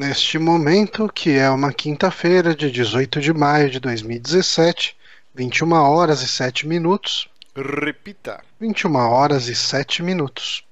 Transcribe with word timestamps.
Neste 0.00 0.38
momento, 0.38 1.12
que 1.14 1.36
é 1.36 1.50
uma 1.50 1.74
quinta-feira, 1.74 2.54
de 2.54 2.70
18 2.70 3.20
de 3.20 3.34
maio 3.34 3.68
de 3.68 3.78
2017, 3.78 4.96
21 5.34 5.72
horas 5.74 6.22
e 6.22 6.26
7 6.26 6.66
minutos. 6.66 7.28
Repita. 7.54 8.42
21 8.58 8.96
horas 8.96 9.46
e 9.48 9.54
7 9.54 10.02
minutos. 10.02 10.64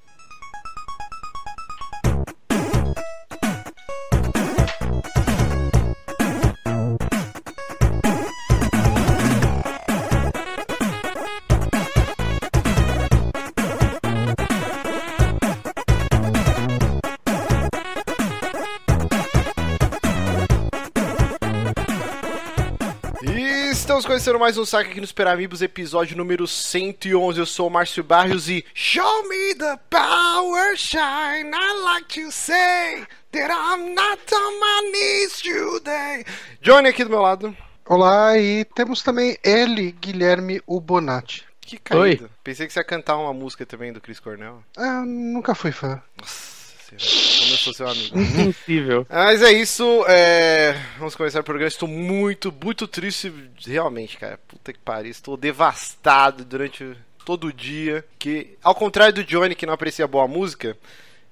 Conhecendo 24.18 24.40
mais 24.40 24.58
um 24.58 24.64
saque 24.64 24.90
aqui 24.90 25.00
no 25.00 25.06
Super 25.06 25.28
Amigos, 25.28 25.62
episódio 25.62 26.16
número 26.16 26.44
111. 26.44 27.38
Eu 27.38 27.46
sou 27.46 27.68
o 27.68 27.70
Márcio 27.70 28.02
Barrios 28.02 28.48
e 28.48 28.64
Show 28.74 29.28
me 29.28 29.54
the 29.54 29.78
power 29.88 30.76
shine. 30.76 31.52
I 31.54 31.80
like 31.84 32.20
to 32.20 32.32
say 32.32 33.06
that 33.30 33.48
I'm 33.48 33.94
not 33.94 34.20
on 34.34 34.58
my 34.58 34.90
knees 34.90 35.40
today. 35.40 36.24
Johnny 36.60 36.88
aqui 36.88 37.04
do 37.04 37.10
meu 37.10 37.20
lado. 37.20 37.56
Olá, 37.86 38.36
e 38.36 38.64
temos 38.64 39.04
também 39.04 39.38
ele, 39.44 39.92
Guilherme 39.92 40.60
Ubonati. 40.66 41.46
Que 41.60 41.78
caída. 41.78 42.28
Pensei 42.42 42.66
que 42.66 42.72
você 42.72 42.80
ia 42.80 42.84
cantar 42.84 43.18
uma 43.18 43.32
música 43.32 43.64
também 43.64 43.92
do 43.92 44.00
Chris 44.00 44.18
Cornell. 44.18 44.64
Ah, 44.76 45.04
nunca 45.06 45.54
fui 45.54 45.70
fã. 45.70 46.02
Nossa 46.20 46.47
senhora, 46.96 47.38
como 47.38 47.50
eu 47.50 47.56
sou 47.56 47.74
seu 47.74 47.88
amigo. 47.88 48.18
Insensível. 48.18 49.06
Mas 49.08 49.42
é 49.42 49.52
isso, 49.52 50.04
é... 50.08 50.74
vamos 50.98 51.14
começar 51.14 51.40
o 51.40 51.44
programa. 51.44 51.68
Estou 51.68 51.88
muito, 51.88 52.52
muito 52.62 52.86
triste, 52.86 53.32
realmente, 53.66 54.16
cara. 54.16 54.38
Puta 54.48 54.72
que 54.72 54.78
pariu, 54.78 55.10
estou 55.10 55.36
devastado 55.36 56.44
durante 56.44 56.96
todo 57.24 57.48
o 57.48 57.52
dia. 57.52 58.04
Que, 58.18 58.56
ao 58.62 58.74
contrário 58.74 59.14
do 59.14 59.24
Johnny, 59.24 59.54
que 59.54 59.66
não 59.66 59.74
aprecia 59.74 60.06
boa 60.08 60.26
música, 60.26 60.76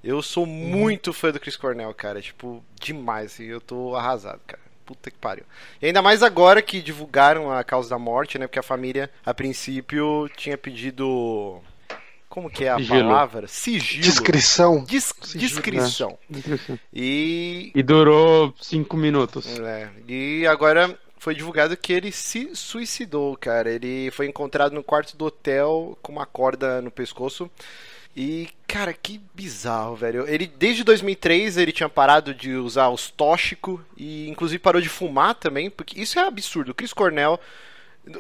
eu 0.04 0.22
sou 0.22 0.46
muito 0.46 1.12
fã 1.12 1.32
do 1.32 1.40
Chris 1.40 1.56
Cornell, 1.56 1.92
cara. 1.94 2.20
Tipo, 2.20 2.62
demais, 2.80 3.32
assim, 3.32 3.44
eu 3.44 3.60
tô 3.60 3.96
arrasado, 3.96 4.40
cara. 4.46 4.62
Puta 4.84 5.10
que 5.10 5.18
pariu. 5.18 5.44
E 5.82 5.86
ainda 5.86 6.00
mais 6.00 6.22
agora 6.22 6.62
que 6.62 6.80
divulgaram 6.80 7.50
a 7.50 7.64
causa 7.64 7.90
da 7.90 7.98
morte, 7.98 8.38
né? 8.38 8.46
Porque 8.46 8.60
a 8.60 8.62
família, 8.62 9.10
a 9.24 9.34
princípio, 9.34 10.30
tinha 10.36 10.56
pedido. 10.56 11.60
Como 12.36 12.50
que 12.50 12.64
é 12.66 12.68
a 12.68 12.76
Sigilo. 12.76 12.98
palavra? 13.08 13.48
Sigilo. 13.48 14.02
Descrição. 14.02 14.84
Dis- 14.84 15.14
Sigilo, 15.22 15.40
Descrição. 15.48 16.18
E 16.92 17.72
E 17.74 17.82
durou 17.82 18.54
cinco 18.60 18.94
minutos. 18.94 19.46
é, 19.58 19.88
e 20.06 20.46
agora 20.46 20.98
foi 21.18 21.34
divulgado 21.34 21.74
que 21.78 21.94
ele 21.94 22.12
se 22.12 22.50
suicidou, 22.54 23.34
cara. 23.38 23.70
Ele 23.70 24.10
foi 24.10 24.26
encontrado 24.26 24.74
no 24.74 24.82
quarto 24.84 25.16
do 25.16 25.24
hotel 25.24 25.96
com 26.02 26.12
uma 26.12 26.26
corda 26.26 26.82
no 26.82 26.90
pescoço. 26.90 27.50
E, 28.14 28.50
cara, 28.68 28.92
que 28.92 29.18
bizarro, 29.34 29.96
velho. 29.96 30.28
Ele, 30.28 30.46
desde 30.46 30.84
2003, 30.84 31.56
ele 31.56 31.72
tinha 31.72 31.88
parado 31.88 32.34
de 32.34 32.52
usar 32.54 32.90
os 32.90 33.10
tóxicos 33.10 33.80
e, 33.96 34.28
inclusive, 34.28 34.58
parou 34.58 34.82
de 34.82 34.90
fumar 34.90 35.34
também, 35.36 35.70
porque 35.70 35.98
isso 35.98 36.18
é 36.18 36.26
absurdo. 36.26 36.72
O 36.72 36.74
Chris 36.74 36.92
Cornell. 36.92 37.40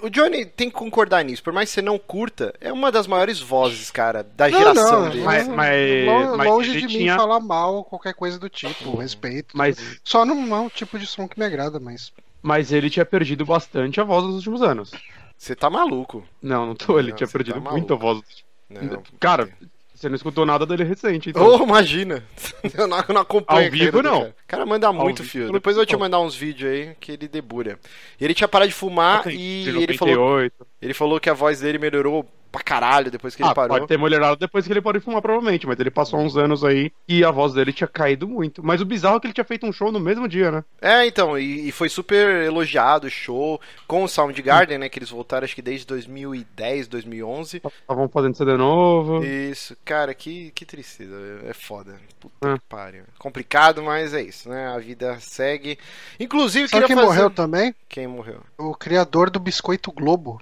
O 0.02 0.10
Johnny 0.10 0.44
tem 0.44 0.68
que 0.68 0.74
concordar 0.76 1.24
nisso, 1.24 1.42
por 1.44 1.52
mais 1.52 1.68
que 1.68 1.74
você 1.74 1.82
não 1.82 1.96
curta, 1.96 2.52
é 2.60 2.72
uma 2.72 2.90
das 2.90 3.06
maiores 3.06 3.38
vozes, 3.38 3.88
cara, 3.90 4.24
da 4.24 4.48
Não, 4.48 4.58
geração 4.58 5.02
não, 5.02 5.10
dele. 5.10 5.22
Mas- 5.24 5.46
mas- 5.46 6.06
Lo- 6.06 6.36
mas 6.36 6.46
longe 6.48 6.72
de 6.80 6.86
tinha- 6.88 7.12
mim 7.12 7.18
falar 7.18 7.38
mal, 7.38 7.84
qualquer 7.84 8.12
coisa 8.14 8.36
do 8.38 8.48
tipo, 8.48 8.96
respeito. 8.96 9.56
Mas, 9.56 10.00
Só 10.02 10.24
não 10.24 10.54
é 10.56 10.60
um 10.60 10.68
tipo 10.68 10.98
de 10.98 11.06
som 11.06 11.28
que 11.28 11.38
me 11.38 11.44
agrada, 11.46 11.78
mas. 11.78 12.12
mas 12.42 12.72
ele 12.72 12.90
tinha 12.90 13.04
perdido 13.06 13.44
bastante 13.46 14.00
a 14.00 14.04
voz 14.04 14.24
nos 14.24 14.34
últimos 14.36 14.60
anos. 14.62 14.90
Você 15.38 15.54
tá 15.54 15.70
maluco. 15.70 16.24
Não, 16.42 16.66
não 16.66 16.74
tô. 16.74 16.98
Ele 16.98 17.10
Não, 17.10 17.16
tinha 17.16 17.28
perdido 17.28 17.60
tá 17.60 17.70
muito 17.70 17.92
a 17.94 17.96
voz. 17.96 18.20
Não. 18.68 19.02
Cara, 19.20 19.48
você 19.96 20.10
não 20.10 20.16
escutou 20.16 20.44
nada 20.44 20.66
dele 20.66 20.84
recente, 20.84 21.30
então. 21.30 21.42
Oh, 21.42 21.64
imagina! 21.64 22.22
Eu 22.76 22.86
não, 22.86 22.98
eu 22.98 23.14
não 23.14 23.22
acompanho 23.22 23.66
Ao 23.66 23.70
vivo, 23.70 24.02
não. 24.02 24.20
Cara. 24.20 24.30
O 24.30 24.46
cara 24.48 24.66
manda 24.66 24.92
muito, 24.92 25.22
vivo, 25.22 25.30
fio. 25.30 25.44
não. 25.46 25.52
Depois 25.52 25.76
eu 25.76 25.80
vou 25.80 25.86
te 25.86 25.96
mandar 25.96 26.20
uns 26.20 26.34
vídeos 26.34 26.70
aí 26.70 26.96
que 27.00 27.12
ele 27.12 27.28
debura. 27.28 27.78
E 28.20 28.24
ele 28.24 28.34
tinha 28.34 28.48
parado 28.48 28.68
de 28.68 28.74
fumar 28.74 29.26
e 29.28 29.68
ele 29.68 29.96
falou, 29.96 30.14
98. 30.16 30.66
ele 30.82 30.94
falou 30.94 31.20
que 31.20 31.30
a 31.30 31.34
voz 31.34 31.60
dele 31.60 31.78
melhorou 31.78 32.28
pra 32.50 32.62
caralho 32.62 33.10
depois 33.10 33.34
que 33.36 33.42
ele 33.42 33.50
Ah, 33.50 33.54
parou. 33.54 33.76
pode 33.76 33.86
ter 33.86 33.98
melhorado 33.98 34.36
depois 34.36 34.66
que 34.66 34.72
ele 34.72 34.80
parou 34.80 34.98
de 34.98 35.04
fumar, 35.04 35.20
provavelmente. 35.22 35.66
Mas 35.66 35.78
ele 35.78 35.90
passou 35.90 36.20
uns 36.20 36.36
anos 36.36 36.64
aí 36.64 36.90
e 37.08 37.24
a 37.24 37.30
voz 37.30 37.52
dele 37.52 37.72
tinha 37.72 37.86
caído 37.88 38.26
muito. 38.26 38.64
Mas 38.64 38.80
o 38.80 38.84
bizarro 38.84 39.16
é 39.16 39.20
que 39.20 39.26
ele 39.26 39.34
tinha 39.34 39.44
feito 39.44 39.66
um 39.66 39.72
show 39.72 39.90
no 39.92 40.00
mesmo 40.00 40.26
dia, 40.28 40.50
né? 40.50 40.64
É, 40.80 41.06
então, 41.06 41.38
e, 41.38 41.68
e 41.68 41.72
foi 41.72 41.88
super 41.88 42.44
elogiado 42.44 43.06
o 43.06 43.10
show 43.10 43.60
com 43.86 44.04
o 44.04 44.08
Soundgarden, 44.08 44.78
né? 44.78 44.88
Que 44.88 44.98
eles 44.98 45.10
voltaram 45.10 45.44
acho 45.44 45.54
que 45.54 45.62
desde 45.62 45.86
2010, 45.86 46.88
2011. 46.88 47.62
Estavam 47.80 48.08
fazendo 48.08 48.36
CD 48.36 48.56
novo. 48.56 49.24
Isso, 49.24 49.76
cara, 49.84 50.14
que, 50.14 50.50
que 50.52 50.64
tristeza. 50.64 51.14
É 51.46 51.52
foda. 51.52 51.96
Puta 52.20 52.34
Ah. 52.42 52.54
que 52.58 52.64
pariu. 52.68 53.04
Complicado, 53.18 53.82
mas 53.82 54.14
é 54.14 54.22
isso, 54.22 54.48
né? 54.48 54.68
A 54.68 54.78
vida 54.78 55.18
segue. 55.20 55.78
Inclusive, 56.18 56.68
Sabe 56.68 56.82
queria 56.82 56.86
quem 56.86 56.96
fazer... 56.96 57.06
morreu 57.08 57.30
também? 57.30 57.74
Quem 57.88 58.06
morreu? 58.06 58.40
O 58.58 58.74
criador 58.74 59.30
do 59.30 59.38
Biscoito 59.38 59.92
Globo. 59.92 60.40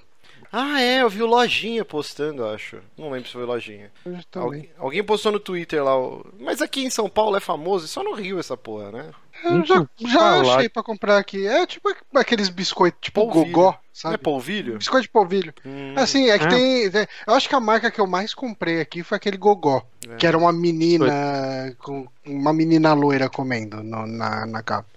Ah, 0.57 0.81
é, 0.81 1.03
eu 1.03 1.11
vi 1.11 1.21
o 1.21 1.27
Lojinha 1.27 1.85
postando, 1.85 2.47
acho. 2.47 2.79
Não 2.97 3.11
lembro 3.11 3.27
se 3.27 3.33
foi 3.33 3.45
Lojinha. 3.45 3.91
Também. 4.31 4.71
Alguém, 4.79 5.03
postou 5.03 5.33
no 5.33 5.41
Twitter 5.41 5.83
lá. 5.83 5.99
o- 5.99 6.25
Mas 6.39 6.63
aqui 6.63 6.85
em 6.85 6.91
São 6.91 7.09
Paulo 7.09 7.37
é 7.37 7.41
famoso, 7.41 7.89
só 7.89 8.05
no 8.05 8.13
Rio 8.15 8.39
essa 8.39 8.57
porra, 8.57 8.93
né? 8.93 9.11
Eu 9.43 9.65
já, 9.65 9.87
já 9.99 10.41
achei 10.41 10.69
pra 10.69 10.83
comprar 10.83 11.19
aqui. 11.19 11.45
É 11.47 11.67
tipo 11.67 11.93
aqueles 12.15 12.49
biscoitos, 12.49 13.01
tipo 13.01 13.21
Polvilho. 13.27 13.53
gogó, 13.53 13.79
sabe? 13.93 14.15
é 14.15 14.19
polvilho? 14.19 14.79
Biscoito 14.79 15.03
de 15.03 15.09
polvilho. 15.09 15.53
Hum, 15.67 15.95
Assim, 15.97 16.31
é 16.31 16.39
que 16.39 16.45
É. 16.45 16.49
tem, 16.49 16.91
tem- 16.91 17.07
Eu 17.27 17.35
acho 17.35 17.49
que 17.49 17.55
a 17.55 17.61
marca 17.61 17.91
que 17.91 18.01
eu 18.01 18.07
mais 18.07 18.33
comprei 18.33 18.81
aqui 18.81 19.03
foi 19.03 19.17
aquele 19.17 19.37
gogó. 19.37 19.83
É. 20.09 20.15
Que 20.17 20.27
era 20.27 20.39
uma 20.39 20.53
menina. 20.53 21.75
com 21.81 22.07
Uma 22.25 22.53
menina 22.53 22.95
loira 22.95 23.29
comendo 23.29 23.83
no- 23.83 24.07
na, 24.07 24.47
na 24.47 24.63
capa. 24.63 24.89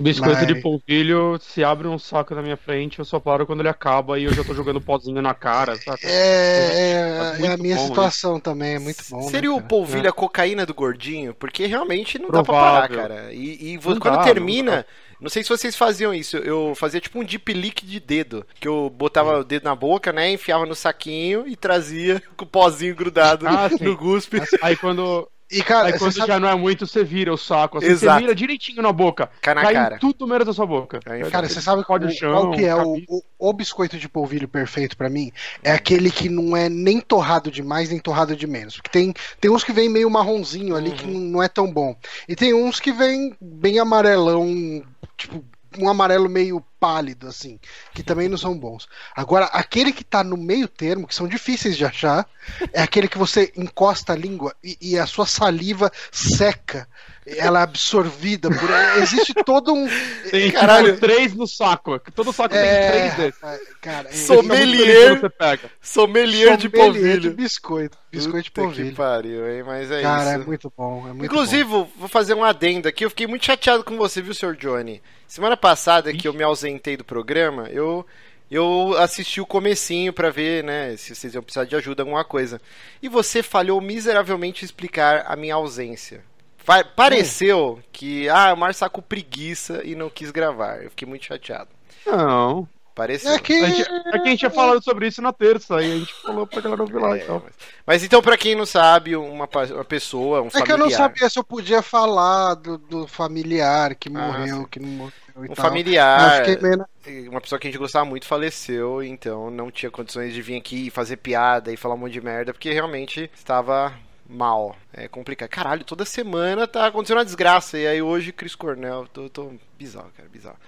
Biscoito 0.00 0.38
Mas- 0.38 0.46
de 0.46 0.54
polvilho, 0.56 1.38
se 1.40 1.62
abre 1.64 1.88
um 1.88 1.98
saco 1.98 2.34
na 2.34 2.42
minha 2.42 2.56
frente, 2.56 2.98
eu 2.98 3.04
só 3.04 3.18
paro 3.18 3.46
quando 3.46 3.60
ele 3.60 3.68
acaba 3.68 4.18
e 4.18 4.24
eu 4.24 4.32
já 4.34 4.44
tô 4.44 4.54
jogando 4.54 4.80
pozinho 4.80 5.20
na 5.20 5.34
cara, 5.34 5.76
sabe? 5.76 6.00
É, 6.04 6.90
é, 6.92 7.18
Tá 7.18 7.24
é 7.24 7.46
a 7.46 7.48
muito 7.50 7.62
minha 7.62 7.76
bom, 7.76 7.86
situação 7.86 8.38
também, 8.40 8.74
é 8.74 8.78
muito 8.78 9.02
bom. 9.10 9.22
Seria 9.28 9.50
né, 9.50 9.56
o 9.56 9.60
polvilho 9.62 10.08
a 10.08 10.12
cocaína 10.12 10.64
do 10.64 10.74
gordinho? 10.74 11.34
Porque 11.34 11.66
realmente 11.66 12.18
não 12.18 12.30
dá 12.30 12.42
pra 12.42 12.52
parar, 12.54 12.88
Provável. 12.88 12.96
cara. 13.16 13.32
E, 13.32 13.74
e 13.74 13.78
quando 13.78 14.00
dá, 14.00 14.18
termina. 14.22 14.76
não 14.76 14.84
Não 15.22 15.28
sei 15.28 15.42
se 15.42 15.48
vocês 15.48 15.74
faziam 15.74 16.14
isso. 16.14 16.36
Eu 16.36 16.74
fazia 16.76 17.00
tipo 17.00 17.18
um 17.18 17.24
deep 17.24 17.52
lick 17.52 17.84
de 17.84 17.98
dedo. 17.98 18.46
Que 18.60 18.68
eu 18.68 18.88
botava 18.88 19.38
o 19.40 19.44
dedo 19.44 19.64
na 19.64 19.74
boca, 19.74 20.12
né? 20.12 20.30
Enfiava 20.30 20.64
no 20.64 20.76
saquinho 20.76 21.46
e 21.48 21.56
trazia 21.56 22.22
com 22.36 22.44
o 22.44 22.48
pozinho 22.48 22.94
grudado 22.94 23.46
Ah, 23.48 23.68
sim. 23.68 23.82
no 23.84 23.96
guspe. 23.96 24.40
Aí 24.62 24.76
quando, 24.76 25.28
E, 25.50 25.62
cara, 25.62 25.88
aí 25.88 25.98
quando 25.98 26.12
sabe- 26.12 26.26
já 26.26 26.38
não 26.38 26.48
é 26.48 26.54
muito, 26.54 26.86
você 26.86 27.02
vira 27.02 27.32
o 27.32 27.38
saco. 27.38 27.78
Assim. 27.78 27.94
Você 27.94 28.18
vira 28.18 28.34
direitinho 28.34 28.82
na 28.82 28.92
boca. 28.92 29.30
Cai 29.40 29.54
na 29.54 29.62
cai 29.62 29.72
cara. 29.74 29.98
tudo 29.98 30.26
menos 30.26 30.46
da 30.46 30.52
sua 30.52 30.66
boca. 30.66 31.00
Aí, 31.06 31.22
Cara, 31.30 31.48
você 31.48 31.60
sabe 31.60 31.84
qual, 31.84 31.98
o 31.98 32.10
chão, 32.10 32.32
qual 32.32 32.50
que 32.50 32.64
é 32.64 32.74
o, 32.74 32.96
o, 33.08 33.22
o 33.38 33.52
biscoito 33.52 33.96
de 33.96 34.08
polvilho 34.08 34.46
perfeito 34.48 34.96
pra 34.96 35.08
mim? 35.08 35.32
É 35.62 35.72
aquele 35.72 36.10
que 36.10 36.28
não 36.28 36.56
é 36.56 36.68
nem 36.68 37.00
torrado 37.00 37.50
demais, 37.50 37.88
nem 37.88 37.98
torrado 37.98 38.36
de 38.36 38.46
menos. 38.46 38.76
Porque 38.76 38.90
tem, 38.90 39.14
tem 39.40 39.50
uns 39.50 39.64
que 39.64 39.72
vem 39.72 39.88
meio 39.88 40.10
marronzinho 40.10 40.76
ali, 40.76 40.90
que 40.90 41.06
não 41.06 41.38
não 41.38 41.42
é 41.42 41.48
tão 41.48 41.70
bom. 41.72 41.96
E 42.28 42.34
tem 42.34 42.52
uns 42.52 42.80
que 42.80 42.92
vem 42.92 43.36
bem 43.40 43.78
amarelão, 43.78 44.82
tipo, 45.16 45.44
um 45.78 45.88
amarelo 45.88 46.28
meio 46.28 46.60
pálido, 46.80 47.26
assim, 47.28 47.58
que 47.94 48.02
também 48.02 48.28
não 48.28 48.36
são 48.38 48.58
bons. 48.58 48.88
Agora, 49.14 49.46
aquele 49.46 49.92
que 49.92 50.04
tá 50.04 50.22
no 50.22 50.36
meio 50.36 50.68
termo, 50.68 51.06
que 51.06 51.14
são 51.14 51.26
difíceis 51.26 51.76
de 51.76 51.84
achar, 51.84 52.28
é 52.72 52.82
aquele 52.82 53.08
que 53.08 53.18
você 53.18 53.52
encosta 53.56 54.12
a 54.12 54.16
língua 54.16 54.54
e, 54.62 54.76
e 54.80 54.98
a 54.98 55.06
sua 55.06 55.26
saliva 55.26 55.90
seca. 56.10 56.88
Ela 57.36 57.60
é 57.60 57.62
absorvida 57.62 58.48
por. 58.48 58.68
Existe 59.02 59.34
todo 59.44 59.72
um. 59.74 59.88
Tem 60.30 60.50
Caralho. 60.50 60.86
tipo 60.94 61.00
três 61.00 61.34
no 61.34 61.46
saco. 61.46 61.98
Todo 62.14 62.32
saco 62.32 62.50
tem 62.54 62.58
É, 62.64 62.90
três 62.90 63.14
desses. 63.16 63.40
rapaz, 63.40 63.60
cara, 63.80 64.08
é 64.08 64.12
Sommelier. 64.12 65.20
Você 65.20 65.28
pega. 65.28 65.70
Sommelier 65.80 66.56
de 66.56 66.68
Sommelier 66.70 66.70
polvilho. 66.92 67.20
de 67.20 67.30
biscoito. 67.30 67.98
Biscoito 68.10 68.42
de 68.44 68.50
Puta 68.50 68.68
que 68.68 68.74
polvilho. 68.76 68.96
pariu, 68.96 69.50
hein? 69.50 69.62
Mas 69.64 69.90
é 69.90 70.00
Cara, 70.02 70.32
isso. 70.32 70.42
é 70.42 70.46
muito 70.46 70.72
bom. 70.76 71.04
É 71.08 71.12
muito 71.12 71.24
Inclusive, 71.26 71.64
bom. 71.64 71.90
vou 71.96 72.08
fazer 72.08 72.34
um 72.34 72.42
adendo 72.44 72.88
aqui. 72.88 73.04
Eu 73.04 73.10
fiquei 73.10 73.26
muito 73.26 73.44
chateado 73.44 73.84
com 73.84 73.96
você, 73.96 74.22
viu, 74.22 74.32
Sr. 74.34 74.56
Johnny? 74.56 75.02
Semana 75.26 75.56
passada 75.56 76.12
que 76.12 76.26
eu 76.26 76.32
me 76.32 76.42
ausentei 76.42 76.96
do 76.96 77.04
programa, 77.04 77.68
eu 77.70 78.06
eu 78.50 78.94
assisti 78.96 79.42
o 79.42 79.46
comecinho 79.46 80.10
pra 80.10 80.30
ver, 80.30 80.64
né, 80.64 80.96
se 80.96 81.14
vocês 81.14 81.34
iam 81.34 81.42
precisar 81.42 81.66
de 81.66 81.76
ajuda, 81.76 82.02
alguma 82.02 82.24
coisa. 82.24 82.58
E 83.02 83.06
você 83.06 83.42
falhou 83.42 83.78
miseravelmente 83.78 84.64
em 84.64 84.66
explicar 84.66 85.26
a 85.28 85.36
minha 85.36 85.54
ausência. 85.54 86.22
Pa- 86.68 86.84
pareceu 86.84 87.80
que, 87.90 88.28
ah, 88.28 88.52
o 88.52 88.56
Márcio 88.58 88.80
tá 88.80 88.90
com 88.90 89.00
preguiça 89.00 89.80
e 89.84 89.94
não 89.94 90.10
quis 90.10 90.30
gravar. 90.30 90.82
Eu 90.82 90.90
fiquei 90.90 91.08
muito 91.08 91.24
chateado. 91.24 91.70
Não. 92.06 92.68
Pareceu. 92.94 93.30
É 93.32 93.38
que. 93.38 93.52
A 93.54 93.68
gente, 93.70 93.82
é 93.90 94.10
que 94.18 94.18
a 94.18 94.24
gente 94.26 94.38
tinha 94.40 94.50
falado 94.50 94.82
sobre 94.82 95.06
isso 95.06 95.22
na 95.22 95.32
terça, 95.32 95.80
e 95.80 95.92
a 95.92 95.98
gente 95.98 96.12
falou 96.14 96.46
pra 96.46 96.60
galera 96.60 96.82
ouvir 96.82 96.98
lá 96.98 97.16
É, 97.16 97.22
então. 97.22 97.40
mas, 97.44 97.54
mas 97.86 98.04
então, 98.04 98.20
pra 98.20 98.36
quem 98.36 98.54
não 98.56 98.66
sabe, 98.66 99.14
uma, 99.16 99.48
uma 99.48 99.84
pessoa, 99.84 100.42
um 100.42 100.48
É 100.48 100.50
que 100.50 100.56
eu 100.56 100.66
familiar. 100.66 100.78
não 100.78 100.90
sabia 100.90 101.30
se 101.30 101.38
eu 101.38 101.44
podia 101.44 101.80
falar 101.80 102.54
do, 102.54 102.76
do 102.76 103.06
familiar 103.06 103.94
que 103.94 104.08
Ah, 104.08 104.10
morreu, 104.10 104.56
sim. 104.58 104.66
que 104.70 104.80
não 104.80 104.88
morreu 104.88 105.12
Um 105.36 105.46
tal. 105.54 105.64
familiar, 105.64 106.42
meio 106.60 107.30
uma 107.30 107.40
pessoa 107.40 107.58
que 107.58 107.68
a 107.68 107.70
gente 107.70 107.78
gostava 107.78 108.04
muito 108.04 108.26
faleceu, 108.26 109.00
então 109.02 109.48
não 109.48 109.70
tinha 109.70 109.90
condições 109.92 110.34
de 110.34 110.42
vir 110.42 110.56
aqui 110.56 110.88
e 110.88 110.90
fazer 110.90 111.16
piada 111.18 111.72
e 111.72 111.76
falar 111.76 111.94
um 111.94 111.98
monte 111.98 112.12
de 112.14 112.20
merda, 112.20 112.52
porque 112.52 112.72
realmente 112.72 113.30
estava 113.32 113.94
mal. 114.28 114.76
É 114.92 115.08
complicado. 115.08 115.48
Caralho, 115.48 115.84
toda 115.84 116.04
semana 116.04 116.66
tá 116.66 116.86
acontecendo 116.86 117.18
uma 117.18 117.24
desgraça. 117.24 117.78
E 117.78 117.86
aí 117.86 118.02
hoje, 118.02 118.32
Chris 118.32 118.54
Cornell, 118.54 119.06
tô, 119.08 119.28
tô 119.28 119.52
bizarro, 119.78 120.10
cara, 120.16 120.28
bizarro. 120.28 120.58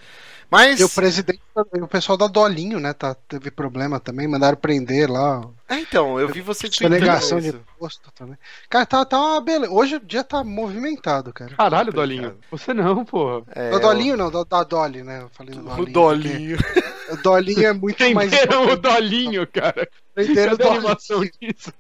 Mas. 0.50 0.81
E 0.81 0.85
o 0.85 0.88
presidente, 0.88 1.41
o 1.55 1.87
pessoal 1.87 2.19
da 2.19 2.26
Dolinho, 2.26 2.81
né, 2.81 2.93
tá, 2.93 3.14
teve 3.14 3.50
problema 3.50 4.00
também, 4.00 4.26
mandaram 4.26 4.56
prender 4.56 5.08
lá. 5.08 5.43
É, 5.69 5.76
então, 5.79 6.19
eu 6.19 6.29
vi 6.29 6.41
você 6.41 6.69
tweetando 6.69 6.99
Sonegação 6.99 7.41
de 7.41 7.49
imposto 7.50 8.11
também. 8.12 8.37
Cara, 8.69 8.85
tá, 8.85 9.05
tá 9.05 9.19
uma 9.19 9.41
beleza. 9.41 9.73
Hoje 9.73 9.97
o 9.97 10.00
dia 10.00 10.25
tá 10.25 10.43
movimentado, 10.43 11.32
cara. 11.32 11.55
Caralho, 11.55 11.93
Complicado. 11.93 12.08
Dolinho. 12.08 12.37
Você 12.50 12.75
não, 12.75 13.05
porra. 13.05 13.44
É, 13.52 13.70
da 13.70 13.79
Dolinho 13.79 14.17
não, 14.17 14.31
da, 14.31 14.43
da 14.43 14.64
Dolly, 14.64 15.02
né? 15.05 15.23
Eu 15.23 15.29
falei 15.31 15.55
do 15.55 15.61
O 15.61 15.87
Dolinho. 15.87 15.93
Dolinho. 15.93 16.56
porque 16.56 17.12
O 17.12 17.17
Dolinho 17.23 17.67
é 17.67 17.73
muito 17.73 18.11
mais 18.14 18.31
Prenderam 18.31 18.64
o. 18.73 18.76
Dolinho, 18.76 19.47
cara. 19.47 19.88
Prenderam 20.14 20.55
o 20.55 20.58
Cadê 20.58 20.64
Dolinho. 20.64 20.81
animação 20.81 21.20
disso? 21.20 21.73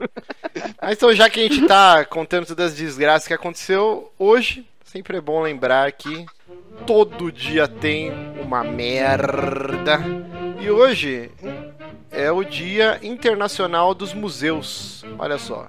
Mas 0.80 0.92
então, 0.96 1.12
já 1.12 1.28
que 1.28 1.40
a 1.40 1.42
gente 1.42 1.66
tá 1.66 2.04
contando 2.04 2.46
todas 2.46 2.72
as 2.72 2.76
desgraças 2.76 3.26
que 3.26 3.34
aconteceu 3.34 4.12
hoje, 4.18 4.64
sempre 4.84 5.16
é 5.16 5.20
bom 5.20 5.40
lembrar 5.42 5.90
que 5.92 6.24
todo 6.86 7.30
dia 7.30 7.68
tem 7.68 8.12
uma 8.42 8.62
merda. 8.64 10.00
E 10.60 10.70
hoje 10.70 11.30
é 12.10 12.30
o 12.30 12.44
Dia 12.44 12.98
Internacional 13.02 13.94
dos 13.94 14.12
Museus. 14.12 15.04
Olha 15.18 15.38
só. 15.38 15.68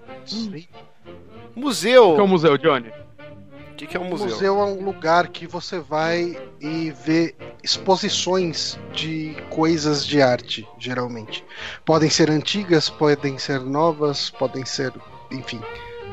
Museu. 1.55 2.15
Que 2.15 2.19
é 2.19 2.23
o 2.23 2.27
museu, 2.27 2.57
Johnny? 2.57 2.89
O 2.89 3.75
que, 3.75 3.87
que 3.87 3.97
é 3.97 3.99
um 3.99 4.07
O 4.07 4.09
museu? 4.09 4.27
museu 4.27 4.59
é 4.59 4.65
um 4.65 4.83
lugar 4.83 5.27
que 5.29 5.47
você 5.47 5.79
vai 5.79 6.37
e 6.59 6.91
vê 6.91 7.33
exposições 7.63 8.77
de 8.93 9.35
coisas 9.49 10.05
de 10.05 10.21
arte, 10.21 10.67
geralmente. 10.77 11.43
Podem 11.83 12.09
ser 12.09 12.29
antigas, 12.29 12.89
podem 12.89 13.37
ser 13.37 13.59
novas, 13.59 14.29
podem 14.29 14.65
ser, 14.65 14.93
enfim. 15.31 15.59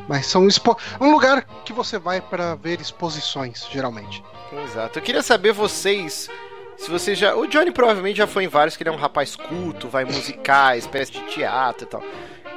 Mas 0.08 0.26
são 0.26 0.49
expo... 0.49 0.76
um 1.00 1.10
lugar 1.10 1.44
que 1.64 1.72
você 1.72 1.99
vai 1.99 2.20
para 2.20 2.55
ver 2.55 2.81
exposições, 2.81 3.66
geralmente. 3.70 4.25
Exato. 4.64 4.99
Eu 4.99 5.02
queria 5.02 5.22
saber 5.22 5.52
vocês. 5.52 6.28
Se 6.76 6.90
vocês 6.90 7.19
já. 7.19 7.34
O 7.37 7.46
Johnny 7.46 7.70
provavelmente 7.70 8.16
já 8.16 8.26
foi 8.26 8.44
em 8.44 8.49
vários, 8.49 8.76
que 8.76 8.82
ele 8.82 8.90
é 8.90 8.93
um 8.93 8.96
rapaz 8.96 9.37
culto, 9.37 9.88
vai 9.88 10.05
em 10.05 10.06
musicais, 10.06 10.84
espécie 10.84 11.12
de 11.12 11.20
teatro 11.26 11.84
e 11.84 11.87
tal. 11.88 12.02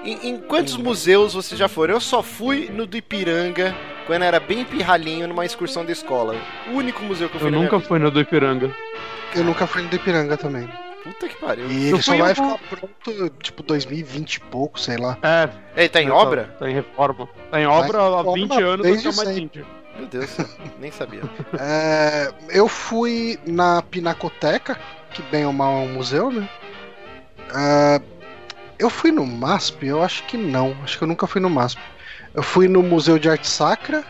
Em, 0.03 0.30
em 0.30 0.38
quantos 0.39 0.77
museus 0.77 1.33
vocês 1.33 1.59
já 1.59 1.68
foram? 1.68 1.95
Eu 1.95 2.00
só 2.01 2.24
fui 2.24 2.69
no 2.69 2.86
do 2.88 2.98
Ipiranga, 2.98 3.75
quando 4.07 4.24
era 4.24 4.39
bem 4.39 4.63
pirralhinho, 4.63 5.27
numa 5.27 5.45
excursão 5.45 5.83
da 5.86 5.92
escola. 5.92 6.36
O 6.71 6.77
único 6.77 7.04
museu 7.04 7.30
que 7.30 7.36
eu 7.36 7.39
fui 7.39 7.50
Eu 7.50 7.51
na 7.51 7.57
minha 7.57 7.65
nunca 7.68 7.77
vida. 7.77 7.88
fui 7.88 8.00
no 8.00 8.09
do 8.12 8.19
Ipiranga. 8.21 8.75
Eu 9.36 9.44
nunca 9.44 9.68
fui 9.68 9.81
no 9.81 9.89
do 9.89 9.95
Ipiranga 9.95 10.38
também. 10.38 10.69
Puta 11.03 11.27
que 11.27 11.36
pariu. 11.36 11.69
E 11.71 11.89
Eu 11.89 11.95
ele 11.95 12.03
só 12.03 12.12
fui 12.12 12.19
em 12.19 12.21
vai 12.21 12.36
ficar 12.36 12.59
pronto, 12.69 13.30
tipo, 13.42 13.63
2020 13.63 14.36
e 14.36 14.39
pouco, 14.39 14.80
sei 14.80 14.98
lá. 14.98 15.18
É. 15.24 15.50
Ele 15.75 15.89
tá 15.89 16.01
em 16.01 16.07
tá- 16.07 16.13
obra? 16.13 16.56
Tá 16.59 16.69
em 16.69 16.74
reforma. 16.74 17.27
Tá 17.50 17.59
em 17.59 17.65
obra 17.65 18.00
há 18.00 18.18
reforma 18.18 18.33
20 18.33 18.62
anos, 18.62 18.86
desde 18.86 19.07
mais 19.07 19.30
sempre. 19.30 19.62
20. 19.62 19.65
Meu 19.98 20.07
Deus, 20.07 20.38
nem 20.80 20.92
sabia. 20.92 21.21
É, 21.59 22.31
eu 22.50 22.68
fui 22.68 23.39
na 23.45 23.81
Pinacoteca, 23.81 24.80
que 25.12 25.21
bem 25.24 25.45
ou 25.45 25.53
mal 25.53 25.74
é 25.74 25.80
um 25.80 25.94
museu, 25.94 26.31
né? 26.31 26.48
É, 27.54 28.01
eu 28.80 28.89
fui 28.89 29.12
no 29.12 29.25
MASP? 29.25 29.88
Eu 29.88 30.01
acho 30.04 30.24
que 30.24 30.38
não. 30.38 30.75
Acho 30.83 30.97
que 30.97 31.04
eu 31.04 31.07
nunca 31.07 31.27
fui 31.27 31.42
no 31.42 31.50
MASP. 31.50 31.80
Eu 32.33 32.44
fui 32.44 32.68
no 32.68 32.81
Museu 32.81 33.19
de 33.19 33.30
Arte 33.30 33.47
Sacra. 33.47 34.04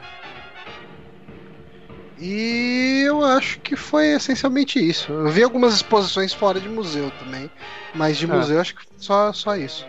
E 2.21 3.03
eu 3.07 3.23
acho 3.25 3.59
que 3.61 3.75
foi 3.75 4.09
essencialmente 4.09 4.77
isso. 4.79 5.11
Eu 5.11 5.29
vi 5.29 5.41
algumas 5.43 5.73
exposições 5.73 6.31
fora 6.33 6.59
de 6.59 6.69
museu 6.69 7.11
também. 7.19 7.49
Mas 7.95 8.17
de 8.17 8.25
É. 8.25 8.27
museu 8.35 8.61
acho 8.61 8.75
que 8.75 8.83
só, 8.95 9.33
só 9.33 9.55
isso. 9.57 9.87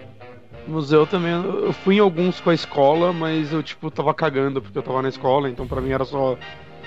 Museu 0.67 1.07
também, 1.07 1.33
eu 1.33 1.73
fui 1.73 1.97
em 1.97 1.99
alguns 1.99 2.41
com 2.41 2.49
a 2.49 2.55
escola, 2.55 3.13
mas 3.13 3.53
eu, 3.53 3.63
tipo, 3.63 3.91
tava 3.91 4.15
cagando 4.15 4.63
porque 4.63 4.79
eu 4.79 4.83
tava 4.83 5.03
na 5.03 5.09
escola, 5.09 5.51
então 5.51 5.67
pra 5.67 5.81
mim 5.81 5.91
era 5.91 6.05
só 6.05 6.39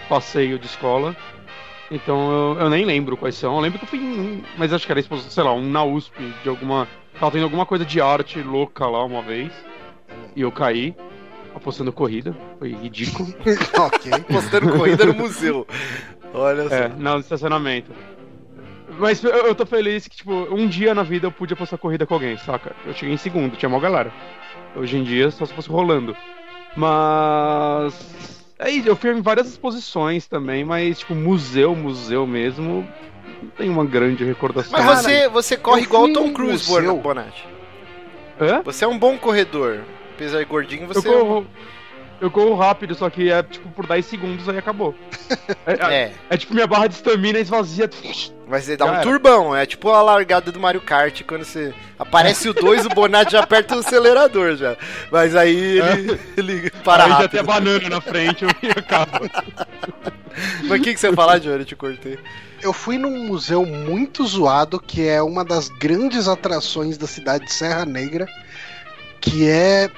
passeio 0.09 0.57
de 0.57 0.65
escola. 0.65 1.15
Então 1.91 2.31
eu, 2.31 2.61
eu 2.61 2.69
nem 2.69 2.83
lembro 2.83 3.15
quais 3.15 3.35
são. 3.35 3.55
Eu 3.55 3.61
lembro 3.61 3.77
que 3.77 3.85
eu 3.85 3.89
fui 3.89 3.99
em. 3.99 4.43
Mas 4.57 4.73
acho 4.73 4.85
que 4.85 4.91
era 4.91 4.99
exposição, 4.99 5.29
sei 5.29 5.43
lá, 5.43 5.53
um 5.53 5.69
na 5.69 5.83
USP, 5.83 6.33
de 6.41 6.49
alguma. 6.49 6.87
Tava 7.19 7.31
tendo 7.31 7.43
alguma 7.43 7.65
coisa 7.65 7.85
de 7.85 8.01
arte 8.01 8.41
louca 8.41 8.87
lá 8.87 9.03
uma 9.03 9.21
vez. 9.21 9.51
E 10.35 10.41
eu 10.41 10.51
caí, 10.51 10.95
apostando 11.55 11.91
corrida. 11.91 12.35
Foi 12.59 12.73
ridículo. 12.73 13.33
ok. 13.79 14.11
Postando 14.27 14.73
corrida 14.73 15.05
no 15.05 15.13
museu. 15.13 15.65
Olha 16.33 16.67
só. 16.67 16.75
É, 16.75 16.87
no 16.89 17.19
estacionamento. 17.19 17.91
Mas 18.99 19.23
eu, 19.23 19.31
eu 19.31 19.55
tô 19.55 19.65
feliz 19.65 20.07
que, 20.07 20.17
tipo, 20.17 20.31
um 20.31 20.67
dia 20.67 20.93
na 20.93 21.03
vida 21.03 21.27
eu 21.27 21.31
pude 21.31 21.53
apostar 21.53 21.79
corrida 21.79 22.05
com 22.05 22.13
alguém, 22.13 22.37
saca? 22.37 22.75
Eu 22.85 22.93
cheguei 22.93 23.13
em 23.15 23.17
segundo, 23.17 23.57
tinha 23.57 23.69
mó 23.69 23.79
galera. 23.79 24.11
Hoje 24.75 24.97
em 24.97 25.03
dia, 25.03 25.31
só 25.31 25.45
se 25.45 25.53
fosse 25.53 25.69
rolando. 25.69 26.15
Mas. 26.75 28.43
É 28.57 28.69
isso, 28.69 28.87
eu 28.87 28.95
fui 28.95 29.11
em 29.11 29.21
várias 29.21 29.47
exposições 29.47 30.27
também, 30.27 30.63
mas, 30.63 30.99
tipo, 30.99 31.13
museu, 31.13 31.75
museu 31.75 32.25
mesmo, 32.25 32.87
não 33.41 33.49
tem 33.49 33.69
uma 33.69 33.83
grande 33.83 34.23
recordação. 34.23 34.71
Mas 34.71 35.01
você, 35.01 35.27
você 35.27 35.57
corre 35.57 35.81
eu 35.81 35.85
igual 35.85 36.03
o 36.03 36.13
Tom 36.13 36.31
Cruise. 36.31 36.65
Bonatti. 37.01 37.45
Hã? 38.39 38.61
Você 38.63 38.85
é 38.85 38.87
um 38.87 38.97
bom 38.97 39.17
corredor. 39.17 39.81
Apesar 40.15 40.39
de 40.39 40.45
gordinho, 40.45 40.83
Eu 40.83 40.87
você 40.87 41.01
corro. 41.07 41.45
Eu 42.21 42.31
corro 42.31 42.55
rápido, 42.55 42.95
só 42.95 43.09
que 43.09 43.29
é 43.29 43.43
tipo 43.43 43.69
por 43.71 43.85
10 43.85 44.05
segundos 44.05 44.47
aí 44.47 44.57
acabou. 44.57 44.95
É, 45.67 45.73
é- 45.73 45.93
é. 46.03 46.11
é 46.29 46.37
tipo 46.37 46.53
minha 46.53 46.67
barra 46.67 46.85
de 46.87 46.93
estamina 46.93 47.39
esvazia. 47.39 47.89
Mas 48.47 48.65
você 48.65 48.77
dá 48.77 48.85
um 48.85 49.01
turbão, 49.01 49.55
é 49.55 49.65
tipo 49.65 49.89
a 49.89 49.99
largada 50.01 50.51
do 50.51 50.59
Mario 50.59 50.79
Kart, 50.79 51.23
quando 51.23 51.43
você 51.43 51.73
aparece 51.97 52.47
o 52.47 52.53
2, 52.53 52.85
o 52.85 52.89
Bonatti 52.89 53.31
já 53.31 53.39
aperta 53.39 53.75
o 53.75 53.79
acelerador 53.79 54.55
já. 54.55 54.77
Mas 55.11 55.35
aí 55.35 55.79
ele, 55.79 56.19
ele 56.37 56.71
para 56.83 57.05
aí 57.05 57.09
já 57.23 57.27
tem 57.27 57.39
a 57.39 57.43
banana 57.43 57.89
na 57.89 57.99
frente 57.99 58.45
e 58.61 58.69
acaba. 58.77 59.21
Mas 60.65 60.79
o 60.79 60.83
que, 60.83 60.93
que 60.93 60.99
você 60.99 61.07
ia 61.07 61.13
falar, 61.13 61.39
Johnny? 61.39 61.59
Eu 61.59 61.65
te 61.65 61.75
cortei. 61.75 62.19
Eu 62.61 62.71
fui 62.71 62.97
num 62.99 63.25
museu 63.25 63.65
muito 63.65 64.23
zoado, 64.25 64.79
que 64.79 65.07
é 65.07 65.21
uma 65.23 65.43
das 65.43 65.67
grandes 65.67 66.27
atrações 66.27 66.97
da 66.97 67.07
cidade 67.07 67.45
de 67.45 67.53
Serra 67.53 67.85
Negra, 67.85 68.27
que 69.19 69.49
é 69.49 69.89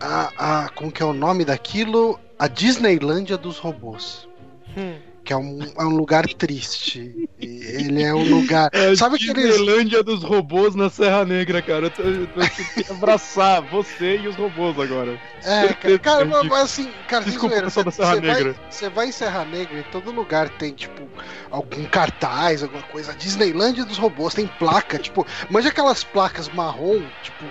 a, 0.00 0.64
a 0.64 0.68
como 0.70 0.90
que 0.92 1.02
é 1.02 1.06
o 1.06 1.12
nome 1.12 1.44
daquilo? 1.44 2.18
A 2.38 2.48
Disneylândia 2.48 3.36
dos 3.38 3.58
robôs. 3.58 4.28
Hum. 4.76 4.96
Que 5.24 5.32
é 5.32 5.36
um, 5.38 5.58
é 5.78 5.82
um 5.84 5.96
lugar 5.96 6.26
triste. 6.26 7.30
E 7.40 7.46
Ele 7.62 8.02
é 8.02 8.12
um 8.14 8.22
lugar. 8.28 8.68
É 8.74 8.94
Sabe 8.94 9.14
a 9.14 9.16
aqueles. 9.16 9.56
Disneylândia 9.56 10.02
dos 10.02 10.22
robôs 10.22 10.74
na 10.74 10.90
Serra 10.90 11.24
Negra, 11.24 11.62
cara. 11.62 11.86
Eu, 11.86 11.90
tô, 11.90 12.02
eu, 12.02 12.26
tô, 12.26 12.40
eu 12.42 12.50
tenho 12.50 12.84
que 12.86 12.92
abraçar 12.92 13.62
você 13.62 14.18
e 14.18 14.28
os 14.28 14.36
robôs 14.36 14.78
agora. 14.78 15.18
É, 15.42 15.68
cara, 15.72 15.98
cara, 15.98 16.24
mas, 16.26 16.52
assim, 16.52 16.90
cara, 17.08 17.24
Desculpa, 17.24 17.54
zoeira, 17.54 17.64
pessoal 17.68 17.84
da 17.84 17.90
você- 17.90 18.02
Serra 18.02 18.14
você 18.16 18.20
vai- 18.20 18.34
Negra. 18.34 18.56
Você 18.68 18.88
vai 18.90 19.06
em 19.08 19.12
Serra 19.12 19.44
Negra, 19.46 19.78
em 19.78 19.82
todo 19.84 20.10
lugar 20.10 20.50
tem, 20.50 20.72
tipo, 20.74 21.08
algum 21.50 21.84
cartaz, 21.86 22.62
alguma 22.62 22.82
coisa. 22.82 23.12
A 23.12 23.14
Disneylândia 23.14 23.86
dos 23.86 23.96
robôs 23.96 24.34
tem 24.34 24.46
placa, 24.46 24.98
tipo, 24.98 25.26
manja 25.48 25.70
aquelas 25.70 26.04
placas 26.04 26.50
marrom, 26.50 27.00
tipo, 27.22 27.44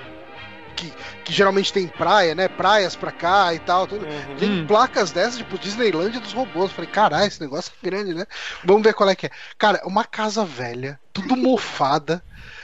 que, 0.74 0.92
que 1.24 1.32
geralmente 1.34 1.72
tem 1.72 1.88
praia, 1.88 2.36
né? 2.36 2.48
Praias 2.48 2.96
pra 2.96 3.12
cá 3.12 3.54
e 3.54 3.60
tal, 3.60 3.88
tudo. 3.88 4.06
Tem 4.38 4.50
Hum. 4.62 4.68
placas 4.68 5.12
dessas, 5.12 5.38
tipo, 5.38 5.58
Disneylândia 5.58 6.20
dos 6.20 6.34
robôs. 6.34 6.72
Falei, 6.72 6.90
caralho, 6.90 7.28
esse 7.28 7.40
negócio 7.42 7.72
é 7.82 7.86
grande, 7.90 8.14
né? 8.14 8.26
Vamos 8.64 8.84
ver 8.84 8.94
qual 8.94 9.10
é 9.10 9.16
que 9.16 9.28
é. 9.28 9.32
Cara, 9.58 9.82
uma 9.86 10.04
casa 10.04 10.44
velha, 10.44 11.00
tudo 11.14 11.36
mofada, 11.38 12.24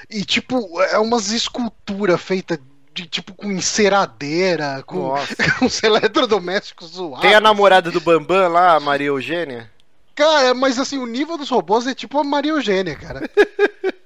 e, 0.09 0.25
tipo, 0.25 0.81
é 0.81 0.97
umas 0.99 1.29
esculturas 1.31 2.19
feitas 2.21 2.59
de, 2.93 3.05
tipo, 3.05 3.33
com 3.33 3.51
enceradeira, 3.51 4.83
com, 4.85 5.13
com 5.59 5.65
os 5.65 5.81
eletrodomésticos 5.83 6.89
zoados. 6.91 7.21
Tem 7.21 7.35
a 7.35 7.39
namorada 7.39 7.91
do 7.91 8.01
Bambam 8.01 8.49
lá, 8.51 8.75
a 8.75 8.79
Maria 8.79 9.07
Eugênia? 9.07 9.69
Cara, 10.15 10.53
mas 10.53 10.77
assim, 10.77 10.97
o 10.97 11.05
nível 11.05 11.37
dos 11.37 11.49
robôs 11.49 11.87
é 11.87 11.93
tipo 11.95 12.19
a 12.19 12.23
Maria 12.25 12.51
Eugênia, 12.51 12.95
cara. 12.95 13.21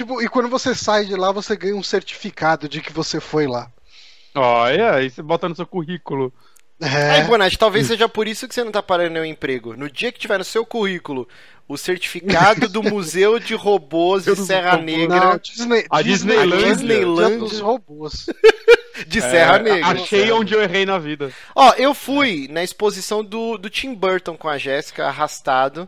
É, 0.00 0.02
é, 0.02 0.02
é, 0.02 0.04
tipo, 0.04 0.22
e 0.22 0.28
quando 0.28 0.48
você 0.48 0.74
sai 0.74 1.04
de 1.04 1.14
lá, 1.14 1.32
você 1.32 1.56
ganha 1.56 1.76
um 1.76 1.82
certificado 1.82 2.68
de 2.68 2.80
que 2.80 2.92
você 2.92 3.20
foi 3.20 3.46
lá. 3.46 3.70
Olha, 4.34 4.94
aí 4.94 5.10
você 5.10 5.22
bota 5.22 5.48
no 5.48 5.54
seu 5.56 5.66
currículo. 5.66 6.32
Aí, 6.80 7.20
É. 7.20 7.24
Bonatti, 7.24 7.58
talvez 7.58 7.86
seja 7.86 8.08
por 8.08 8.28
isso 8.28 8.46
que 8.46 8.54
você 8.54 8.62
não 8.62 8.70
tá 8.70 8.82
parando 8.82 9.14
nenhum 9.14 9.24
emprego. 9.24 9.74
No 9.76 9.90
dia 9.90 10.12
que 10.12 10.18
tiver 10.18 10.38
no 10.38 10.44
seu 10.44 10.64
currículo 10.66 11.26
o 11.68 11.76
certificado 11.76 12.68
do 12.68 12.82
Museu 12.84 13.38
de 13.38 13.54
Robôs 13.54 14.24
de 14.24 14.36
Serra. 14.36 14.76
Negra. 14.76 15.20
Não, 15.32 15.38
Disney, 15.38 15.86
A 15.90 16.02
Disneylândia. 16.02 16.74
Disneylândia 16.74 17.38
dos 17.38 17.60
robôs. 17.60 18.26
De 19.06 19.20
Serra 19.20 19.56
É, 19.56 19.62
Negra. 19.62 19.88
Achei 19.88 20.32
onde 20.32 20.54
eu 20.54 20.62
errei 20.62 20.86
na 20.86 20.98
vida. 20.98 21.30
Ó, 21.54 21.74
eu 21.74 21.92
fui 21.92 22.48
na 22.50 22.64
exposição 22.64 23.22
do, 23.22 23.58
do 23.58 23.68
Tim 23.68 23.94
Burton 23.94 24.38
com 24.38 24.48
a 24.48 24.56
Jéssica, 24.56 25.06
arrastado. 25.06 25.86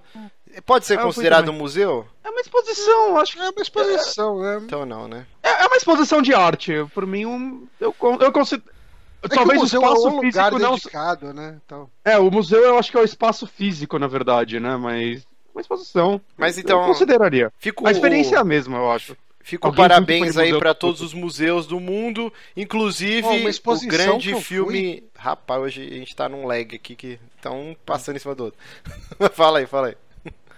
Pode 0.65 0.87
ser 0.87 0.95
Ah, 0.95 0.99
fui 0.99 1.07
considerado 1.07 1.51
um 1.51 1.55
museu? 1.55 2.07
É 2.25 2.31
uma 2.31 2.41
exposição, 2.41 3.19
acho 3.19 3.33
que. 3.35 3.39
É 3.41 3.51
uma 3.51 3.63
exposição, 3.63 4.41
né? 4.41 4.61
Então 4.65 4.85
não, 4.87 5.07
né? 5.09 5.27
É 5.43 5.49
é 5.63 5.67
uma 5.67 5.77
exposição 5.77 6.23
de 6.23 6.35
arte. 6.35 6.73
Por 6.95 7.07
mim, 7.07 7.27
um, 7.27 7.67
eu, 7.81 7.95
eu 8.21 8.33
considero. 8.33 8.69
É 9.23 9.29
Talvez 9.29 9.59
o 9.59 9.61
o 9.61 9.65
museu 9.65 9.81
espaço 9.83 10.07
é 10.07 10.11
um 10.11 10.15
lugar 10.17 10.23
físico 10.33 10.59
não. 10.61 10.75
dedicado, 10.75 11.33
né? 11.35 11.59
Então, 11.65 11.91
É, 12.05 12.19
o 12.19 12.31
museu 12.31 12.61
eu 12.61 12.79
acho 12.79 12.91
que 12.91 12.97
é 12.97 13.01
o 13.01 13.05
espaço 13.05 13.47
físico, 13.47 13.99
na 13.99 14.07
verdade, 14.07 14.61
né? 14.61 14.77
Mas. 14.77 15.27
Uma 15.53 15.61
exposição. 15.61 16.21
Mas 16.37 16.57
então- 16.57 16.81
Eu 16.83 16.87
consideraria. 16.87 17.53
Fico, 17.59 17.87
A 17.87 17.91
experiência 17.91 18.37
é 18.37 18.39
a 18.39 18.45
mesma, 18.45 18.77
eu 18.79 18.91
acho. 18.93 19.17
Fico 19.41 19.67
Alguém 19.67 19.83
parabéns 19.89 20.37
o 20.37 20.41
aí 20.41 20.57
pra 20.59 20.75
todos 20.75 21.01
os 21.01 21.15
museus 21.15 21.67
do 21.67 21.81
mundo, 21.81 22.31
inclusive 22.55 23.27
uma 23.27 23.47
o 23.47 23.49
exposição 23.49 23.89
grande 24.19 24.35
filme. 24.43 25.03
Rapaz, 25.17 25.63
hoje 25.63 25.83
a 25.91 25.95
gente 25.95 26.15
tá 26.15 26.29
num 26.29 26.47
lag 26.47 26.77
aqui 26.77 26.95
que 26.95 27.19
tá 27.41 27.51
um 27.51 27.75
passando 27.87 28.17
em 28.17 28.19
cima 28.19 28.35
do 28.35 28.45
outro. 28.45 28.61
fala 29.33 29.59
aí, 29.61 29.67
fala 29.67 29.89
aí. 29.89 29.97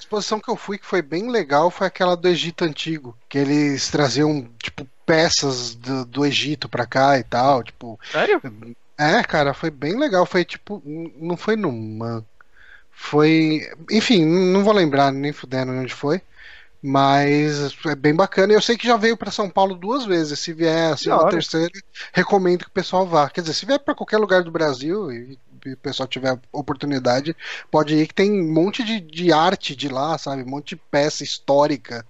A 0.00 0.02
exposição 0.02 0.40
que 0.40 0.48
eu 0.48 0.56
fui 0.56 0.78
que 0.78 0.86
foi 0.86 1.02
bem 1.02 1.30
legal 1.30 1.70
foi 1.70 1.86
aquela 1.86 2.16
do 2.16 2.26
Egito 2.26 2.64
Antigo, 2.64 3.16
que 3.28 3.36
eles 3.36 3.90
traziam, 3.90 4.48
tipo, 4.58 4.88
peças 5.04 5.74
do, 5.74 6.06
do 6.06 6.24
Egito 6.24 6.68
pra 6.68 6.86
cá 6.86 7.18
e 7.18 7.22
tal, 7.22 7.62
tipo... 7.62 8.00
Sério? 8.10 8.40
É, 8.96 9.22
cara, 9.22 9.52
foi 9.52 9.70
bem 9.70 9.98
legal, 9.98 10.24
foi 10.24 10.44
tipo, 10.44 10.82
não 10.84 11.36
foi 11.36 11.54
numa... 11.54 12.24
Foi... 12.90 13.60
Enfim, 13.90 14.24
não 14.24 14.64
vou 14.64 14.72
lembrar 14.72 15.12
nem 15.12 15.32
fudendo 15.32 15.72
onde 15.72 15.92
foi, 15.92 16.22
mas 16.82 17.74
é 17.86 17.94
bem 17.94 18.14
bacana. 18.14 18.52
Eu 18.52 18.62
sei 18.62 18.76
que 18.76 18.86
já 18.86 18.96
veio 18.96 19.16
pra 19.16 19.30
São 19.30 19.48
Paulo 19.50 19.74
duas 19.74 20.04
vezes, 20.04 20.38
se 20.38 20.52
vier 20.52 20.92
assim 20.92 21.08
Da 21.08 21.16
uma 21.18 21.30
terceira, 21.30 21.70
recomendo 22.12 22.60
que 22.64 22.68
o 22.70 22.72
pessoal 22.72 23.06
vá. 23.06 23.28
Quer 23.28 23.42
dizer, 23.42 23.54
se 23.54 23.66
vier 23.66 23.78
pra 23.78 23.94
qualquer 23.94 24.18
lugar 24.18 24.42
do 24.42 24.50
Brasil 24.50 25.10
e 25.12 25.38
e 25.66 25.74
o 25.74 25.76
pessoal 25.76 26.08
tiver 26.08 26.38
oportunidade, 26.50 27.36
pode 27.70 27.94
ir 27.94 28.06
que 28.06 28.14
tem 28.14 28.30
um 28.32 28.50
monte 28.50 28.82
de, 28.82 28.98
de 29.00 29.30
arte 29.30 29.76
de 29.76 29.88
lá, 29.88 30.16
sabe? 30.16 30.42
Um 30.42 30.46
monte 30.48 30.70
de 30.70 30.76
peça 30.76 31.22
histórica 31.22 32.02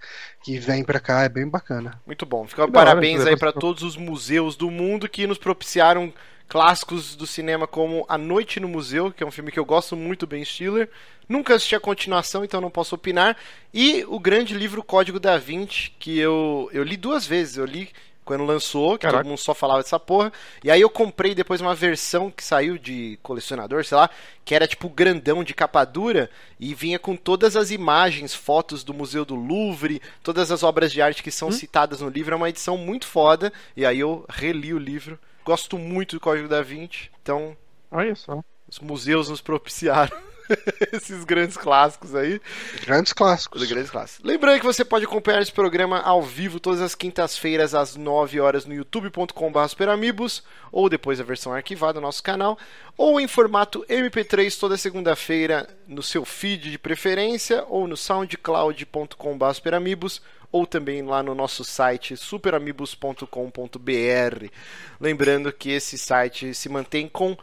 que 0.43 0.57
vem 0.59 0.85
pra 0.85 1.01
cá, 1.01 1.23
é 1.25 1.29
bem 1.29 1.49
bacana. 1.49 2.01
Muito 2.07 2.25
bom. 2.25 2.47
Fica 2.47 2.63
hora, 2.63 2.71
parabéns 2.71 3.27
aí 3.27 3.37
eu- 3.41 3.53
todos 3.53 3.83
os 3.83 3.97
museus 3.97 4.55
do 4.57 4.71
mundo 4.71 5.09
que 5.09 5.27
nos 5.27 5.37
propiciaram 5.39 6.13
clássicos 6.51 7.15
do 7.15 7.29
cinema 7.29 7.65
como 7.65 8.05
A 8.09 8.19
Noite 8.19 8.59
no 8.59 8.67
Museu, 8.67 9.13
que 9.13 9.23
é 9.23 9.27
um 9.27 9.31
filme 9.31 9.53
que 9.53 9.59
eu 9.59 9.65
gosto 9.65 9.95
muito, 9.95 10.27
Ben 10.27 10.45
Stiller. 10.45 10.91
Nunca 11.29 11.55
assisti 11.55 11.77
a 11.77 11.81
continuação, 11.81 12.45
então 12.45 12.61
não 12.61 12.73
posso 12.73 12.97
opinar. 12.97 13.37
E 13.73 14.05
o 14.09 14.19
grande 14.19 14.53
livro 14.53 14.83
Código 14.83 15.21
da 15.21 15.39
Vinci, 15.39 15.93
que 15.97 16.19
eu, 16.19 16.69
eu 16.73 16.83
li 16.83 16.97
duas 16.97 17.25
vezes. 17.25 17.57
Eu 17.57 17.65
li 17.65 17.89
quando 18.25 18.45
lançou, 18.45 18.99
que 18.99 19.03
Caraca. 19.03 19.23
todo 19.23 19.29
mundo 19.29 19.39
só 19.39 19.55
falava 19.55 19.81
dessa 19.81 20.01
porra. 20.01 20.33
E 20.65 20.73
aí 20.73 20.81
eu 20.81 20.91
comprei 20.91 21.37
depois 21.37 21.61
uma 21.61 21.73
versão 21.73 22.33
que 22.33 22.43
saiu 22.43 22.77
de 22.77 23.17
colecionador, 23.23 23.85
sei 23.85 23.97
lá, 23.97 24.11
que 24.45 24.53
era 24.53 24.67
tipo 24.67 24.89
grandão 24.89 25.45
de 25.45 25.55
capa 25.55 25.85
dura 25.85 26.29
e 26.59 26.75
vinha 26.75 26.99
com 26.99 27.15
todas 27.15 27.55
as 27.55 27.71
imagens, 27.71 28.35
fotos 28.35 28.83
do 28.83 28.93
Museu 28.93 29.25
do 29.25 29.37
Louvre, 29.37 30.03
todas 30.21 30.51
as 30.51 30.65
obras 30.65 30.91
de 30.91 31.01
arte 31.01 31.23
que 31.23 31.31
são 31.31 31.53
citadas 31.53 32.01
no 32.01 32.09
livro. 32.09 32.35
É 32.35 32.37
uma 32.37 32.49
edição 32.49 32.77
muito 32.77 33.07
foda. 33.07 33.53
E 33.77 33.87
aí 33.87 34.01
eu 34.01 34.25
reli 34.29 34.75
o 34.75 34.79
livro. 34.79 35.17
Gosto 35.51 35.77
muito 35.77 36.15
do 36.15 36.21
Código 36.21 36.47
da 36.47 36.63
Vinci. 36.63 37.11
Então, 37.21 37.57
Olha 37.91 38.15
só. 38.15 38.41
os 38.69 38.79
museus 38.79 39.29
nos 39.29 39.41
propiciaram 39.41 40.17
esses 40.93 41.25
grandes 41.25 41.57
clássicos 41.57 42.15
aí. 42.15 42.41
Grandes 42.87 43.13
clássicos. 43.13 43.61
Os 43.61 43.69
grandes 43.69 43.91
clássicos. 43.91 44.25
Lembrando 44.25 44.61
que 44.61 44.67
você 44.67 44.85
pode 44.85 45.07
acompanhar 45.07 45.43
esse 45.43 45.51
programa 45.51 45.99
ao 46.03 46.23
vivo 46.23 46.61
todas 46.61 46.81
as 46.81 46.95
quintas-feiras 46.95 47.75
às 47.75 47.97
9 47.97 48.39
horas 48.39 48.65
no 48.65 48.73
youtube.com.br 48.73 49.35
ou 50.71 50.89
depois 50.89 51.19
a 51.19 51.25
versão 51.25 51.53
arquivada 51.53 52.01
no 52.01 52.07
nosso 52.07 52.23
canal 52.23 52.57
ou 52.97 53.21
em 53.21 53.27
formato 53.27 53.85
MP3 53.89 54.57
toda 54.57 54.77
segunda-feira 54.77 55.69
no 55.89 56.01
seu 56.01 56.25
feed 56.25 56.71
de 56.71 56.79
preferência 56.79 57.65
ou 57.69 57.89
no 57.89 57.97
soundcloud.com.br 57.97 60.21
ou 60.53 60.67
também 60.67 61.03
lá 61.03 61.23
no 61.23 61.35
nosso 61.35 61.65
site 61.65 62.17
superamigos.com.br. 62.17 64.47
Lembrando 65.01 65.53
que 65.53 65.71
esse 65.71 65.97
site 65.97 66.55
se 66.55 66.69
mantém 66.69 67.09
com 67.09 67.37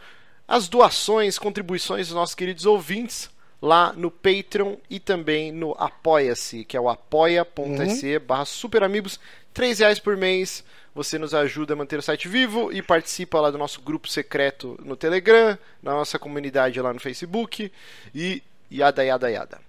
as 0.48 0.68
doações, 0.68 1.38
contribuições 1.38 2.08
dos 2.08 2.16
nossos 2.16 2.36
queridos 2.36 2.66
ouvintes 2.66 3.30
lá 3.62 3.92
no 3.94 4.12
Patreon 4.12 4.76
e 4.90 5.00
também 5.00 5.52
no 5.52 5.76
Apoia-se, 5.78 6.64
que 6.64 6.78
é 6.78 6.82
o 6.82 6.90
apoia.se 6.90 8.20
barra 8.20 8.46
superamigos, 8.46 9.20
três 9.54 9.80
reais 9.80 10.00
por 10.00 10.16
mês. 10.16 10.64
Você 10.94 11.20
nos 11.20 11.34
ajuda 11.34 11.74
a 11.74 11.78
manter 11.78 12.00
o 12.00 12.02
site 12.02 12.28
vivo 12.28 12.72
e 12.72 12.82
participa 12.82 13.40
lá 13.40 13.52
do 13.52 13.58
nosso 13.58 13.82
grupo 13.82 14.08
secreto 14.08 14.80
no 14.84 14.96
Telegram, 14.96 15.58
na 15.82 15.92
nossa 15.92 16.18
comunidade 16.18 16.82
lá 16.82 16.92
no 16.92 17.00
Facebook 17.00 17.72
e 18.16 18.42
yada 18.72 19.04
yada 19.04 19.30
yada. 19.30 19.67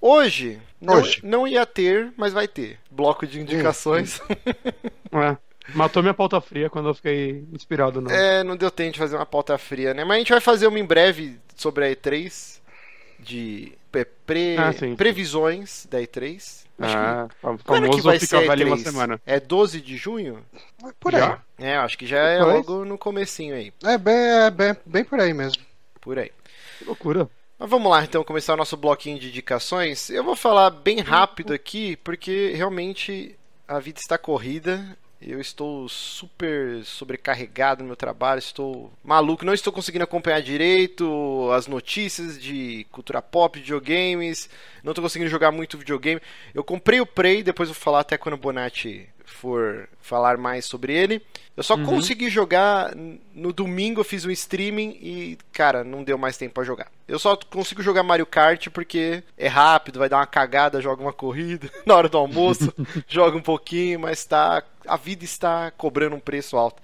Hoje, 0.00 0.60
não, 0.80 0.94
Hoje. 0.94 1.20
não 1.22 1.46
ia 1.46 1.66
ter, 1.66 2.12
mas 2.16 2.32
vai 2.32 2.48
ter. 2.48 2.78
Bloco 2.90 3.26
de 3.26 3.40
indicações. 3.40 4.20
É. 5.12 5.36
Matou 5.74 6.02
minha 6.02 6.14
pauta 6.14 6.40
fria 6.40 6.70
quando 6.70 6.88
eu 6.88 6.94
fiquei 6.94 7.44
inspirado. 7.52 8.00
Não. 8.00 8.10
É, 8.10 8.42
não 8.42 8.56
deu 8.56 8.70
tempo 8.70 8.92
de 8.92 8.98
fazer 8.98 9.16
uma 9.16 9.26
pauta 9.26 9.56
fria, 9.58 9.92
né? 9.94 10.04
Mas 10.04 10.16
a 10.16 10.18
gente 10.18 10.32
vai 10.32 10.40
fazer 10.40 10.66
uma 10.66 10.78
em 10.78 10.84
breve 10.84 11.38
sobre 11.54 11.84
a 11.84 11.90
E3, 11.94 12.58
de 13.18 13.72
pre- 14.26 14.56
Ah, 14.58 14.72
sim. 14.72 14.96
previsões 14.96 15.86
da 15.90 16.00
E3. 16.00 16.64
Acho 16.78 16.92
que- 16.92 16.98
Ah, 16.98 17.26
é 17.26 17.56
que 17.58 17.62
famoso 17.64 18.02
vai 18.02 18.18
fica 18.18 18.38
ser 18.40 18.48
velho 18.48 18.66
uma 18.66 18.76
E3? 18.76 18.82
semana. 18.82 19.20
É 19.26 19.38
12 19.38 19.80
de 19.80 19.96
junho? 19.96 20.42
Por 20.98 21.14
aí. 21.14 21.20
Já? 21.20 21.38
É, 21.58 21.76
acho 21.76 21.98
que 21.98 22.06
já 22.06 22.18
é 22.18 22.38
Depois? 22.38 22.54
logo 22.66 22.84
no 22.86 22.96
comecinho 22.96 23.54
aí, 23.54 23.70
É 23.84 23.98
bem, 23.98 24.14
é 24.14 24.50
bem, 24.50 24.76
bem 24.86 25.04
por 25.04 25.20
aí 25.20 25.34
mesmo. 25.34 25.62
por 26.00 26.18
aí. 26.18 26.32
Que 26.78 26.84
loucura. 26.86 27.28
Mas 27.60 27.68
vamos 27.68 27.90
lá, 27.90 28.02
então, 28.02 28.24
começar 28.24 28.54
o 28.54 28.56
nosso 28.56 28.74
bloquinho 28.74 29.18
de 29.18 29.28
indicações. 29.28 30.08
Eu 30.08 30.24
vou 30.24 30.34
falar 30.34 30.70
bem 30.70 31.00
rápido 31.00 31.52
aqui, 31.52 31.94
porque 31.96 32.54
realmente 32.54 33.36
a 33.68 33.78
vida 33.78 34.00
está 34.00 34.16
corrida. 34.16 34.96
Eu 35.20 35.38
estou 35.38 35.86
super 35.86 36.82
sobrecarregado 36.82 37.82
no 37.82 37.88
meu 37.88 37.96
trabalho, 37.96 38.38
estou 38.38 38.90
maluco, 39.04 39.44
não 39.44 39.52
estou 39.52 39.70
conseguindo 39.70 40.04
acompanhar 40.04 40.40
direito 40.40 41.50
as 41.52 41.66
notícias 41.66 42.40
de 42.40 42.86
cultura 42.90 43.20
pop, 43.20 43.58
videogames, 43.58 44.48
não 44.82 44.92
estou 44.92 45.02
conseguindo 45.02 45.28
jogar 45.28 45.52
muito 45.52 45.76
videogame. 45.76 46.22
Eu 46.54 46.64
comprei 46.64 46.98
o 47.02 47.06
Prey, 47.06 47.42
depois 47.42 47.68
vou 47.68 47.76
falar 47.76 48.00
até 48.00 48.16
quando 48.16 48.36
o 48.36 48.38
Bonatti 48.38 49.06
for 49.32 49.88
falar 50.00 50.36
mais 50.36 50.64
sobre 50.64 50.92
ele. 50.94 51.22
Eu 51.56 51.62
só 51.62 51.76
consegui 51.76 52.30
jogar 52.30 52.94
no 53.34 53.52
domingo, 53.52 54.00
eu 54.00 54.04
fiz 54.04 54.24
um 54.24 54.30
streaming 54.30 54.96
e, 55.00 55.38
cara, 55.52 55.84
não 55.84 56.02
deu 56.02 56.16
mais 56.16 56.36
tempo 56.36 56.54
pra 56.54 56.64
jogar. 56.64 56.90
Eu 57.06 57.18
só 57.18 57.36
consigo 57.36 57.82
jogar 57.82 58.02
Mario 58.02 58.24
Kart 58.24 58.68
porque 58.68 59.22
é 59.36 59.48
rápido, 59.48 59.98
vai 59.98 60.08
dar 60.08 60.18
uma 60.18 60.26
cagada, 60.26 60.80
joga 60.80 61.02
uma 61.02 61.12
corrida 61.12 61.70
na 61.84 61.94
hora 61.94 62.08
do 62.08 62.16
almoço, 62.16 62.72
joga 63.06 63.36
um 63.36 63.42
pouquinho, 63.42 64.00
mas 64.00 64.24
tá 64.24 64.62
a 64.86 64.96
vida 64.96 65.24
está 65.24 65.70
cobrando 65.70 66.16
um 66.16 66.20
preço 66.20 66.56
alto. 66.56 66.82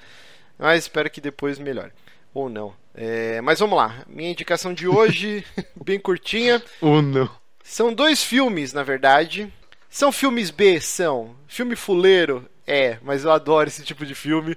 Mas 0.59 0.85
espero 0.85 1.11
que 1.11 1.21
depois 1.21 1.59
melhore. 1.59 1.93
Ou 2.33 2.49
não. 2.49 2.75
É, 2.95 3.41
mas 3.41 3.61
vamos 3.61 3.77
lá. 3.77 4.05
Minha 4.07 4.31
indicação 4.31 4.73
de 4.73 4.89
hoje, 4.89 5.45
bem 5.85 5.99
curtinha. 5.99 6.63
Oh, 6.81 7.03
não. 7.03 7.31
São 7.63 7.93
dois 7.93 8.23
filmes, 8.23 8.73
na 8.73 8.83
verdade. 8.83 9.53
São 9.97 10.13
filmes 10.13 10.51
B, 10.51 10.79
são. 10.79 11.35
Filme 11.49 11.75
fuleiro, 11.75 12.47
é, 12.67 12.99
mas 13.01 13.25
eu 13.25 13.33
adoro 13.33 13.67
esse 13.67 13.83
tipo 13.83 14.05
de 14.05 14.15
filme. 14.15 14.55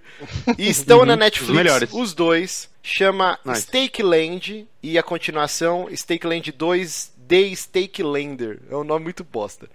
E 0.58 0.68
estão 0.68 1.06
na 1.06 1.14
Uhum, 1.14 1.20
Netflix, 1.20 1.82
os 1.84 1.94
os 1.94 2.14
dois. 2.14 2.70
Chama 2.84 3.40
Nice. 3.46 3.62
Stake 3.62 4.04
Land 4.04 4.68
e 4.84 4.98
a 4.98 5.02
continuação 5.02 5.88
Stake 5.96 6.28
Land 6.28 6.52
2 6.52 7.14
The 7.26 7.56
Stake 7.56 8.04
Lander. 8.04 8.60
É 8.70 8.76
um 8.76 8.84
nome 8.84 9.06
muito 9.06 9.24
bosta. 9.24 9.70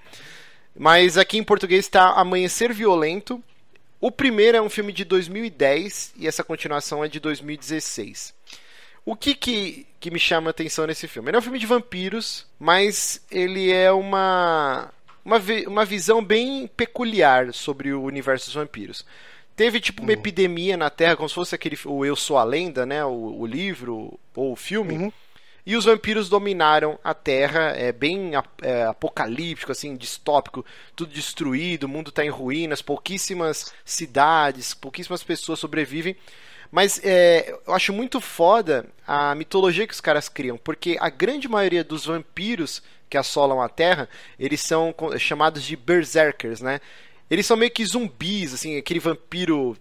Mas 0.76 1.16
aqui 1.16 1.38
em 1.38 1.42
português 1.42 1.86
está 1.86 2.10
Amanhecer 2.10 2.70
Violento. 2.74 3.42
O 4.02 4.10
primeiro 4.10 4.58
é 4.58 4.60
um 4.60 4.68
filme 4.68 4.92
de 4.92 5.02
2010 5.02 6.12
e 6.18 6.28
essa 6.28 6.44
continuação 6.44 7.02
é 7.02 7.08
de 7.08 7.18
2016. 7.18 8.34
O 9.02 9.16
que, 9.16 9.34
que, 9.34 9.86
que 9.98 10.10
me 10.10 10.18
chama 10.18 10.50
a 10.50 10.52
atenção 10.52 10.86
nesse 10.86 11.08
filme? 11.08 11.30
Ele 11.30 11.36
é 11.36 11.38
um 11.38 11.42
filme 11.42 11.58
de 11.58 11.64
vampiros, 11.64 12.46
mas 12.60 13.22
ele 13.30 13.72
é 13.72 13.90
uma, 13.90 14.92
uma, 15.24 15.38
vi- 15.38 15.66
uma 15.66 15.84
visão 15.84 16.22
bem 16.22 16.66
peculiar 16.66 17.52
sobre 17.52 17.92
o 17.92 18.02
universo 18.02 18.46
dos 18.46 18.54
vampiros. 18.54 19.04
Teve 19.56 19.80
tipo 19.80 20.02
uma 20.02 20.12
epidemia 20.12 20.76
na 20.76 20.90
Terra, 20.90 21.16
como 21.16 21.28
se 21.28 21.34
fosse 21.34 21.54
aquele 21.54 21.78
o 21.84 22.04
Eu 22.04 22.16
Sou 22.16 22.36
a 22.36 22.44
Lenda, 22.44 22.84
né? 22.84 23.04
O, 23.04 23.38
o 23.38 23.46
livro 23.46 24.18
ou 24.34 24.52
o 24.52 24.56
filme. 24.56 24.98
Uhum. 24.98 25.12
E 25.66 25.76
os 25.76 25.86
vampiros 25.86 26.28
dominaram 26.28 26.98
a 27.02 27.14
Terra, 27.14 27.72
é 27.74 27.90
bem 27.90 28.32
é, 28.60 28.82
apocalíptico, 28.82 29.72
assim, 29.72 29.96
distópico, 29.96 30.64
tudo 30.94 31.14
destruído, 31.14 31.84
o 31.84 31.88
mundo 31.88 32.10
está 32.10 32.22
em 32.22 32.28
ruínas, 32.28 32.82
pouquíssimas 32.82 33.72
cidades, 33.82 34.74
pouquíssimas 34.74 35.22
pessoas 35.22 35.58
sobrevivem. 35.58 36.16
Mas 36.70 37.00
é, 37.02 37.56
eu 37.66 37.72
acho 37.72 37.92
muito 37.92 38.20
foda 38.20 38.84
a 39.06 39.34
mitologia 39.34 39.86
que 39.86 39.94
os 39.94 40.00
caras 40.00 40.28
criam, 40.28 40.58
porque 40.58 40.98
a 41.00 41.08
grande 41.08 41.48
maioria 41.48 41.84
dos 41.84 42.04
vampiros 42.04 42.82
que 43.14 43.18
assolam 43.18 43.62
a 43.62 43.68
Terra, 43.68 44.08
eles 44.36 44.60
são 44.60 44.92
chamados 45.18 45.62
de 45.62 45.76
berserkers, 45.76 46.60
né? 46.60 46.80
Eles 47.30 47.46
são 47.46 47.56
meio 47.56 47.70
que 47.70 47.84
zumbis, 47.86 48.52
assim, 48.52 48.76
aquele 48.76 48.98
vampiro 48.98 49.76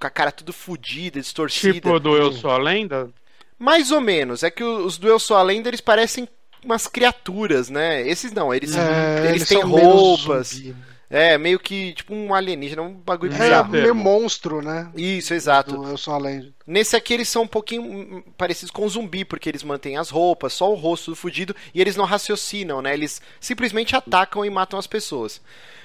com 0.00 0.06
a 0.06 0.10
cara 0.10 0.30
tudo 0.30 0.52
fodida, 0.52 1.20
distorcida. 1.20 1.74
Tipo 1.74 1.98
do 1.98 2.16
Eu 2.16 2.30
Sou 2.32 2.48
a 2.48 2.58
Lenda? 2.58 3.10
Mais 3.58 3.90
ou 3.90 4.00
menos. 4.00 4.44
É 4.44 4.50
que 4.52 4.62
os 4.62 4.98
do 4.98 5.08
Eu 5.08 5.18
Sou 5.18 5.36
a 5.36 5.42
Lenda, 5.42 5.68
eles 5.68 5.80
parecem 5.80 6.28
umas 6.64 6.86
criaturas, 6.86 7.68
né? 7.68 8.06
Esses 8.06 8.30
não, 8.32 8.54
eles, 8.54 8.76
É, 8.76 9.18
eles, 9.30 9.30
eles 9.30 9.48
têm 9.48 9.62
roupas. 9.62 10.50
zumbi, 10.50 10.68
né? 10.68 10.85
É, 11.08 11.38
meio 11.38 11.58
que 11.60 11.92
tipo 11.92 12.12
um 12.14 12.34
alienígena, 12.34 12.82
um 12.82 12.94
bagulho 12.94 13.32
É, 13.32 13.38
bizarro. 13.38 13.70
meio 13.70 13.94
monstro, 13.94 14.60
né? 14.60 14.90
Isso, 14.96 15.32
exato. 15.34 15.76
Do 15.76 15.88
Eu 15.90 15.96
sou 15.96 16.14
a 16.14 16.18
lenda. 16.18 16.52
Nesse 16.66 16.96
aqui 16.96 17.14
eles 17.14 17.28
são 17.28 17.42
um 17.42 17.46
pouquinho 17.48 17.82
hum, 17.82 18.22
parecidos 18.36 18.72
com 18.72 18.88
zumbi, 18.88 19.24
porque 19.24 19.48
eles 19.48 19.62
mantêm 19.62 19.96
as 19.96 20.10
roupas, 20.10 20.52
só 20.52 20.70
o 20.70 20.74
rosto 20.74 21.12
do 21.12 21.16
fudido, 21.16 21.54
e 21.72 21.80
eles 21.80 21.94
não 21.94 22.04
raciocinam, 22.04 22.82
né? 22.82 22.92
Eles 22.92 23.22
simplesmente 23.40 23.94
atacam 23.94 24.44
e 24.44 24.50
matam 24.50 24.78
as 24.78 24.86
pessoas. 24.86 25.40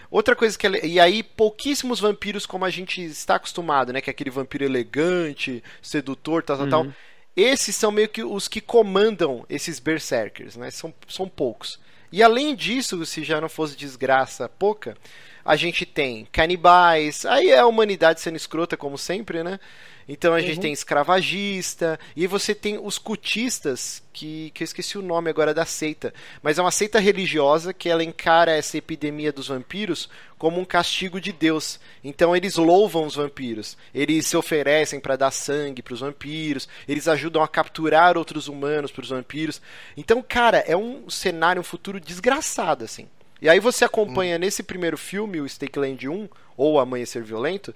Outra 0.10 0.36
coisa 0.36 0.58
que 0.58 0.68
é 0.68 0.86
e 0.86 1.00
aí 1.00 1.24
pouquíssimos 1.24 2.00
vampiros 2.00 2.46
como 2.46 2.66
a 2.66 2.70
gente 2.70 3.02
está 3.02 3.36
acostumado, 3.36 3.94
né, 3.94 4.02
que 4.02 4.10
é 4.10 4.12
aquele 4.12 4.30
vampiro 4.30 4.66
elegante, 4.66 5.64
sedutor, 5.82 6.44
tal, 6.44 6.58
tal, 6.58 6.68
tal. 6.68 6.88
Esses 7.34 7.76
são 7.78 7.92
meio 7.92 8.10
que 8.10 8.22
os 8.24 8.48
que 8.50 8.60
comandam 8.60 9.46
esses 9.50 9.80
berserkers, 9.80 10.58
né? 10.58 10.70
São, 10.70 10.94
são 11.08 11.30
poucos. 11.30 11.80
E 12.12 12.22
além 12.22 12.56
disso, 12.56 13.06
se 13.06 13.24
já 13.24 13.40
não 13.40 13.48
fosse 13.50 13.76
desgraça 13.76 14.50
pouca, 14.50 14.98
a 15.44 15.56
gente 15.56 15.86
tem 15.86 16.28
canibais, 16.32 17.26
aí 17.26 17.50
é 17.50 17.60
a 17.60 17.66
humanidade 17.66 18.22
sendo 18.22 18.36
escrota 18.36 18.76
como 18.76 18.98
sempre, 18.98 19.44
né? 19.44 19.60
Então 20.08 20.34
a 20.34 20.42
gente 20.42 20.60
tem 20.60 20.74
escravagista, 20.74 22.00
e 22.16 22.28
você 22.28 22.54
tem 22.54 22.78
os 22.78 22.98
cultistas, 22.98 24.04
que, 24.12 24.52
que 24.54 24.64
eu 24.64 24.66
esqueci 24.66 24.98
o 24.98 25.02
nome 25.02 25.30
agora 25.30 25.54
da 25.54 25.66
seita, 25.66 26.14
mas 26.42 26.58
é 26.58 26.62
uma 26.62 26.72
seita 26.72 27.00
religiosa 27.00 27.74
que 27.74 27.90
ela 27.90 28.04
encara 28.04 28.52
essa 28.52 28.78
epidemia 28.78 29.32
dos 29.32 29.48
vampiros 29.48 30.10
como 30.38 30.60
um 30.60 30.66
castigo 30.66 31.22
de 31.22 31.32
Deus. 31.32 31.80
Então 32.04 32.36
eles 32.36 32.56
louvam 32.56 33.06
os 33.06 33.16
vampiros, 33.16 33.78
eles 33.94 34.28
se 34.28 34.36
oferecem 34.36 35.00
para 35.00 35.16
dar 35.16 35.32
sangue 35.32 35.82
para 35.82 35.94
os 35.94 36.00
vampiros, 36.00 36.68
eles 36.88 37.08
ajudam 37.08 37.44
a 37.44 37.48
capturar 37.48 38.18
outros 38.18 38.48
humanos 38.48 38.92
para 38.92 39.04
os 39.04 39.10
vampiros. 39.10 39.62
Então, 39.96 40.22
cara, 40.22 40.60
é 40.60 40.76
um 40.76 41.10
cenário, 41.10 41.62
um 41.62 41.64
futuro 41.64 42.00
desgraçado, 42.00 42.84
assim. 42.84 43.08
E 43.42 43.50
aí 43.50 43.60
você 43.60 43.84
acompanha 43.84 44.38
nesse 44.38 44.62
primeiro 44.62 44.96
filme, 44.96 45.42
o 45.42 45.50
Stakeland 45.50 46.08
1, 46.08 46.30
ou 46.56 46.80
Amanhecer 46.80 47.24
Violento, 47.24 47.74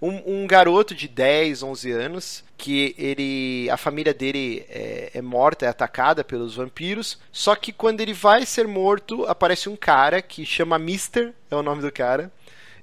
um, 0.00 0.42
um 0.42 0.46
garoto 0.46 0.94
de 0.94 1.08
10, 1.08 1.62
11 1.62 1.90
anos, 1.92 2.44
que 2.56 2.94
ele, 2.98 3.68
a 3.70 3.76
família 3.76 4.12
dele 4.12 4.64
é, 4.68 5.10
é 5.14 5.22
morta, 5.22 5.66
é 5.66 5.68
atacada 5.68 6.22
pelos 6.22 6.56
vampiros, 6.56 7.18
só 7.32 7.54
que 7.56 7.72
quando 7.72 8.00
ele 8.00 8.12
vai 8.12 8.44
ser 8.44 8.66
morto, 8.66 9.24
aparece 9.26 9.68
um 9.68 9.76
cara 9.76 10.20
que 10.20 10.44
chama 10.44 10.78
Mister, 10.78 11.32
é 11.50 11.56
o 11.56 11.62
nome 11.62 11.82
do 11.82 11.90
cara, 11.90 12.30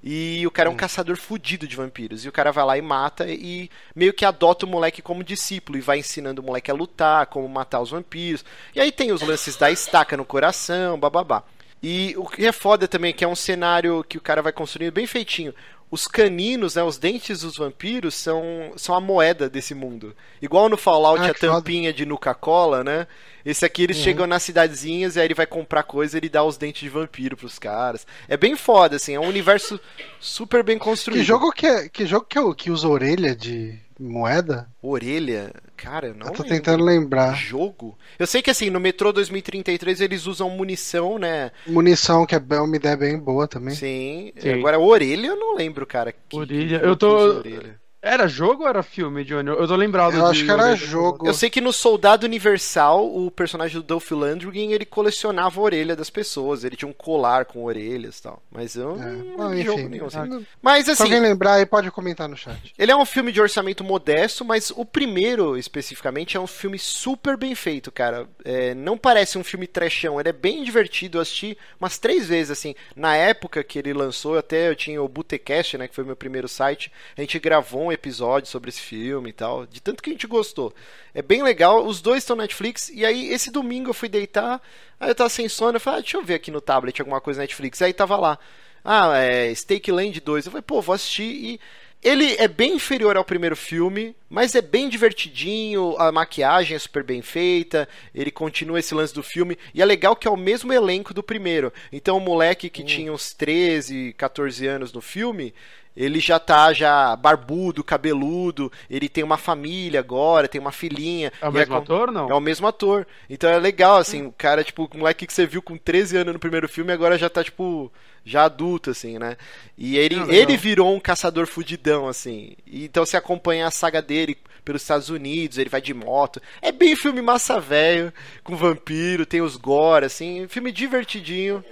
e 0.04 0.46
o 0.48 0.52
cara 0.52 0.68
é 0.68 0.72
um 0.72 0.76
caçador 0.76 1.16
fudido 1.16 1.68
de 1.68 1.76
vampiros. 1.76 2.26
E 2.26 2.30
o 2.30 2.32
cara 2.32 2.52
vai 2.52 2.66
lá 2.66 2.78
e 2.78 2.82
mata 2.82 3.28
e 3.30 3.70
meio 3.96 4.14
que 4.14 4.26
adota 4.26 4.66
o 4.66 4.70
moleque 4.70 5.02
como 5.02 5.24
discípulo 5.24 5.78
e 5.78 5.82
vai 5.82 6.00
ensinando 6.00 6.42
o 6.42 6.46
moleque 6.46 6.72
a 6.72 6.74
lutar, 6.74 7.28
como 7.28 7.48
matar 7.48 7.82
os 7.82 7.92
vampiros. 7.92 8.44
E 8.74 8.82
aí 8.82 8.92
tem 8.92 9.12
os 9.12 9.22
lances 9.22 9.56
da 9.56 9.70
estaca 9.70 10.18
no 10.18 10.26
coração, 10.26 11.00
bababá. 11.00 11.44
E 11.84 12.16
o 12.18 12.26
que 12.26 12.46
é 12.46 12.52
foda 12.52 12.88
também 12.88 13.10
é 13.10 13.14
que 13.14 13.24
é 13.24 13.28
um 13.28 13.36
cenário 13.36 14.04
que 14.08 14.18
o 14.18 14.22
cara 14.22 14.42
vai 14.42 14.52
construindo 14.52 14.94
bem 14.94 15.06
feitinho. 15.06 15.54
Os 15.92 16.08
caninos, 16.08 16.76
né, 16.76 16.84
os 16.84 16.98
dentes 16.98 17.42
dos 17.42 17.58
vampiros 17.58 18.16
são, 18.16 18.72
são 18.78 18.96
a 18.96 19.02
moeda 19.02 19.50
desse 19.50 19.76
mundo. 19.76 20.16
Igual 20.42 20.70
no 20.70 20.78
Fallout 20.78 21.22
Ah, 21.22 21.26
a 21.32 21.34
que 21.34 21.40
foda. 21.42 21.54
tampinha 21.56 21.92
de 21.92 22.06
Nuka-Cola, 22.06 22.82
né? 22.82 23.06
Esse 23.46 23.66
aqui 23.66 23.84
eles 23.84 23.98
chegam 23.98 24.26
nas 24.26 24.42
cidadezinhas 24.44 25.16
e 25.16 25.20
aí 25.20 25.28
ele 25.28 25.34
vai 25.34 25.46
comprar 25.46 25.84
coisa 25.84 26.16
e 26.16 26.20
ele 26.20 26.30
dá 26.30 26.44
os 26.46 26.56
dentes 26.58 26.82
de 26.82 26.88
vampiro 26.90 27.36
pros 27.36 27.60
caras. 27.60 28.08
É 28.30 28.38
bem 28.38 28.56
foda, 28.56 28.96
assim, 28.96 29.16
é 29.16 29.20
um 29.20 29.28
universo 29.28 29.78
super 30.20 30.64
bem 30.64 30.78
construído. 30.78 31.20
Que 31.20 31.26
jogo 31.26 31.52
que 31.52 31.66
é, 31.68 31.90
que 31.90 32.06
jogo 32.06 32.26
que, 32.26 32.38
é 32.38 32.42
o 32.42 32.54
que 32.56 32.72
usa 32.72 32.88
orelha 32.88 33.36
de 33.36 33.78
moeda? 34.02 34.68
Orelha? 34.82 35.52
Cara, 35.78 36.08
eu 36.08 36.14
não 36.14 36.28
eu 36.28 36.34
tô 36.34 36.44
lembro. 36.44 36.58
tentando 36.58 36.84
lembrar. 36.84 37.34
Jogo? 37.36 37.98
Eu 38.20 38.28
sei 38.28 38.42
que 38.42 38.50
assim, 38.52 38.70
no 38.70 38.80
Metrô 38.80 39.12
2033 39.12 40.02
eles 40.02 40.28
usam 40.28 40.50
munição, 40.50 41.18
né? 41.18 41.52
Munição, 41.68 42.26
que 42.26 42.36
é 42.36 42.40
bem- 42.40 42.60
uma 42.60 42.76
ideia 42.76 42.96
bem 42.96 43.18
boa 43.18 43.48
também. 43.48 43.74
Sim. 43.76 44.32
Sim. 44.38 44.54
Agora, 44.54 44.80
orelha 44.80 45.28
eu 45.28 45.36
não 45.36 45.56
lembro, 45.56 45.86
cara. 45.88 46.12
Que- 46.12 46.38
Orelha, 46.38 46.80
que 46.80 46.86
eu 46.86 46.96
tô- 46.96 47.38
orelha. 47.38 47.81
Era 48.04 48.28
jogo 48.28 48.64
ou 48.64 48.70
era 48.70 48.82
filme, 48.82 49.24
Johnny? 49.24 49.50
Eu 49.50 49.68
tô 49.68 49.76
lembrado 49.76 50.16
Eu 50.16 50.24
de 50.24 50.26
acho 50.32 50.44
que 50.44 50.50
era 50.52 50.64
Orelha. 50.64 50.76
jogo. 50.76 51.28
Eu 51.28 51.36
sei 51.36 51.52
que 51.52 51.62
no 51.62 51.72
Soldado 51.72 52.26
Universal, 52.26 53.06
o 53.16 53.30
personagem 53.30 53.78
do 53.80 53.84
Dolph 53.84 54.10
Lundgren, 54.10 54.72
ele 54.74 54.86
colecionava 54.86 55.60
a 55.60 55.64
orelha 55.64 55.96
das 55.96 56.10
pessoas. 56.10 56.64
Ele 56.64 56.76
tinha 56.76 56.90
um 56.90 56.94
colar 56.94 57.46
com 57.46 57.64
orelhas 57.64 58.18
e 58.18 58.24
tal. 58.24 58.42
Mas 58.52 58.76
eu 58.76 59.00
É, 59.00 59.24
não 59.38 59.54
de 59.54 59.62
jogo 59.62 59.88
enfim. 59.88 59.88
nenhum, 59.88 60.08
assim. 60.08 60.18
Ah, 60.18 60.42
Mas 60.60 60.86
Se 60.86 60.92
assim, 60.92 61.04
alguém 61.04 61.20
lembrar 61.20 61.54
aí, 61.56 61.66
pode 61.68 61.92
comentar 61.92 62.28
no 62.28 62.36
chat. 62.36 62.74
Ele 62.76 62.92
é 62.92 62.96
um 62.96 63.06
filme 63.06 63.32
de 63.32 63.40
orçamento 63.40 63.84
modesto, 63.84 64.44
mas 64.44 64.72
o 64.72 64.84
primeiro, 64.84 65.56
especificamente, 65.56 66.36
é 66.36 66.40
um 66.40 66.48
filme 66.48 66.80
super 66.80 67.38
bem 67.38 67.54
feito, 67.54 67.92
cara. 67.92 68.28
É, 68.44 68.74
não 68.74 68.98
parece 68.98 69.38
um 69.38 69.44
filme 69.44 69.68
trechão, 69.68 70.20
ele 70.20 70.30
é 70.30 70.34
bem 70.34 70.64
divertido. 70.64 71.20
Eu 71.20 71.22
assisti 71.22 71.56
umas 71.80 72.00
três 72.00 72.28
vezes, 72.28 72.50
assim. 72.50 72.74
Na 72.96 73.16
época 73.16 73.64
que 73.64 73.78
ele 73.78 73.94
lançou, 73.94 74.38
até 74.40 74.70
eu 74.70 74.76
tinha 74.76 75.02
o 75.04 75.08
Botecast, 75.08 75.78
né, 75.78 75.88
que 75.88 75.94
foi 75.94 76.04
o 76.04 76.08
meu 76.08 76.16
primeiro 76.16 76.48
site. 76.48 76.92
A 77.16 77.22
gente 77.22 77.38
gravou 77.38 77.84
um 77.84 77.91
episódio 77.92 78.50
sobre 78.50 78.70
esse 78.70 78.82
filme 78.82 79.30
e 79.30 79.34
tal, 79.34 79.66
de 79.66 79.82
tanto 79.82 80.02
que 80.02 80.10
a 80.10 80.14
gente 80.14 80.28
gostou. 80.28 80.74
É 81.14 81.22
bem 81.22 81.44
legal, 81.44 81.86
os 81.86 82.02
dois 82.02 82.24
estão 82.24 82.36
na 82.36 82.44
Netflix, 82.44 82.90
e 82.90 83.06
aí 83.06 83.32
esse 83.32 83.52
domingo 83.52 83.90
eu 83.90 83.94
fui 83.94 84.10
deitar, 84.10 84.62
aí 85.00 85.10
eu 85.10 85.16
tava 85.16 85.30
sem 85.30 85.48
sono, 85.50 85.76
eu 85.76 85.82
falei, 85.82 86.00
ah, 86.00 86.02
deixa 86.02 86.18
eu 86.18 86.24
ver 86.24 86.36
aqui 86.36 86.52
no 86.52 86.62
tablet 86.62 87.00
alguma 87.00 87.22
coisa 87.22 87.40
na 87.40 87.44
Netflix. 87.44 87.82
Aí 87.82 87.94
tava 87.94 88.16
lá, 88.18 88.40
ah, 88.84 89.18
é 89.18 89.54
Stake 89.54 89.92
Land 89.92 90.20
2. 90.20 90.46
Eu 90.46 90.52
falei, 90.52 90.64
pô, 90.64 90.82
vou 90.82 90.96
assistir 90.96 91.24
e. 91.24 91.60
Ele 92.04 92.34
é 92.40 92.48
bem 92.48 92.74
inferior 92.74 93.16
ao 93.16 93.24
primeiro 93.24 93.56
filme, 93.56 94.16
mas 94.28 94.56
é 94.56 94.62
bem 94.62 94.90
divertidinho, 94.90 95.96
a 96.00 96.12
maquiagem 96.12 96.76
é 96.76 96.80
super 96.80 97.04
bem 97.04 97.22
feita, 97.22 97.88
ele 98.16 98.32
continua 98.32 98.80
esse 98.80 98.96
lance 98.96 99.14
do 99.14 99.22
filme, 99.22 99.56
e 99.72 99.84
é 99.84 99.86
legal 99.86 100.16
que 100.16 100.28
é 100.28 100.32
o 100.32 100.36
mesmo 100.36 100.74
elenco 100.74 101.14
do 101.14 101.22
primeiro. 101.22 101.72
Então 101.92 102.18
o 102.18 102.20
moleque 102.20 102.72
que 102.72 102.84
tinha 102.84 103.14
uns 103.14 103.36
13, 103.36 104.16
14 104.18 104.66
anos 104.66 104.92
no 104.92 105.00
filme, 105.00 105.54
ele 105.96 106.20
já 106.20 106.40
tá 106.40 106.72
já 106.74 107.16
barbudo, 107.16 107.84
cabeludo, 107.84 108.72
ele 108.90 109.10
tem 109.10 109.24
uma 109.24 109.38
família 109.38 110.00
agora, 110.00 110.48
tem 110.48 110.60
uma 110.62 110.72
filhinha. 110.72 111.32
É 111.42 111.48
o 111.50 111.52
mesmo 111.52 111.76
com- 111.76 111.82
ator, 111.82 112.12
não? 112.12 112.30
é 112.30 112.34
o 112.34 112.40
mesmo 112.40 112.68
ator. 112.68 113.06
Então 113.30 113.50
é 113.50 113.58
legal, 113.60 113.98
assim, 113.98 114.26
o 114.26 114.32
cara, 114.32 114.64
tipo, 114.64 114.90
o 114.94 114.98
moleque 114.98 115.28
que 115.28 115.34
você 115.34 115.46
viu 115.46 115.62
com 115.62 115.78
13 115.78 116.18
anos 116.18 116.34
no 116.34 116.40
primeiro 116.40 116.68
filme, 116.70 116.92
agora 116.94 117.18
já 117.18 117.30
tá, 117.30 117.44
tipo, 117.44 117.92
já 118.24 118.46
adulto, 118.46 118.92
assim, 118.92 119.18
né? 119.20 119.36
E 119.78 119.98
ele, 119.98 120.16
Ah, 120.16 120.24
legal. 120.26 120.34
ele 120.36 120.58
virou 120.58 120.96
um 120.96 121.00
caçador 121.00 121.48
fudidão, 121.48 122.08
assim. 122.08 122.56
E 122.66 122.86
então 122.86 123.06
você 123.06 123.18
acompanha 123.18 123.68
a 123.68 123.72
saga 123.72 124.02
dele 124.02 124.38
pelos 124.64 124.84
Estados 124.84 125.10
Unidos, 125.10 125.58
ele 125.58 125.70
vai 125.72 125.82
de 125.82 125.92
moto. 125.94 126.40
É 126.62 126.72
bem 126.72 126.96
filme 126.96 127.20
massa 127.22 127.60
velho, 127.60 128.14
com 128.44 128.56
vampiro, 128.56 129.26
tem 129.26 129.42
os 129.42 129.56
gore, 129.58 130.06
assim, 130.06 130.48
filme 130.48 130.72
divertidinho. 130.72 131.66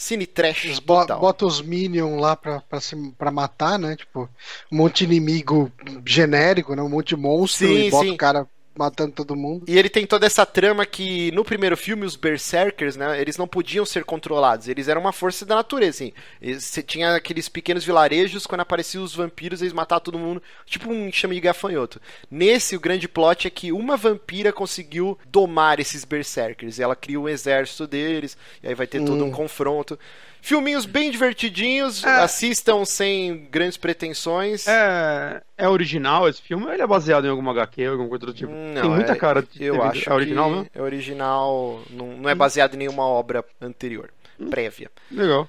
Cine 0.00 0.26
trash 0.26 0.64
Eles 0.64 0.78
bo 0.78 1.00
total. 1.00 1.20
botam 1.20 1.46
os 1.46 1.60
Minions 1.60 2.18
lá 2.18 2.34
pra, 2.34 2.60
pra, 2.62 2.80
se, 2.80 2.96
pra 3.18 3.30
matar, 3.30 3.78
né? 3.78 3.94
Tipo, 3.96 4.28
um 4.72 4.76
monte 4.78 5.06
de 5.06 5.12
inimigo 5.12 5.70
genérico, 6.06 6.74
né? 6.74 6.80
Um 6.82 6.88
monte 6.88 7.08
de 7.08 7.16
monstro 7.16 7.66
Sim, 7.68 7.74
e 7.86 7.90
bota 7.90 8.06
sim. 8.06 8.14
o 8.14 8.16
cara 8.16 8.48
matando 8.80 9.12
todo 9.12 9.36
mundo. 9.36 9.66
E 9.68 9.78
ele 9.78 9.90
tem 9.90 10.06
toda 10.06 10.24
essa 10.24 10.46
trama 10.46 10.86
que 10.86 11.30
no 11.32 11.44
primeiro 11.44 11.76
filme 11.76 12.06
os 12.06 12.16
berserkers, 12.16 12.96
né, 12.96 13.20
eles 13.20 13.36
não 13.36 13.46
podiam 13.46 13.84
ser 13.84 14.04
controlados, 14.04 14.68
eles 14.68 14.88
eram 14.88 15.02
uma 15.02 15.12
força 15.12 15.44
da 15.44 15.56
natureza, 15.56 15.90
assim. 15.90 16.12
Você 16.42 16.82
tinha 16.82 17.14
aqueles 17.14 17.46
pequenos 17.46 17.84
vilarejos, 17.84 18.46
quando 18.46 18.62
apareciam 18.62 19.04
os 19.04 19.14
vampiros, 19.14 19.60
eles 19.60 19.74
matavam 19.74 20.04
todo 20.04 20.18
mundo, 20.18 20.42
tipo 20.64 20.90
um 20.90 21.08
enxame 21.08 21.34
de 21.34 21.42
gafanhoto. 21.42 22.00
Nesse, 22.30 22.74
o 22.74 22.80
grande 22.80 23.06
plot 23.06 23.46
é 23.46 23.50
que 23.50 23.70
uma 23.70 23.98
vampira 23.98 24.50
conseguiu 24.50 25.18
domar 25.26 25.78
esses 25.78 26.04
berserkers, 26.04 26.78
e 26.78 26.82
ela 26.82 26.96
cria 26.96 27.20
um 27.20 27.28
exército 27.28 27.86
deles, 27.86 28.36
e 28.62 28.68
aí 28.68 28.74
vai 28.74 28.86
ter 28.86 29.04
todo 29.04 29.22
um 29.22 29.30
confronto. 29.30 29.98
Filminhos 30.42 30.86
bem 30.86 31.10
divertidinhos, 31.10 32.02
É. 32.04 32.08
assistam 32.22 32.84
sem 32.84 33.46
grandes 33.50 33.76
pretensões. 33.76 34.66
É, 34.66 35.42
é 35.58 35.68
original 35.68 36.28
esse 36.28 36.40
filme 36.40 36.64
ou 36.64 36.72
ele 36.72 36.82
é 36.82 36.86
baseado 36.86 37.26
em 37.26 37.30
alguma 37.30 37.52
HQ 37.52 37.84
ou 37.86 37.92
alguma 37.92 38.08
coisa 38.08 38.26
do 38.26 38.32
tipo? 38.34 38.50
Não, 38.50 38.80
Tem 38.82 38.90
muita 38.90 39.12
é- 39.12 39.16
cara 39.16 39.42
de 39.42 39.62
Eu 39.64 39.82
acho 39.82 40.08
É 40.08 40.12
original 40.14 40.48
que 40.48 40.54
mesmo? 40.56 40.70
é 40.74 40.80
original, 40.82 41.82
não, 41.90 42.06
não 42.16 42.30
é 42.30 42.34
baseado 42.34 42.74
em 42.74 42.78
nenhuma 42.78 43.04
obra 43.04 43.44
anterior, 43.60 44.10
prévia. 44.48 44.90
Legal. 45.10 45.48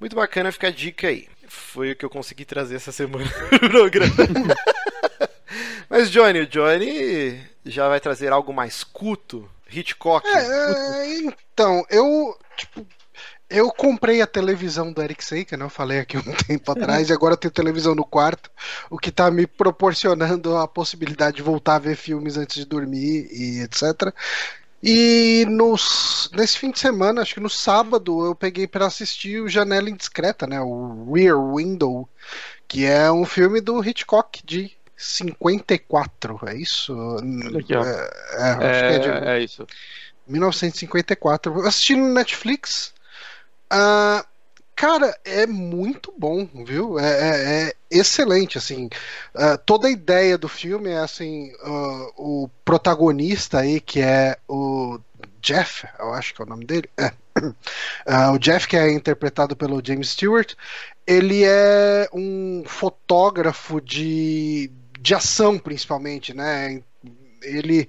Muito 0.00 0.16
bacana, 0.16 0.50
fica 0.50 0.66
a 0.66 0.70
dica 0.70 1.06
aí. 1.08 1.28
Foi 1.46 1.92
o 1.92 1.96
que 1.96 2.04
eu 2.04 2.10
consegui 2.10 2.44
trazer 2.44 2.76
essa 2.76 2.90
semana 2.90 3.24
no 3.62 3.70
programa. 3.70 4.12
Mas 5.88 6.10
Johnny, 6.10 6.40
o 6.40 6.46
Johnny 6.46 7.38
já 7.66 7.88
vai 7.88 8.00
trazer 8.00 8.32
algo 8.32 8.52
mais 8.52 8.82
culto, 8.82 9.48
Hitchcock. 9.70 10.26
É, 10.26 11.18
então, 11.18 11.84
eu, 11.90 12.36
tipo, 12.56 12.86
eu 13.52 13.70
comprei 13.70 14.20
a 14.20 14.26
televisão 14.26 14.92
do 14.92 15.02
Eric 15.02 15.24
Seika, 15.24 15.56
né? 15.56 15.64
Eu 15.64 15.70
falei 15.70 16.00
aqui 16.00 16.16
um 16.16 16.22
tempo 16.46 16.72
atrás, 16.72 17.08
e 17.08 17.12
agora 17.12 17.34
eu 17.34 17.38
tenho 17.38 17.52
televisão 17.52 17.94
no 17.94 18.04
quarto, 18.04 18.50
o 18.90 18.98
que 18.98 19.10
tá 19.10 19.30
me 19.30 19.46
proporcionando 19.46 20.56
a 20.56 20.66
possibilidade 20.66 21.36
de 21.36 21.42
voltar 21.42 21.76
a 21.76 21.78
ver 21.78 21.96
filmes 21.96 22.36
antes 22.36 22.56
de 22.56 22.64
dormir 22.64 23.28
e 23.30 23.60
etc. 23.60 24.12
E 24.82 25.46
nos, 25.48 26.28
nesse 26.32 26.58
fim 26.58 26.72
de 26.72 26.80
semana, 26.80 27.22
acho 27.22 27.34
que 27.34 27.40
no 27.40 27.50
sábado, 27.50 28.26
eu 28.26 28.34
peguei 28.34 28.66
para 28.66 28.86
assistir 28.86 29.40
o 29.40 29.48
Janela 29.48 29.88
Indiscreta, 29.88 30.44
né? 30.46 30.60
O 30.60 31.12
Rear 31.12 31.38
Window, 31.54 32.08
que 32.66 32.84
é 32.84 33.10
um 33.12 33.24
filme 33.24 33.60
do 33.60 33.84
Hitchcock 33.84 34.44
de 34.44 34.72
54, 34.96 36.40
é 36.48 36.56
isso? 36.56 36.92
aqui, 37.56 37.74
ó. 37.74 37.84
É, 37.84 38.10
é, 38.32 38.50
acho 38.50 38.58
que 38.58 38.66
é 38.66 38.98
de 38.98 39.08
É, 39.08 39.36
é 39.36 39.44
isso. 39.44 39.66
1954. 40.26 41.52
Eu 41.52 41.66
assisti 41.66 41.94
no 41.94 42.12
Netflix. 42.12 42.92
Uh, 43.72 44.22
cara, 44.76 45.18
é 45.24 45.46
muito 45.46 46.12
bom, 46.18 46.46
viu? 46.66 46.98
É, 46.98 47.04
é, 47.06 47.68
é 47.68 47.72
excelente, 47.90 48.58
assim. 48.58 48.90
Uh, 49.34 49.56
toda 49.64 49.88
a 49.88 49.90
ideia 49.90 50.36
do 50.36 50.48
filme 50.48 50.90
é 50.90 50.98
assim, 50.98 51.50
uh, 51.64 52.12
o 52.16 52.50
protagonista 52.64 53.60
aí, 53.60 53.80
que 53.80 54.00
é 54.00 54.36
o 54.46 55.00
Jeff, 55.40 55.86
eu 55.98 56.12
acho 56.12 56.34
que 56.34 56.42
é 56.42 56.44
o 56.44 56.48
nome 56.48 56.66
dele. 56.66 56.90
É. 56.98 57.12
Uh, 57.38 58.34
o 58.36 58.38
Jeff, 58.38 58.68
que 58.68 58.76
é 58.76 58.92
interpretado 58.92 59.56
pelo 59.56 59.82
James 59.84 60.10
Stewart, 60.10 60.54
ele 61.06 61.44
é 61.44 62.08
um 62.12 62.62
fotógrafo 62.66 63.80
de, 63.80 64.70
de 65.00 65.14
ação, 65.14 65.58
principalmente, 65.58 66.34
né? 66.34 66.82
Ele 67.42 67.88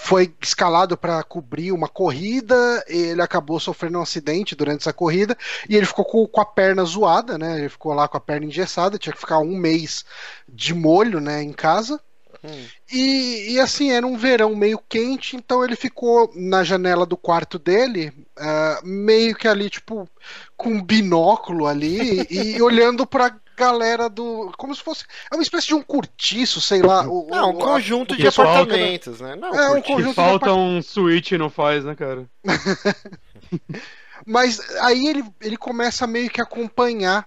foi 0.00 0.32
escalado 0.40 0.96
para 0.96 1.22
cobrir 1.22 1.72
uma 1.72 1.88
corrida, 1.88 2.84
ele 2.86 3.20
acabou 3.20 3.58
sofrendo 3.58 3.98
um 3.98 4.02
acidente 4.02 4.54
durante 4.54 4.80
essa 4.80 4.92
corrida 4.92 5.36
e 5.68 5.76
ele 5.76 5.84
ficou 5.84 6.04
com, 6.04 6.26
com, 6.26 6.40
a 6.40 6.46
perna 6.46 6.84
zoada, 6.84 7.36
né? 7.36 7.58
Ele 7.58 7.68
ficou 7.68 7.92
lá 7.92 8.08
com 8.08 8.16
a 8.16 8.20
perna 8.20 8.46
engessada, 8.46 8.96
tinha 8.96 9.12
que 9.12 9.20
ficar 9.20 9.38
um 9.40 9.56
mês 9.56 10.04
de 10.48 10.72
molho, 10.72 11.20
né, 11.20 11.42
em 11.42 11.52
casa. 11.52 12.00
Hum. 12.42 12.64
E, 12.90 13.52
e, 13.52 13.60
assim, 13.60 13.90
era 13.90 14.06
um 14.06 14.16
verão 14.16 14.54
meio 14.54 14.80
quente, 14.88 15.36
então 15.36 15.64
ele 15.64 15.76
ficou 15.76 16.30
na 16.34 16.62
janela 16.62 17.04
do 17.04 17.16
quarto 17.16 17.58
dele, 17.58 18.12
uh, 18.38 18.86
meio 18.86 19.34
que 19.34 19.48
ali, 19.48 19.68
tipo, 19.68 20.08
com 20.56 20.70
um 20.70 20.82
binóculo 20.82 21.66
ali 21.66 22.26
e 22.30 22.62
olhando 22.62 23.04
pra 23.04 23.36
galera 23.58 24.08
do. 24.08 24.52
Como 24.56 24.74
se 24.74 24.82
fosse. 24.82 25.04
É 25.30 25.34
uma 25.34 25.42
espécie 25.42 25.66
de 25.66 25.74
um 25.74 25.82
cortiço, 25.82 26.60
sei 26.60 26.80
lá. 26.80 27.06
O, 27.06 27.26
não, 27.28 27.50
um 27.50 27.54
conjunto 27.54 28.16
de 28.16 28.26
apartamentos, 28.26 29.20
né? 29.20 29.34
Não, 29.36 29.54
é 29.54 29.70
um 29.70 29.82
conjunto 29.82 30.10
que 30.10 30.14
falta 30.14 30.54
um 30.54 30.80
switch 30.80 31.32
não 31.32 31.50
faz, 31.50 31.84
né, 31.84 31.94
cara? 31.94 32.26
Mas 34.26 34.60
aí 34.80 35.06
ele, 35.06 35.24
ele 35.40 35.56
começa 35.56 36.06
meio 36.06 36.30
que 36.30 36.40
acompanhar 36.40 37.26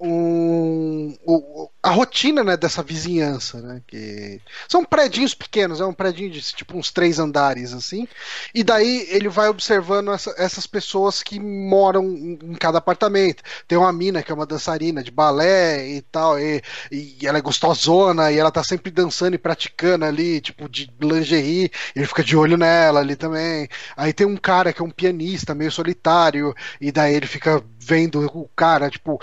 um, 0.00 1.16
o, 1.24 1.70
a 1.82 1.90
rotina 1.90 2.42
né, 2.42 2.56
dessa 2.56 2.82
vizinhança, 2.82 3.60
né? 3.60 3.82
Que 3.86 4.40
são 4.68 4.84
prédios 4.84 5.34
pequenos, 5.34 5.80
é 5.80 5.86
um 5.86 5.92
prédio 5.92 6.28
de 6.30 6.40
tipo 6.40 6.76
uns 6.76 6.90
três 6.90 7.18
andares 7.18 7.72
assim. 7.72 8.08
E 8.54 8.64
daí 8.64 9.06
ele 9.10 9.28
vai 9.28 9.48
observando 9.48 10.12
essa, 10.12 10.34
essas 10.36 10.66
pessoas 10.66 11.22
que 11.22 11.38
moram 11.38 12.04
em 12.04 12.54
cada 12.54 12.78
apartamento. 12.78 13.42
Tem 13.68 13.78
uma 13.78 13.92
mina 13.92 14.22
que 14.22 14.32
é 14.32 14.34
uma 14.34 14.46
dançarina 14.46 15.02
de 15.02 15.10
balé 15.10 15.86
e 15.88 16.02
tal, 16.02 16.38
e, 16.38 16.62
e 16.90 17.18
ela 17.24 17.38
é 17.38 17.42
gostosona 17.42 18.32
e 18.32 18.38
ela 18.38 18.50
tá 18.50 18.64
sempre 18.64 18.90
dançando 18.90 19.34
e 19.34 19.38
praticando 19.38 20.04
ali, 20.04 20.40
tipo 20.40 20.68
de 20.68 20.90
lingerie. 21.00 21.70
Ele 21.94 22.06
fica 22.06 22.24
de 22.24 22.36
olho 22.36 22.56
nela 22.56 23.00
ali 23.00 23.16
também. 23.16 23.68
Aí 23.96 24.12
tem 24.12 24.26
um 24.26 24.36
cara 24.36 24.72
que 24.72 24.82
é 24.82 24.84
um 24.84 24.90
pianista 24.90 25.54
meio 25.54 25.70
solitário 25.70 26.54
e 26.80 26.90
daí 26.90 27.14
ele 27.14 27.26
fica 27.26 27.62
vendo 27.78 28.24
o 28.34 28.48
cara, 28.56 28.90
tipo, 28.90 29.20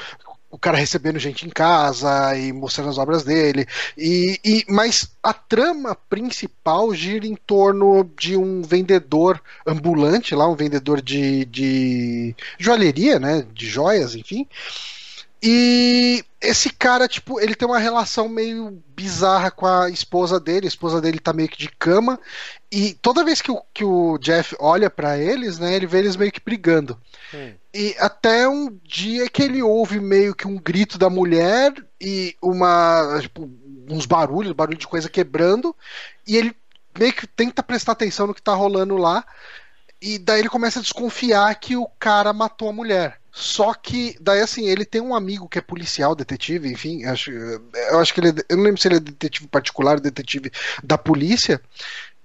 o 0.52 0.58
cara 0.58 0.78
recebendo 0.78 1.18
gente 1.18 1.48
em 1.48 1.50
casa 1.50 2.38
e 2.38 2.52
mostrando 2.52 2.90
as 2.90 2.98
obras 2.98 3.24
dele. 3.24 3.66
E, 3.98 4.40
e, 4.44 4.66
mas 4.68 5.10
a 5.24 5.34
trama 5.34 5.96
principal 6.10 6.94
gira 6.94 7.26
em 7.26 7.36
torno 7.36 8.04
de 8.18 8.36
um 8.36 8.62
vendedor 8.62 9.42
ambulante 9.66 10.36
lá, 10.36 10.48
um 10.48 10.56
vendedor 10.56 11.02
de, 11.02 11.46
de 11.46 12.36
joalheria, 12.60 13.18
né? 13.18 13.48
De 13.54 13.66
joias, 13.66 14.14
enfim. 14.14 14.46
E 15.44 16.24
esse 16.40 16.70
cara, 16.70 17.08
tipo, 17.08 17.40
ele 17.40 17.56
tem 17.56 17.68
uma 17.68 17.80
relação 17.80 18.30
meio 18.30 18.84
bizarra 18.96 19.50
com 19.50 19.66
a 19.66 19.90
esposa 19.90 20.40
dele. 20.40 20.68
A 20.68 20.68
esposa 20.68 21.02
dele 21.02 21.20
tá 21.20 21.34
meio 21.34 21.50
que 21.50 21.58
de 21.58 21.70
cama. 21.70 22.20
E 22.72 22.94
toda 23.02 23.24
vez 23.24 23.42
que 23.42 23.52
o, 23.52 23.62
que 23.74 23.84
o 23.84 24.20
Jeff 24.20 24.56
olha 24.60 24.90
para 24.90 25.18
eles, 25.18 25.58
né, 25.58 25.76
ele 25.76 25.88
vê 25.88 25.98
eles 25.98 26.16
meio 26.16 26.32
que 26.32 26.44
brigando. 26.44 27.00
Hum. 27.34 27.54
E 27.74 27.96
até 27.98 28.48
um 28.48 28.78
dia 28.84 29.28
que 29.30 29.42
ele 29.42 29.64
ouve 29.64 30.00
meio 30.00 30.36
que 30.36 30.48
um 30.48 30.58
grito 30.58 30.98
da 30.98 31.10
mulher 31.10 31.74
e 32.00 32.36
uma. 32.42 33.18
Tipo, 33.22 33.50
uns 33.90 34.06
barulhos, 34.06 34.54
barulho 34.54 34.78
de 34.78 34.88
coisa 34.88 35.10
quebrando. 35.10 35.76
E 36.28 36.38
ele 36.38 36.56
meio 36.98 37.14
que 37.14 37.26
tenta 37.26 37.64
prestar 37.64 37.94
atenção 37.94 38.28
no 38.28 38.34
que 38.34 38.42
tá 38.42 38.54
rolando 38.54 38.96
lá. 38.96 39.26
E 40.00 40.20
daí 40.20 40.40
ele 40.40 40.50
começa 40.50 40.80
a 40.80 40.82
desconfiar 40.82 41.54
que 41.56 41.76
o 41.76 41.88
cara 42.00 42.34
matou 42.34 42.70
a 42.70 42.74
mulher. 42.74 43.21
Só 43.32 43.74
que, 43.74 44.18
daí 44.20 44.42
assim, 44.42 44.68
ele 44.68 44.84
tem 44.84 45.00
um 45.00 45.16
amigo 45.16 45.48
que 45.48 45.58
é 45.58 45.62
policial, 45.62 46.14
detetive, 46.14 46.70
enfim, 46.70 47.06
acho, 47.06 47.32
eu 47.32 48.00
acho 48.00 48.14
que 48.14 48.20
ele 48.20 48.30
é, 48.30 48.34
eu 48.50 48.58
não 48.58 48.64
lembro 48.66 48.82
se 48.82 48.88
ele 48.88 48.98
é 48.98 49.00
detetive 49.00 49.48
particular, 49.48 50.00
detetive 50.00 50.52
da 50.84 50.98
polícia, 50.98 51.62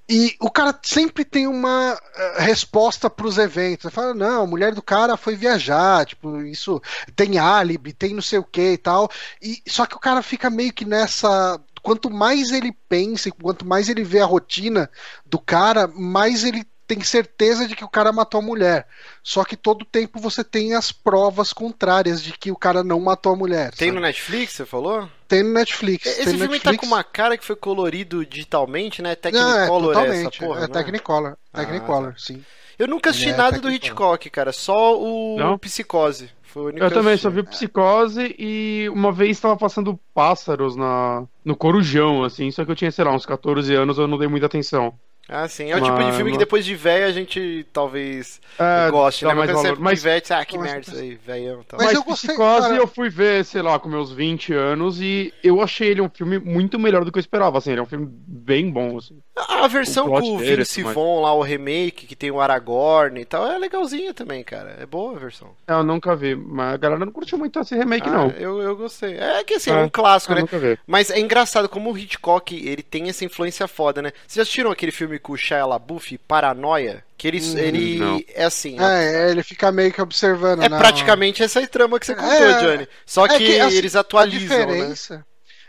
e 0.09 0.37
o 0.41 0.49
cara 0.51 0.79
sempre 0.85 1.25
tem 1.25 1.49
uma 1.49 1.95
uh, 1.95 2.41
resposta 2.41 3.11
para 3.11 3.27
os 3.27 3.39
eventos. 3.39 3.85
Ele 3.85 3.95
fala, 3.95 4.15
não, 4.15 4.43
a 4.45 4.47
mulher 4.47 4.73
do 4.73 4.83
cara 4.83 5.17
foi 5.17 5.35
viajar, 5.35 6.07
tipo, 6.07 6.43
isso 6.43 6.81
tem 7.17 7.39
álibi, 7.39 7.93
tem 7.93 8.15
não 8.15 8.23
sei 8.23 8.39
o 8.39 8.45
que 8.45 8.73
e 8.73 8.79
tal. 8.79 9.11
E, 9.43 9.61
só 9.67 9.85
que 9.85 9.97
o 9.97 10.01
cara 10.01 10.23
fica 10.23 10.49
meio 10.49 10.73
que 10.73 10.85
nessa. 10.85 11.61
Quanto 11.83 12.09
mais 12.09 12.51
ele 12.53 12.73
pensa, 12.89 13.31
quanto 13.31 13.65
mais 13.65 13.89
ele 13.89 14.05
vê 14.05 14.21
a 14.21 14.27
rotina 14.27 14.91
do 15.25 15.39
cara, 15.41 15.89
mais 15.89 16.45
ele 16.45 16.65
tem 16.87 17.03
certeza 17.03 17.67
de 17.67 17.75
que 17.75 17.85
o 17.85 17.89
cara 17.89 18.13
matou 18.13 18.39
a 18.39 18.43
mulher. 18.43 18.87
Só 19.23 19.45
que 19.45 19.57
todo 19.57 19.85
tempo 19.85 20.21
você 20.21 20.45
tem 20.45 20.75
as 20.75 20.93
provas 20.93 21.53
contrárias 21.53 22.23
de 22.23 22.33
que 22.33 22.51
o 22.51 22.57
cara 22.57 22.85
não 22.85 23.01
matou 23.01 23.33
a 23.33 23.37
mulher. 23.37 23.73
Tem 23.73 23.89
sabe? 23.89 23.99
no 23.99 24.01
Netflix, 24.01 24.53
você 24.53 24.65
falou? 24.65 25.09
Tem 25.27 25.43
no 25.43 25.53
Netflix. 25.53 26.07
Esse 26.07 26.17
tem 26.17 26.39
filme 26.39 26.49
Netflix. 26.49 26.77
tá 26.77 26.79
com 26.79 26.87
uma 26.87 27.03
cara 27.03 27.37
que 27.37 27.45
foi 27.45 27.57
colorido 27.57 28.25
digitalmente, 28.25 29.03
né? 29.03 29.17
Technicolor 29.17 29.95
não, 29.95 30.01
é, 30.01 30.09
é 30.09 30.21
essa 30.21 30.31
porra, 30.31 30.65
É 30.65 30.69
Technicolor, 30.69 31.37
ah, 31.53 31.59
Technicolor, 31.59 32.13
tá. 32.13 32.19
sim. 32.19 32.45
Eu 32.79 32.87
nunca 32.87 33.11
assisti 33.11 33.31
é 33.31 33.37
nada 33.37 33.59
do 33.59 33.71
Hitchcock, 33.71 34.29
cara. 34.29 34.53
Só 34.53 35.01
o 35.01 35.37
não? 35.39 35.59
Psicose. 35.59 36.31
eu 36.55 36.91
também 36.91 37.17
só 37.17 37.31
vi 37.31 37.43
Psicose 37.43 38.35
e 38.39 38.87
uma 38.91 39.11
vez 39.11 39.31
estava 39.31 39.57
passando 39.57 39.99
pássaros 40.13 40.77
na, 40.77 41.25
no 41.43 41.57
Corujão, 41.57 42.23
assim, 42.23 42.51
só 42.51 42.65
que 42.65 42.71
eu 42.71 42.77
tinha, 42.77 42.93
sei 42.93 43.05
lá, 43.05 43.13
uns 43.13 43.25
14 43.25 43.75
anos, 43.75 43.99
eu 43.99 44.07
não 44.07 44.19
dei 44.19 44.29
muita 44.29 44.47
atenção. 44.47 44.95
Ah, 45.29 45.49
sim. 45.49 45.71
É 45.71 45.77
o 45.77 45.83
tipo 45.83 45.99
de 45.99 46.13
filme 46.13 46.33
que 46.33 46.39
depois 46.39 46.65
de 46.65 46.75
velho 46.75 47.07
a 47.07 47.13
gente 47.13 47.67
talvez 47.73 48.41
é, 48.59 48.91
goste, 48.91 49.25
né? 49.25 49.35
Mas 49.35 49.51
quando 49.51 49.81
mas... 49.81 49.99
pivete, 49.99 50.33
ah, 50.33 50.45
que 50.45 50.57
merda 50.57 50.81
isso 50.81 50.97
aí, 50.97 51.15
velhão. 51.17 51.63
Tá. 51.65 51.77
Mas, 51.77 51.87
mas 51.87 51.97
eu 51.97 52.05
gostei, 52.05 52.29
Psicose 52.29 52.69
cara... 52.69 52.77
eu 52.77 52.87
fui 52.87 53.09
ver, 53.09 53.45
sei 53.45 53.61
lá, 53.61 53.79
com 53.79 53.89
meus 53.89 54.13
20 54.13 54.53
anos 54.53 55.01
e 55.01 55.35
eu 55.43 55.61
achei 55.61 55.89
ele 55.89 56.01
um 56.01 56.09
filme 56.09 56.39
muito 56.39 56.79
melhor 56.79 57.05
do 57.05 57.11
que 57.11 57.19
eu 57.19 57.21
esperava, 57.21 57.59
assim, 57.59 57.73
ele 57.73 57.81
é 57.81 57.83
um 57.83 57.87
filme 57.87 58.09
bem 58.09 58.71
bom, 58.71 58.99
assim. 58.99 59.21
A 59.37 59.67
versão 59.69 60.09
com 60.09 60.35
o 60.35 60.39
Vince 60.39 60.85
mas... 60.85 60.95
Vaughn 60.95 61.21
lá, 61.21 61.35
o 61.35 61.43
remake, 61.43 62.07
que 62.07 62.17
tem 62.17 62.31
o 62.31 62.41
Aragorn 62.41 63.21
e 63.21 63.25
tal, 63.25 63.47
é 63.51 63.59
legalzinha 63.59 64.15
também, 64.15 64.45
cara. 64.45 64.77
É 64.81 64.87
boa 64.87 65.17
a 65.17 65.19
versão. 65.19 65.51
É, 65.67 65.73
eu 65.73 65.83
nunca 65.83 66.15
vi, 66.15 66.37
mas 66.37 66.75
a 66.75 66.77
galera 66.77 67.05
não 67.05 67.13
curtiu 67.13 67.37
muito 67.37 67.59
esse 67.59 67.75
remake, 67.75 68.09
ah, 68.09 68.13
não. 68.13 68.31
Eu, 68.31 68.63
eu 68.63 68.77
gostei. 68.77 69.19
É 69.19 69.43
que 69.45 69.55
assim, 69.55 69.71
é, 69.71 69.75
é 69.75 69.77
um 69.79 69.89
clássico, 69.89 70.35
né? 70.35 70.43
Mas 70.87 71.11
é 71.11 71.19
engraçado 71.19 71.69
como 71.69 71.93
o 71.93 71.99
Hitchcock, 71.99 72.55
ele 72.55 72.83
tem 72.83 73.09
essa 73.09 73.25
influência 73.25 73.67
foda, 73.67 74.01
né? 74.01 74.13
Vocês 74.27 74.37
já 74.37 74.43
assistiram 74.43 74.71
aquele 74.71 74.93
filme 74.93 75.19
com 75.19 75.33
o 75.33 75.37
Shia 75.37 75.67
LaBeouf? 75.67 75.97
Buffy 75.97 76.19
Paranoia, 76.19 77.03
que 77.17 77.27
ele, 77.27 77.41
hum, 77.41 77.59
ele 77.59 78.27
é 78.35 78.45
assim. 78.45 78.77
É, 78.79 79.31
ele 79.31 79.43
fica 79.43 79.73
meio 79.73 79.93
que 79.93 80.01
observando. 80.01 80.63
É 80.63 80.69
não. 80.69 80.79
praticamente 80.79 81.43
essa 81.43 81.67
trama 81.67 81.99
que 81.99 82.07
você 82.07 82.15
contou, 82.15 82.31
é, 82.31 82.61
Johnny. 82.61 82.89
Só 83.07 83.27
é 83.27 83.29
que, 83.31 83.39
que 83.39 83.61
assim, 83.61 83.77
eles 83.77 83.97
atualizam. 83.97 84.57
A 84.57 84.59
né? 84.59 84.67
diferença, 84.67 85.17
né? 85.17 85.25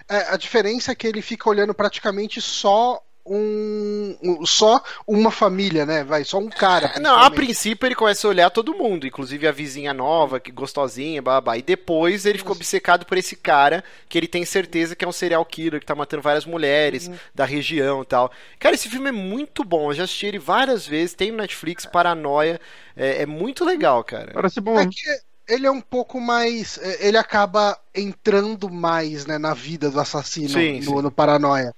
é, 0.09 0.33
a 0.33 0.37
diferença 0.37 0.91
é 0.91 0.95
que 0.95 1.07
ele 1.07 1.21
fica 1.21 1.49
olhando 1.49 1.73
praticamente 1.73 2.41
só 2.41 3.01
um, 3.29 4.17
um, 4.23 4.45
só 4.45 4.81
uma 5.05 5.31
família, 5.31 5.85
né? 5.85 6.03
Vai, 6.03 6.23
só 6.23 6.39
um 6.39 6.49
cara. 6.49 6.93
Não, 6.99 7.19
a 7.19 7.29
princípio 7.29 7.85
ele 7.85 7.95
começa 7.95 8.27
a 8.27 8.29
olhar 8.29 8.49
todo 8.49 8.73
mundo, 8.73 9.05
inclusive 9.05 9.47
a 9.47 9.51
vizinha 9.51 9.93
nova, 9.93 10.39
que 10.39 10.51
gostosinha, 10.51 11.21
babá. 11.21 11.57
E 11.57 11.61
depois 11.61 12.25
ele 12.25 12.37
ficou 12.37 12.55
obcecado 12.55 13.05
por 13.05 13.17
esse 13.17 13.35
cara 13.35 13.83
que 14.09 14.17
ele 14.17 14.27
tem 14.27 14.45
certeza 14.45 14.95
que 14.95 15.05
é 15.05 15.07
um 15.07 15.11
serial 15.11 15.45
killer 15.45 15.79
que 15.79 15.85
tá 15.85 15.95
matando 15.95 16.23
várias 16.23 16.45
mulheres 16.45 17.07
uhum. 17.07 17.15
da 17.33 17.45
região 17.45 18.01
e 18.01 18.05
tal. 18.05 18.31
Cara, 18.59 18.75
esse 18.75 18.89
filme 18.89 19.09
é 19.09 19.13
muito 19.13 19.63
bom. 19.63 19.91
Eu 19.91 19.95
já 19.95 20.03
assisti 20.03 20.25
ele 20.25 20.39
várias 20.39 20.87
vezes, 20.87 21.13
tem 21.13 21.31
no 21.31 21.37
Netflix, 21.37 21.85
Paranoia. 21.85 22.59
É, 22.95 23.23
é 23.23 23.25
muito 23.25 23.63
legal, 23.63 24.03
cara. 24.03 24.31
Parece 24.33 24.59
bom. 24.59 24.79
É 24.79 24.87
que 24.87 25.26
ele 25.47 25.65
é 25.65 25.71
um 25.71 25.81
pouco 25.81 26.19
mais. 26.19 26.77
É, 26.77 27.07
ele 27.07 27.17
acaba 27.17 27.79
entrando 27.93 28.69
mais 28.69 29.25
né, 29.25 29.37
na 29.37 29.53
vida 29.53 29.89
do 29.89 29.99
assassino 29.99 30.49
sim, 30.49 30.79
no, 30.79 30.83
sim. 30.83 31.01
no 31.01 31.11
Paranoia. 31.11 31.73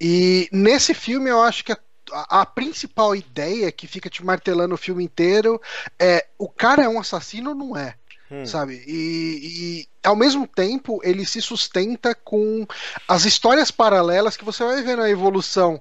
E 0.00 0.48
nesse 0.50 0.94
filme 0.94 1.30
eu 1.30 1.42
acho 1.42 1.64
que 1.64 1.72
a, 1.72 1.78
a, 2.40 2.46
principal 2.46 3.14
ideia 3.14 3.70
que 3.70 3.86
fica 3.86 4.10
te 4.10 4.24
martelando 4.24 4.74
o 4.74 4.78
filme 4.78 5.04
inteiro 5.04 5.60
é 5.98 6.26
o 6.38 6.48
cara 6.48 6.84
é 6.84 6.88
um 6.88 6.98
assassino 6.98 7.50
ou 7.50 7.56
não 7.56 7.76
é? 7.76 7.94
Hum. 8.30 8.46
Sabe? 8.46 8.82
E, 8.86 9.84
e, 9.84 9.88
ao 10.02 10.16
mesmo 10.16 10.46
tempo 10.46 11.00
ele 11.04 11.26
se 11.26 11.40
sustenta 11.40 12.14
com 12.14 12.66
as 13.06 13.26
histórias 13.26 13.70
paralelas 13.70 14.36
que 14.36 14.44
você 14.44 14.64
vai 14.64 14.82
vendo 14.82 15.02
a 15.02 15.10
evolução 15.10 15.80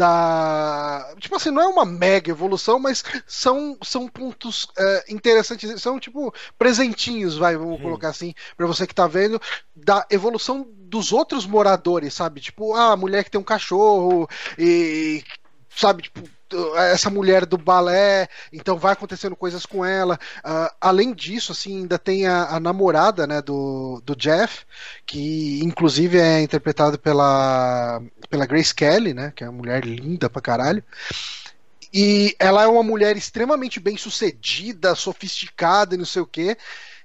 da. 0.00 1.12
Tipo 1.18 1.36
assim, 1.36 1.50
não 1.50 1.60
é 1.60 1.66
uma 1.66 1.84
mega 1.84 2.30
evolução, 2.30 2.78
mas 2.78 3.04
são, 3.26 3.76
são 3.82 4.08
pontos 4.08 4.66
é, 4.78 5.04
interessantes, 5.10 5.82
são 5.82 6.00
tipo 6.00 6.32
presentinhos, 6.58 7.36
vai, 7.36 7.54
vamos 7.54 7.78
hum. 7.78 7.82
colocar 7.82 8.08
assim, 8.08 8.32
para 8.56 8.66
você 8.66 8.86
que 8.86 8.94
tá 8.94 9.06
vendo, 9.06 9.38
da 9.76 10.06
evolução 10.10 10.66
dos 10.74 11.12
outros 11.12 11.44
moradores, 11.44 12.14
sabe? 12.14 12.40
Tipo, 12.40 12.74
ah, 12.74 12.92
a 12.92 12.96
mulher 12.96 13.24
que 13.24 13.30
tem 13.30 13.40
um 13.40 13.44
cachorro 13.44 14.26
e. 14.58 15.22
Sabe, 15.68 16.04
tipo, 16.04 16.22
essa 16.76 17.10
mulher 17.10 17.46
do 17.46 17.56
balé, 17.56 18.28
então 18.52 18.78
vai 18.78 18.92
acontecendo 18.92 19.36
coisas 19.36 19.64
com 19.66 19.84
ela. 19.84 20.18
Uh, 20.38 20.74
além 20.80 21.14
disso, 21.14 21.52
assim, 21.52 21.78
ainda 21.78 21.98
tem 21.98 22.26
a, 22.26 22.44
a, 22.44 22.60
namorada, 22.60 23.26
né, 23.26 23.40
do, 23.40 24.02
do 24.04 24.16
Jeff, 24.16 24.64
que 25.06 25.60
inclusive 25.62 26.18
é 26.18 26.40
interpretada 26.40 26.98
pela, 26.98 28.02
pela 28.28 28.46
Grace 28.46 28.74
Kelly, 28.74 29.14
né, 29.14 29.32
que 29.34 29.44
é 29.44 29.48
uma 29.48 29.58
mulher 29.58 29.84
linda 29.84 30.28
pra 30.28 30.42
caralho. 30.42 30.82
E 31.92 32.36
ela 32.38 32.62
é 32.62 32.66
uma 32.66 32.84
mulher 32.84 33.16
extremamente 33.16 33.80
bem 33.80 33.96
sucedida, 33.96 34.94
sofisticada 34.94 35.94
e 35.94 35.98
não 35.98 36.04
sei 36.04 36.22
o 36.22 36.26
quê 36.26 36.56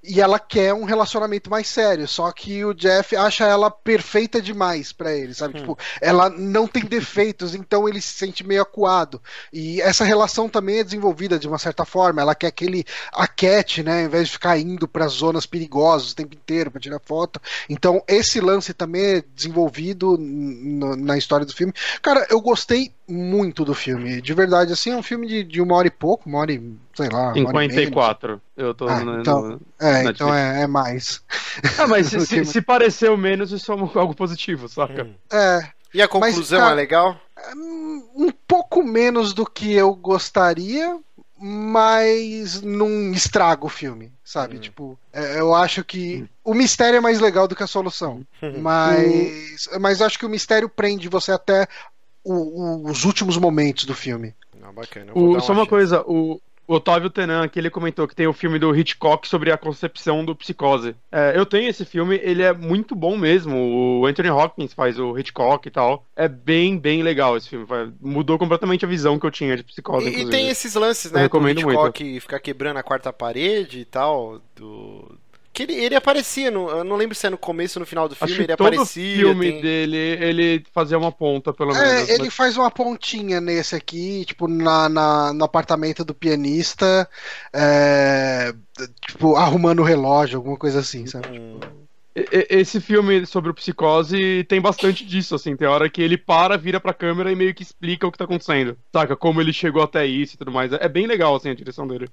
e 0.08 0.22
ela 0.22 0.40
quer 0.40 0.74
um 0.74 0.84
relacionamento 0.84 1.50
mais 1.50 1.68
sério. 1.68 2.08
Só 2.08 2.32
que 2.32 2.64
o 2.64 2.74
Jeff 2.74 3.16
acha 3.16 3.46
ela 3.46 3.70
perfeita 3.70 4.42
demais 4.42 4.92
para 4.92 5.14
ele, 5.14 5.34
sabe? 5.34 5.56
Hum. 5.56 5.60
Tipo, 5.62 5.80
ela 6.02 6.30
não 6.30 6.68
tem 6.68 6.86
defeitos, 6.86 7.56
então 7.56 7.88
ele 7.88 8.02
se 8.02 8.14
sente 8.14 8.46
meio 8.46 8.62
acuado. 8.62 9.22
E 9.52 9.82
essa 9.82 10.04
relação 10.04 10.50
também 10.50 10.80
é 10.80 10.84
desenvolvida 10.84 11.40
de 11.40 11.48
uma 11.48 11.58
certa 11.58 11.86
forma. 11.86 12.22
Ela 12.22 12.36
quer 12.36 12.52
que 12.52 12.66
ele 12.66 12.86
aquete, 13.12 13.84
né? 13.84 14.02
Ao 14.02 14.06
invés 14.06 14.28
de 14.28 14.34
ficar 14.34 14.58
indo 14.58 14.88
para 14.88 15.08
zonas 15.08 15.46
perigosas 15.46 16.12
o 16.12 16.16
tempo 16.16 16.36
inteiro 16.36 16.72
para 16.72 16.82
tirar 16.82 17.00
foto. 17.00 17.42
Então, 17.70 18.04
esse 18.08 18.40
lance 18.40 18.74
também 18.74 19.18
é 19.18 19.24
desenvolvido 19.36 20.18
na 20.20 21.18
história 21.18 21.46
do 21.46 21.54
filme. 21.54 21.74
Cara, 22.02 22.26
eu 22.30 22.42
gostei 22.42 22.92
muito 23.08 23.64
do 23.64 23.74
filme. 23.74 24.22
De 24.22 24.34
verdade, 24.34 24.74
assim, 24.74 24.92
é 24.92 24.98
um 24.98 25.04
filme 25.04 25.28
de, 25.28 25.44
de 25.44 25.62
uma 25.62 25.76
hora 25.76 25.88
e 25.88 25.92
pouco, 25.92 26.28
uma 26.28 26.40
hora 26.40 26.52
e, 26.52 26.76
sei 26.96 27.10
lá. 27.10 27.34
54. 27.34 28.42
Eu 28.56 28.74
tô 28.74 28.88
ah, 28.88 29.00
no, 29.02 29.20
então, 29.20 29.42
no, 29.42 29.62
é, 29.80 30.04
então 30.06 30.34
é, 30.34 30.64
é, 30.64 30.68
mais. 30.68 31.22
Ah, 31.78 31.88
mas 31.88 32.08
se, 32.10 32.26
se, 32.26 32.46
se, 32.46 32.62
pareceu 32.62 33.16
menos, 33.18 33.52
isso 33.52 33.72
é 33.72 33.76
algo 33.76 34.16
positivo, 34.16 34.68
saca? 34.70 35.04
Hum. 35.04 35.14
É. 35.32 35.70
E 35.94 36.02
a 36.02 36.08
conclusão 36.08 36.62
mas, 36.62 36.72
é 36.72 36.76
legal? 36.76 37.20
É, 37.38 37.54
um 37.56 38.32
pouco 38.48 38.82
menos 38.82 39.34
do 39.34 39.46
que 39.46 39.74
eu 39.74 39.94
gostaria, 39.94 40.98
mas 41.38 42.62
não 42.62 43.12
estraga 43.12 43.66
o 43.66 43.70
filme, 43.70 44.12
sabe? 44.24 44.58
Hum. 44.58 44.60
Tipo, 44.60 45.00
é, 45.12 45.40
eu 45.40 45.54
acho 45.54 45.84
que 45.84 46.24
hum. 46.24 46.28
o 46.44 46.54
mistério 46.54 46.98
é 46.98 47.02
mais 47.02 47.20
legal 47.20 47.48
do 47.48 47.56
que 47.56 47.64
a 47.64 47.68
solução. 47.68 48.26
Hum. 48.42 48.60
Mas, 48.62 49.70
mas 49.80 50.02
acho 50.02 50.18
que 50.18 50.26
o 50.26 50.30
mistério 50.30 50.70
prende 50.70 51.10
você 51.10 51.34
até 51.34 51.68
o, 52.24 52.34
o, 52.34 52.90
os 52.90 53.04
últimos 53.04 53.38
momentos 53.38 53.86
do 53.86 53.94
filme. 53.94 54.34
Não, 54.60 54.74
bacana. 54.74 55.12
O, 55.14 55.40
só 55.40 55.52
uma 55.52 55.60
chance. 55.60 55.70
coisa, 55.70 56.02
o, 56.08 56.42
o 56.68 56.76
Otávio 56.76 57.10
Tenan 57.10 57.44
aqui, 57.44 57.60
ele 57.60 57.70
comentou 57.70 58.08
que 58.08 58.16
tem 58.16 58.28
o 58.28 58.34
filme 58.34 58.58
do 58.58 58.76
Hitchcock 58.76 59.28
sobre 59.28 59.52
a 59.52 59.58
concepção 59.58 60.24
do 60.26 60.36
psicose. 60.36 60.96
É, 61.12 61.34
eu 61.36 61.46
tenho 61.46 61.70
esse 61.70 61.86
filme, 61.86 62.20
ele 62.24 62.42
é 62.42 62.54
muito 62.54 62.96
bom 62.96 63.18
mesmo. 63.18 64.00
O 64.02 64.06
Anthony 64.06 64.30
Hopkins 64.30 64.74
faz 64.74 65.00
o 65.00 65.18
Hitchcock 65.18 65.68
e 65.68 65.72
tal. 65.72 66.06
É 66.16 66.28
bem, 66.28 66.78
bem 66.78 67.04
legal 67.04 67.38
esse 67.38 67.50
filme. 67.50 67.66
Mudou 68.02 68.38
completamente 68.38 68.86
a 68.86 68.88
visão 68.88 69.20
que 69.20 69.26
eu 69.26 69.32
tinha 69.32 69.56
de 69.56 69.64
psicose. 69.64 70.08
E, 70.08 70.30
tem 70.30 70.50
esses 70.50 70.74
lances, 70.76 71.12
né? 71.12 71.20
Eu 71.20 71.24
recomendo 71.24 71.62
do 71.62 71.70
Hitchcock 71.70 72.04
muito. 72.04 72.22
ficar 72.22 72.40
quebrando 72.40 72.78
a 72.78 72.84
quarta 72.84 73.14
parede 73.14 73.80
e 73.80 73.86
tal. 73.86 74.42
Do, 74.56 75.18
que 75.56 75.64
ele, 75.64 75.74
ele 75.74 75.96
aparecia, 75.96 76.52
no, 76.52 76.70
eu 76.70 76.84
não 76.84 76.98
lembro 76.98 77.16
se 77.16 77.26
é 77.26 77.30
no 77.30 77.38
começo 77.38 77.80
ou 77.80 77.82
no 77.82 77.86
final 77.86 78.10
do 78.10 78.16
filme, 78.16 78.34
Acho 78.34 78.42
ele 78.42 78.56
todo 78.56 78.68
aparecia. 78.68 79.16
filme 79.16 79.52
tem... 79.54 79.62
dele, 79.62 79.98
ele 79.98 80.66
fazia 80.74 80.98
uma 80.98 81.12
ponta, 81.12 81.54
pelo 81.54 81.74
é, 81.74 81.80
menos. 81.80 82.10
Ele 82.10 82.26
mas... 82.26 82.34
faz 82.34 82.58
uma 82.58 82.70
pontinha 82.70 83.40
nesse 83.40 83.74
aqui, 83.74 84.26
tipo, 84.26 84.48
na, 84.48 84.90
na 84.90 85.34
no 85.34 85.46
apartamento 85.46 86.04
do 86.04 86.14
pianista, 86.14 87.10
é, 87.54 88.54
tipo, 89.08 89.38
arrumando 89.38 89.80
o 89.80 89.84
relógio, 89.84 90.38
alguma 90.38 90.58
coisa 90.58 90.80
assim, 90.80 91.08
sabe? 91.08 91.40
Hum. 91.40 91.60
Esse 92.16 92.80
filme 92.80 93.26
sobre 93.26 93.52
o 93.52 93.54
psicose 93.54 94.46
tem 94.48 94.62
bastante 94.62 95.06
disso, 95.06 95.36
assim. 95.36 95.54
Tem 95.54 95.68
hora 95.68 95.90
que 95.90 96.02
ele 96.02 96.18
para, 96.18 96.58
vira 96.58 96.80
pra 96.80 96.94
câmera 96.94 97.30
e 97.30 97.36
meio 97.36 97.54
que 97.54 97.62
explica 97.62 98.08
o 98.08 98.12
que 98.12 98.18
tá 98.18 98.24
acontecendo. 98.24 98.78
Saca? 98.94 99.18
Como 99.18 99.42
ele 99.42 99.52
chegou 99.52 99.84
até 99.84 100.06
isso 100.06 100.36
e 100.36 100.38
tudo 100.38 100.50
mais. 100.50 100.72
É 100.72 100.88
bem 100.88 101.08
legal, 101.08 101.36
assim, 101.36 101.50
a 101.50 101.54
direção 101.54 101.86
dele. 101.86 102.08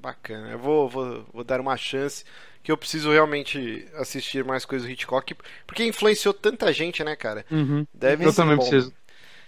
Bacana. 0.00 0.50
Eu 0.50 0.58
vou, 0.58 0.88
vou, 0.88 1.26
vou 1.32 1.44
dar 1.44 1.60
uma 1.60 1.76
chance 1.76 2.24
que 2.62 2.70
eu 2.70 2.76
preciso 2.76 3.10
realmente 3.10 3.86
assistir 3.94 4.44
mais 4.44 4.64
coisas 4.64 4.86
do 4.86 4.92
Hitchcock, 4.92 5.34
porque 5.66 5.84
influenciou 5.84 6.34
tanta 6.34 6.72
gente, 6.72 7.02
né, 7.02 7.16
cara? 7.16 7.44
Uhum. 7.50 7.86
Deve 7.92 8.24
eu 8.24 8.34
também 8.34 8.56
bom. 8.56 8.62
preciso. 8.62 8.92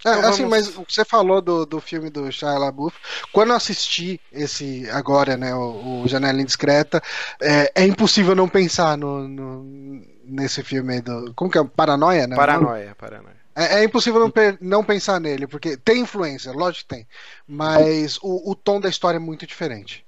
É, 0.03 0.17
então, 0.17 0.29
assim, 0.29 0.43
vamos... 0.43 0.67
mas 0.67 0.77
o 0.77 0.83
que 0.83 0.93
você 0.93 1.05
falou 1.05 1.41
do, 1.41 1.65
do 1.65 1.79
filme 1.79 2.09
do 2.09 2.31
Shia 2.31 2.57
LaBeouf, 2.57 2.97
quando 3.31 3.49
eu 3.49 3.55
assisti 3.55 4.19
esse 4.31 4.89
agora, 4.89 5.37
né, 5.37 5.53
o, 5.53 6.01
o 6.01 6.07
Janela 6.07 6.41
Indiscreta, 6.41 7.01
é, 7.39 7.71
é, 7.75 7.85
impossível 7.85 8.33
não 8.33 8.49
pensar 8.49 8.97
no, 8.97 9.27
no, 9.27 10.03
nesse 10.25 10.63
filme 10.63 10.95
aí 10.95 11.01
do... 11.01 11.31
Como 11.35 11.51
que 11.51 11.59
é? 11.59 11.63
Paranoia, 11.63 12.25
né? 12.25 12.35
Paranoia, 12.35 12.95
Paranoia. 12.95 13.41
É, 13.55 13.79
é, 13.79 13.83
impossível 13.83 14.19
não, 14.19 14.33
não, 14.59 14.83
pensar 14.83 15.19
nele, 15.19 15.45
porque 15.45 15.77
tem 15.77 16.01
influência, 16.01 16.51
lógico 16.51 16.87
que 16.87 16.95
tem. 16.95 17.07
Mas 17.47 18.17
o, 18.23 18.51
o 18.51 18.55
tom 18.55 18.79
da 18.79 18.89
história 18.89 19.17
é 19.17 19.19
muito 19.19 19.45
diferente. 19.45 20.05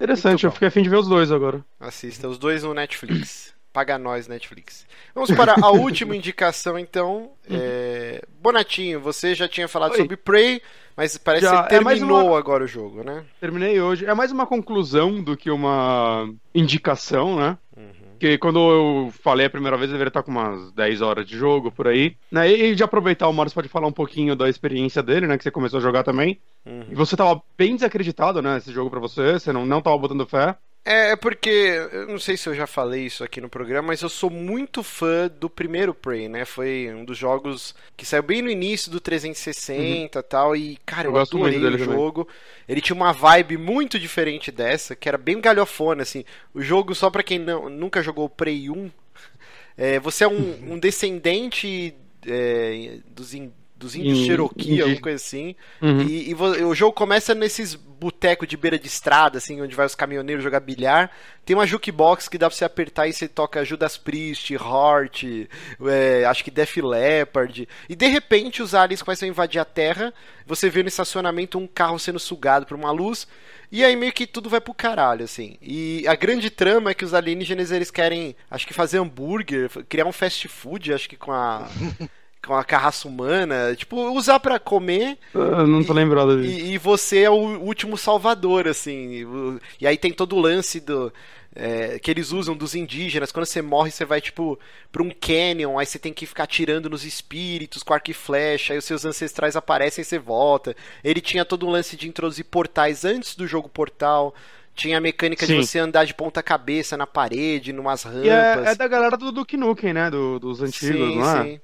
Interessante, 0.00 0.44
eu 0.44 0.50
fiquei 0.50 0.68
afim 0.68 0.82
de 0.82 0.88
ver 0.88 0.96
os 0.96 1.06
dois 1.06 1.30
agora. 1.30 1.62
Assista, 1.78 2.26
os 2.26 2.38
dois 2.38 2.62
no 2.62 2.72
Netflix. 2.72 3.52
Paga 3.70 3.98
nós, 3.98 4.26
Netflix. 4.26 4.86
Vamos 5.14 5.30
para 5.30 5.54
a 5.62 5.68
última 5.70 6.16
indicação, 6.16 6.78
então. 6.78 7.32
É... 7.48 8.24
Bonatinho, 8.40 8.98
você 8.98 9.34
já 9.34 9.46
tinha 9.46 9.68
falado 9.68 9.92
Oi. 9.92 9.98
sobre 9.98 10.16
Prey, 10.16 10.60
mas 10.96 11.16
parece 11.18 11.44
já, 11.44 11.50
que 11.50 11.74
você 11.74 11.84
terminou 11.84 12.20
é 12.20 12.24
uma... 12.24 12.38
agora 12.38 12.64
o 12.64 12.66
jogo, 12.66 13.04
né? 13.04 13.24
Terminei 13.38 13.80
hoje. 13.80 14.06
É 14.06 14.14
mais 14.14 14.32
uma 14.32 14.46
conclusão 14.46 15.22
do 15.22 15.36
que 15.36 15.50
uma 15.50 16.28
indicação, 16.54 17.36
né? 17.36 17.58
Porque 18.20 18.36
quando 18.36 18.58
eu 18.58 19.10
falei 19.22 19.46
a 19.46 19.50
primeira 19.50 19.78
vez, 19.78 19.90
deveria 19.90 20.10
estar 20.10 20.22
com 20.22 20.30
umas 20.30 20.70
10 20.72 21.00
horas 21.00 21.26
de 21.26 21.38
jogo 21.38 21.72
por 21.72 21.88
aí. 21.88 22.14
Né? 22.30 22.52
E 22.52 22.74
de 22.74 22.82
aproveitar, 22.84 23.26
o 23.28 23.32
Morris 23.32 23.54
pode 23.54 23.66
falar 23.66 23.86
um 23.86 23.92
pouquinho 23.92 24.36
da 24.36 24.46
experiência 24.46 25.02
dele, 25.02 25.26
né? 25.26 25.38
Que 25.38 25.42
você 25.42 25.50
começou 25.50 25.78
a 25.78 25.82
jogar 25.82 26.02
também. 26.02 26.38
Uhum. 26.66 26.84
E 26.90 26.94
você 26.94 27.16
tava 27.16 27.40
bem 27.56 27.76
desacreditado, 27.76 28.42
né? 28.42 28.58
Esse 28.58 28.72
jogo 28.72 28.90
para 28.90 29.00
você, 29.00 29.32
você 29.32 29.54
não, 29.54 29.64
não 29.64 29.80
tava 29.80 29.96
botando 29.96 30.26
fé. 30.26 30.54
É, 30.84 31.10
é, 31.10 31.16
porque, 31.16 31.50
eu 31.92 32.08
não 32.08 32.18
sei 32.18 32.36
se 32.36 32.48
eu 32.48 32.54
já 32.54 32.66
falei 32.66 33.04
isso 33.04 33.22
aqui 33.22 33.40
no 33.40 33.48
programa, 33.48 33.88
mas 33.88 34.00
eu 34.00 34.08
sou 34.08 34.30
muito 34.30 34.82
fã 34.82 35.28
do 35.28 35.50
primeiro 35.50 35.92
Prey, 35.92 36.28
né? 36.28 36.44
Foi 36.44 36.90
um 36.94 37.04
dos 37.04 37.18
jogos 37.18 37.74
que 37.96 38.06
saiu 38.06 38.22
bem 38.22 38.40
no 38.40 38.50
início 38.50 38.90
do 38.90 38.98
360 38.98 39.78
e 39.78 40.02
uhum. 40.02 40.22
tal, 40.28 40.56
e, 40.56 40.78
cara, 40.86 41.06
eu, 41.06 41.12
eu 41.12 41.20
adorei 41.20 41.58
o 41.58 41.78
jogo. 41.78 42.24
Também. 42.24 42.40
Ele 42.66 42.80
tinha 42.80 42.96
uma 42.96 43.12
vibe 43.12 43.58
muito 43.58 43.98
diferente 43.98 44.50
dessa, 44.50 44.96
que 44.96 45.08
era 45.08 45.18
bem 45.18 45.40
galhofona, 45.40 46.02
assim. 46.02 46.24
O 46.54 46.62
jogo, 46.62 46.94
só 46.94 47.10
pra 47.10 47.22
quem 47.22 47.38
não, 47.38 47.68
nunca 47.68 48.02
jogou 48.02 48.24
o 48.24 48.30
Prey 48.30 48.70
1, 48.70 48.90
é, 49.76 50.00
você 50.00 50.24
é 50.24 50.28
um, 50.28 50.72
um 50.72 50.78
descendente 50.78 51.94
é, 52.26 53.00
dos, 53.06 53.34
dos 53.80 53.96
índios 53.96 54.18
em, 54.18 54.26
Cherokee, 54.26 54.80
alguma 54.82 55.00
coisa 55.00 55.16
assim. 55.16 55.56
Uhum. 55.80 56.02
E, 56.02 56.30
e, 56.30 56.34
o 56.34 56.74
jogo 56.74 56.92
começa 56.92 57.34
nesses 57.34 57.74
botecos 57.74 58.46
de 58.46 58.56
beira 58.56 58.78
de 58.78 58.86
estrada, 58.86 59.38
assim, 59.38 59.60
onde 59.60 59.74
vai 59.74 59.86
os 59.86 59.94
caminhoneiros 59.94 60.44
jogar 60.44 60.60
bilhar. 60.60 61.10
Tem 61.44 61.56
uma 61.56 61.66
jukebox 61.66 62.28
que 62.28 62.38
dá 62.38 62.48
pra 62.48 62.56
você 62.56 62.64
apertar 62.64 63.08
e 63.08 63.12
você 63.12 63.26
toca 63.26 63.64
Judas 63.64 63.96
Priest, 63.96 64.52
Heart, 64.52 65.24
é, 65.86 66.24
acho 66.26 66.44
que 66.44 66.50
Def 66.50 66.76
Leppard. 66.76 67.68
E 67.88 67.96
de 67.96 68.06
repente 68.06 68.62
os 68.62 68.74
aliens 68.74 69.02
começam 69.02 69.26
a 69.26 69.30
invadir 69.30 69.58
a 69.58 69.64
Terra. 69.64 70.12
Você 70.46 70.68
vê 70.68 70.82
no 70.82 70.88
estacionamento 70.88 71.58
um 71.58 71.66
carro 71.66 71.98
sendo 71.98 72.18
sugado 72.18 72.66
por 72.66 72.76
uma 72.76 72.90
luz. 72.90 73.26
E 73.72 73.84
aí 73.84 73.94
meio 73.96 74.12
que 74.12 74.26
tudo 74.26 74.50
vai 74.50 74.60
pro 74.60 74.74
caralho, 74.74 75.24
assim. 75.24 75.56
E 75.62 76.06
a 76.06 76.14
grande 76.14 76.50
trama 76.50 76.90
é 76.90 76.94
que 76.94 77.04
os 77.04 77.14
alienígenas 77.14 77.70
eles 77.70 77.90
querem, 77.90 78.36
acho 78.50 78.66
que 78.66 78.74
fazer 78.74 78.98
hambúrguer, 78.98 79.70
criar 79.88 80.06
um 80.06 80.12
fast 80.12 80.48
food, 80.48 80.92
acho 80.92 81.08
que 81.08 81.16
com 81.16 81.32
a 81.32 81.68
com 82.46 82.54
a 82.54 82.64
carraça 82.64 83.06
humana, 83.06 83.74
tipo, 83.76 83.96
usar 84.12 84.40
para 84.40 84.58
comer. 84.58 85.18
Eu 85.34 85.66
não 85.66 85.84
tô 85.84 85.92
e, 85.92 85.96
lembrado 85.96 86.40
disso. 86.40 86.58
E, 86.58 86.72
e, 86.72 86.78
você 86.78 87.22
é 87.22 87.30
o 87.30 87.34
último 87.34 87.96
salvador, 87.96 88.66
assim. 88.66 89.26
E, 89.80 89.86
aí 89.86 89.96
tem 89.96 90.12
todo 90.12 90.36
o 90.36 90.40
lance 90.40 90.80
do. 90.80 91.12
É, 91.54 91.98
que 91.98 92.10
eles 92.10 92.30
usam 92.30 92.56
dos 92.56 92.76
indígenas. 92.76 93.32
Quando 93.32 93.44
você 93.44 93.60
morre, 93.60 93.90
você 93.90 94.04
vai, 94.04 94.20
tipo, 94.20 94.58
pra 94.92 95.02
um 95.02 95.10
canyon, 95.10 95.78
aí 95.78 95.84
você 95.84 95.98
tem 95.98 96.12
que 96.12 96.24
ficar 96.24 96.46
tirando 96.46 96.88
nos 96.88 97.04
espíritos 97.04 97.82
com 97.82 97.92
arco 97.92 98.10
e 98.10 98.14
flecha, 98.14 98.72
aí 98.72 98.78
os 98.78 98.84
seus 98.84 99.04
ancestrais 99.04 99.56
aparecem 99.56 100.02
e 100.02 100.04
você 100.04 100.18
volta. 100.18 100.76
Ele 101.02 101.20
tinha 101.20 101.44
todo 101.44 101.66
um 101.66 101.70
lance 101.70 101.96
de 101.96 102.08
introduzir 102.08 102.44
portais 102.44 103.04
antes 103.04 103.34
do 103.34 103.48
jogo 103.48 103.68
portal. 103.68 104.32
Tinha 104.76 104.98
a 104.98 105.00
mecânica 105.00 105.44
Sim. 105.44 105.58
de 105.60 105.66
você 105.66 105.80
andar 105.80 106.04
de 106.04 106.14
ponta 106.14 106.40
cabeça 106.40 106.96
na 106.96 107.06
parede, 107.06 107.72
numas 107.72 108.04
rampas. 108.04 108.26
É, 108.26 108.70
é, 108.70 108.74
da 108.76 108.86
galera 108.86 109.16
do 109.16 109.32
Duke 109.32 109.56
Nukem, 109.56 109.92
né? 109.92 110.08
Do, 110.08 110.38
dos 110.38 110.62
antigos, 110.62 111.08
sim, 111.10 111.18
não 111.18 111.36
é? 111.36 111.44
Sim. 111.44 111.60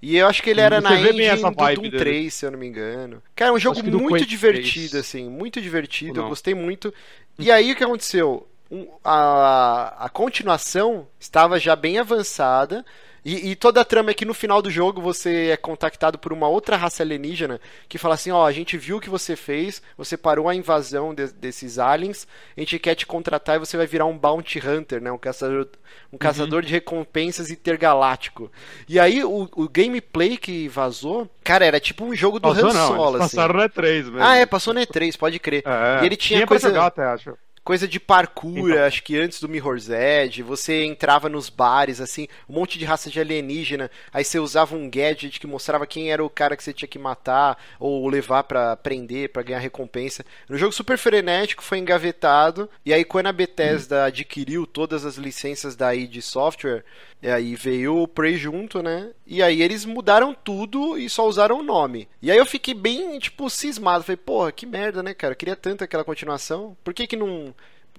E 0.00 0.16
eu 0.16 0.26
acho 0.28 0.42
que 0.42 0.50
ele 0.50 0.60
era 0.60 0.80
Você 0.80 0.88
na 0.88 1.00
engine 1.00 1.42
do 1.42 1.50
Doom 1.50 1.82
dele. 1.82 1.98
3, 1.98 2.34
se 2.34 2.46
eu 2.46 2.50
não 2.52 2.58
me 2.58 2.66
engano. 2.66 3.22
Cara, 3.34 3.50
é 3.50 3.54
um 3.54 3.58
jogo 3.58 3.82
muito 3.82 4.24
divertido, 4.24 4.90
3. 4.90 4.94
assim, 4.94 5.28
muito 5.28 5.60
divertido, 5.60 6.20
eu 6.20 6.28
gostei 6.28 6.54
muito. 6.54 6.94
E 7.38 7.50
aí 7.50 7.72
o 7.72 7.76
que 7.76 7.84
aconteceu? 7.84 8.48
Um, 8.70 8.86
a, 9.02 10.04
a 10.04 10.08
continuação 10.08 11.08
estava 11.18 11.58
já 11.58 11.74
bem 11.74 11.98
avançada 11.98 12.84
E, 13.28 13.50
e, 13.50 13.54
toda 13.54 13.82
a 13.82 13.84
trama 13.84 14.10
é 14.10 14.14
que 14.14 14.24
no 14.24 14.32
final 14.32 14.62
do 14.62 14.70
jogo 14.70 15.02
você 15.02 15.50
é 15.50 15.56
contactado 15.58 16.18
por 16.18 16.32
uma 16.32 16.48
outra 16.48 16.78
raça 16.78 17.02
alienígena 17.02 17.60
que 17.86 17.98
fala 17.98 18.14
assim: 18.14 18.30
ó, 18.30 18.46
a 18.46 18.52
gente 18.52 18.78
viu 18.78 18.96
o 18.96 19.00
que 19.00 19.10
você 19.10 19.36
fez, 19.36 19.82
você 19.98 20.16
parou 20.16 20.48
a 20.48 20.54
invasão 20.54 21.14
de, 21.14 21.26
desses 21.34 21.78
aliens, 21.78 22.26
a 22.56 22.60
gente 22.60 22.78
quer 22.78 22.94
te 22.94 23.04
contratar 23.04 23.56
e 23.56 23.58
você 23.58 23.76
vai 23.76 23.86
virar 23.86 24.06
um 24.06 24.16
bounty 24.16 24.58
hunter, 24.66 25.02
né? 25.02 25.12
Um 25.12 25.18
caçador, 25.18 25.68
um 26.10 26.12
uhum. 26.12 26.18
caçador 26.18 26.62
de 26.62 26.72
recompensas 26.72 27.50
intergaláctico. 27.50 28.50
E 28.88 28.98
aí 28.98 29.22
o, 29.22 29.46
o, 29.54 29.68
gameplay 29.68 30.38
que 30.38 30.66
vazou, 30.66 31.28
cara, 31.44 31.66
era 31.66 31.78
tipo 31.78 32.06
um 32.06 32.14
jogo 32.14 32.40
do 32.40 32.48
Han 32.48 32.70
Solo. 32.70 33.18
Não, 33.18 33.24
assim. 33.24 33.36
Passaram 33.36 33.54
no 33.56 33.62
E3 33.62 34.04
mesmo. 34.04 34.22
Ah, 34.22 34.36
é, 34.36 34.46
passou 34.46 34.72
no 34.72 34.80
E3, 34.80 35.18
pode 35.18 35.38
crer. 35.38 35.64
É, 35.66 36.02
e 36.02 36.06
ele 36.06 36.16
tinha, 36.16 36.38
tinha 36.38 36.46
coisa. 36.46 36.68
Jogar, 36.68 36.86
até, 36.86 37.04
acho 37.04 37.36
coisa 37.68 37.86
de 37.86 38.00
parkour, 38.00 38.70
então. 38.70 38.82
acho 38.82 39.02
que 39.02 39.14
antes 39.14 39.42
do 39.42 39.46
Mirror's 39.46 39.90
Edge, 39.90 40.42
você 40.42 40.86
entrava 40.86 41.28
nos 41.28 41.50
bares, 41.50 42.00
assim, 42.00 42.26
um 42.48 42.54
monte 42.54 42.78
de 42.78 42.86
raça 42.86 43.10
de 43.10 43.20
alienígena, 43.20 43.90
aí 44.10 44.24
você 44.24 44.38
usava 44.38 44.74
um 44.74 44.88
gadget 44.88 45.38
que 45.38 45.46
mostrava 45.46 45.86
quem 45.86 46.10
era 46.10 46.24
o 46.24 46.30
cara 46.30 46.56
que 46.56 46.64
você 46.64 46.72
tinha 46.72 46.88
que 46.88 46.98
matar, 46.98 47.62
ou 47.78 48.08
levar 48.08 48.44
para 48.44 48.74
prender, 48.74 49.28
para 49.28 49.42
ganhar 49.42 49.58
recompensa. 49.58 50.24
No 50.48 50.56
jogo 50.56 50.72
super 50.72 50.96
frenético, 50.96 51.62
foi 51.62 51.76
engavetado, 51.76 52.70
e 52.86 52.94
aí 52.94 53.04
quando 53.04 53.26
a 53.26 53.32
Bethesda 53.34 53.96
hum. 53.96 54.06
adquiriu 54.06 54.66
todas 54.66 55.04
as 55.04 55.16
licenças 55.16 55.76
da 55.76 55.94
id 55.94 56.22
Software, 56.22 56.86
e 57.20 57.28
aí 57.28 57.56
veio 57.56 57.96
o 57.96 58.08
Prey 58.08 58.36
junto, 58.36 58.82
né? 58.82 59.10
E 59.26 59.42
aí 59.42 59.60
eles 59.60 59.84
mudaram 59.84 60.32
tudo 60.32 60.96
e 60.96 61.08
só 61.08 61.26
usaram 61.26 61.58
o 61.58 61.62
nome. 61.62 62.08
E 62.22 62.30
aí 62.30 62.38
eu 62.38 62.46
fiquei 62.46 62.74
bem, 62.74 63.18
tipo, 63.18 63.50
cismado. 63.50 64.04
Falei, 64.04 64.16
porra, 64.16 64.52
que 64.52 64.64
merda, 64.64 65.02
né, 65.02 65.12
cara? 65.14 65.32
Eu 65.32 65.36
queria 65.36 65.56
tanto 65.56 65.82
aquela 65.82 66.04
continuação. 66.04 66.76
Por 66.84 66.94
que 66.94 67.06
que 67.06 67.16
não 67.16 67.52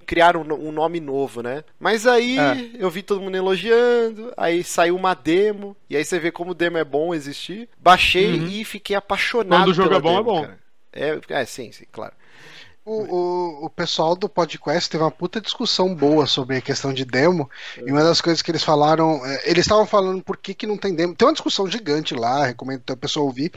criaram 0.06 0.40
um 0.40 0.72
nome 0.72 0.98
novo, 0.98 1.42
né? 1.42 1.62
Mas 1.78 2.06
aí 2.06 2.38
é. 2.38 2.70
eu 2.74 2.90
vi 2.90 3.02
todo 3.02 3.20
mundo 3.20 3.36
elogiando, 3.36 4.32
aí 4.36 4.64
saiu 4.64 4.96
uma 4.96 5.14
demo, 5.14 5.76
e 5.88 5.96
aí 5.96 6.04
você 6.04 6.18
vê 6.18 6.32
como 6.32 6.50
o 6.50 6.54
demo 6.54 6.78
é 6.78 6.84
bom 6.84 7.14
existir. 7.14 7.68
Baixei 7.78 8.40
uhum. 8.40 8.48
e 8.48 8.64
fiquei 8.64 8.96
apaixonado. 8.96 9.60
Quando 9.60 9.68
o 9.68 9.74
jogo 9.74 9.94
é 9.94 10.00
bom, 10.00 10.10
é 10.10 10.16
demo, 10.16 10.20
é 10.20 10.24
bom. 10.24 10.42
Cara. 10.42 10.58
É, 10.92 11.20
é, 11.28 11.44
sim, 11.44 11.70
sim, 11.70 11.84
claro. 11.92 12.14
O, 12.82 13.02
o, 13.02 13.64
o, 13.66 13.70
pessoal 13.70 14.16
do 14.16 14.26
podcast 14.26 14.88
teve 14.88 15.04
uma 15.04 15.10
puta 15.10 15.38
discussão 15.38 15.94
boa 15.94 16.26
sobre 16.26 16.56
a 16.56 16.60
questão 16.62 16.94
de 16.94 17.04
demo. 17.04 17.48
É. 17.76 17.82
E 17.82 17.92
uma 17.92 18.02
das 18.02 18.22
coisas 18.22 18.40
que 18.40 18.50
eles 18.50 18.64
falaram. 18.64 19.24
É, 19.24 19.50
eles 19.50 19.66
estavam 19.66 19.86
falando 19.86 20.22
por 20.22 20.38
que, 20.38 20.54
que 20.54 20.66
não 20.66 20.78
tem 20.78 20.94
demo. 20.94 21.14
Tem 21.14 21.28
uma 21.28 21.34
discussão 21.34 21.70
gigante 21.70 22.14
lá, 22.14 22.46
recomendo 22.46 22.82
a 22.90 22.96
pessoa 22.96 23.26
ouvir. 23.26 23.52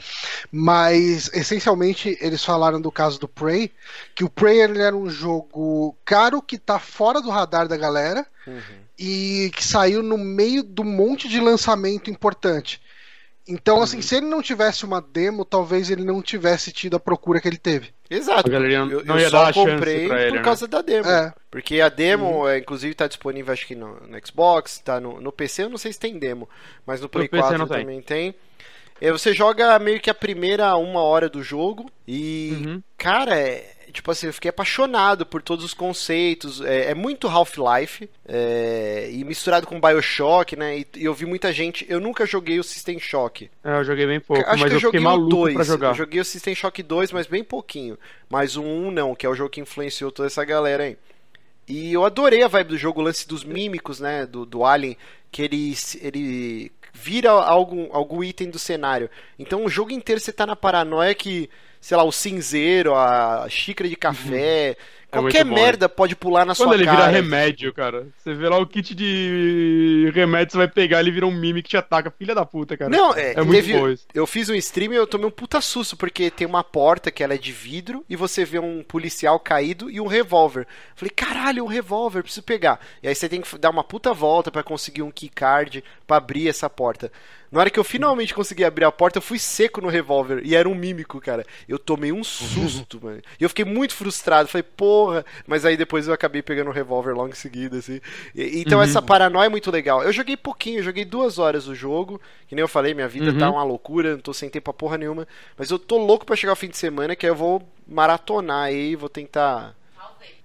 Mas, 0.52 1.30
essencialmente, 1.32 2.18
eles 2.20 2.44
falaram 2.44 2.80
do 2.80 2.92
caso 2.92 3.18
do 3.18 3.26
Prey. 3.26 3.72
Que 4.14 4.24
o 4.24 4.30
Prey 4.30 4.60
ele 4.60 4.82
era 4.82 4.94
um 4.94 5.08
jogo 5.08 5.96
caro 6.04 6.42
que 6.42 6.58
tá 6.58 6.78
fora 6.78 7.20
do 7.22 7.30
radar 7.30 7.66
da 7.66 7.78
galera. 7.78 8.26
Uhum. 8.46 8.84
E 8.98 9.50
que 9.56 9.64
saiu 9.64 10.02
no 10.02 10.18
meio 10.18 10.62
do 10.62 10.84
monte 10.84 11.28
de 11.28 11.40
lançamento 11.40 12.10
importante. 12.10 12.80
Então, 13.46 13.82
assim, 13.82 13.96
uhum. 13.96 14.02
se 14.02 14.16
ele 14.16 14.26
não 14.26 14.40
tivesse 14.40 14.86
uma 14.86 15.02
demo, 15.02 15.44
talvez 15.44 15.90
ele 15.90 16.02
não 16.02 16.22
tivesse 16.22 16.72
tido 16.72 16.96
a 16.96 17.00
procura 17.00 17.40
que 17.40 17.46
ele 17.46 17.58
teve. 17.58 17.92
Exato. 18.08 18.50
Eu, 18.50 19.04
não 19.04 19.18
eu 19.18 19.30
só 19.30 19.52
comprei 19.52 20.08
por 20.08 20.16
ele, 20.16 20.36
né? 20.36 20.42
causa 20.42 20.66
né? 20.66 20.70
da 20.70 20.80
demo. 20.80 21.08
É. 21.08 21.34
Porque 21.50 21.80
a 21.80 21.90
demo, 21.90 22.40
uhum. 22.40 22.48
é, 22.48 22.58
inclusive, 22.58 22.92
está 22.92 23.06
disponível 23.06 23.52
acho 23.52 23.66
que 23.66 23.74
no, 23.74 24.00
no 24.00 24.26
Xbox, 24.26 24.78
tá 24.78 24.98
no, 24.98 25.20
no, 25.20 25.30
PC, 25.30 25.64
eu 25.64 25.68
não 25.68 25.76
sei 25.76 25.92
se 25.92 26.00
tem 26.00 26.18
demo, 26.18 26.48
mas 26.86 27.02
no 27.02 27.08
Play 27.08 27.28
no 27.30 27.38
4 27.38 27.66
também 27.66 28.00
tem. 28.00 28.32
tem. 28.32 28.34
É, 29.00 29.12
você 29.12 29.34
joga 29.34 29.78
meio 29.78 30.00
que 30.00 30.08
a 30.08 30.14
primeira 30.14 30.74
uma 30.76 31.02
hora 31.02 31.28
do 31.28 31.42
jogo 31.42 31.90
e, 32.08 32.52
uhum. 32.52 32.82
cara, 32.96 33.36
é, 33.38 33.73
tipo 33.94 34.10
assim, 34.10 34.26
eu 34.26 34.32
fiquei 34.32 34.48
apaixonado 34.48 35.24
por 35.24 35.40
todos 35.40 35.64
os 35.64 35.72
conceitos. 35.72 36.60
É, 36.60 36.90
é 36.90 36.94
muito 36.94 37.28
Half-Life 37.28 38.10
é, 38.26 39.08
e 39.10 39.24
misturado 39.24 39.66
com 39.66 39.80
Bioshock, 39.80 40.56
né? 40.56 40.78
E, 40.78 40.86
e, 40.96 41.04
eu 41.04 41.14
vi 41.14 41.24
muita 41.24 41.52
gente. 41.52 41.86
Eu 41.88 42.00
nunca 42.00 42.26
joguei 42.26 42.58
o 42.58 42.64
System 42.64 42.98
Shock. 42.98 43.48
É, 43.62 43.78
eu 43.78 43.84
joguei 43.84 44.06
bem 44.06 44.20
pouco, 44.20 44.42
Acho 44.42 44.60
mas 44.60 44.68
que 44.68 44.74
eu, 44.74 44.76
eu 44.76 44.80
joguei 44.80 45.54
pra 45.54 45.64
jogar. 45.64 45.88
Eu 45.90 45.94
joguei 45.94 46.20
o 46.20 46.24
System 46.24 46.54
Shock 46.54 46.82
2, 46.82 47.12
mas 47.12 47.26
bem 47.26 47.44
pouquinho. 47.44 47.96
Mas 48.28 48.56
o 48.56 48.62
1 48.62 48.90
não, 48.90 49.14
que 49.14 49.24
é 49.24 49.28
o 49.28 49.34
jogo 49.34 49.50
que 49.50 49.60
influenciou 49.60 50.10
toda 50.10 50.26
essa 50.26 50.44
galera 50.44 50.82
aí. 50.82 50.98
E 51.66 51.92
eu 51.92 52.04
adorei 52.04 52.42
a 52.42 52.48
vibe 52.48 52.68
do 52.68 52.78
jogo, 52.78 53.00
o 53.00 53.04
lance 53.04 53.26
dos 53.26 53.44
mímicos, 53.44 54.00
né? 54.00 54.26
Do, 54.26 54.44
do 54.44 54.64
Alien, 54.64 54.98
que 55.30 55.40
ele, 55.40 55.74
ele 56.02 56.72
vira 56.92 57.30
algum, 57.30 57.88
algum 57.92 58.22
item 58.22 58.50
do 58.50 58.58
cenário. 58.58 59.08
Então 59.38 59.64
o 59.64 59.68
jogo 59.68 59.92
inteiro 59.92 60.20
você 60.20 60.32
tá 60.32 60.44
na 60.44 60.56
paranoia 60.56 61.14
que 61.14 61.48
sei 61.84 61.98
lá, 61.98 62.02
o 62.02 62.10
cinzeiro, 62.10 62.94
a 62.94 63.46
xícara 63.46 63.86
de 63.86 63.94
café. 63.94 64.68
Uhum. 64.70 64.84
É 65.12 65.20
Qualquer 65.20 65.44
merda 65.44 65.88
pode 65.88 66.16
pular 66.16 66.44
na 66.44 66.54
Quando 66.54 66.56
sua 66.56 66.66
cara. 66.66 66.78
Quando 66.78 66.88
ele 66.88 66.96
vira 66.96 67.06
remédio, 67.06 67.72
cara. 67.74 68.08
Você 68.16 68.34
vê 68.34 68.48
lá 68.48 68.58
o 68.58 68.66
kit 68.66 68.94
de 68.94 70.10
remédio, 70.12 70.52
você 70.52 70.58
vai 70.58 70.66
pegar, 70.66 70.98
ele 70.98 71.12
vira 71.12 71.26
um 71.26 71.30
mime 71.30 71.62
que 71.62 71.68
te 71.68 71.76
ataca. 71.76 72.10
Filha 72.10 72.34
da 72.34 72.44
puta, 72.44 72.76
cara. 72.76 72.90
Não, 72.90 73.14
é, 73.14 73.34
é 73.34 73.42
muito 73.42 73.52
teve, 73.52 73.78
bom 73.78 73.88
isso. 73.90 74.06
Eu 74.14 74.26
fiz 74.26 74.48
um 74.48 74.54
stream 74.54 74.94
e 74.94 74.96
eu 74.96 75.06
tomei 75.06 75.26
um 75.26 75.30
puta 75.30 75.60
susto, 75.60 75.94
porque 75.94 76.30
tem 76.30 76.46
uma 76.46 76.64
porta 76.64 77.12
que 77.12 77.22
ela 77.22 77.34
é 77.34 77.38
de 77.38 77.52
vidro 77.52 78.02
e 78.08 78.16
você 78.16 78.46
vê 78.46 78.58
um 78.58 78.82
policial 78.82 79.38
caído 79.38 79.90
e 79.90 80.00
um 80.00 80.06
revólver. 80.06 80.66
Falei, 80.96 81.12
caralho, 81.14 81.64
um 81.64 81.68
revólver, 81.68 82.22
preciso 82.22 82.42
pegar. 82.42 82.80
E 83.02 83.08
aí 83.08 83.14
você 83.14 83.28
tem 83.28 83.42
que 83.42 83.58
dar 83.58 83.70
uma 83.70 83.84
puta 83.84 84.12
volta 84.14 84.50
para 84.50 84.64
conseguir 84.64 85.02
um 85.02 85.10
keycard 85.10 85.84
para 86.06 86.16
abrir 86.16 86.48
essa 86.48 86.68
porta. 86.68 87.12
Na 87.54 87.60
hora 87.60 87.70
que 87.70 87.78
eu 87.78 87.84
finalmente 87.84 88.34
consegui 88.34 88.64
abrir 88.64 88.84
a 88.84 88.90
porta, 88.90 89.18
eu 89.18 89.22
fui 89.22 89.38
seco 89.38 89.80
no 89.80 89.86
revólver. 89.86 90.42
E 90.44 90.56
era 90.56 90.68
um 90.68 90.74
mímico, 90.74 91.20
cara. 91.20 91.46
Eu 91.68 91.78
tomei 91.78 92.10
um 92.10 92.24
susto, 92.24 92.98
mano. 93.00 93.22
E 93.38 93.44
eu 93.44 93.48
fiquei 93.48 93.64
muito 93.64 93.94
frustrado. 93.94 94.48
Falei, 94.48 94.64
porra. 94.64 95.24
Mas 95.46 95.64
aí 95.64 95.76
depois 95.76 96.08
eu 96.08 96.12
acabei 96.12 96.42
pegando 96.42 96.68
o 96.68 96.72
revólver 96.72 97.12
logo 97.12 97.28
em 97.28 97.36
seguida, 97.36 97.78
assim. 97.78 98.00
E, 98.34 98.60
então 98.60 98.78
uhum. 98.78 98.84
essa 98.84 99.00
paranoia 99.00 99.46
é 99.46 99.48
muito 99.48 99.70
legal. 99.70 100.02
Eu 100.02 100.12
joguei 100.12 100.36
pouquinho, 100.36 100.80
eu 100.80 100.82
joguei 100.82 101.04
duas 101.04 101.38
horas 101.38 101.68
o 101.68 101.76
jogo. 101.76 102.20
Que 102.48 102.56
nem 102.56 102.60
eu 102.60 102.66
falei, 102.66 102.92
minha 102.92 103.06
vida 103.06 103.26
tá 103.26 103.32
uhum. 103.32 103.38
tá 103.38 103.50
uma 103.52 103.62
loucura, 103.62 104.14
não 104.14 104.18
tô 104.18 104.34
sem 104.34 104.50
tempo 104.50 104.64
pra 104.64 104.72
porra 104.72 104.98
nenhuma. 104.98 105.24
Mas 105.56 105.70
eu 105.70 105.78
tô 105.78 105.96
louco 105.96 106.26
para 106.26 106.34
chegar 106.34 106.54
o 106.54 106.56
fim 106.56 106.68
de 106.68 106.76
semana, 106.76 107.14
que 107.14 107.24
aí 107.24 107.30
eu 107.30 107.36
vou 107.36 107.62
maratonar 107.86 108.64
aí, 108.64 108.96
vou 108.96 109.08
tentar 109.08 109.76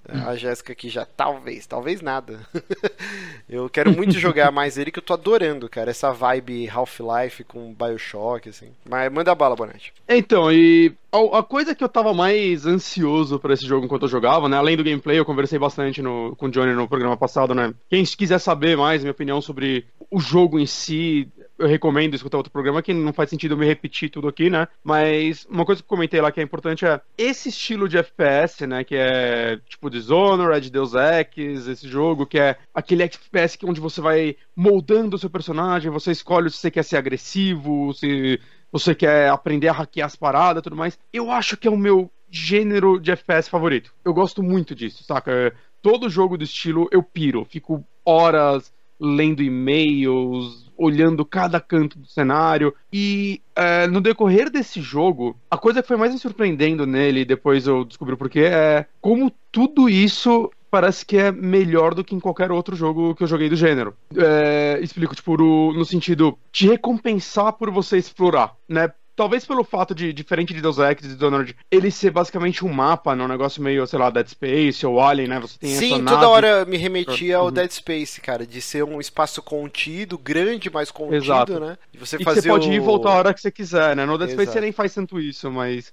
a 0.07 0.35
Jéssica 0.35 0.73
aqui 0.73 0.89
já, 0.89 1.05
talvez, 1.05 1.65
talvez 1.65 2.01
nada. 2.01 2.39
eu 3.49 3.69
quero 3.69 3.91
muito 3.91 4.13
jogar 4.19 4.51
mais 4.51 4.77
ele, 4.77 4.91
que 4.91 4.99
eu 4.99 5.03
tô 5.03 5.13
adorando, 5.13 5.69
cara. 5.69 5.91
Essa 5.91 6.11
vibe 6.11 6.69
Half-Life 6.69 7.43
com 7.43 7.73
Bioshock, 7.73 8.49
assim. 8.49 8.71
Mas 8.87 9.11
manda 9.11 9.35
bala, 9.35 9.55
Bonatti. 9.55 9.93
Então, 10.07 10.51
e 10.51 10.93
a, 11.11 11.43
coisa 11.43 11.75
que 11.75 11.83
eu 11.83 11.89
tava 11.89 12.13
mais 12.13 12.65
ansioso 12.65 13.39
para 13.39 13.53
esse 13.53 13.65
jogo 13.65 13.85
enquanto 13.85 14.03
eu 14.03 14.09
jogava, 14.09 14.49
né? 14.49 14.57
Além 14.57 14.77
do 14.77 14.83
gameplay, 14.83 15.19
eu 15.19 15.25
conversei 15.25 15.59
bastante 15.59 16.01
no, 16.01 16.35
com 16.35 16.47
o 16.47 16.51
Johnny 16.51 16.73
no 16.73 16.87
programa 16.87 17.17
passado, 17.17 17.53
né? 17.53 17.73
Quem 17.89 18.03
quiser 18.03 18.39
saber 18.39 18.77
mais 18.77 19.01
minha 19.01 19.11
opinião 19.11 19.41
sobre 19.41 19.85
o 20.09 20.19
jogo 20.19 20.59
em 20.59 20.65
si, 20.65 21.27
eu 21.59 21.67
recomendo 21.67 22.15
escutar 22.15 22.37
outro 22.37 22.51
programa, 22.51 22.81
que 22.81 22.93
não 22.93 23.11
faz 23.11 23.29
sentido 23.29 23.53
eu 23.53 23.57
me 23.57 23.65
repetir 23.65 24.09
tudo 24.09 24.29
aqui, 24.29 24.49
né? 24.49 24.67
Mas 24.83 25.45
uma 25.49 25.65
coisa 25.65 25.81
que 25.81 25.85
eu 25.85 25.89
comentei 25.89 26.21
lá 26.21 26.31
que 26.31 26.39
é 26.39 26.43
importante 26.43 26.85
é 26.85 27.01
esse 27.17 27.49
estilo 27.49 27.87
de 27.87 27.97
FPS, 27.97 28.65
né? 28.65 28.83
Que 28.83 28.95
é 28.95 29.59
tipo 29.67 29.89
Dishonored, 29.89 30.71
Deus 30.71 30.93
Ex, 30.93 31.67
esse 31.67 31.87
jogo, 31.87 32.25
que 32.25 32.39
é 32.39 32.57
aquele 32.73 33.03
FPS 33.03 33.57
que 33.57 33.65
onde 33.65 33.81
você 33.81 33.99
vai 33.99 34.37
moldando 34.55 35.17
o 35.17 35.19
seu 35.19 35.29
personagem, 35.29 35.91
você 35.91 36.11
escolhe 36.11 36.49
se 36.49 36.57
você 36.57 36.71
quer 36.71 36.83
ser 36.83 36.97
agressivo, 36.97 37.93
se 37.93 38.39
você 38.71 38.95
quer 38.95 39.29
aprender 39.29 39.67
a 39.67 39.73
hackear 39.73 40.07
as 40.07 40.15
paradas 40.15 40.63
tudo 40.63 40.75
mais. 40.75 40.97
Eu 41.11 41.29
acho 41.29 41.57
que 41.57 41.67
é 41.67 41.71
o 41.71 41.77
meu 41.77 42.09
gênero 42.31 42.99
de 42.99 43.11
FPS 43.11 43.49
favorito. 43.49 43.93
Eu 44.05 44.13
gosto 44.13 44.41
muito 44.41 44.73
disso, 44.73 45.03
saca? 45.03 45.53
Todo 45.81 46.09
jogo 46.09 46.37
do 46.37 46.43
estilo 46.43 46.87
eu 46.91 47.03
piro, 47.03 47.43
fico 47.45 47.83
horas 48.05 48.71
lendo 48.99 49.41
e-mails, 49.41 50.68
olhando 50.79 51.25
cada 51.25 51.59
canto 51.59 51.99
do 51.99 52.07
cenário. 52.07 52.73
E 52.91 53.41
é, 53.55 53.85
no 53.87 54.01
decorrer 54.01 54.49
desse 54.49 54.81
jogo, 54.81 55.35
a 55.51 55.57
coisa 55.57 55.81
que 55.81 55.87
foi 55.87 55.97
mais 55.97 56.13
me 56.13 56.19
surpreendendo 56.19 56.85
nele, 56.85 57.25
depois 57.25 57.67
eu 57.67 57.83
descobri 57.83 58.13
o 58.13 58.17
porquê, 58.17 58.41
é 58.41 58.85
como 59.01 59.31
tudo 59.51 59.89
isso 59.89 60.49
parece 60.69 61.05
que 61.05 61.17
é 61.17 61.31
melhor 61.31 61.93
do 61.93 62.03
que 62.03 62.15
em 62.15 62.19
qualquer 62.19 62.51
outro 62.51 62.75
jogo 62.75 63.15
que 63.15 63.23
eu 63.23 63.27
joguei 63.27 63.49
do 63.49 63.55
gênero. 63.55 63.95
É, 64.15 64.79
explico, 64.81 65.15
tipo, 65.15 65.35
no 65.37 65.83
sentido 65.83 66.37
de 66.51 66.67
recompensar 66.67 67.53
por 67.53 67.71
você 67.71 67.97
explorar, 67.97 68.55
né? 68.67 68.91
Talvez 69.19 69.43
pelo 69.43 69.65
fato 69.65 69.93
de, 69.93 70.13
diferente 70.13 70.53
de 70.53 70.61
Deus 70.61 70.77
Ex 70.77 71.03
e 71.03 71.07
Dishonored, 71.09 71.53
ele 71.69 71.91
ser 71.91 72.09
basicamente 72.09 72.63
um 72.63 72.71
mapa, 72.71 73.13
né? 73.17 73.25
Um 73.25 73.27
negócio 73.27 73.61
meio, 73.61 73.85
sei 73.85 73.99
lá, 73.99 74.09
Dead 74.09 74.25
Space 74.25 74.85
ou 74.85 75.01
Alien, 75.01 75.27
né? 75.27 75.39
Você 75.41 75.59
tem 75.59 75.71
Sim, 75.71 75.89
toda 75.89 76.11
nave... 76.11 76.25
hora 76.25 76.63
me 76.63 76.77
remetia 76.77 77.35
ao 77.35 77.47
uhum. 77.47 77.51
Dead 77.51 77.69
Space, 77.69 78.21
cara, 78.21 78.47
de 78.47 78.61
ser 78.61 78.85
um 78.85 78.97
espaço 78.97 79.41
contido, 79.41 80.17
grande, 80.17 80.69
mas 80.69 80.89
contido, 80.89 81.15
Exato. 81.15 81.59
né? 81.59 81.77
De 81.91 81.99
você 81.99 82.15
e 82.15 82.23
fazer 82.23 82.43
você 82.43 82.47
pode 82.47 82.69
ir 82.69 82.75
e 82.75 82.79
voltar 82.79 83.09
a 83.09 83.17
hora 83.17 83.33
que 83.33 83.41
você 83.41 83.51
quiser, 83.51 83.93
né? 83.93 84.05
No 84.05 84.17
Dead 84.17 84.29
Exato. 84.29 84.41
Space 84.41 84.53
você 84.53 84.61
nem 84.61 84.71
faz 84.71 84.93
tanto 84.93 85.19
isso, 85.19 85.51
mas... 85.51 85.91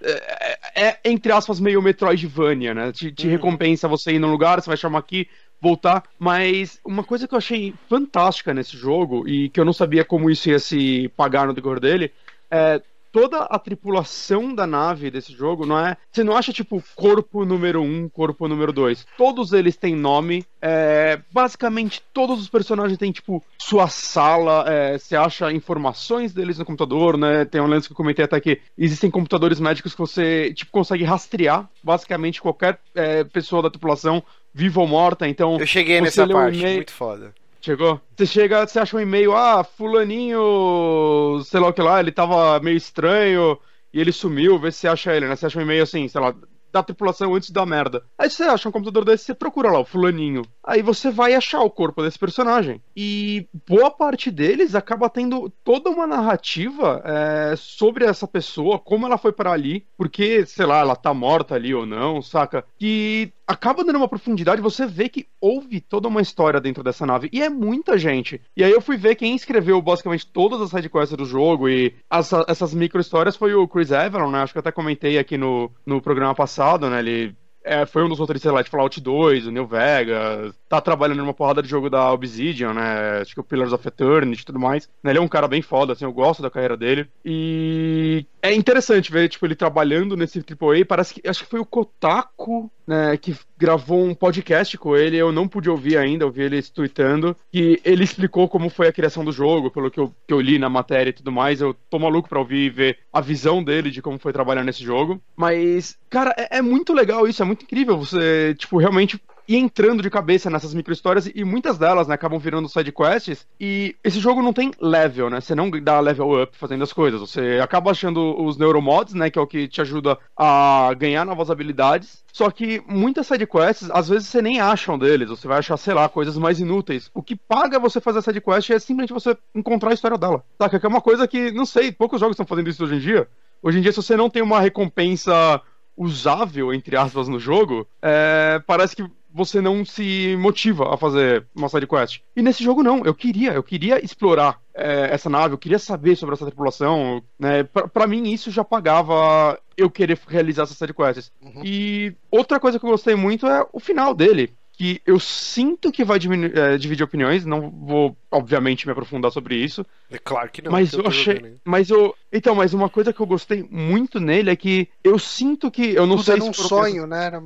É, 0.00 0.58
é, 0.76 0.86
é, 0.90 1.00
entre 1.06 1.32
aspas, 1.32 1.58
meio 1.58 1.82
Metroidvania, 1.82 2.72
né? 2.72 2.92
Te, 2.92 3.10
te 3.10 3.26
uhum. 3.26 3.32
recompensa 3.32 3.88
você 3.88 4.12
ir 4.12 4.20
num 4.20 4.30
lugar, 4.30 4.62
você 4.62 4.70
vai 4.70 4.76
chamar 4.76 5.00
aqui, 5.00 5.26
voltar. 5.60 6.04
Mas 6.20 6.78
uma 6.84 7.02
coisa 7.02 7.26
que 7.26 7.34
eu 7.34 7.38
achei 7.38 7.74
fantástica 7.88 8.54
nesse 8.54 8.76
jogo, 8.76 9.28
e 9.28 9.48
que 9.48 9.58
eu 9.58 9.64
não 9.64 9.72
sabia 9.72 10.04
como 10.04 10.30
isso 10.30 10.48
ia 10.48 10.60
se 10.60 11.08
pagar 11.16 11.48
no 11.48 11.52
decorrer 11.52 11.80
dele, 11.80 12.12
é, 12.50 12.82
toda 13.12 13.42
a 13.42 13.58
tripulação 13.58 14.54
da 14.54 14.66
nave 14.66 15.10
desse 15.10 15.32
jogo 15.32 15.66
não 15.66 15.78
é. 15.78 15.96
Você 16.10 16.22
não 16.24 16.36
acha, 16.36 16.52
tipo, 16.52 16.82
corpo 16.94 17.44
número 17.44 17.82
um, 17.82 18.08
corpo 18.08 18.48
número 18.48 18.72
dois. 18.72 19.06
Todos 19.16 19.52
eles 19.52 19.76
têm 19.76 19.94
nome. 19.94 20.44
É, 20.60 21.20
basicamente, 21.32 22.02
todos 22.12 22.40
os 22.40 22.48
personagens 22.48 22.98
têm, 22.98 23.12
tipo, 23.12 23.42
sua 23.58 23.88
sala. 23.88 24.64
É, 24.68 24.98
você 24.98 25.16
acha 25.16 25.52
informações 25.52 26.32
deles 26.32 26.58
no 26.58 26.64
computador, 26.64 27.16
né? 27.16 27.44
Tem 27.44 27.60
um 27.60 27.66
lance 27.66 27.88
que 27.88 27.92
eu 27.92 27.96
comentei 27.96 28.24
até 28.24 28.40
que 28.40 28.60
existem 28.76 29.10
computadores 29.10 29.60
médicos 29.60 29.92
que 29.92 30.00
você, 30.00 30.52
tipo, 30.54 30.70
consegue 30.70 31.04
rastrear 31.04 31.68
basicamente 31.82 32.40
qualquer 32.40 32.78
é, 32.94 33.24
pessoa 33.24 33.62
da 33.62 33.70
tripulação, 33.70 34.22
viva 34.54 34.80
ou 34.80 34.86
morta. 34.86 35.28
Então. 35.28 35.58
Eu 35.58 35.66
cheguei 35.66 36.00
nessa 36.00 36.26
parte, 36.26 36.64
um 36.64 36.74
muito 36.74 36.92
foda. 36.92 37.34
Chegou? 37.60 38.00
Você 38.16 38.26
chega, 38.26 38.66
você 38.66 38.78
acha 38.78 38.96
um 38.96 39.00
e-mail, 39.00 39.36
ah, 39.36 39.62
fulaninho, 39.62 41.42
sei 41.44 41.60
lá 41.60 41.68
o 41.68 41.72
que 41.72 41.82
lá, 41.82 42.00
ele 42.00 42.10
tava 42.10 42.58
meio 42.60 42.76
estranho 42.76 43.58
e 43.92 44.00
ele 44.00 44.12
sumiu, 44.12 44.58
vê 44.58 44.72
se 44.72 44.78
você 44.78 44.88
acha 44.88 45.14
ele, 45.14 45.28
né? 45.28 45.36
Você 45.36 45.46
acha 45.46 45.58
um 45.58 45.62
e-mail 45.62 45.82
assim, 45.82 46.08
sei 46.08 46.20
lá, 46.20 46.34
da 46.72 46.82
tripulação 46.82 47.34
antes 47.34 47.50
da 47.50 47.66
merda. 47.66 48.04
Aí 48.16 48.30
você 48.30 48.44
acha 48.44 48.68
um 48.68 48.72
computador 48.72 49.04
desse, 49.04 49.24
você 49.24 49.34
procura 49.34 49.70
lá, 49.70 49.80
o 49.80 49.84
fulaninho. 49.84 50.42
Aí 50.64 50.82
você 50.82 51.10
vai 51.10 51.34
achar 51.34 51.60
o 51.60 51.70
corpo 51.70 52.02
desse 52.02 52.18
personagem. 52.18 52.80
E 52.96 53.48
boa 53.68 53.90
parte 53.90 54.30
deles 54.30 54.74
acaba 54.74 55.10
tendo 55.10 55.50
toda 55.64 55.90
uma 55.90 56.06
narrativa 56.06 57.02
é, 57.04 57.54
sobre 57.56 58.04
essa 58.04 58.26
pessoa, 58.26 58.78
como 58.78 59.06
ela 59.06 59.18
foi 59.18 59.32
para 59.32 59.52
ali, 59.52 59.86
porque, 59.96 60.46
sei 60.46 60.66
lá, 60.66 60.78
ela 60.80 60.96
tá 60.96 61.12
morta 61.12 61.54
ali 61.54 61.74
ou 61.74 61.84
não, 61.84 62.22
saca? 62.22 62.64
E 62.80 63.32
acaba 63.50 63.82
dando 63.82 63.96
uma 63.96 64.08
profundidade, 64.08 64.62
você 64.62 64.86
vê 64.86 65.08
que 65.08 65.26
houve 65.40 65.80
toda 65.80 66.06
uma 66.06 66.22
história 66.22 66.60
dentro 66.60 66.84
dessa 66.84 67.04
nave. 67.04 67.28
E 67.32 67.42
é 67.42 67.48
muita 67.48 67.98
gente. 67.98 68.40
E 68.56 68.62
aí 68.62 68.70
eu 68.70 68.80
fui 68.80 68.96
ver 68.96 69.16
quem 69.16 69.34
escreveu 69.34 69.82
basicamente 69.82 70.24
todas 70.24 70.60
as 70.60 70.70
sidequests 70.70 71.16
do 71.16 71.24
jogo 71.24 71.68
e 71.68 71.92
as, 72.08 72.32
essas 72.46 72.72
micro 72.72 73.00
histórias 73.00 73.36
foi 73.36 73.52
o 73.52 73.66
Chris 73.66 73.90
Everon, 73.90 74.30
né? 74.30 74.42
Acho 74.42 74.52
que 74.52 74.58
eu 74.58 74.60
até 74.60 74.70
comentei 74.70 75.18
aqui 75.18 75.36
no, 75.36 75.68
no 75.84 76.00
programa 76.00 76.32
passado, 76.32 76.88
né? 76.88 77.00
Ele 77.00 77.34
é, 77.64 77.84
foi 77.84 78.02
um 78.04 78.08
dos 78.08 78.18
roteiristas 78.18 78.52
lá 78.52 78.62
de 78.62 78.70
Fallout 78.70 79.00
2, 79.00 79.46
o 79.46 79.50
New 79.50 79.66
Vegas, 79.66 80.54
tá 80.68 80.80
trabalhando 80.80 81.18
numa 81.18 81.34
porrada 81.34 81.62
de 81.62 81.68
jogo 81.68 81.90
da 81.90 82.10
Obsidian, 82.12 82.72
né? 82.72 83.20
Acho 83.20 83.34
que 83.34 83.40
o 83.40 83.44
Pillars 83.44 83.72
of 83.72 83.86
Eternity 83.86 84.42
e 84.42 84.46
tudo 84.46 84.58
mais. 84.58 84.88
Ele 85.04 85.18
é 85.18 85.20
um 85.20 85.28
cara 85.28 85.46
bem 85.46 85.60
foda, 85.60 85.92
assim, 85.92 86.04
eu 86.04 86.12
gosto 86.12 86.42
da 86.42 86.50
carreira 86.50 86.76
dele. 86.76 87.08
E 87.24 88.24
é 88.42 88.54
interessante 88.54 89.10
ver, 89.12 89.28
tipo, 89.28 89.46
ele 89.46 89.54
trabalhando 89.54 90.16
nesse 90.16 90.38
AAA. 90.38 90.84
Parece 90.86 91.14
que, 91.14 91.28
acho 91.28 91.44
que 91.44 91.50
foi 91.50 91.60
o 91.60 91.64
Kotaku, 91.64 92.70
né, 92.86 93.16
que 93.16 93.36
gravou 93.58 94.04
um 94.04 94.14
podcast 94.14 94.76
com 94.78 94.96
ele. 94.96 95.16
Eu 95.16 95.30
não 95.30 95.46
pude 95.46 95.68
ouvir 95.68 95.96
ainda, 95.96 96.24
eu 96.24 96.30
vi 96.30 96.42
ele 96.42 96.62
tweetando. 96.62 97.36
E 97.52 97.80
ele 97.84 98.04
explicou 98.04 98.48
como 98.48 98.70
foi 98.70 98.88
a 98.88 98.92
criação 98.92 99.24
do 99.24 99.32
jogo, 99.32 99.70
pelo 99.70 99.90
que 99.90 100.00
eu, 100.00 100.14
que 100.26 100.32
eu 100.32 100.40
li 100.40 100.58
na 100.58 100.68
matéria 100.68 101.10
e 101.10 101.14
tudo 101.14 101.30
mais. 101.30 101.60
Eu 101.60 101.74
tô 101.88 101.98
maluco 101.98 102.28
pra 102.28 102.38
ouvir 102.38 102.66
e 102.66 102.70
ver 102.70 102.98
a 103.12 103.20
visão 103.20 103.62
dele 103.62 103.90
de 103.90 104.02
como 104.02 104.18
foi 104.18 104.32
trabalhar 104.32 104.64
nesse 104.64 104.82
jogo. 104.82 105.20
Mas, 105.36 105.96
cara, 106.08 106.34
é, 106.36 106.58
é 106.58 106.62
muito 106.62 106.92
legal 106.92 107.28
isso, 107.28 107.42
é 107.42 107.46
muito 107.46 107.64
incrível 107.64 107.98
você, 107.98 108.54
tipo, 108.54 108.78
realmente 108.78 109.20
e 109.50 109.56
entrando 109.56 110.00
de 110.00 110.08
cabeça 110.08 110.48
nessas 110.48 110.72
micro 110.72 110.92
histórias 110.92 111.28
e 111.34 111.42
muitas 111.42 111.76
delas, 111.76 112.06
né, 112.06 112.14
acabam 112.14 112.38
virando 112.38 112.68
side 112.68 112.92
quests. 112.92 113.48
E 113.58 113.96
esse 114.04 114.20
jogo 114.20 114.40
não 114.40 114.52
tem 114.52 114.70
level, 114.80 115.28
né? 115.28 115.40
Você 115.40 115.56
não 115.56 115.68
dá 115.68 115.98
level 115.98 116.40
up 116.40 116.56
fazendo 116.56 116.84
as 116.84 116.92
coisas. 116.92 117.20
Você 117.20 117.58
acaba 117.60 117.90
achando 117.90 118.40
os 118.40 118.56
neuromods, 118.56 119.12
né, 119.12 119.28
que 119.28 119.40
é 119.40 119.42
o 119.42 119.48
que 119.48 119.66
te 119.66 119.80
ajuda 119.80 120.16
a 120.36 120.94
ganhar 120.96 121.24
novas 121.24 121.50
habilidades. 121.50 122.22
Só 122.32 122.48
que 122.48 122.80
muitas 122.86 123.26
sidequests, 123.26 123.90
às 123.90 124.08
vezes 124.08 124.28
você 124.28 124.40
nem 124.40 124.60
acha 124.60 124.92
um 124.92 124.98
deles, 124.98 125.30
você 125.30 125.48
vai 125.48 125.58
achar, 125.58 125.76
sei 125.76 125.94
lá, 125.94 126.08
coisas 126.08 126.38
mais 126.38 126.60
inúteis. 126.60 127.10
O 127.12 127.20
que 127.20 127.34
paga 127.34 127.76
você 127.80 128.00
fazer 128.00 128.20
a 128.20 128.22
sidequest 128.22 128.70
é 128.70 128.78
simplesmente 128.78 129.12
você 129.12 129.36
encontrar 129.52 129.90
a 129.90 129.94
história 129.94 130.16
dela. 130.16 130.44
Saca? 130.58 130.78
Que 130.78 130.86
é 130.86 130.88
uma 130.88 131.00
coisa 131.00 131.26
que, 131.26 131.50
não 131.50 131.66
sei, 131.66 131.90
poucos 131.90 132.20
jogos 132.20 132.34
estão 132.34 132.46
fazendo 132.46 132.70
isso 132.70 132.84
hoje 132.84 132.94
em 132.94 133.00
dia. 133.00 133.26
Hoje 133.60 133.78
em 133.80 133.82
dia, 133.82 133.90
se 133.90 134.00
você 134.00 134.16
não 134.16 134.30
tem 134.30 134.42
uma 134.42 134.60
recompensa 134.60 135.60
usável, 135.96 136.72
entre 136.72 136.96
aspas, 136.96 137.26
no 137.26 137.40
jogo, 137.40 137.84
é, 138.00 138.62
parece 138.64 138.94
que 138.94 139.04
você 139.32 139.60
não 139.60 139.84
se 139.84 140.36
motiva 140.36 140.92
a 140.92 140.96
fazer 140.96 141.46
uma 141.54 141.68
side 141.68 141.86
quest. 141.86 142.20
E 142.36 142.42
nesse 142.42 142.62
jogo 142.64 142.82
não, 142.82 143.04
eu 143.04 143.14
queria, 143.14 143.52
eu 143.52 143.62
queria 143.62 144.04
explorar 144.04 144.60
é, 144.74 145.08
essa 145.12 145.30
nave, 145.30 145.54
eu 145.54 145.58
queria 145.58 145.78
saber 145.78 146.16
sobre 146.16 146.34
essa 146.34 146.46
tripulação, 146.46 147.22
né? 147.38 147.62
Pra, 147.64 148.06
mim 148.06 148.30
isso 148.30 148.50
já 148.50 148.64
pagava 148.64 149.58
eu 149.76 149.90
querer 149.90 150.18
realizar 150.26 150.64
essas 150.64 150.76
side 150.76 150.94
quests. 150.94 151.32
Uhum. 151.40 151.62
E 151.64 152.14
outra 152.30 152.58
coisa 152.58 152.78
que 152.78 152.84
eu 152.84 152.90
gostei 152.90 153.14
muito 153.14 153.46
é 153.46 153.66
o 153.72 153.80
final 153.80 154.14
dele 154.14 154.52
que 154.80 155.02
eu 155.04 155.20
sinto 155.20 155.92
que 155.92 156.02
vai 156.02 156.16
é, 156.16 156.78
dividir 156.78 157.04
opiniões, 157.04 157.44
não 157.44 157.68
vou, 157.68 158.16
obviamente, 158.30 158.86
me 158.86 158.92
aprofundar 158.92 159.30
sobre 159.30 159.54
isso. 159.54 159.84
É 160.10 160.16
claro 160.16 160.48
que 160.48 160.62
não. 160.62 160.72
Mas 160.72 160.94
eu, 160.94 161.00
eu 161.00 161.08
achei. 161.08 161.56
Mas 161.62 161.90
eu. 161.90 162.16
Então, 162.32 162.54
mas 162.54 162.72
uma 162.72 162.88
coisa 162.88 163.12
que 163.12 163.20
eu 163.20 163.26
gostei 163.26 163.62
muito 163.70 164.18
nele 164.18 164.48
é 164.48 164.56
que 164.56 164.88
eu 165.04 165.18
sinto 165.18 165.70
que. 165.70 165.94
Eu 165.94 166.06
não 166.06 166.16
Tudo 166.16 166.24
sei 166.24 166.34
era 166.36 166.42
se 166.44 166.48
um 166.48 166.52
sonho, 166.54 167.06
né? 167.06 167.26
Era... 167.26 167.42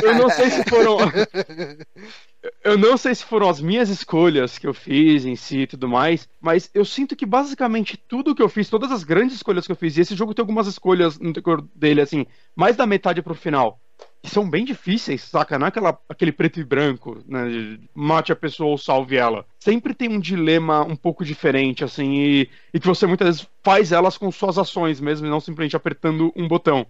eu 0.00 0.14
não 0.14 0.30
sei 0.30 0.48
se 0.48 0.62
foram. 0.62 0.98
eu 2.62 2.78
não 2.78 2.96
sei 2.96 3.12
se 3.12 3.24
foram 3.24 3.48
as 3.48 3.60
minhas 3.60 3.88
escolhas 3.88 4.58
que 4.58 4.68
eu 4.68 4.72
fiz 4.72 5.24
em 5.24 5.34
si 5.34 5.62
e 5.62 5.66
tudo 5.66 5.88
mais, 5.88 6.28
mas 6.40 6.70
eu 6.72 6.84
sinto 6.84 7.16
que 7.16 7.26
basicamente 7.26 7.96
tudo 7.96 8.32
que 8.32 8.42
eu 8.42 8.48
fiz, 8.48 8.70
todas 8.70 8.92
as 8.92 9.02
grandes 9.02 9.34
escolhas 9.34 9.66
que 9.66 9.72
eu 9.72 9.76
fiz, 9.76 9.96
e 9.96 10.02
esse 10.02 10.14
jogo 10.14 10.34
tem 10.34 10.42
algumas 10.44 10.68
escolhas 10.68 11.18
no 11.18 11.32
decor 11.32 11.66
dele, 11.74 12.00
assim, 12.00 12.26
mais 12.54 12.76
da 12.76 12.86
metade 12.86 13.20
pro 13.20 13.34
final 13.34 13.81
que 14.22 14.30
são 14.30 14.48
bem 14.48 14.64
difíceis, 14.64 15.22
saca? 15.24 15.58
Não 15.58 15.66
é 15.66 15.68
aquela, 15.68 15.98
aquele 16.08 16.30
preto 16.30 16.60
e 16.60 16.64
branco, 16.64 17.22
né? 17.26 17.78
Mate 17.92 18.30
a 18.30 18.36
pessoa 18.36 18.70
ou 18.70 18.78
salve 18.78 19.16
ela. 19.16 19.44
Sempre 19.58 19.92
tem 19.92 20.08
um 20.08 20.20
dilema 20.20 20.84
um 20.84 20.94
pouco 20.94 21.24
diferente, 21.24 21.82
assim, 21.82 22.14
e, 22.14 22.50
e 22.72 22.78
que 22.78 22.86
você 22.86 23.04
muitas 23.04 23.26
vezes 23.26 23.48
faz 23.64 23.90
elas 23.90 24.16
com 24.16 24.30
suas 24.30 24.58
ações 24.58 25.00
mesmo, 25.00 25.26
e 25.26 25.30
não 25.30 25.40
simplesmente 25.40 25.74
apertando 25.74 26.32
um 26.36 26.46
botão. 26.46 26.86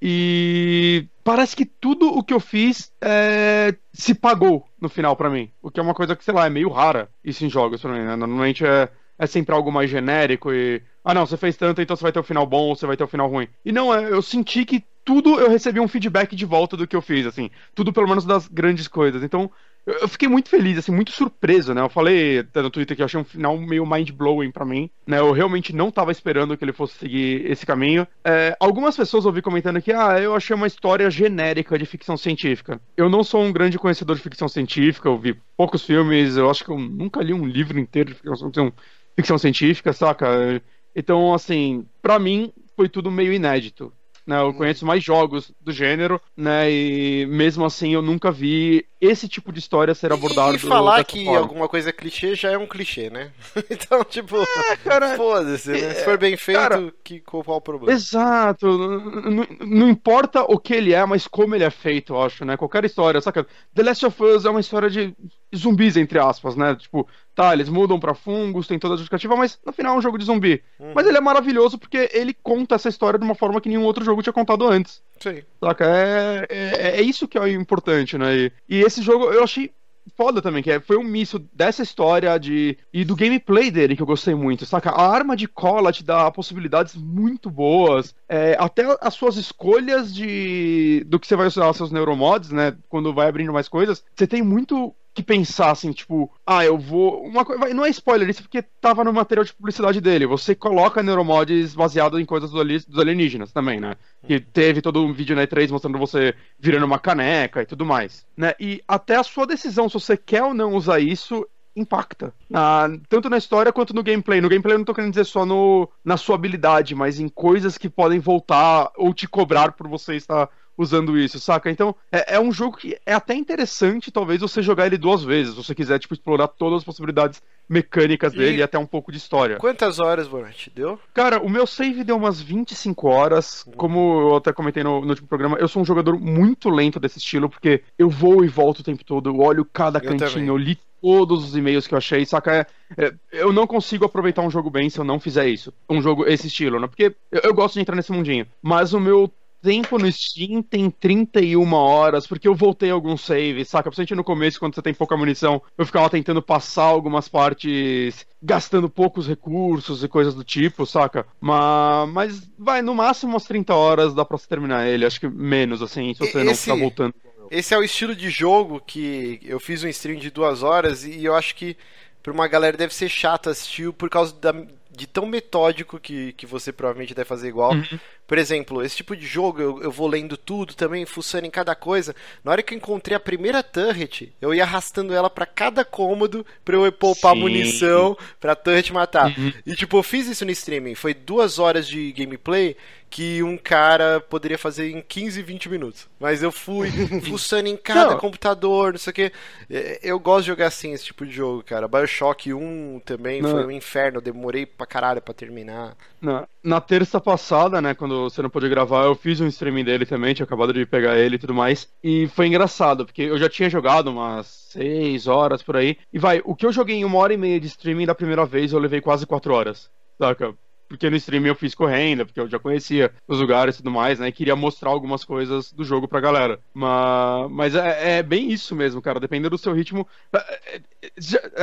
E 0.00 1.06
parece 1.24 1.56
que 1.56 1.64
tudo 1.64 2.06
o 2.06 2.22
que 2.22 2.32
eu 2.32 2.38
fiz 2.38 2.92
é, 3.00 3.74
se 3.92 4.14
pagou 4.14 4.64
no 4.80 4.88
final 4.88 5.16
para 5.16 5.30
mim. 5.30 5.50
O 5.60 5.70
que 5.70 5.80
é 5.80 5.82
uma 5.82 5.94
coisa 5.94 6.14
que, 6.14 6.24
sei 6.24 6.34
lá, 6.34 6.46
é 6.46 6.50
meio 6.50 6.68
rara 6.68 7.08
isso 7.24 7.44
em 7.44 7.50
jogos 7.50 7.80
pra 7.80 7.92
mim, 7.92 8.04
né? 8.04 8.14
Normalmente 8.14 8.64
é, 8.64 8.88
é 9.18 9.26
sempre 9.26 9.54
algo 9.54 9.72
mais 9.72 9.90
genérico 9.90 10.52
e. 10.52 10.80
Ah, 11.04 11.14
não, 11.14 11.26
você 11.26 11.36
fez 11.36 11.56
tanto, 11.56 11.80
então 11.80 11.96
você 11.96 12.02
vai 12.02 12.12
ter 12.12 12.18
o 12.18 12.22
um 12.22 12.24
final 12.24 12.46
bom 12.46 12.68
ou 12.68 12.76
você 12.76 12.86
vai 12.86 12.96
ter 12.96 13.04
o 13.04 13.06
um 13.06 13.10
final 13.10 13.28
ruim. 13.28 13.48
E 13.64 13.72
não, 13.72 13.92
é, 13.92 14.10
eu 14.10 14.20
senti 14.20 14.64
que 14.64 14.84
tudo 15.06 15.38
eu 15.38 15.48
recebi 15.48 15.78
um 15.78 15.86
feedback 15.86 16.34
de 16.34 16.44
volta 16.44 16.76
do 16.76 16.86
que 16.86 16.96
eu 16.96 17.00
fiz, 17.00 17.24
assim. 17.24 17.48
Tudo 17.76 17.92
pelo 17.92 18.08
menos 18.08 18.24
das 18.24 18.48
grandes 18.48 18.88
coisas. 18.88 19.22
Então, 19.22 19.48
eu 19.86 20.08
fiquei 20.08 20.28
muito 20.28 20.48
feliz, 20.48 20.76
assim, 20.76 20.90
muito 20.90 21.12
surpreso, 21.12 21.72
né? 21.72 21.80
Eu 21.80 21.88
falei 21.88 22.40
até 22.40 22.60
no 22.60 22.70
Twitter 22.70 22.96
que 22.96 23.02
eu 23.02 23.06
achei 23.06 23.20
um 23.20 23.24
final 23.24 23.56
meio 23.56 23.86
mind-blowing 23.86 24.50
para 24.50 24.64
mim, 24.64 24.90
né? 25.06 25.20
Eu 25.20 25.30
realmente 25.30 25.72
não 25.72 25.92
tava 25.92 26.10
esperando 26.10 26.58
que 26.58 26.64
ele 26.64 26.72
fosse 26.72 26.98
seguir 26.98 27.48
esse 27.48 27.64
caminho. 27.64 28.04
É, 28.24 28.56
algumas 28.58 28.96
pessoas 28.96 29.24
ouvi 29.24 29.40
comentando 29.40 29.80
que, 29.80 29.92
ah, 29.92 30.18
eu 30.20 30.34
achei 30.34 30.56
uma 30.56 30.66
história 30.66 31.08
genérica 31.08 31.78
de 31.78 31.86
ficção 31.86 32.16
científica. 32.16 32.80
Eu 32.96 33.08
não 33.08 33.22
sou 33.22 33.44
um 33.44 33.52
grande 33.52 33.78
conhecedor 33.78 34.16
de 34.16 34.22
ficção 34.22 34.48
científica, 34.48 35.08
eu 35.08 35.16
vi 35.16 35.40
poucos 35.56 35.86
filmes, 35.86 36.36
eu 36.36 36.50
acho 36.50 36.64
que 36.64 36.70
eu 36.72 36.78
nunca 36.80 37.22
li 37.22 37.32
um 37.32 37.46
livro 37.46 37.78
inteiro 37.78 38.08
de 38.12 38.16
ficção, 38.16 38.72
ficção 39.14 39.38
científica, 39.38 39.92
saca? 39.92 40.60
Então, 40.96 41.32
assim, 41.32 41.86
para 42.02 42.18
mim 42.18 42.52
foi 42.74 42.88
tudo 42.88 43.08
meio 43.08 43.32
inédito. 43.32 43.92
Né? 44.26 44.40
Eu 44.40 44.52
conheço 44.52 44.84
mais 44.84 45.04
jogos 45.04 45.52
do 45.60 45.72
gênero, 45.72 46.20
né? 46.36 46.70
E 46.70 47.26
mesmo 47.26 47.64
assim 47.64 47.94
eu 47.94 48.02
nunca 48.02 48.32
vi 48.32 48.84
esse 49.00 49.28
tipo 49.28 49.52
de 49.52 49.60
história 49.60 49.94
ser 49.94 50.12
abordado. 50.12 50.54
E, 50.54 50.56
e 50.56 50.58
falar 50.58 51.04
que 51.04 51.24
forma. 51.24 51.38
alguma 51.38 51.68
coisa 51.68 51.90
é 51.90 51.92
clichê 51.92 52.34
já 52.34 52.50
é 52.50 52.58
um 52.58 52.66
clichê, 52.66 53.08
né? 53.08 53.30
então, 53.70 54.02
tipo, 54.02 54.36
é, 54.38 55.16
foda-se, 55.16 55.70
né? 55.70 55.94
Se 55.94 56.04
for 56.04 56.18
bem 56.18 56.36
feito, 56.36 56.58
cara, 56.58 56.92
que, 57.04 57.20
qual 57.20 57.44
o 57.46 57.60
problema? 57.60 57.92
Exato. 57.92 58.66
Não, 58.66 59.46
não, 59.60 59.88
importa 59.88 60.42
o 60.42 60.58
que 60.58 60.74
ele 60.74 60.92
é, 60.92 61.04
mas 61.06 61.28
como 61.28 61.54
ele 61.54 61.64
é 61.64 61.70
feito, 61.70 62.14
eu 62.14 62.22
acho, 62.22 62.44
né? 62.44 62.56
Qualquer 62.56 62.84
história, 62.84 63.20
saca? 63.20 63.46
The 63.74 63.82
Last 63.82 64.06
of 64.06 64.22
Us 64.24 64.44
é 64.44 64.50
uma 64.50 64.60
história 64.60 64.90
de 64.90 65.14
zumbis, 65.58 65.96
entre 65.96 66.18
aspas, 66.18 66.56
né? 66.56 66.74
Tipo, 66.74 67.06
tá, 67.34 67.52
eles 67.52 67.68
mudam 67.68 68.00
para 68.00 68.14
fungos, 68.14 68.66
tem 68.66 68.78
toda 68.78 68.94
a 68.94 68.96
justificativa, 68.96 69.36
mas 69.36 69.58
no 69.64 69.72
final 69.72 69.94
é 69.94 69.98
um 69.98 70.02
jogo 70.02 70.18
de 70.18 70.24
zumbi. 70.24 70.62
Uhum. 70.78 70.92
Mas 70.94 71.06
ele 71.06 71.18
é 71.18 71.20
maravilhoso 71.20 71.78
porque 71.78 72.08
ele 72.12 72.34
conta 72.34 72.74
essa 72.74 72.88
história 72.88 73.18
de 73.18 73.24
uma 73.24 73.34
forma 73.34 73.60
que 73.60 73.68
nenhum 73.68 73.84
outro 73.84 74.04
jogo 74.04 74.22
tinha 74.22 74.32
contado 74.32 74.66
antes. 74.66 75.02
Sim. 75.20 75.42
Saca? 75.60 75.84
É, 75.84 76.46
é, 76.48 77.00
é 77.00 77.02
isso 77.02 77.28
que 77.28 77.38
é 77.38 77.50
importante, 77.50 78.16
né? 78.16 78.36
E, 78.36 78.52
e 78.68 78.80
esse 78.80 79.02
jogo 79.02 79.26
eu 79.26 79.44
achei 79.44 79.70
foda 80.14 80.40
também, 80.40 80.62
que 80.62 80.70
é, 80.70 80.80
foi 80.80 80.96
um 80.96 81.02
misto 81.02 81.38
dessa 81.52 81.82
história 81.82 82.38
de 82.38 82.78
e 82.92 83.04
do 83.04 83.16
gameplay 83.16 83.70
dele 83.70 83.96
que 83.96 84.02
eu 84.02 84.06
gostei 84.06 84.34
muito, 84.34 84.64
saca? 84.64 84.90
A 84.90 85.10
arma 85.10 85.36
de 85.36 85.48
cola 85.48 85.92
te 85.92 86.04
dá 86.04 86.30
possibilidades 86.30 86.94
muito 86.94 87.50
boas, 87.50 88.14
é, 88.28 88.56
até 88.58 88.84
as 89.00 89.14
suas 89.14 89.36
escolhas 89.36 90.14
de 90.14 91.04
do 91.06 91.18
que 91.18 91.26
você 91.26 91.36
vai 91.36 91.46
usar 91.46 91.72
seus 91.72 91.90
neuromods, 91.90 92.50
né? 92.50 92.76
Quando 92.88 93.12
vai 93.12 93.28
abrindo 93.28 93.52
mais 93.52 93.68
coisas, 93.68 94.04
você 94.14 94.26
tem 94.26 94.42
muito 94.42 94.94
que 95.16 95.22
pensar 95.22 95.70
assim, 95.70 95.92
tipo, 95.92 96.30
ah, 96.46 96.62
eu 96.62 96.76
vou. 96.76 97.22
Uma 97.22 97.42
coisa. 97.42 97.72
Não 97.72 97.86
é 97.86 97.88
spoiler 97.88 98.28
isso 98.28 98.42
porque 98.42 98.60
tava 98.60 99.02
no 99.02 99.12
material 99.12 99.44
de 99.44 99.52
publicidade 99.54 99.98
dele. 99.98 100.26
Você 100.26 100.54
coloca 100.54 101.02
neuromods 101.02 101.74
baseado 101.74 102.20
em 102.20 102.24
coisas 102.26 102.50
dos 102.50 102.98
alienígenas 102.98 103.50
também, 103.50 103.80
né? 103.80 103.96
Que 104.26 104.38
teve 104.38 104.82
todo 104.82 105.02
um 105.02 105.14
vídeo 105.14 105.34
na 105.34 105.46
E3 105.46 105.70
mostrando 105.70 105.98
você 105.98 106.34
virando 106.58 106.84
uma 106.84 106.98
caneca 106.98 107.62
e 107.62 107.66
tudo 107.66 107.86
mais. 107.86 108.26
Né? 108.36 108.52
E 108.60 108.82
até 108.86 109.16
a 109.16 109.22
sua 109.22 109.46
decisão, 109.46 109.88
se 109.88 109.94
você 109.94 110.18
quer 110.18 110.42
ou 110.42 110.52
não 110.52 110.74
usar 110.74 111.00
isso, 111.00 111.46
impacta. 111.74 112.34
Na, 112.50 112.86
tanto 113.08 113.30
na 113.30 113.38
história 113.38 113.72
quanto 113.72 113.94
no 113.94 114.02
gameplay. 114.02 114.40
No 114.42 114.50
gameplay 114.50 114.74
eu 114.74 114.78
não 114.78 114.84
tô 114.84 114.94
querendo 114.94 115.12
dizer 115.12 115.24
só 115.24 115.46
no, 115.46 115.88
na 116.04 116.18
sua 116.18 116.34
habilidade, 116.34 116.94
mas 116.94 117.18
em 117.18 117.28
coisas 117.28 117.78
que 117.78 117.88
podem 117.88 118.18
voltar 118.18 118.92
ou 118.96 119.14
te 119.14 119.26
cobrar 119.26 119.72
por 119.72 119.88
você 119.88 120.16
estar 120.16 120.50
usando 120.76 121.18
isso, 121.18 121.38
saca? 121.38 121.70
Então, 121.70 121.94
é, 122.10 122.36
é, 122.36 122.40
um 122.40 122.52
jogo 122.52 122.76
que 122.76 122.98
é 123.04 123.14
até 123.14 123.34
interessante, 123.34 124.10
talvez, 124.10 124.40
você 124.40 124.62
jogar 124.62 124.86
ele 124.86 124.98
duas 124.98 125.22
vezes, 125.22 125.54
se 125.54 125.64
você 125.64 125.74
quiser, 125.74 125.98
tipo, 125.98 126.14
explorar 126.14 126.48
todas 126.48 126.78
as 126.78 126.84
possibilidades 126.84 127.42
mecânicas 127.68 128.32
e... 128.34 128.38
dele 128.38 128.58
e 128.58 128.62
até 128.62 128.78
um 128.78 128.86
pouco 128.86 129.10
de 129.10 129.18
história. 129.18 129.56
Quantas 129.56 129.98
horas, 129.98 130.28
Bonatti, 130.28 130.70
deu? 130.74 130.98
Cara, 131.12 131.40
o 131.40 131.48
meu 131.48 131.66
save 131.66 132.04
deu 132.04 132.16
umas 132.16 132.40
25 132.40 133.08
horas. 133.08 133.64
Uhum. 133.66 133.72
Como 133.72 134.20
eu 134.20 134.36
até 134.36 134.52
comentei 134.52 134.84
no, 134.84 135.00
no 135.00 135.08
último 135.08 135.28
programa, 135.28 135.56
eu 135.58 135.68
sou 135.68 135.82
um 135.82 135.84
jogador 135.84 136.18
muito 136.18 136.68
lento 136.68 137.00
desse 137.00 137.18
estilo, 137.18 137.48
porque 137.48 137.82
eu 137.98 138.08
vou 138.08 138.44
e 138.44 138.48
volto 138.48 138.80
o 138.80 138.84
tempo 138.84 139.04
todo, 139.04 139.30
eu 139.30 139.40
olho 139.40 139.64
cada 139.64 139.98
eu 139.98 140.02
cantinho, 140.02 140.30
também. 140.30 140.48
eu 140.48 140.56
li 140.56 140.78
todos 141.00 141.44
os 141.44 141.56
e-mails 141.56 141.86
que 141.86 141.94
eu 141.94 141.98
achei, 141.98 142.24
saca? 142.24 142.52
É, 142.52 142.66
é, 142.96 143.14
eu 143.32 143.52
não 143.52 143.66
consigo 143.66 144.04
aproveitar 144.04 144.42
um 144.42 144.50
jogo 144.50 144.70
bem 144.70 144.90
se 144.90 144.98
eu 144.98 145.04
não 145.04 145.20
fizer 145.20 145.48
isso. 145.48 145.72
Um 145.88 146.00
jogo, 146.00 146.26
esse 146.26 146.46
estilo, 146.48 146.80
né? 146.80 146.86
Porque 146.86 147.14
eu, 147.30 147.40
eu 147.44 147.54
gosto 147.54 147.74
de 147.74 147.80
entrar 147.80 147.94
nesse 147.94 148.12
mundinho. 148.12 148.46
Mas 148.62 148.92
o 148.92 149.00
meu 149.00 149.30
tempo 149.66 149.98
no 149.98 150.10
Steam 150.10 150.62
tem 150.62 150.88
31 150.88 151.72
horas, 151.72 152.24
porque 152.24 152.46
eu 152.46 152.54
voltei 152.54 152.88
alguns 152.88 153.22
saves, 153.22 153.68
saca? 153.68 153.90
Principalmente 153.90 154.14
no 154.14 154.22
começo, 154.22 154.60
quando 154.60 154.76
você 154.76 154.80
tem 154.80 154.94
pouca 154.94 155.16
munição, 155.16 155.60
eu 155.76 155.84
ficava 155.84 156.08
tentando 156.08 156.40
passar 156.40 156.84
algumas 156.84 157.28
partes 157.28 158.24
gastando 158.40 158.88
poucos 158.88 159.26
recursos 159.26 160.04
e 160.04 160.08
coisas 160.08 160.36
do 160.36 160.44
tipo, 160.44 160.86
saca? 160.86 161.26
Mas, 161.40 162.08
mas 162.10 162.50
vai, 162.56 162.80
no 162.80 162.94
máximo 162.94 163.32
umas 163.32 163.44
30 163.44 163.74
horas 163.74 164.14
dá 164.14 164.24
pra 164.24 164.38
você 164.38 164.46
terminar 164.46 164.86
ele, 164.86 165.04
acho 165.04 165.18
que 165.18 165.28
menos, 165.28 165.82
assim, 165.82 166.14
se 166.14 166.20
você 166.20 166.38
Esse... 166.38 166.44
não 166.44 166.54
ficar 166.54 166.76
voltando. 166.76 167.14
Esse 167.50 167.74
é 167.74 167.78
o 167.78 167.82
estilo 167.82 168.14
de 168.14 168.30
jogo 168.30 168.80
que 168.80 169.40
eu 169.42 169.58
fiz 169.58 169.82
um 169.82 169.88
stream 169.88 170.18
de 170.18 170.30
duas 170.30 170.62
horas 170.62 171.04
e 171.04 171.24
eu 171.24 171.34
acho 171.34 171.56
que 171.56 171.76
pra 172.22 172.32
uma 172.32 172.46
galera 172.46 172.76
deve 172.76 172.94
ser 172.94 173.08
chato 173.08 173.50
assistir 173.50 173.92
por 173.92 174.08
causa 174.08 174.34
da, 174.34 174.52
de 174.90 175.06
tão 175.06 175.26
metódico 175.26 176.00
que, 176.00 176.32
que 176.32 176.46
você 176.46 176.72
provavelmente 176.72 177.14
deve 177.14 177.28
fazer 177.28 177.48
igual. 177.48 177.72
Uhum. 177.72 177.98
Por 178.26 178.38
exemplo, 178.38 178.82
esse 178.82 178.96
tipo 178.96 179.16
de 179.16 179.26
jogo 179.26 179.60
eu, 179.60 179.82
eu 179.82 179.90
vou 179.90 180.08
lendo 180.08 180.36
tudo 180.36 180.74
também, 180.74 181.06
fuçando 181.06 181.46
em 181.46 181.50
cada 181.50 181.74
coisa. 181.74 182.14
Na 182.42 182.50
hora 182.50 182.62
que 182.62 182.74
eu 182.74 182.76
encontrei 182.76 183.16
a 183.16 183.20
primeira 183.20 183.62
turret, 183.62 184.32
eu 184.40 184.52
ia 184.52 184.64
arrastando 184.64 185.14
ela 185.14 185.30
para 185.30 185.46
cada 185.46 185.84
cômodo 185.84 186.44
pra 186.64 186.76
eu 186.76 186.90
poupar 186.90 187.34
Sim. 187.34 187.40
munição 187.40 188.16
pra 188.40 188.56
turret 188.56 188.92
matar. 188.92 189.26
Uhum. 189.38 189.52
E 189.64 189.74
tipo, 189.74 189.96
eu 189.96 190.02
fiz 190.02 190.26
isso 190.26 190.44
no 190.44 190.50
streaming. 190.50 190.94
Foi 190.94 191.14
duas 191.14 191.58
horas 191.58 191.86
de 191.86 192.12
gameplay 192.12 192.76
que 193.08 193.42
um 193.42 193.56
cara 193.56 194.20
poderia 194.20 194.58
fazer 194.58 194.90
em 194.90 195.00
15, 195.00 195.40
20 195.42 195.68
minutos. 195.68 196.08
Mas 196.18 196.42
eu 196.42 196.50
fui 196.50 196.90
fuçando 197.28 197.68
em 197.68 197.76
cada 197.76 198.10
não. 198.10 198.18
computador, 198.18 198.92
não 198.92 198.98
sei 198.98 199.10
o 199.10 199.14
que. 199.14 199.32
É, 199.70 200.00
eu 200.02 200.18
gosto 200.18 200.42
de 200.42 200.48
jogar 200.48 200.66
assim, 200.66 200.92
esse 200.92 201.04
tipo 201.04 201.24
de 201.24 201.32
jogo, 201.32 201.62
cara. 201.62 201.88
Bioshock 201.88 202.52
1 202.52 203.00
também 203.04 203.40
não. 203.40 203.50
foi 203.50 203.64
um 203.64 203.70
inferno, 203.70 204.18
eu 204.18 204.22
demorei 204.22 204.66
pra 204.66 204.86
caralho 204.86 205.22
pra 205.22 205.32
terminar. 205.32 205.96
Na, 206.20 206.46
na 206.66 206.80
terça 206.80 207.20
passada, 207.20 207.80
né, 207.80 207.94
quando 207.94 208.24
você 208.24 208.42
não 208.42 208.50
pôde 208.50 208.68
gravar, 208.68 209.04
eu 209.04 209.14
fiz 209.14 209.40
um 209.40 209.46
streaming 209.46 209.84
dele 209.84 210.04
também, 210.04 210.34
tinha 210.34 210.44
acabado 210.44 210.72
de 210.72 210.84
pegar 210.84 211.16
ele 211.16 211.36
e 211.36 211.38
tudo 211.38 211.54
mais. 211.54 211.88
E 212.02 212.26
foi 212.26 212.48
engraçado, 212.48 213.06
porque 213.06 213.22
eu 213.22 213.38
já 213.38 213.48
tinha 213.48 213.70
jogado 213.70 214.08
umas 214.10 214.46
seis 214.48 215.28
horas 215.28 215.62
por 215.62 215.76
aí. 215.76 215.96
E 216.12 216.18
vai, 216.18 216.42
o 216.44 216.56
que 216.56 216.66
eu 216.66 216.72
joguei 216.72 216.96
em 216.96 217.04
uma 217.04 217.18
hora 217.18 217.32
e 217.32 217.36
meia 217.36 217.60
de 217.60 217.68
streaming 217.68 218.06
da 218.06 218.16
primeira 218.16 218.44
vez, 218.44 218.72
eu 218.72 218.80
levei 218.80 219.00
quase 219.00 219.24
quatro 219.24 219.54
horas. 219.54 219.88
Saca? 220.18 220.54
Porque 220.88 221.10
no 221.10 221.16
stream 221.16 221.46
eu 221.46 221.54
fiz 221.54 221.74
correndo, 221.74 222.24
porque 222.24 222.40
eu 222.40 222.48
já 222.48 222.58
conhecia 222.58 223.12
os 223.26 223.40
lugares 223.40 223.74
e 223.74 223.78
tudo 223.78 223.90
mais, 223.90 224.18
né? 224.18 224.28
E 224.28 224.32
queria 224.32 224.56
mostrar 224.56 224.90
algumas 224.90 225.24
coisas 225.24 225.72
do 225.72 225.84
jogo 225.84 226.06
pra 226.06 226.20
galera. 226.20 226.60
Mas, 226.72 227.50
mas 227.50 227.74
é, 227.74 228.18
é 228.18 228.22
bem 228.22 228.50
isso 228.50 228.74
mesmo, 228.74 229.02
cara. 229.02 229.20
Dependendo 229.20 229.50
do 229.50 229.58
seu 229.58 229.72
ritmo. 229.72 230.06
É, 230.32 230.60
é, 230.76 230.80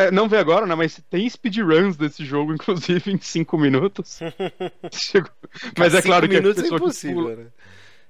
é 0.06 0.12
não 0.12 0.28
vê 0.28 0.38
agora, 0.38 0.66
né? 0.66 0.76
Mas 0.76 1.02
tem 1.10 1.30
speedruns 1.30 1.96
desse 1.96 2.26
jogo, 2.26 2.54
inclusive, 2.56 3.12
em 3.12 3.20
5 3.20 3.58
minutos. 3.58 4.20
mas 5.78 5.94
é 5.94 6.02
claro 6.02 6.28
que. 6.28 6.36
5 6.36 6.44
minutos 6.44 6.64
é 6.64 6.68
impossível, 6.68 7.38
né? 7.38 7.46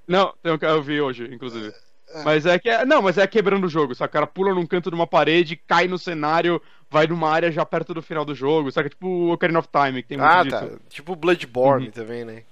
Não, 0.08 0.34
eu 0.44 0.82
vi 0.82 1.00
hoje, 1.00 1.30
inclusive. 1.34 1.74
É. 2.14 2.24
Mas 2.24 2.46
é 2.46 2.60
que 2.60 2.70
é, 2.70 2.86
não, 2.86 3.02
mas 3.02 3.18
é 3.18 3.26
quebrando 3.26 3.66
o 3.66 3.70
jogo, 3.70 3.96
sabe? 3.96 4.10
O 4.10 4.14
cara 4.14 4.28
pula 4.28 4.54
num 4.54 4.66
canto 4.66 4.90
de 4.90 4.96
uma 4.96 5.08
parede, 5.08 5.56
cai 5.56 5.88
no 5.88 5.98
cenário, 5.98 6.62
vai 6.90 7.08
numa 7.08 7.30
área 7.30 7.52
já 7.52 7.66
perto 7.66 7.94
do 7.94 8.02
final 8.02 8.24
do 8.24 8.36
jogo, 8.36 8.72
sabe? 8.72 8.90
Tipo 8.90 9.08
o 9.08 9.32
Ocarina 9.34 9.60
of 9.60 9.68
Time, 9.72 10.02
que 10.04 10.10
tem 10.10 10.18
muito 10.18 10.30
ah, 10.30 10.44
disso. 10.44 10.58
tá. 10.58 10.80
Tipo 10.90 11.16
Bloodborne 11.16 11.88
uhum. 11.88 11.92
também, 11.92 12.24
né? 12.24 12.44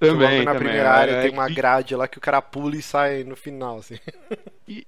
Também, 0.00 0.38
na 0.38 0.54
também, 0.54 0.68
primeira 0.68 0.90
área 0.90 1.12
é, 1.12 1.22
tem 1.22 1.30
uma 1.30 1.46
grade 1.46 1.94
lá 1.94 2.08
que 2.08 2.16
o 2.16 2.20
cara 2.22 2.40
pula 2.40 2.74
e 2.74 2.80
sai 2.80 3.22
no 3.22 3.36
final, 3.36 3.78
assim. 3.78 3.98
E, 4.72 4.86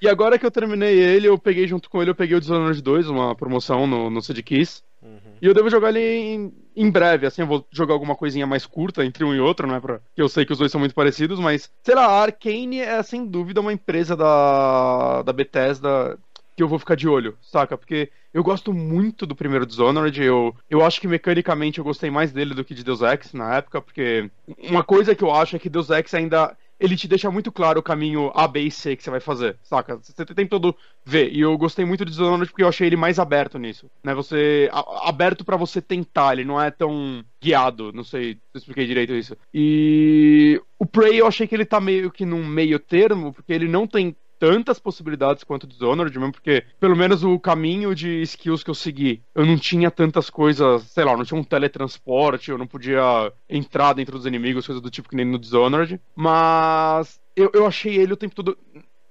e, 0.00 0.08
agora 0.08 0.38
que 0.38 0.46
eu 0.46 0.52
terminei 0.52 1.00
ele, 1.00 1.26
eu 1.26 1.36
peguei 1.36 1.66
junto 1.66 1.90
com 1.90 2.00
ele, 2.00 2.12
eu 2.12 2.14
peguei 2.14 2.36
o 2.36 2.40
Dishonored 2.40 2.80
2, 2.80 3.08
uma 3.08 3.34
promoção 3.34 3.84
no, 3.84 4.08
no 4.08 4.22
CD 4.22 4.40
Kiss. 4.40 4.84
Uhum. 5.02 5.18
E 5.42 5.46
eu 5.46 5.52
devo 5.52 5.68
jogar 5.68 5.88
ele 5.88 5.98
em, 5.98 6.54
em, 6.76 6.88
breve, 6.88 7.26
assim, 7.26 7.42
eu 7.42 7.46
vou 7.48 7.66
jogar 7.72 7.94
alguma 7.94 8.14
coisinha 8.14 8.46
mais 8.46 8.64
curta 8.66 9.04
entre 9.04 9.24
um 9.24 9.34
e 9.34 9.40
outro, 9.40 9.66
né? 9.66 9.80
Pra, 9.80 9.98
que 10.14 10.22
eu 10.22 10.28
sei 10.28 10.46
que 10.46 10.52
os 10.52 10.58
dois 10.60 10.70
são 10.70 10.78
muito 10.78 10.94
parecidos, 10.94 11.40
mas, 11.40 11.68
sei 11.82 11.96
lá, 11.96 12.06
a 12.06 12.22
Arkane 12.22 12.78
é 12.78 13.02
sem 13.02 13.26
dúvida 13.26 13.60
uma 13.60 13.72
empresa 13.72 14.14
da, 14.14 15.22
da 15.22 15.32
Bethesda 15.32 16.16
que 16.56 16.62
eu 16.62 16.68
vou 16.68 16.78
ficar 16.78 16.94
de 16.94 17.06
olho, 17.06 17.36
saca? 17.42 17.76
Porque 17.76 18.10
eu 18.32 18.42
gosto 18.42 18.72
muito 18.72 19.26
do 19.26 19.36
primeiro 19.36 19.66
Dishonored, 19.66 20.22
eu, 20.22 20.54
eu 20.70 20.84
acho 20.84 21.00
que 21.00 21.06
mecanicamente 21.06 21.78
eu 21.78 21.84
gostei 21.84 22.10
mais 22.10 22.32
dele 22.32 22.54
do 22.54 22.64
que 22.64 22.74
de 22.74 22.82
Deus 22.82 23.02
Ex 23.02 23.32
na 23.34 23.56
época, 23.56 23.80
porque 23.82 24.30
uma 24.58 24.82
coisa 24.82 25.14
que 25.14 25.22
eu 25.22 25.32
acho 25.32 25.56
é 25.56 25.58
que 25.58 25.68
Deus 25.68 25.90
Ex 25.90 26.14
ainda 26.14 26.56
ele 26.78 26.96
te 26.96 27.08
deixa 27.08 27.30
muito 27.30 27.50
claro 27.50 27.80
o 27.80 27.82
caminho 27.82 28.30
A, 28.34 28.46
B 28.46 28.60
e 28.60 28.70
C 28.70 28.96
que 28.96 29.02
você 29.02 29.10
vai 29.10 29.20
fazer, 29.20 29.56
saca? 29.62 29.96
Você 29.96 30.24
tem 30.26 30.46
todo 30.46 30.76
ver. 31.04 31.32
E 31.32 31.40
eu 31.40 31.56
gostei 31.56 31.84
muito 31.84 32.04
do 32.04 32.10
Dishonored 32.10 32.50
porque 32.50 32.62
eu 32.62 32.68
achei 32.68 32.86
ele 32.86 32.96
mais 32.96 33.18
aberto 33.18 33.58
nisso, 33.58 33.90
né? 34.04 34.14
Você 34.14 34.68
a, 34.70 35.08
aberto 35.08 35.44
para 35.44 35.56
você 35.56 35.80
tentar, 35.80 36.34
ele 36.34 36.44
não 36.44 36.60
é 36.60 36.70
tão 36.70 37.24
guiado, 37.42 37.92
não 37.92 38.04
sei 38.04 38.34
se 38.34 38.40
eu 38.54 38.58
expliquei 38.58 38.86
direito 38.86 39.14
isso. 39.14 39.36
E 39.52 40.60
o 40.78 40.84
Prey 40.84 41.16
eu 41.16 41.26
achei 41.26 41.46
que 41.46 41.54
ele 41.54 41.64
tá 41.64 41.80
meio 41.80 42.10
que 42.10 42.26
num 42.26 42.44
meio 42.46 42.78
termo, 42.78 43.32
porque 43.32 43.52
ele 43.52 43.68
não 43.68 43.86
tem 43.86 44.14
tantas 44.38 44.78
possibilidades 44.78 45.44
quanto 45.44 45.64
o 45.64 45.66
Dishonored, 45.66 46.18
mesmo 46.18 46.32
porque, 46.32 46.64
pelo 46.78 46.96
menos 46.96 47.24
o 47.24 47.38
caminho 47.38 47.94
de 47.94 48.22
skills 48.22 48.62
que 48.62 48.70
eu 48.70 48.74
segui, 48.74 49.22
eu 49.34 49.44
não 49.44 49.56
tinha 49.56 49.90
tantas 49.90 50.30
coisas, 50.30 50.82
sei 50.84 51.04
lá, 51.04 51.16
não 51.16 51.24
tinha 51.24 51.38
um 51.38 51.44
teletransporte, 51.44 52.50
eu 52.50 52.58
não 52.58 52.66
podia 52.66 53.32
entrar 53.48 53.92
dentro 53.92 54.16
dos 54.16 54.26
inimigos, 54.26 54.66
coisas 54.66 54.82
do 54.82 54.90
tipo 54.90 55.08
que 55.08 55.16
nem 55.16 55.24
no 55.24 55.38
Dishonored, 55.38 56.00
mas 56.14 57.20
eu, 57.34 57.50
eu 57.54 57.66
achei 57.66 57.96
ele 57.96 58.12
o 58.12 58.16
tempo 58.16 58.34
todo 58.34 58.56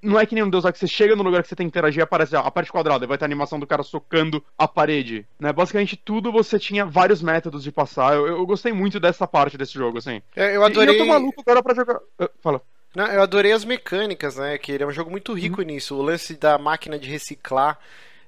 não 0.05 0.19
é 0.19 0.25
que 0.25 0.35
nem 0.35 0.43
um 0.43 0.49
Deus 0.49 0.63
que 0.63 0.77
você 0.77 0.87
chega 0.87 1.15
no 1.15 1.23
lugar 1.23 1.41
que 1.41 1.49
você 1.49 1.55
tem 1.55 1.65
que 1.65 1.69
interagir 1.69 1.99
e 1.99 2.03
aparece 2.03 2.35
a 2.35 2.51
parte 2.51 2.71
quadrada, 2.71 3.07
vai 3.07 3.17
ter 3.17 3.25
a 3.25 3.27
animação 3.27 3.59
do 3.59 3.67
cara 3.67 3.81
socando 3.83 4.43
a 4.57 4.67
parede, 4.67 5.27
né? 5.39 5.51
Basicamente 5.51 5.97
tudo 5.97 6.31
você 6.31 6.59
tinha 6.59 6.85
vários 6.85 7.21
métodos 7.21 7.63
de 7.63 7.71
passar. 7.71 8.13
Eu, 8.13 8.27
eu 8.27 8.45
gostei 8.45 8.71
muito 8.71 8.99
dessa 8.99 9.27
parte 9.27 9.57
desse 9.57 9.73
jogo, 9.73 9.97
assim. 9.97 10.21
É, 10.35 10.55
eu 10.55 10.63
adorei. 10.63 10.95
E 10.95 10.99
eu 10.99 11.05
tô 11.05 11.11
maluco 11.11 11.41
agora 11.41 11.63
pra 11.63 11.73
jogar. 11.73 11.97
Uh, 12.21 12.29
fala. 12.39 12.61
Não, 12.95 13.05
eu 13.07 13.21
adorei 13.21 13.51
as 13.51 13.65
mecânicas, 13.65 14.37
né? 14.37 14.57
Que 14.57 14.71
ele 14.71 14.83
é 14.83 14.87
um 14.87 14.91
jogo 14.91 15.11
muito 15.11 15.33
rico 15.33 15.61
uhum. 15.61 15.67
nisso. 15.67 15.95
O 15.95 16.01
lance 16.01 16.35
da 16.35 16.57
máquina 16.57 16.97
de 16.97 17.09
reciclar. 17.09 17.77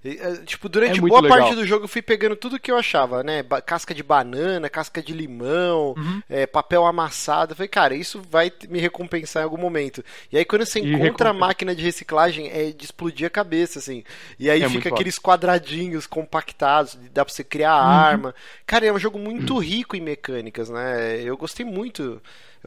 Eh, 0.03 0.43
tipo, 0.45 0.69
durante 0.69 0.99
é 0.99 1.01
boa 1.01 1.21
legal. 1.21 1.37
parte 1.39 1.55
do 1.55 1.65
jogo 1.65 1.85
eu 1.85 1.87
fui 1.87 2.01
pegando 2.01 2.35
tudo 2.35 2.59
que 2.59 2.71
eu 2.71 2.77
achava, 2.77 3.23
né? 3.23 3.43
Casca 3.65 3.93
de 3.93 4.03
banana, 4.03 4.69
casca 4.69 5.01
de 5.01 5.11
limão, 5.11 5.95
uhum. 5.97 6.21
é, 6.29 6.45
papel 6.45 6.85
amassado. 6.85 7.51
Eu 7.51 7.55
falei, 7.55 7.67
cara, 7.67 7.95
isso 7.95 8.21
vai 8.29 8.51
me 8.69 8.79
recompensar 8.79 9.41
em 9.41 9.45
algum 9.45 9.57
momento. 9.57 10.03
E 10.31 10.37
aí 10.37 10.45
quando 10.45 10.65
você 10.65 10.79
e 10.79 10.93
encontra 10.93 11.31
a 11.31 11.33
máquina 11.33 11.75
de 11.75 11.83
reciclagem, 11.83 12.49
é 12.49 12.71
de 12.71 12.85
explodir 12.85 13.27
a 13.27 13.29
cabeça, 13.29 13.79
assim. 13.79 14.03
E 14.39 14.49
aí 14.49 14.61
é 14.61 14.69
fica 14.69 14.89
aqueles 14.89 15.17
quadradinhos 15.17 16.05
compactados, 16.05 16.97
dá 17.11 17.25
pra 17.25 17.33
você 17.33 17.43
criar 17.43 17.75
uhum. 17.75 17.89
arma. 17.89 18.35
Cara, 18.65 18.85
é 18.85 18.93
um 18.93 18.99
jogo 18.99 19.17
muito 19.17 19.55
uhum. 19.55 19.59
rico 19.59 19.95
em 19.95 20.01
mecânicas, 20.01 20.69
né? 20.69 21.21
Eu 21.21 21.35
gostei 21.35 21.65
muito 21.65 22.21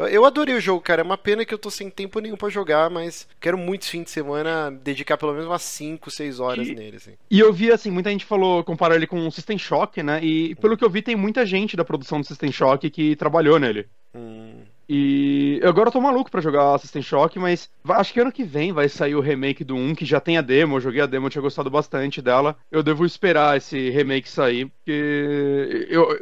eu, 0.09 0.25
adorei 0.25 0.55
o 0.55 0.61
jogo, 0.61 0.81
cara. 0.81 1.03
É 1.03 1.05
uma 1.05 1.19
pena 1.19 1.45
que 1.45 1.53
eu 1.53 1.59
tô 1.59 1.71
sem 1.71 1.91
tempo 1.91 2.21
nenhum 2.21 2.37
para 2.37 2.49
jogar, 2.49 2.91
mas 2.91 3.29
quero 3.41 3.59
muito 3.59 3.87
fim 3.87 4.03
de 4.03 4.11
semana 4.11 4.71
dedicar 4.71 5.17
pelo 5.17 5.33
menos 5.33 5.47
umas 5.47 5.63
5, 5.63 6.11
6 6.11 6.41
horas 6.41 6.69
e, 6.69 6.75
nele, 6.75 6.97
assim. 6.97 7.13
E 7.31 7.41
eu 7.41 7.53
vi, 7.53 7.71
assim, 7.73 7.91
muita 7.91 8.11
gente 8.11 8.25
falou, 8.25 8.63
comparar 8.65 8.97
ele 8.97 9.07
com 9.07 9.27
o 9.27 9.33
System 9.33 9.59
Shock, 9.59 10.03
né? 10.03 10.23
E 10.23 10.55
pelo 10.57 10.77
que 10.77 10.85
eu 10.85 10.91
vi, 10.91 11.03
tem 11.03 11.17
muita 11.17 11.45
gente 11.45 11.77
da 11.77 11.85
produção 11.85 12.21
do 12.21 12.27
System 12.27 12.53
Shock 12.53 12.91
que 12.91 13.17
trabalhou 13.17 13.59
nele. 13.59 13.87
Hum. 14.15 14.63
E 14.93 15.61
agora 15.63 15.87
eu 15.87 15.93
tô 15.93 16.01
maluco 16.01 16.33
pra 16.33 16.41
jogar 16.41 16.77
System 16.79 17.01
Shock, 17.01 17.39
mas 17.39 17.71
acho 17.91 18.13
que 18.13 18.19
ano 18.19 18.33
que 18.33 18.43
vem 18.43 18.73
vai 18.73 18.89
sair 18.89 19.15
o 19.15 19.21
remake 19.21 19.63
do 19.63 19.77
1, 19.77 19.95
que 19.95 20.05
já 20.05 20.19
tem 20.19 20.37
a 20.37 20.41
demo. 20.43 20.77
Eu 20.77 20.81
joguei 20.81 21.01
a 21.01 21.07
demo, 21.07 21.27
eu 21.27 21.31
tinha 21.31 21.41
gostado 21.41 21.71
bastante 21.71 22.21
dela. 22.21 22.57
Eu 22.73 22.83
devo 22.83 23.07
esperar 23.07 23.57
esse 23.57 23.89
remake 23.91 24.29
sair, 24.29 24.67
porque 24.67 25.87
eu, 25.89 26.19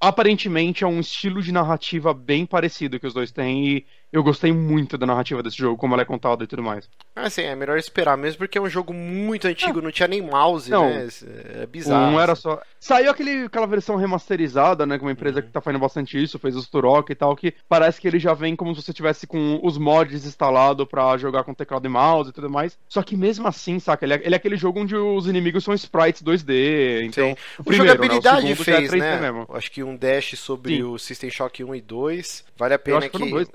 aparentemente 0.00 0.84
é 0.84 0.86
um 0.86 1.00
estilo 1.00 1.42
de 1.42 1.52
narrativa 1.52 2.12
bem 2.14 2.44
parecido 2.46 2.98
que 2.98 3.06
os 3.06 3.14
dois 3.14 3.30
têm. 3.30 3.68
E 3.68 3.86
eu 4.12 4.22
gostei 4.22 4.52
muito 4.52 4.96
da 4.96 5.06
narrativa 5.06 5.42
desse 5.42 5.56
jogo, 5.56 5.76
como 5.76 5.94
ela 5.94 6.02
é 6.02 6.06
contada 6.06 6.42
e 6.42 6.46
tudo 6.46 6.62
mais. 6.62 6.88
Ah, 7.14 7.28
sim, 7.28 7.42
é 7.42 7.54
melhor 7.54 7.78
esperar 7.78 8.16
mesmo, 8.16 8.38
porque 8.38 8.56
é 8.56 8.60
um 8.60 8.68
jogo 8.68 8.94
muito 8.94 9.46
antigo, 9.46 9.82
não 9.82 9.90
tinha 9.90 10.08
nem 10.08 10.22
mouse, 10.22 10.70
não, 10.70 10.88
né? 10.88 11.08
É 11.60 11.66
bizarro. 11.66 12.12
Não 12.12 12.20
era 12.20 12.32
assim. 12.32 12.42
só. 12.42 12.60
Saiu 12.80 13.10
aquele, 13.10 13.44
aquela 13.44 13.66
versão 13.66 13.96
remasterizada, 13.96 14.86
né? 14.86 14.98
Com 14.98 15.06
uma 15.06 15.12
empresa 15.12 15.40
uhum. 15.40 15.46
que 15.46 15.52
tá 15.52 15.60
fazendo 15.60 15.80
bastante 15.80 16.22
isso, 16.22 16.38
fez 16.38 16.56
os 16.56 16.68
Turok 16.68 17.10
e 17.10 17.14
tal, 17.14 17.36
que 17.36 17.54
parece 17.68 18.00
que 18.00 18.08
ele 18.08 18.18
já 18.18 18.32
vem 18.32 18.56
como 18.56 18.74
se 18.74 18.82
você 18.82 18.92
tivesse 18.92 19.26
com 19.26 19.60
os 19.62 19.76
mods 19.76 20.24
instalados 20.24 20.86
para 20.86 21.16
jogar 21.18 21.44
com 21.44 21.52
teclado 21.52 21.86
e 21.86 21.88
mouse 21.88 22.30
e 22.30 22.32
tudo 22.32 22.48
mais. 22.48 22.78
Só 22.88 23.02
que 23.02 23.16
mesmo 23.16 23.46
assim, 23.46 23.78
saca? 23.78 24.04
Ele 24.06 24.14
é, 24.14 24.20
ele 24.24 24.34
é 24.34 24.36
aquele 24.36 24.56
jogo 24.56 24.80
onde 24.80 24.96
os 24.96 25.26
inimigos 25.26 25.64
são 25.64 25.74
sprites 25.74 26.22
2D. 26.22 27.02
Então, 27.02 27.28
sim. 27.28 27.36
o, 27.58 27.64
primeiro, 27.64 27.92
jogabilidade 27.92 28.46
né? 28.46 28.52
o 28.52 28.56
fez, 28.56 28.92
é 28.92 28.96
né? 28.96 29.20
Mesmo. 29.20 29.46
Acho 29.52 29.70
que 29.70 29.82
um 29.82 29.96
dash 29.96 30.38
sobre 30.38 30.76
sim. 30.76 30.82
o 30.82 30.98
System 30.98 31.30
Shock 31.30 31.62
1 31.62 31.74
e 31.74 31.80
2. 31.80 32.44
Vale 32.56 32.74
a 32.74 32.78
pena 32.78 33.08
que. 33.08 33.18
Dois, 33.18 33.48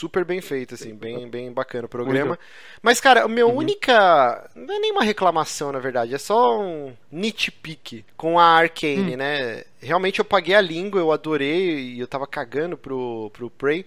super 0.00 0.24
bem 0.24 0.40
feito, 0.40 0.74
assim, 0.74 0.94
bem, 0.94 1.28
bem 1.28 1.52
bacana 1.52 1.84
o 1.84 1.88
programa. 1.88 2.38
Mas, 2.80 3.00
cara, 3.00 3.24
a 3.24 3.28
minha 3.28 3.46
uhum. 3.46 3.56
única. 3.56 4.50
Não 4.54 4.74
é 4.74 4.78
nenhuma 4.78 5.04
reclamação, 5.04 5.70
na 5.70 5.78
verdade, 5.78 6.14
é 6.14 6.18
só 6.18 6.58
um 6.58 6.94
nitpick 7.12 8.02
com 8.16 8.38
a 8.38 8.44
Arcane, 8.44 9.14
hum. 9.14 9.18
né? 9.18 9.64
Realmente 9.78 10.18
eu 10.18 10.24
paguei 10.24 10.54
a 10.54 10.60
língua, 10.60 11.00
eu 11.00 11.12
adorei 11.12 11.92
e 11.92 12.00
eu 12.00 12.06
tava 12.06 12.26
cagando 12.26 12.78
pro, 12.78 13.30
pro 13.34 13.50
Prey. 13.50 13.84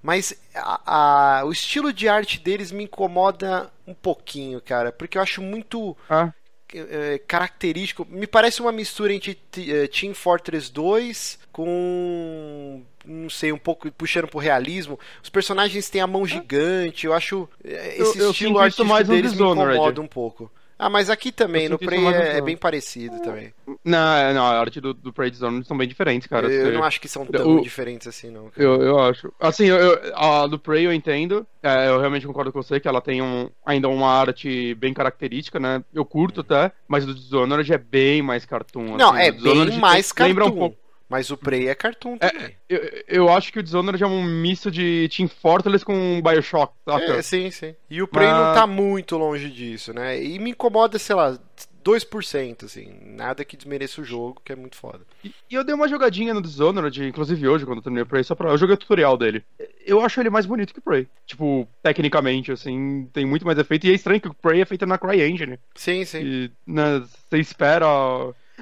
Mas 0.00 0.40
a, 0.54 1.40
a, 1.40 1.44
o 1.44 1.50
estilo 1.50 1.92
de 1.92 2.08
arte 2.08 2.38
deles 2.38 2.70
me 2.70 2.84
incomoda 2.84 3.68
um 3.84 3.94
pouquinho, 3.94 4.60
cara. 4.60 4.92
Porque 4.92 5.18
eu 5.18 5.22
acho 5.22 5.42
muito. 5.42 5.96
Ah. 6.08 6.32
É, 6.72 7.18
característico. 7.26 8.06
Me 8.08 8.26
parece 8.26 8.60
uma 8.60 8.72
mistura 8.72 9.12
entre 9.12 9.32
uh, 9.32 9.88
Team 9.88 10.12
Fortress 10.14 10.70
2 10.70 11.38
com 11.52 12.82
não 13.06 13.30
sei, 13.30 13.52
um 13.52 13.58
pouco 13.58 13.90
puxando 13.92 14.28
pro 14.28 14.38
realismo. 14.38 14.98
Os 15.22 15.30
personagens 15.30 15.88
têm 15.88 16.00
a 16.00 16.06
mão 16.06 16.26
gigante, 16.26 17.06
eu 17.06 17.12
acho 17.12 17.48
esse 17.64 18.18
eu, 18.18 18.30
estilo 18.30 18.56
eu 18.56 18.60
artístico 18.60 18.88
mais 18.88 19.06
deles 19.06 19.32
me 19.32 19.42
incomoda 19.42 20.00
um 20.00 20.06
pouco. 20.06 20.50
Ah, 20.78 20.90
mas 20.90 21.08
aqui 21.08 21.32
também, 21.32 21.70
no 21.70 21.78
Prey 21.78 22.04
é, 22.06 22.36
é, 22.36 22.40
bem 22.42 22.56
parecido 22.56 23.18
também. 23.22 23.52
Não, 23.82 24.34
não, 24.34 24.44
a 24.44 24.60
arte 24.60 24.78
do, 24.78 24.92
do 24.92 25.10
Prey 25.10 25.30
Dishonored 25.30 25.66
são 25.66 25.76
bem 25.76 25.88
diferentes, 25.88 26.28
cara. 26.28 26.52
Eu, 26.52 26.66
eu 26.66 26.72
não 26.74 26.84
acho 26.84 27.00
que 27.00 27.08
são 27.08 27.24
tão 27.24 27.62
diferentes 27.62 28.06
assim, 28.06 28.30
não. 28.30 28.50
Cara. 28.50 28.62
Eu, 28.62 28.82
eu 28.82 28.98
acho. 28.98 29.32
Assim, 29.40 29.64
eu, 29.64 29.78
eu, 29.78 30.12
a 30.14 30.46
do 30.46 30.58
Prey 30.58 30.84
eu 30.84 30.92
entendo. 30.92 31.46
É, 31.62 31.88
eu 31.88 31.98
realmente 31.98 32.26
concordo 32.26 32.52
com 32.52 32.62
você 32.62 32.78
que 32.78 32.86
ela 32.86 33.00
tem 33.00 33.22
um, 33.22 33.48
ainda 33.64 33.88
uma 33.88 34.08
arte 34.08 34.74
bem 34.74 34.92
característica, 34.92 35.58
né? 35.58 35.82
Eu 35.94 36.04
curto 36.04 36.42
até, 36.42 36.70
mas 36.86 37.04
o 37.04 37.06
do 37.06 37.14
Dishonored 37.14 37.72
é 37.72 37.78
bem 37.78 38.20
mais 38.20 38.44
cartoon. 38.44 38.98
Não, 38.98 39.14
assim, 39.14 39.22
é 39.22 39.32
bem 39.32 39.78
mais 39.78 40.12
cartoon. 40.12 40.28
Lembra 40.28 40.44
um 40.44 40.58
pouco 40.58 40.85
mas 41.08 41.30
o 41.30 41.36
Prey 41.36 41.68
é 41.68 41.74
cartoon 41.74 42.16
é, 42.20 42.30
também. 42.30 42.46
É, 42.46 42.54
eu, 42.68 43.04
eu, 43.08 43.28
acho 43.28 43.52
que 43.52 43.58
o 43.58 43.62
Dishonored 43.62 44.02
é 44.02 44.06
um 44.06 44.24
misto 44.24 44.70
de 44.70 45.08
Team 45.14 45.28
Fortress 45.28 45.84
com 45.84 46.20
Bioshock? 46.20 46.72
É, 46.86 47.22
sim, 47.22 47.50
sim. 47.50 47.74
E 47.88 48.02
o 48.02 48.08
Prey 48.08 48.26
Mas... 48.26 48.36
não 48.36 48.54
tá 48.54 48.66
muito 48.66 49.16
longe 49.16 49.48
disso, 49.50 49.92
né? 49.92 50.22
E 50.22 50.38
me 50.38 50.50
incomoda, 50.50 50.98
sei 50.98 51.14
lá, 51.14 51.38
2%, 51.84 52.64
assim. 52.64 52.92
Nada 53.04 53.44
que 53.44 53.56
desmereça 53.56 54.00
o 54.00 54.04
jogo, 54.04 54.42
que 54.44 54.52
é 54.52 54.56
muito 54.56 54.76
foda. 54.76 55.00
E, 55.24 55.32
e 55.48 55.54
eu 55.54 55.62
dei 55.62 55.74
uma 55.74 55.86
jogadinha 55.86 56.34
no 56.34 56.42
Dishonored, 56.42 57.04
inclusive 57.04 57.46
hoje, 57.46 57.64
quando 57.64 57.78
eu 57.78 57.82
terminei 57.82 58.02
o 58.02 58.06
Prey, 58.06 58.24
só 58.24 58.34
pra... 58.34 58.50
Eu 58.50 58.58
joguei 58.58 58.74
o 58.74 58.78
tutorial 58.78 59.16
dele. 59.16 59.44
Eu 59.86 60.00
acho 60.00 60.18
ele 60.20 60.28
mais 60.28 60.44
bonito 60.44 60.72
que 60.72 60.80
o 60.80 60.82
Prey. 60.82 61.06
Tipo, 61.24 61.68
tecnicamente, 61.84 62.50
assim, 62.50 63.08
tem 63.12 63.24
muito 63.24 63.46
mais 63.46 63.56
efeito. 63.56 63.86
E 63.86 63.92
é 63.92 63.94
estranho 63.94 64.20
que 64.20 64.28
o 64.28 64.34
Prey 64.34 64.60
é 64.60 64.64
feito 64.64 64.84
na 64.84 64.98
CryEngine. 64.98 65.60
Sim, 65.76 66.04
sim. 66.04 66.20
E, 66.24 66.50
né, 66.66 67.00
você 67.30 67.38
espera 67.38 67.86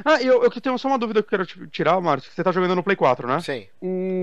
ah, 0.04 0.20
eu, 0.20 0.42
eu 0.42 0.50
tenho 0.50 0.78
só 0.78 0.88
uma 0.88 0.98
dúvida 0.98 1.22
que 1.22 1.34
eu 1.34 1.44
quero 1.44 1.68
tirar, 1.68 2.00
Márcio. 2.00 2.32
Você 2.32 2.42
tá 2.42 2.50
jogando 2.50 2.74
no 2.74 2.82
Play 2.82 2.96
4, 2.96 3.28
né? 3.28 3.40
Sim. 3.40 3.66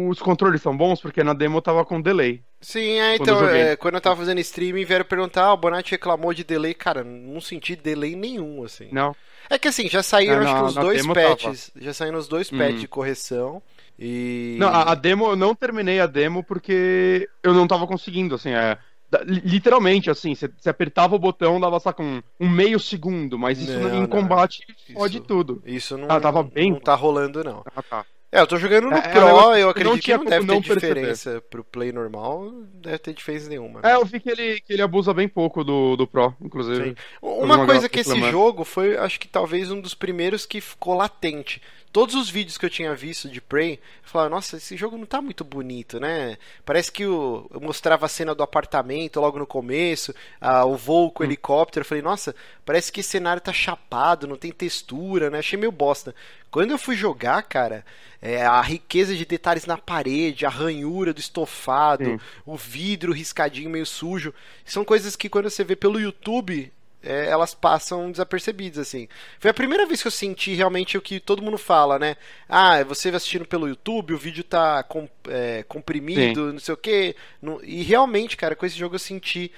Os 0.09 0.19
controles 0.19 0.61
são 0.61 0.76
bons 0.76 0.99
porque 0.99 1.24
na 1.24 1.34
demo 1.34 1.61
tava 1.61 1.86
com 1.86 2.01
delay. 2.01 2.41
Sim, 2.59 2.99
é, 2.99 3.15
então, 3.15 3.38
quando 3.38 3.49
eu, 3.49 3.55
é, 3.55 3.76
quando 3.76 3.95
eu 3.95 4.01
tava 4.01 4.17
fazendo 4.17 4.39
streaming, 4.39 4.86
vieram 4.86 5.05
perguntar, 5.05 5.45
ah, 5.45 5.53
o 5.53 5.57
Bonatti 5.57 5.91
reclamou 5.91 6.34
de 6.34 6.43
delay. 6.43 6.74
Cara, 6.74 7.03
não 7.03 7.39
senti 7.39 7.76
delay 7.76 8.15
nenhum, 8.15 8.63
assim. 8.63 8.89
Não. 8.91 9.15
É 9.49 9.57
que 9.57 9.67
assim, 9.67 9.88
já 9.88 10.03
saíram 10.03 10.41
é, 10.41 10.45
acho 10.45 10.55
que 10.55 10.63
os 10.63 10.76
dois 10.76 11.07
patches. 11.07 11.69
Tava. 11.69 11.86
Já 11.86 11.93
saíram 11.93 12.19
os 12.19 12.28
dois 12.28 12.51
uhum. 12.51 12.57
patches 12.57 12.82
de 12.82 12.88
correção. 12.88 13.61
E. 13.97 14.55
Não, 14.59 14.67
a, 14.67 14.91
a, 14.91 14.95
demo, 14.95 15.30
eu 15.30 15.36
não 15.36 15.53
terminei 15.53 15.99
a 15.99 16.07
demo 16.07 16.43
porque 16.43 17.30
eu 17.43 17.53
não 17.53 17.67
tava 17.67 17.86
conseguindo, 17.88 18.36
assim, 18.36 18.51
é. 18.51 18.78
Literalmente, 19.26 20.09
assim, 20.09 20.34
você 20.34 20.70
apertava 20.70 21.16
o 21.16 21.20
botão, 21.20 21.59
dava 21.59 21.80
só 21.80 21.91
com 21.91 22.22
um 22.39 22.49
meio 22.49 22.80
segundo, 22.80 23.38
mas 23.38 23.59
isso 23.59 23.78
não, 23.78 24.03
em 24.03 24.05
combate 24.05 24.66
pode 24.93 25.20
tudo. 25.20 25.62
Isso 25.66 25.97
não, 25.97 26.07
ah, 26.09 26.20
tava 26.20 26.41
bem... 26.43 26.72
não 26.72 26.80
tá 26.80 26.95
rolando, 26.95 27.43
não. 27.43 27.64
Ah, 27.76 27.84
tá. 27.84 28.05
É, 28.34 28.39
eu 28.39 28.47
tô 28.47 28.55
jogando 28.55 28.89
no 28.89 28.95
é, 28.95 29.01
Pro, 29.01 29.53
é 29.53 29.62
eu 29.62 29.70
acredito 29.70 29.91
não 29.91 29.99
que 29.99 30.18
não 30.18 30.24
deve 30.24 30.45
não 30.45 30.62
ter 30.62 30.76
diferença 30.76 31.32
perceber. 31.32 31.41
pro 31.49 31.64
Play 31.66 31.91
normal, 31.91 32.45
não 32.45 32.66
deve 32.76 32.97
ter 32.99 33.14
diferença 33.14 33.49
nenhuma. 33.49 33.82
Né? 33.82 33.91
É, 33.91 33.95
eu 33.95 34.05
vi 34.05 34.22
que 34.22 34.30
ele, 34.30 34.62
que 34.62 34.72
ele 34.72 34.82
abusa 34.82 35.14
bem 35.14 35.28
pouco 35.28 35.66
do, 35.66 35.97
do 35.97 36.07
Pro, 36.07 36.34
inclusive. 36.39 36.91
Sim. 36.91 36.95
Uma 37.22 37.66
coisa 37.66 37.89
que 37.89 37.99
esse 37.99 38.32
jogo 38.32 38.64
foi, 38.64 38.95
acho 38.95 39.20
que 39.20 39.28
talvez 39.28 39.70
um 39.70 39.82
dos 39.82 39.93
primeiros 39.93 40.45
que 40.45 40.62
ficou 40.62 40.93
latente 40.93 41.62
todos 41.91 42.15
os 42.15 42.29
vídeos 42.29 42.57
que 42.57 42.65
eu 42.65 42.69
tinha 42.69 42.95
visto 42.95 43.29
de 43.29 43.41
Prey, 43.41 43.73
eu 43.73 44.09
falava, 44.09 44.29
nossa, 44.29 44.57
esse 44.57 44.77
jogo 44.77 44.97
não 44.97 45.05
tá 45.05 45.21
muito 45.21 45.43
bonito, 45.43 45.99
né? 45.99 46.37
Parece 46.65 46.91
que 46.91 47.05
o, 47.05 47.47
eu 47.53 47.59
mostrava 47.59 48.05
a 48.05 48.09
cena 48.09 48.33
do 48.33 48.43
apartamento 48.43 49.19
logo 49.19 49.37
no 49.37 49.45
começo, 49.45 50.13
a, 50.39 50.65
o 50.65 50.77
voo 50.77 51.11
com 51.11 51.23
o 51.23 51.25
hum. 51.25 51.29
helicóptero, 51.29 51.83
eu 51.83 51.87
falei, 51.87 52.01
nossa, 52.01 52.35
parece 52.65 52.91
que 52.91 53.01
esse 53.01 53.09
cenário 53.09 53.41
tá 53.41 53.51
chapado, 53.51 54.27
não 54.27 54.37
tem 54.37 54.51
textura, 54.51 55.29
né? 55.29 55.39
Achei 55.39 55.59
meio 55.59 55.71
bosta. 55.71 56.15
Quando 56.49 56.71
eu 56.71 56.77
fui 56.77 56.95
jogar, 56.95 57.41
cara, 57.43 57.85
é, 58.21 58.45
a 58.45 58.61
riqueza 58.61 59.15
de 59.15 59.25
detalhes 59.25 59.65
na 59.65 59.77
parede, 59.77 60.45
a 60.45 60.49
ranhura 60.49 61.13
do 61.13 61.19
estofado, 61.19 62.05
Sim. 62.05 62.19
o 62.45 62.55
vidro 62.55 63.13
riscadinho 63.13 63.69
meio 63.69 63.85
sujo, 63.85 64.33
são 64.65 64.85
coisas 64.85 65.15
que 65.15 65.29
quando 65.29 65.49
você 65.49 65.63
vê 65.63 65.75
pelo 65.75 65.99
YouTube 65.99 66.71
é, 67.03 67.27
elas 67.27 67.53
passam 67.53 68.11
desapercebidas, 68.11 68.87
assim. 68.87 69.07
Foi 69.39 69.51
a 69.51 69.53
primeira 69.53 69.85
vez 69.85 70.01
que 70.01 70.07
eu 70.07 70.11
senti 70.11 70.53
realmente 70.53 70.97
o 70.97 71.01
que 71.01 71.19
todo 71.19 71.41
mundo 71.41 71.57
fala, 71.57 71.97
né? 71.97 72.15
Ah, 72.47 72.83
você 72.83 73.09
assistindo 73.09 73.45
pelo 73.45 73.67
YouTube, 73.67 74.13
o 74.13 74.17
vídeo 74.17 74.43
tá 74.43 74.83
com, 74.83 75.09
é, 75.27 75.63
comprimido, 75.63 76.47
Sim. 76.47 76.53
não 76.53 76.59
sei 76.59 76.73
o 76.73 76.77
quê. 76.77 77.15
e 77.63 77.83
realmente, 77.83 78.37
cara, 78.37 78.55
com 78.55 78.65
esse 78.65 78.77
jogo 78.77 78.95
eu 78.95 78.99
senti 78.99 79.51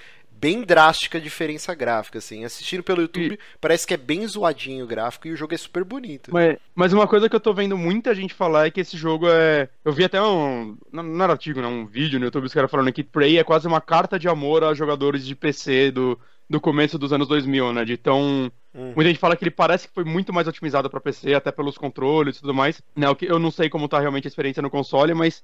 bem 0.43 0.61
drástica 0.61 1.17
a 1.17 1.21
diferença 1.21 1.73
gráfica, 1.73 2.19
assim. 2.19 2.43
Assistindo 2.43 2.83
pelo 2.83 3.01
YouTube, 3.01 3.35
e... 3.35 3.39
parece 3.61 3.87
que 3.87 3.93
é 3.93 3.97
bem 3.97 4.27
zoadinho 4.27 4.83
o 4.83 4.87
gráfico 4.87 5.27
e 5.27 5.31
o 5.31 5.37
jogo 5.37 5.53
é 5.53 5.57
super 5.57 5.83
bonito. 5.83 6.33
Mas, 6.33 6.57
mas 6.75 6.91
uma 6.91 7.07
coisa 7.07 7.29
que 7.29 7.35
eu 7.35 7.39
tô 7.39 7.53
vendo 7.53 7.77
muita 7.77 8.13
gente 8.13 8.33
falar 8.33 8.67
é 8.67 8.71
que 8.71 8.81
esse 8.81 8.97
jogo 8.97 9.27
é. 9.29 9.69
Eu 9.85 9.93
vi 9.93 10.03
até 10.03 10.21
um. 10.21 10.77
Não 10.91 11.23
era 11.23 11.33
artigo, 11.33 11.61
não, 11.61 11.71
um 11.71 11.85
vídeo 11.85 12.19
no 12.19 12.25
YouTube, 12.25 12.45
os 12.45 12.53
caras 12.53 12.69
falando 12.69 12.91
que 12.91 13.03
Prey 13.03 13.37
é 13.37 13.43
quase 13.43 13.67
uma 13.67 13.79
carta 13.79 14.19
de 14.19 14.27
amor 14.27 14.63
a 14.63 14.73
jogadores 14.73 15.25
de 15.25 15.35
PC 15.35 15.91
do 15.91 16.19
do 16.49 16.59
começo 16.59 16.99
dos 16.99 17.13
anos 17.13 17.27
2000, 17.27 17.73
né? 17.73 17.85
De 17.85 17.97
tão. 17.97 18.51
Uhum. 18.73 18.93
Muita 18.95 19.09
gente 19.09 19.19
fala 19.19 19.35
que 19.35 19.43
ele 19.43 19.51
parece 19.51 19.87
que 19.87 19.93
foi 19.93 20.03
muito 20.03 20.33
mais 20.33 20.47
otimizado 20.47 20.89
para 20.89 20.99
PC, 20.99 21.33
até 21.33 21.51
pelos 21.51 21.77
controles 21.77 22.37
e 22.37 22.41
tudo 22.41 22.53
mais. 22.53 22.81
Né? 22.95 23.07
Eu 23.21 23.37
não 23.37 23.51
sei 23.51 23.69
como 23.69 23.87
tá 23.87 23.99
realmente 23.99 24.27
a 24.27 24.29
experiência 24.29 24.61
no 24.61 24.69
console, 24.69 25.13
mas 25.13 25.43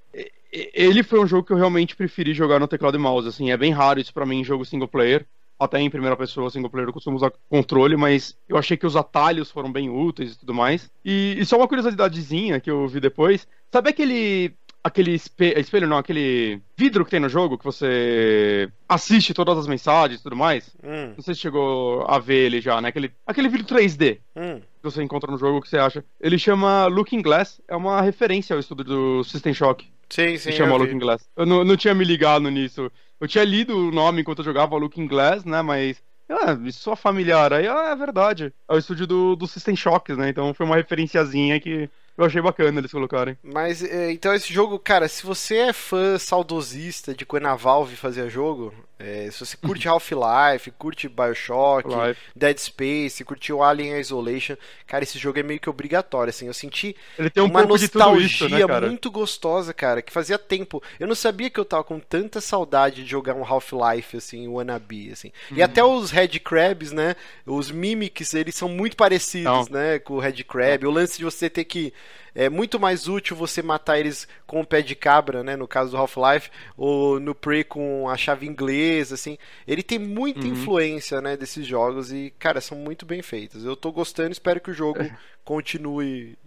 ele 0.52 1.04
foi 1.04 1.20
um 1.20 1.28
jogo 1.28 1.46
que 1.46 1.54
eu 1.54 1.58
realmente 1.58 1.96
preferi 1.96 2.34
jogar 2.34 2.60
no 2.60 2.68
teclado 2.68 2.96
e 2.96 3.00
mouse. 3.00 3.28
Assim, 3.28 3.52
é 3.52 3.58
bem 3.58 3.72
raro 3.72 4.00
isso 4.00 4.14
para 4.14 4.26
mim 4.26 4.40
em 4.40 4.44
jogo 4.44 4.66
single 4.66 4.88
player. 4.88 5.26
Até 5.60 5.80
em 5.80 5.90
primeira 5.90 6.16
pessoa, 6.16 6.50
single 6.50 6.70
player, 6.70 6.88
eu 6.88 6.94
costumo 6.94 7.18
usar 7.18 7.34
controle, 7.50 7.98
mas 7.98 8.38
eu 8.48 8.58
achei 8.58 8.78
que 8.78 8.88
os 8.88 8.96
atalhos 8.96 9.52
foram 9.52 9.70
bem 9.70 9.90
úteis 9.90 10.34
e 10.34 10.40
tudo 10.40 10.54
mais. 10.54 10.90
E, 11.04 11.36
e 11.38 11.46
só 11.46 11.58
uma 11.58 11.68
curiosidadezinha 11.68 12.62
que 12.62 12.72
eu 12.72 12.88
vi 12.88 13.02
depois. 13.02 13.46
Sabe 13.70 13.90
aquele 13.90 14.56
aquele 14.84 15.14
espelho, 15.14 15.60
espelho, 15.60 15.88
não, 15.88 15.98
aquele 15.98 16.62
vidro 16.78 17.04
que 17.04 17.12
tem 17.12 17.20
no 17.20 17.30
jogo 17.30 17.58
que 17.58 17.66
você 17.66 18.70
assiste 18.88 19.34
todas 19.34 19.58
as 19.58 19.68
mensagens 19.68 20.20
e 20.20 20.24
tudo 20.24 20.36
mais. 20.36 20.70
Hum. 20.84 21.14
Não 21.16 21.24
sei 21.24 21.34
se 21.34 21.42
chegou 21.42 22.06
a 22.08 22.20
ver 22.20 22.46
ele 22.46 22.62
já, 22.62 22.82
né? 22.82 22.90
Aquele, 22.90 23.12
aquele 23.26 23.50
vidro 23.50 23.68
3D 23.76 24.20
hum. 24.36 24.60
que 24.60 24.84
você 24.84 25.04
encontra 25.04 25.32
no 25.32 25.38
jogo, 25.38 25.62
que 25.62 25.70
você 25.70 25.78
acha. 25.78 26.04
Ele 26.20 26.38
chama 26.38 26.88
Looking 26.88 27.22
Glass, 27.22 27.62
é 27.68 27.76
uma 27.76 28.02
referência 28.02 28.54
ao 28.54 28.60
estudo 28.60 28.84
do 28.84 29.24
System 29.24 29.54
Shock. 29.54 29.88
Sim, 30.10 30.38
sim. 30.38 30.50
Que 30.50 30.56
chama 30.58 30.76
Looking 30.76 31.00
Glass. 31.00 31.28
Eu 31.36 31.46
não, 31.46 31.64
não 31.64 31.78
tinha 31.78 31.94
me 31.94 32.04
ligado 32.04 32.50
nisso. 32.50 32.92
Eu 33.20 33.28
tinha 33.28 33.44
lido 33.44 33.78
o 33.78 33.92
nome 33.92 34.22
enquanto 34.22 34.40
eu 34.40 34.46
jogava 34.46 34.78
Looking 34.78 35.08
Glass, 35.08 35.44
né? 35.46 35.62
Mas 35.62 36.02
ah, 36.30 36.58
isso 36.64 36.80
só 36.80 36.96
familiar. 36.96 37.52
Aí, 37.52 37.68
ah, 37.68 37.90
é 37.92 37.96
verdade. 37.96 38.54
É 38.68 38.74
o 38.74 38.78
estúdio 38.78 39.06
do, 39.06 39.36
do 39.36 39.48
System 39.48 39.76
Shocks, 39.76 40.18
né? 40.18 40.30
Então 40.30 40.54
foi 40.54 40.66
uma 40.66 40.76
referenciazinha 40.76 41.60
que 41.60 41.90
eu 42.20 42.26
achei 42.26 42.42
bacana 42.42 42.80
eles 42.80 42.92
colocarem. 42.92 43.38
Mas, 43.42 43.82
é, 43.82 44.12
então 44.12 44.34
esse 44.34 44.54
jogo, 44.54 44.78
cara, 44.78 45.08
se 45.08 45.26
você 45.26 45.56
é 45.56 45.74
fã 45.74 46.20
saudosista 46.20 47.16
de 47.16 47.26
quando 47.26 47.46
a 47.46 47.56
Valve 47.56 47.96
fazia 47.96 48.30
jogo, 48.30 48.74
É, 49.00 49.30
se 49.32 49.40
você 49.40 49.56
curte 49.56 49.88
Half-Life, 49.88 50.72
curte 50.72 51.08
Bioshock, 51.08 51.88
Life. 51.88 52.20
Dead 52.36 52.58
Space, 52.58 53.24
curtiu 53.24 53.64
Alien 53.64 53.98
Isolation, 53.98 54.58
cara, 54.86 55.06
esse 55.06 55.18
jogo 55.18 55.40
é 55.40 55.44
meio 55.44 55.58
que 55.58 55.70
obrigatório, 55.70 56.30
assim. 56.30 56.48
Eu 56.48 56.54
senti 56.54 56.94
Ele 57.18 57.30
tem 57.30 57.42
um 57.42 57.46
uma 57.46 57.64
nostalgia 57.64 58.26
isso, 58.26 58.50
né, 58.50 58.66
muito 58.82 59.10
gostosa, 59.10 59.74
cara, 59.74 60.02
que 60.02 60.12
fazia 60.12 60.38
tempo. 60.38 60.84
Eu 61.00 61.08
não 61.08 61.16
sabia 61.16 61.50
que 61.50 61.58
eu 61.58 61.64
tava 61.64 61.86
com 61.86 61.98
tanta 61.98 62.42
saudade 62.42 63.04
de 63.04 63.10
jogar 63.10 63.36
um 63.36 63.46
Half-Life, 63.46 64.18
assim, 64.18 64.50
wannabe, 64.50 65.12
assim. 65.14 65.32
Uhum. 65.50 65.58
E 65.58 65.64
até 65.64 65.82
os 65.82 66.12
Red 66.12 66.40
Crabs, 66.40 66.92
né, 66.92 67.16
os 67.46 67.72
Mimics, 67.72 68.34
eles 68.34 68.56
são 68.56 68.68
muito 68.68 68.98
parecidos, 68.98 69.70
né, 69.70 70.00
com 70.00 70.16
o 70.16 70.20
Red 70.20 70.44
Crab. 70.44 70.86
O 70.86 70.92
lance 70.92 71.18
de 71.18 71.24
você 71.24 71.50
ter 71.50 71.64
que... 71.64 71.94
É 72.36 72.50
muito 72.50 72.80
mais 72.80 73.08
útil 73.08 73.36
você 73.36 73.62
matar 73.62 74.00
eles 74.00 74.28
com 74.46 74.62
o 74.62 74.66
pé 74.66 74.82
de 74.82 74.96
cabra, 74.96 75.44
né, 75.44 75.56
no 75.56 75.68
caso 75.68 75.92
do 75.92 75.98
Half-Life, 75.98 76.50
ou 76.78 77.20
no 77.20 77.34
Prey 77.36 77.64
com 77.64 78.08
a 78.10 78.16
chave 78.18 78.48
inglesa, 78.48 79.16
assim. 79.16 79.38
Ele 79.68 79.84
tem 79.84 80.00
muita 80.00 80.42
Uhum. 80.46 80.54
influência, 80.54 81.22
né, 81.22 81.36
desses 81.38 81.66
jogos 81.66 82.12
e, 82.12 82.34
cara, 82.40 82.62
são 82.62 82.78
muito 82.78 83.06
bem 83.06 83.22
feitos. 83.22 83.66
Eu 83.66 83.76
tô 83.76 83.92
gostando, 83.92 84.32
espero 84.32 84.60
que 84.62 84.72
o 84.72 84.74
jogo 84.74 85.02
É. 85.02 85.12
continue 85.44 86.38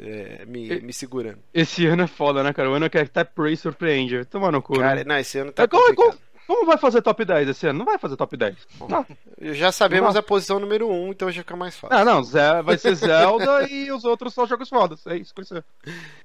é, 0.00 0.44
me, 0.46 0.80
me 0.80 0.92
segurando. 0.92 1.38
Esse 1.52 1.84
ano 1.86 2.02
é 2.02 2.06
foda, 2.06 2.42
né, 2.42 2.52
cara? 2.52 2.70
O 2.70 2.74
ano 2.74 2.88
que 2.88 2.98
até 2.98 3.24
Prey 3.24 3.56
surpreende. 3.56 4.24
Toma 4.26 4.50
no 4.52 4.62
cu. 4.62 4.78
Cara, 4.78 4.96
né? 4.96 5.04
não, 5.04 5.18
esse 5.18 5.38
ano 5.38 5.50
tá 5.50 5.64
É, 5.64 5.66
como, 5.66 5.92
como, 5.94 6.14
como 6.48 6.66
vai 6.66 6.76
fazer 6.78 7.00
top 7.02 7.24
10 7.24 7.48
esse 7.50 7.66
ano? 7.68 7.78
Não 7.78 7.86
vai 7.86 7.98
fazer 7.98 8.16
top 8.16 8.36
10. 8.36 8.56
Não, 8.88 9.06
Já 9.54 9.70
sabemos 9.70 10.14
Não. 10.14 10.20
a 10.20 10.22
posição 10.22 10.58
número 10.58 10.88
1, 10.88 10.92
um, 10.92 11.10
então 11.10 11.30
já 11.30 11.42
fica 11.42 11.54
mais 11.54 11.76
fácil. 11.76 11.96
Ah, 11.96 12.04
não, 12.04 12.24
Zé- 12.24 12.60
vai 12.62 12.76
ser 12.76 12.94
Zelda 13.06 13.68
e 13.70 13.92
os 13.92 14.02
outros 14.04 14.34
só 14.34 14.44
jogos 14.46 14.68
fodas. 14.68 15.06
É 15.06 15.16
isso 15.16 15.32
que 15.34 15.40
vai 15.42 15.46
ser. 15.46 15.64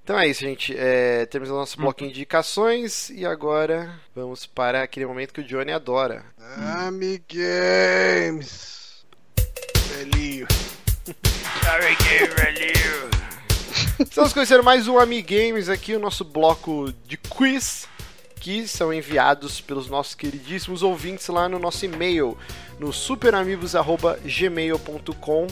Então 0.04 0.18
é 0.18 0.28
isso, 0.28 0.40
gente. 0.42 0.74
É, 0.76 1.26
temos 1.28 1.50
o 1.52 1.54
nosso 1.54 1.78
bloquinho 1.78 2.10
de 2.12 2.18
indicações 2.18 3.12
e 3.12 3.24
agora 3.26 3.94
vamos 4.16 4.46
para 4.48 4.82
aquele 4.82 5.06
momento 5.06 5.32
que 5.34 5.42
o 5.42 5.44
Johnny 5.44 5.72
adora. 5.72 6.26
Amigames. 6.88 8.74
Velhinho. 9.96 10.48
Estamos 14.00 14.34
conhecendo 14.34 14.64
mais 14.64 14.88
um 14.88 14.98
Amigames 15.00 15.70
aqui, 15.70 15.96
o 15.96 16.00
nosso 16.00 16.24
bloco 16.26 16.92
de 17.06 17.16
quiz, 17.18 17.88
que 18.44 18.68
são 18.68 18.94
enviados 18.94 19.60
pelos 19.62 19.88
nossos 19.88 20.14
queridíssimos 20.16 20.84
ouvintes 20.84 21.30
lá 21.30 21.48
no 21.48 21.58
nosso 21.58 21.86
e-mail, 21.86 22.38
no 22.78 22.92
superamigos.gmail.com. 22.92 25.48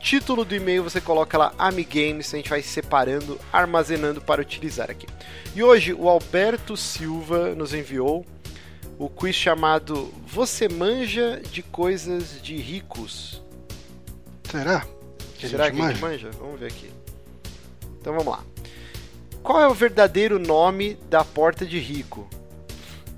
Título 0.00 0.42
do 0.42 0.54
e-mail 0.54 0.82
você 0.82 1.02
coloca 1.02 1.36
lá 1.36 1.52
Amigames, 1.58 2.32
a 2.32 2.38
gente 2.38 2.48
vai 2.48 2.62
separando, 2.62 3.38
armazenando 3.52 4.22
para 4.22 4.40
utilizar 4.40 4.90
aqui. 4.90 5.06
E 5.54 5.62
hoje 5.62 5.92
o 5.92 6.08
Alberto 6.08 6.78
Silva 6.78 7.54
nos 7.54 7.74
enviou 7.74 8.24
o 8.98 9.10
quiz 9.10 9.36
chamado 9.36 10.10
Você 10.26 10.66
manja 10.66 11.42
de 11.52 11.62
coisas 11.62 12.40
de 12.42 12.56
ricos? 12.56 13.42
Será? 14.50 14.86
Que 15.36 15.46
Será 15.46 15.70
que 15.70 15.78
a 15.78 15.88
gente 15.88 16.00
manja? 16.00 16.28
manja? 16.28 16.38
Vamos 16.40 16.58
ver 16.58 16.68
aqui. 16.68 16.90
Então 18.00 18.14
vamos 18.14 18.32
lá. 18.32 18.42
Qual 19.42 19.60
é 19.60 19.66
o 19.68 19.74
verdadeiro 19.74 20.38
nome 20.38 20.94
da 21.08 21.24
porta 21.24 21.64
de 21.64 21.78
rico? 21.78 22.28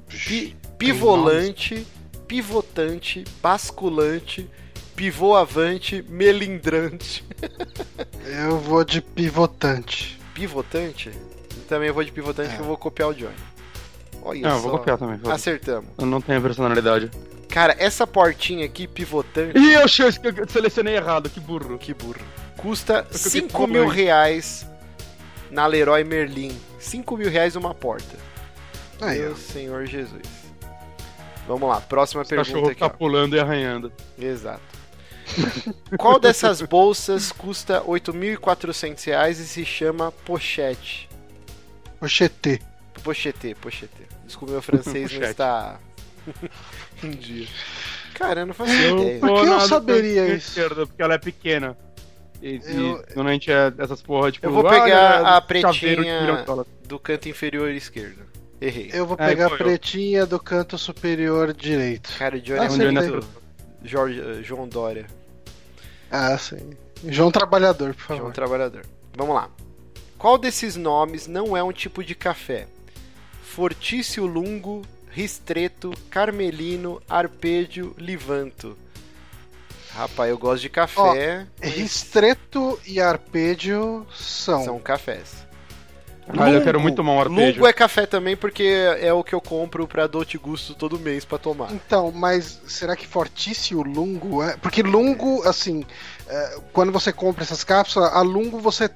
Pi- 0.08 0.56
pivolante, 0.78 1.86
pivotante, 2.28 3.24
basculante, 3.42 4.48
pivôavante, 4.94 6.04
melindrante. 6.08 7.24
Eu 8.24 8.58
vou 8.58 8.84
de 8.84 9.00
pivotante. 9.00 10.18
Pivotante? 10.34 11.10
Eu 11.10 11.62
também 11.68 11.90
vou 11.90 12.02
de 12.04 12.12
pivotante 12.12 12.50
É. 12.50 12.54
que 12.56 12.60
eu 12.60 12.64
vou 12.66 12.76
copiar 12.76 13.08
o 13.10 13.14
Johnny. 13.14 13.34
Olha 14.22 14.40
Não, 14.42 14.50
eu 14.50 14.56
só. 14.56 14.62
vou 14.68 14.78
copiar 14.78 14.96
também. 14.98 15.18
foda-se. 15.18 15.34
Acertamos. 15.34 15.90
Eu 15.98 16.06
não 16.06 16.20
tenho 16.20 16.40
personalidade. 16.40 17.10
Cara, 17.48 17.74
essa 17.78 18.06
portinha 18.06 18.64
aqui, 18.64 18.86
pivotante, 18.86 19.58
Ih, 19.58 19.74
eu 19.74 19.80
eu 19.82 20.48
selecionei 20.48 20.96
errado, 20.96 21.28
que 21.28 21.38
burro. 21.40 21.76
que 21.78 21.92
burro, 21.92 22.20
custa 22.56 23.04
fiquei 23.10 23.42
5 23.42 23.48
com 23.52 23.66
mil 23.66 23.86
reais 23.86 24.66
na 25.52 25.66
Leroy 25.66 26.02
Merlin. 26.02 26.50
5 26.80 27.16
mil 27.16 27.30
reais 27.30 27.54
uma 27.54 27.72
porta. 27.74 28.16
Aí, 29.00 29.20
Meu 29.20 29.32
ó. 29.32 29.34
Senhor 29.36 29.86
Jesus. 29.86 30.22
Vamos 31.46 31.68
lá, 31.68 31.80
próxima 31.80 32.22
O 32.22 32.26
cachorro 32.28 32.44
pergunta 32.44 32.70
aqui. 32.72 32.80
tá 32.80 32.86
Ó. 32.86 32.88
pulando 32.88 33.36
e 33.36 33.40
arranhando. 33.40 33.92
Exato. 34.18 34.62
Qual 35.98 36.18
dessas 36.18 36.60
bolsas 36.62 37.30
custa 37.32 37.80
8.400 37.82 39.04
reais 39.06 39.38
e 39.38 39.46
se 39.46 39.64
chama 39.64 40.10
pochete? 40.10 41.08
Oxetê. 42.00 42.60
Pochete, 43.02 43.54
pochete. 43.54 43.92
Desculpa, 44.24 44.52
meu 44.52 44.62
francês 44.62 45.10
não 45.12 45.18
Pochete. 45.20 45.30
está 45.30 45.78
em 47.02 47.10
dia. 47.10 47.46
Cara, 48.14 48.40
eu 48.40 48.46
não 48.46 48.54
faço 48.54 48.72
Eu 48.72 48.98
ideia. 48.98 49.20
Por 49.20 49.40
que 49.42 49.48
eu 49.48 49.60
saberia 49.62 50.26
isso? 50.28 50.50
esquerda, 50.50 50.86
porque 50.86 51.02
ela 51.02 51.14
é 51.14 51.18
pequena. 51.18 51.76
E, 52.42 52.56
e 52.56 52.76
Eu- 52.76 53.04
normalmente 53.14 53.50
é 53.52 53.72
essas 53.78 54.02
porra, 54.02 54.32
tipo... 54.32 54.44
Eu 54.46 54.52
vou 54.52 54.64
pegar 54.64 54.88
é 55.20 55.24
a 55.36 55.40
pretinha 55.40 56.44
do 56.86 56.98
canto 56.98 57.28
inferior 57.28 57.70
esquerdo. 57.70 58.22
Errei. 58.60 58.90
Eu 58.92 59.06
vou 59.06 59.16
É, 59.18 59.28
pegar 59.28 59.46
a 59.46 59.48
foi 59.50 59.58
eu. 59.60 59.64
pretinha 59.64 60.26
do 60.26 60.38
canto 60.40 60.76
superior 60.76 61.52
direito. 61.52 62.10
Cara, 62.18 62.36
o 62.36 62.40
Johnny 62.40 62.58
Ah, 62.60 62.64
é 62.64 62.86
É 62.88 62.90
nasci. 62.90 63.26
Jorge, 63.84 64.20
eh, 64.20 64.42
João 64.42 64.68
Dória. 64.68 65.06
Ah, 66.10 66.36
sim. 66.36 66.70
João 67.08 67.30
Trabalhador, 67.30 67.94
por 67.94 68.04
João 68.06 68.18
favor. 68.18 68.32
Trabalhador. 68.32 68.84
Vamos 69.16 69.34
lá. 69.34 69.48
Qual 70.18 70.38
desses 70.38 70.76
nomes 70.76 71.26
não 71.26 71.56
é 71.56 71.62
um 71.62 71.72
tipo 71.72 72.04
de 72.04 72.14
café? 72.14 72.68
Fortício 73.42 74.24
Lungo, 74.26 74.82
Ristreto, 75.10 75.92
Carmelino, 76.08 77.02
Arpêdio, 77.08 77.94
Livanto. 77.98 78.76
Rapaz, 79.94 80.30
eu 80.30 80.38
gosto 80.38 80.62
de 80.62 80.68
café. 80.68 81.46
mas 81.60 81.72
Ristreto 81.72 82.80
e 82.86 83.00
arpêdio 83.00 84.06
são. 84.14 84.64
São 84.64 84.78
cafés. 84.78 85.46
Caralho, 86.26 86.56
eu 86.56 86.62
quero 86.62 86.80
muito 86.80 86.96
tomar 86.96 87.12
um 87.12 87.20
arpejo. 87.20 87.52
Lungo 87.54 87.66
é 87.66 87.72
café 87.72 88.06
também 88.06 88.36
porque 88.36 88.62
é 89.00 89.12
o 89.12 89.24
que 89.24 89.34
eu 89.34 89.40
compro 89.40 89.86
pra 89.88 90.06
Dolce 90.06 90.38
Gusto 90.38 90.74
todo 90.74 90.98
mês 90.98 91.24
pra 91.24 91.36
tomar. 91.36 91.72
Então, 91.72 92.12
mas 92.12 92.60
será 92.66 92.94
que 92.96 93.06
fortíssimo 93.06 93.82
lungo 93.82 94.42
é? 94.42 94.56
Porque 94.56 94.82
lungo, 94.82 95.42
assim, 95.46 95.84
é, 96.28 96.58
quando 96.72 96.92
você 96.92 97.12
compra 97.12 97.42
essas 97.42 97.64
cápsulas, 97.64 98.12
a 98.14 98.22
lungo 98.22 98.60
você 98.60 98.88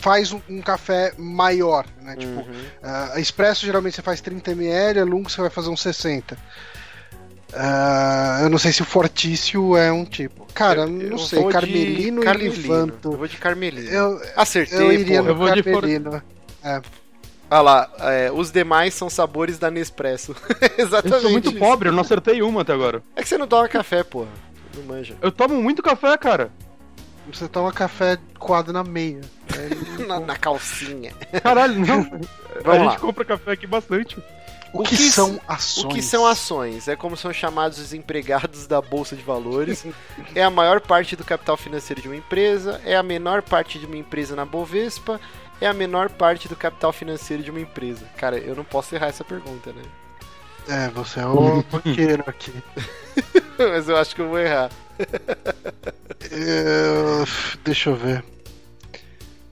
faz 0.00 0.30
um, 0.30 0.40
um 0.48 0.60
café 0.60 1.12
maior, 1.16 1.84
né? 2.02 2.14
Tipo, 2.14 2.40
Uhum. 2.40 2.64
a 2.82 3.18
expresso 3.18 3.66
geralmente 3.66 3.96
você 3.96 4.02
faz 4.02 4.20
30 4.20 4.52
ml, 4.52 5.00
a 5.00 5.04
lungo 5.04 5.28
você 5.30 5.40
vai 5.40 5.50
fazer 5.50 5.70
uns 5.70 5.80
60. 5.80 6.36
Ah, 7.54 8.40
eu 8.42 8.50
não 8.50 8.58
sei 8.58 8.72
se 8.72 8.82
o 8.82 8.84
fortício 8.84 9.76
é 9.76 9.90
um 9.90 10.04
tipo. 10.04 10.46
Cara, 10.52 10.82
Eu- 10.82 10.88
não 10.88 11.00
eu 11.02 11.18
sei, 11.18 11.38
vou 11.40 11.48
de 11.48 11.54
Carmelino, 11.54 12.22
e 12.22 12.24
Carmelino. 12.24 12.62
Levanto. 12.62 13.12
Eu 13.12 13.18
vou 13.18 13.26
de 13.28 13.36
Carmelino. 13.36 13.88
Eu, 13.90 14.20
Acertei, 14.36 14.78
eu 14.78 14.92
iria 14.92 15.18
porra. 15.18 15.22
no 15.22 15.28
Eu 15.30 15.34
vou 15.36 15.50
de 15.54 15.62
for- 15.62 15.72
Carmelino. 15.80 16.22
Olha 17.50 17.60
lá, 17.62 17.90
é, 18.00 18.30
os 18.30 18.50
demais 18.52 18.92
são 18.92 19.08
sabores 19.08 19.58
da 19.58 19.70
Nespresso. 19.70 20.36
Exatamente. 20.76 21.14
Eu 21.14 21.20
sou 21.22 21.30
muito 21.30 21.48
isso. 21.50 21.58
pobre, 21.58 21.88
eu 21.88 21.92
não 21.92 22.02
acertei 22.02 22.42
uma 22.42 22.60
até 22.60 22.74
agora. 22.74 23.02
É 23.16 23.22
que 23.22 23.28
você 23.28 23.38
não 23.38 23.46
toma 23.48 23.66
café, 23.68 24.02
porra. 24.02 24.28
Não 24.76 24.82
manja. 24.82 25.16
Eu 25.22 25.32
tomo 25.32 25.54
muito 25.62 25.82
café, 25.82 26.14
cara. 26.18 26.50
Você 27.32 27.48
toma 27.48 27.72
café 27.72 28.18
coado 28.38 28.72
na 28.72 28.84
meia. 28.84 29.20
Na, 30.06 30.20
na 30.20 30.36
calcinha. 30.36 31.12
Caralho, 31.42 31.74
não. 31.80 32.00
a 32.00 32.62
Vamos 32.62 32.78
gente 32.82 32.86
lá. 32.94 32.98
compra 32.98 33.24
café 33.24 33.52
aqui 33.52 33.66
bastante. 33.66 34.16
O, 34.72 34.80
O 34.80 34.84
que, 34.84 34.96
que 34.96 35.10
são 35.10 35.40
ações? 35.48 35.84
O 35.84 35.88
que 35.88 36.02
são 36.02 36.26
ações? 36.26 36.88
É 36.88 36.94
como 36.96 37.16
são 37.16 37.32
chamados 37.32 37.78
os 37.78 37.92
empregados 37.94 38.66
da 38.66 38.80
Bolsa 38.82 39.16
de 39.16 39.22
Valores. 39.22 39.84
é 40.34 40.42
a 40.42 40.50
maior 40.50 40.80
parte 40.80 41.16
do 41.16 41.24
capital 41.24 41.56
financeiro 41.56 42.02
de 42.02 42.08
uma 42.08 42.16
empresa. 42.16 42.80
É 42.84 42.94
a 42.96 43.02
menor 43.02 43.42
parte 43.42 43.78
de 43.78 43.86
uma 43.86 43.96
empresa 43.96 44.36
na 44.36 44.44
Bovespa. 44.44 45.20
É 45.60 45.66
a 45.66 45.74
menor 45.74 46.08
parte 46.10 46.48
do 46.48 46.54
capital 46.54 46.92
financeiro 46.92 47.42
de 47.42 47.50
uma 47.50 47.60
empresa. 47.60 48.04
Cara, 48.16 48.36
eu 48.38 48.54
não 48.54 48.64
posso 48.64 48.94
errar 48.94 49.08
essa 49.08 49.24
pergunta, 49.24 49.72
né? 49.72 49.82
É, 50.68 50.88
você 50.90 51.20
é 51.20 51.26
o 51.26 51.62
banqueiro 51.72 52.22
aqui. 52.26 52.52
Mas 53.58 53.88
eu 53.88 53.96
acho 53.96 54.14
que 54.14 54.20
eu 54.20 54.28
vou 54.28 54.38
errar. 54.38 54.70
Eu- 56.30 57.26
Deixa 57.64 57.90
eu 57.90 57.96
ver. 57.96 58.22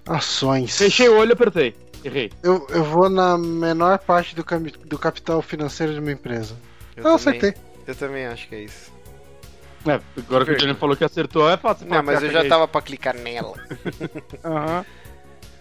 Ações. 0.06 0.76
Fechei 0.78 1.08
o 1.08 1.16
olho 1.18 1.30
e 1.30 1.32
apertei. 1.32 1.74
Errei. 2.06 2.30
Eu, 2.42 2.66
eu 2.70 2.84
vou 2.84 3.08
na 3.10 3.36
menor 3.36 3.98
parte 3.98 4.34
do, 4.36 4.44
do 4.84 4.98
capital 4.98 5.42
financeiro 5.42 5.92
de 5.92 5.98
uma 6.00 6.12
empresa. 6.12 6.56
Eu 6.96 7.02
Eu 7.04 7.18
também, 7.18 7.38
acertei. 7.38 7.54
eu 7.86 7.94
também 7.94 8.26
acho 8.26 8.48
que 8.48 8.54
é 8.54 8.60
isso. 8.62 8.92
É, 9.86 10.00
agora 10.18 10.44
que 10.44 10.52
o 10.52 10.56
Johnny 10.56 10.74
falou 10.74 10.96
que 10.96 11.04
acertou, 11.04 11.48
é 11.50 11.56
fácil. 11.56 11.86
Não, 11.86 12.02
mas 12.02 12.22
eu 12.22 12.30
já 12.30 12.44
tava 12.48 12.66
pra 12.66 12.80
clicar 12.82 13.14
nela. 13.16 13.54
Aham. 14.44 14.84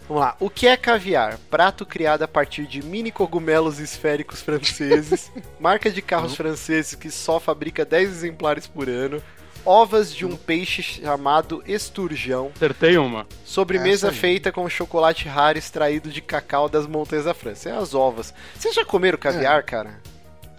Vamos 0.08 0.22
lá. 0.22 0.36
O 0.40 0.50
que 0.52 0.68
é 0.68 0.78
caviar? 0.78 1.38
Prato 1.50 1.84
criado 1.86 2.22
a 2.24 2.28
partir 2.28 2.68
de 2.68 2.84
mini 2.84 3.12
cogumelos 3.12 3.80
esféricos 3.80 4.42
franceses, 4.42 5.32
marca 5.60 5.90
de 5.90 6.02
carros 6.02 6.36
franceses 6.36 6.94
que 6.94 7.10
só 7.10 7.40
fabrica 7.40 7.84
10 7.84 8.10
exemplares 8.10 8.68
por 8.68 8.88
ano, 8.88 9.22
ovas 9.66 10.14
de 10.14 10.26
um 10.26 10.36
peixe 10.36 10.82
chamado 10.84 11.64
esturjão, 11.68 12.52
Acertei 12.56 12.98
uma. 12.98 13.26
sobremesa 13.46 14.12
feita 14.12 14.52
com 14.52 14.68
chocolate 14.70 15.28
raro 15.28 15.58
extraído 15.58 16.10
de 16.10 16.22
cacau 16.22 16.70
das 16.70 16.86
montanhas 16.88 17.26
da 17.26 17.34
França. 17.34 17.70
É 17.70 17.78
as 17.78 17.94
ovas. 17.94 18.34
Vocês 18.58 18.74
já 18.76 18.86
comeram 18.86 19.18
caviar, 19.18 19.64
cara? 19.64 20.00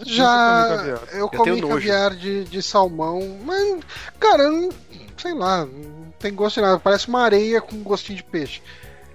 Já 0.05 0.25
Nunca 0.25 0.67
comi 0.69 0.77
caviar. 0.77 1.09
eu 1.13 1.19
Eu 1.21 1.29
comi 1.29 1.63
caviar 1.69 2.15
de, 2.17 2.45
de 2.45 2.63
salmão, 2.63 3.39
mas, 3.45 3.79
cara, 4.21 4.43
eu 4.45 4.53
não- 4.53 4.69
sei 5.17 5.33
lá, 5.33 5.65
não 5.65 6.13
tem 6.19 6.35
gosto 6.35 6.57
de 6.57 6.63
nada. 6.63 6.79
Parece 6.79 7.09
uma 7.09 7.23
areia 7.23 7.61
com 7.63 7.77
gostinho 7.83 8.17
de 8.19 8.25
peixe. 8.25 8.61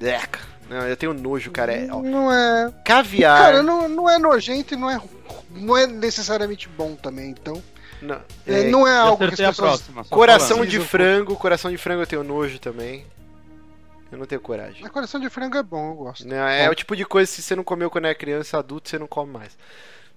Eca. 0.02 0.40
Não, 0.68 0.88
eu 0.88 0.96
tenho 0.98 1.14
nojo, 1.14 1.52
cara. 1.52 1.74
É, 1.74 1.88
ó, 1.92 2.02
Não 2.02 2.32
é. 2.34 2.72
caviar. 2.86 3.38
Cara, 3.38 3.62
não, 3.62 3.88
não 3.90 4.10
é 4.10 4.18
nojento 4.18 4.74
e 4.74 4.78
não 4.78 4.90
é, 4.90 5.00
não 5.52 5.78
é 5.78 5.86
necessariamente 5.86 6.68
bom 6.70 6.96
também, 6.96 7.30
então. 7.30 7.62
Não, 8.02 8.16
é, 8.48 8.62
é, 8.62 8.70
não 8.70 8.88
é 8.88 8.98
algo 8.98 9.18
que 9.18 9.34
as 9.34 9.50
pessoas. 9.50 9.82
próxima. 9.82 10.04
coração 10.06 10.58
falando. 10.58 10.70
de 10.70 10.80
frango. 10.80 11.36
Coração 11.36 11.72
de 11.72 11.78
frango 11.78 12.02
eu 12.02 12.08
tenho 12.08 12.24
nojo 12.24 12.60
também. 12.60 13.06
Eu 14.12 14.18
não 14.18 14.26
tenho 14.26 14.42
coragem. 14.42 14.82
Mas 14.82 14.92
coração 14.92 15.20
de 15.20 15.30
frango 15.30 15.58
é 15.58 15.64
bom, 15.64 15.92
eu 15.92 15.96
gosto. 15.96 16.28
Não, 16.28 16.36
é 16.36 16.70
o 16.70 16.76
tipo 16.76 16.96
de 16.96 17.06
coisa 17.06 17.30
que 17.30 17.36
se 17.38 17.42
você 17.42 17.56
não 17.56 17.64
comeu 17.64 17.90
quando 17.90 18.06
é 18.06 18.14
criança, 18.14 18.58
adulto, 18.58 18.90
você 18.90 19.00
não 19.00 19.08
come 19.08 19.32
mais. 19.32 19.58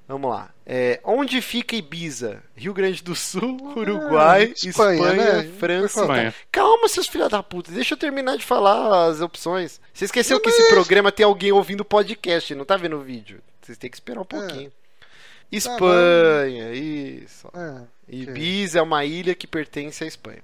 Vamos 0.07 0.31
lá. 0.31 0.51
É, 0.67 1.01
onde 1.03 1.41
fica 1.41 1.75
Ibiza? 1.77 2.43
Rio 2.55 2.75
Grande 2.75 3.03
do 3.03 3.15
Sul, 3.15 3.57
Uruguai, 3.75 4.53
Espanha, 4.55 4.95
Espanha, 4.95 5.43
né? 5.43 5.53
França. 5.59 6.01
Espanha. 6.01 6.35
Calma, 6.53 6.89
seus 6.89 7.07
filha 7.07 7.29
da 7.29 7.43
puta. 7.43 7.73
Deixa 7.73 7.95
eu 7.95 7.99
terminar 7.99 8.37
de 8.37 8.45
falar 8.45 9.07
as 9.07 9.23
opções. 9.23 9.81
Você 9.95 10.05
esqueceu 10.05 10.41
que 10.41 10.51
esse 10.51 10.69
programa 10.69 11.11
tem 11.11 11.25
alguém 11.25 11.53
ouvindo 11.53 11.81
o 11.81 11.85
podcast, 11.87 12.55
não 12.55 12.67
tá 12.67 12.77
vendo 12.77 12.97
o 12.97 13.03
vídeo. 13.03 13.41
Vocês 13.63 13.79
têm 13.79 13.89
que 13.89 13.97
esperar 13.97 14.21
um 14.21 14.27
pouquinho. 14.27 14.71
Espanha, 15.51 16.73
isso. 16.73 17.49
É. 17.55 17.83
Ibiza 18.09 18.79
é 18.79 18.83
uma 18.83 19.05
ilha 19.05 19.35
que 19.35 19.47
pertence 19.47 20.05
à 20.05 20.07
Espanha. 20.07 20.43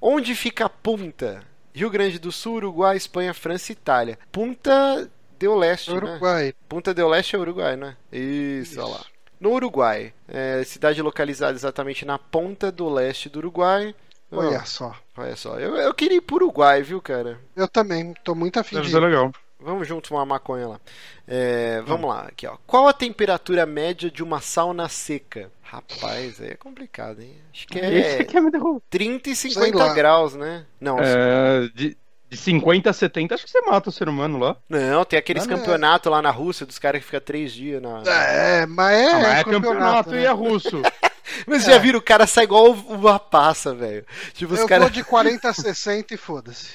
Onde 0.00 0.34
fica 0.34 0.66
a 0.66 0.68
Punta? 0.68 1.42
Rio 1.74 1.90
Grande 1.90 2.18
do 2.18 2.30
Sul, 2.30 2.56
Uruguai, 2.56 2.96
Espanha, 2.96 3.34
França 3.34 3.72
e 3.72 3.74
Itália. 3.74 4.18
Punta 4.30 5.10
del 5.38 5.56
Leste, 5.56 5.90
né? 5.90 5.96
Uruguai. 5.96 6.54
Punta 6.68 6.94
del 6.94 7.08
Leste 7.08 7.34
é 7.34 7.38
Uruguai, 7.38 7.76
né? 7.76 7.96
Isso, 8.12 8.80
olha 8.80 8.90
lá. 8.92 9.04
No 9.40 9.50
Uruguai. 9.52 10.12
É, 10.28 10.62
cidade 10.64 11.02
localizada 11.02 11.52
exatamente 11.56 12.04
na 12.04 12.18
ponta 12.18 12.70
do 12.70 12.88
leste 12.88 13.28
do 13.28 13.38
Uruguai. 13.40 13.94
Olha 14.30 14.64
só. 14.64 14.96
olha 15.16 15.36
só. 15.36 15.58
Eu, 15.58 15.76
eu 15.76 15.92
queria 15.94 16.16
ir 16.16 16.20
pro 16.22 16.36
Uruguai, 16.36 16.82
viu, 16.82 17.00
cara? 17.00 17.38
Eu 17.54 17.68
também, 17.68 18.14
tô 18.24 18.34
muito 18.34 18.58
afim 18.58 18.76
Deve 18.76 18.86
de 18.86 18.92
ser 18.92 18.98
ir. 19.02 19.04
legal. 19.06 19.32
Vamos 19.64 19.88
junto 19.88 20.12
uma 20.14 20.24
maconha 20.26 20.68
lá. 20.68 20.80
É, 21.26 21.80
vamos 21.86 22.08
lá, 22.08 22.22
aqui, 22.28 22.46
ó. 22.46 22.56
Qual 22.66 22.86
a 22.86 22.92
temperatura 22.92 23.64
média 23.64 24.10
de 24.10 24.22
uma 24.22 24.40
sauna 24.40 24.88
seca? 24.88 25.50
Rapaz, 25.62 26.40
aí 26.40 26.50
é 26.50 26.54
complicado, 26.54 27.20
hein? 27.22 27.34
Acho 27.52 27.66
que 27.66 27.78
Esse 27.78 28.36
é 28.36 28.50
derrubar. 28.50 28.80
30 28.90 29.30
e 29.30 29.34
Sei 29.36 29.50
50 29.50 29.76
lá. 29.78 29.94
graus, 29.94 30.34
né? 30.34 30.66
Não, 30.80 30.98
É, 31.00 31.68
de, 31.74 31.96
de 32.28 32.36
50 32.36 32.90
a 32.90 32.92
70, 32.92 33.34
acho 33.34 33.44
que 33.44 33.50
você 33.50 33.60
mata 33.62 33.88
o 33.88 33.92
ser 33.92 34.08
humano 34.08 34.38
lá. 34.38 34.56
não, 34.68 35.04
tem 35.04 35.18
aqueles 35.18 35.48
Ah, 35.48 35.52
é. 35.52 35.56
campeonatos 35.56 36.12
lá 36.12 36.20
na 36.20 36.30
Rússia 36.30 36.66
dos 36.66 36.78
caras 36.78 37.00
que 37.00 37.06
ficam 37.06 37.20
três 37.20 37.50
dias 37.52 37.80
na. 37.82 38.02
É, 38.06 38.66
mas 38.66 38.96
é, 38.98 39.06
Ah, 39.10 39.18
mas 39.18 39.24
é 39.38 39.44
campeonato, 39.44 39.50
campeonato 39.62 40.10
né? 40.10 40.20
e 40.20 40.24
é 40.26 40.30
russo. 40.30 40.82
Mas 41.46 41.66
É. 41.66 41.72
já 41.72 41.78
viram, 41.78 41.98
o 41.98 42.02
cara 42.02 42.26
sai 42.26 42.44
igual 42.44 42.70
uma 42.72 43.18
passa, 43.18 43.74
velho. 43.74 44.04
Tipo, 44.34 44.54
Eu 44.54 44.66
caras. 44.66 44.84
vou 44.84 44.90
de 44.90 45.02
40 45.04 45.48
a 45.48 45.54
60 45.54 46.14
e 46.14 46.16
foda-se. 46.16 46.68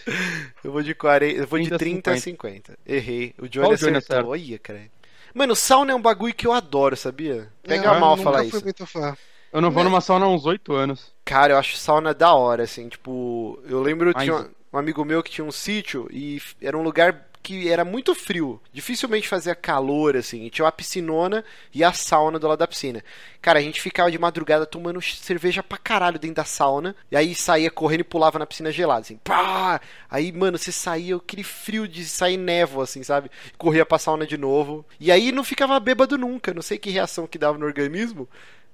Eu 0.63 0.71
vou 0.71 0.81
de 0.81 0.93
40, 0.95 1.39
eu 1.39 1.47
vou 1.47 1.59
de 1.59 1.65
30 1.69 1.75
a 1.75 1.79
30 1.79 2.11
a 2.11 2.17
50. 2.17 2.79
Errei. 2.85 3.33
O 3.37 3.47
Johnny 3.47 3.65
Qual 3.67 3.73
o 3.73 3.77
Johnny 3.77 3.97
acertou. 3.97 4.31
Olha, 4.31 4.59
cara. 4.59 4.81
Mano, 5.33 5.55
sauna 5.55 5.91
é 5.91 5.95
um 5.95 6.01
bagulho 6.01 6.33
que 6.33 6.47
eu 6.47 6.53
adoro, 6.53 6.97
sabia? 6.97 7.47
Pega 7.63 7.93
Eu 7.93 7.99
mal 7.99 8.11
nunca 8.17 8.23
falar 8.23 8.39
fui 8.39 8.47
isso. 8.47 8.63
muito 8.63 8.85
fã. 8.85 9.15
Eu 9.53 9.61
não 9.61 9.71
vou 9.71 9.83
numa 9.83 10.01
sauna 10.01 10.25
há 10.25 10.29
uns 10.29 10.45
8 10.45 10.73
anos. 10.73 11.11
Cara, 11.25 11.53
eu 11.53 11.57
acho 11.57 11.77
sauna 11.77 12.13
da 12.13 12.33
hora, 12.33 12.63
assim, 12.63 12.87
tipo, 12.89 13.59
eu 13.67 13.81
lembro, 13.81 14.11
Mas- 14.13 14.23
tinha 14.23 14.35
um, 14.35 14.49
um 14.73 14.77
amigo 14.77 15.03
meu 15.05 15.21
que 15.23 15.31
tinha 15.31 15.45
um 15.45 15.51
sítio 15.51 16.07
e 16.11 16.41
era 16.61 16.77
um 16.77 16.81
lugar 16.83 17.28
que 17.41 17.69
era 17.69 17.85
muito 17.85 18.13
frio, 18.13 18.61
dificilmente 18.71 19.27
fazia 19.27 19.55
calor, 19.55 20.15
assim, 20.17 20.43
e 20.43 20.49
tinha 20.49 20.65
uma 20.65 20.71
piscinona 20.71 21.43
e 21.73 21.83
a 21.83 21.93
sauna 21.93 22.37
do 22.37 22.47
lado 22.47 22.59
da 22.59 22.67
piscina. 22.67 23.03
Cara, 23.41 23.59
a 23.59 23.61
gente 23.61 23.81
ficava 23.81 24.11
de 24.11 24.19
madrugada 24.19 24.65
tomando 24.65 25.01
cerveja 25.01 25.63
pra 25.63 25.77
caralho 25.77 26.19
dentro 26.19 26.35
da 26.35 26.45
sauna, 26.45 26.95
e 27.09 27.15
aí 27.15 27.33
saía 27.33 27.71
correndo 27.71 28.01
e 28.01 28.03
pulava 28.03 28.37
na 28.37 28.45
piscina 28.45 28.71
gelada, 28.71 29.01
assim, 29.01 29.17
pá! 29.23 29.79
Aí, 30.09 30.31
mano, 30.31 30.57
você 30.57 30.71
saía, 30.71 31.15
aquele 31.15 31.43
frio 31.43 31.87
de 31.87 32.05
sair 32.05 32.37
névoa, 32.37 32.83
assim, 32.83 33.03
sabe? 33.03 33.31
Corria 33.57 33.85
pra 33.85 33.97
sauna 33.97 34.27
de 34.27 34.37
novo, 34.37 34.85
e 34.99 35.11
aí 35.11 35.31
não 35.31 35.43
ficava 35.43 35.79
bêbado 35.79 36.17
nunca, 36.17 36.53
não 36.53 36.61
sei 36.61 36.77
que 36.77 36.89
reação 36.89 37.25
que 37.25 37.37
dava 37.37 37.57
no 37.57 37.65
organismo, 37.65 38.27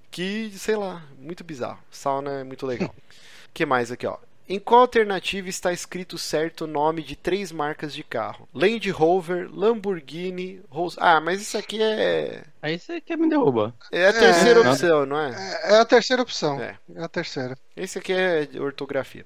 que, 0.10 0.52
sei 0.56 0.76
lá, 0.76 1.04
muito 1.20 1.44
bizarro. 1.44 1.80
Sauna 1.92 2.40
é 2.40 2.44
muito 2.44 2.66
legal. 2.66 2.90
O 2.90 3.02
que 3.54 3.66
mais 3.66 3.92
aqui, 3.92 4.08
ó? 4.08 4.18
Em 4.48 4.60
qual 4.60 4.82
alternativa 4.82 5.50
está 5.50 5.74
escrito 5.74 6.18
certo 6.20 6.66
o 6.66 6.68
nome 6.68 7.02
de 7.02 7.16
três 7.16 7.52
marcas 7.52 7.94
de 7.96 8.04
carro? 8.04 8.48
Land 8.54 8.90
Rover, 8.92 9.50
Lamborghini, 9.52 10.62
Rolls... 10.70 10.96
Ah, 11.02 11.20
mas 11.20 11.42
isso 11.42 11.58
aqui 11.58 11.82
é... 11.82 12.44
Aí 12.62 12.78
você 12.78 13.02
quer 13.02 13.18
me 13.18 13.28
derrubar. 13.28 13.74
É 13.92 14.08
a 14.08 14.14
terceira 14.14 14.60
É. 14.62 14.70
opção, 14.70 15.06
não 15.06 15.20
é? 15.20 15.32
É, 15.64 15.74
é 15.74 15.80
a 15.80 15.86
terceira 15.86 16.22
opção. 16.22 16.62
É. 16.62 16.78
É, 16.96 17.04
a 17.04 17.08
terceira. 17.10 17.58
Esse 17.76 17.98
aqui 17.98 18.14
é 18.14 18.46
de 18.46 18.60
ortografia. 18.60 19.26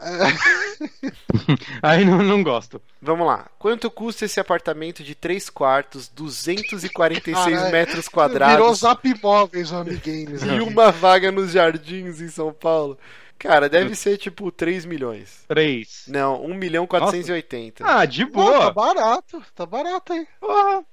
Aí 1.82 2.04
não, 2.04 2.18
não 2.22 2.42
gosto. 2.42 2.80
Vamos 3.00 3.26
lá. 3.26 3.48
Quanto 3.58 3.90
custa 3.90 4.24
esse 4.24 4.40
apartamento 4.40 5.02
de 5.02 5.14
3 5.14 5.48
quartos, 5.50 6.08
246 6.08 7.34
Caralho. 7.34 7.72
metros 7.72 8.06
Virou 8.06 8.10
quadrados 8.12 8.78
Zap 8.80 9.06
Imóveis 9.08 9.70
o 9.72 9.76
Amigames. 9.76 10.42
e 10.42 10.60
uma 10.60 10.90
vaga 10.90 11.30
nos 11.30 11.52
jardins 11.52 12.20
em 12.20 12.28
São 12.28 12.52
Paulo? 12.52 12.98
Cara, 13.40 13.68
deve 13.68 13.94
ser 13.96 14.16
tipo 14.18 14.52
3 14.52 14.84
milhões. 14.84 15.44
3. 15.48 16.04
Não, 16.08 16.44
1 16.44 16.54
milhão 16.54 16.86
480. 16.86 17.82
Ah, 17.84 18.04
de 18.04 18.26
Pô, 18.26 18.44
tá 18.44 18.70
boa. 18.70 18.72
barato. 18.72 19.42
Tá 19.54 19.66
barato, 19.66 20.12
hein? 20.12 20.26
Porra. 20.38 20.84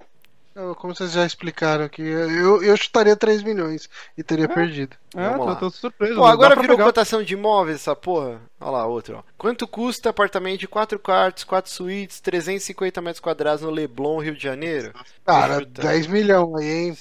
Como 0.78 0.96
vocês 0.96 1.12
já 1.12 1.24
explicaram 1.24 1.86
aqui, 1.86 2.02
eu, 2.02 2.64
eu 2.64 2.76
chutaria 2.76 3.16
3 3.16 3.44
milhões 3.44 3.88
e 4.18 4.24
teria 4.24 4.50
perdido. 4.50 4.98
Ah, 5.16 5.30
Vamos 5.30 5.38
tô, 5.38 5.46
lá. 5.52 5.56
tô 5.56 5.70
surpreso. 5.70 6.16
Pô, 6.16 6.26
agora 6.26 6.56
virou 6.56 6.76
pegar. 6.76 6.86
cotação 6.90 7.22
de 7.22 7.36
imóveis 7.36 7.76
essa 7.76 7.96
porra? 7.96 8.42
Olha 8.60 8.72
lá, 8.72 8.88
outro, 8.88 9.18
ó. 9.18 9.24
Quanto 9.38 9.68
custa 9.68 10.10
apartamento 10.10 10.62
de 10.62 10.68
4 10.68 10.98
quartos, 10.98 11.44
4 11.44 11.72
suítes, 11.72 12.20
350 12.22 13.00
metros 13.02 13.20
quadrados 13.20 13.62
no 13.62 13.70
Leblon, 13.70 14.18
Rio 14.20 14.36
de 14.36 14.42
Janeiro? 14.42 14.94
Cara, 15.24 15.60
Chuta. 15.60 15.82
10 15.84 16.08
milhões, 16.08 16.66
hein? 16.66 16.98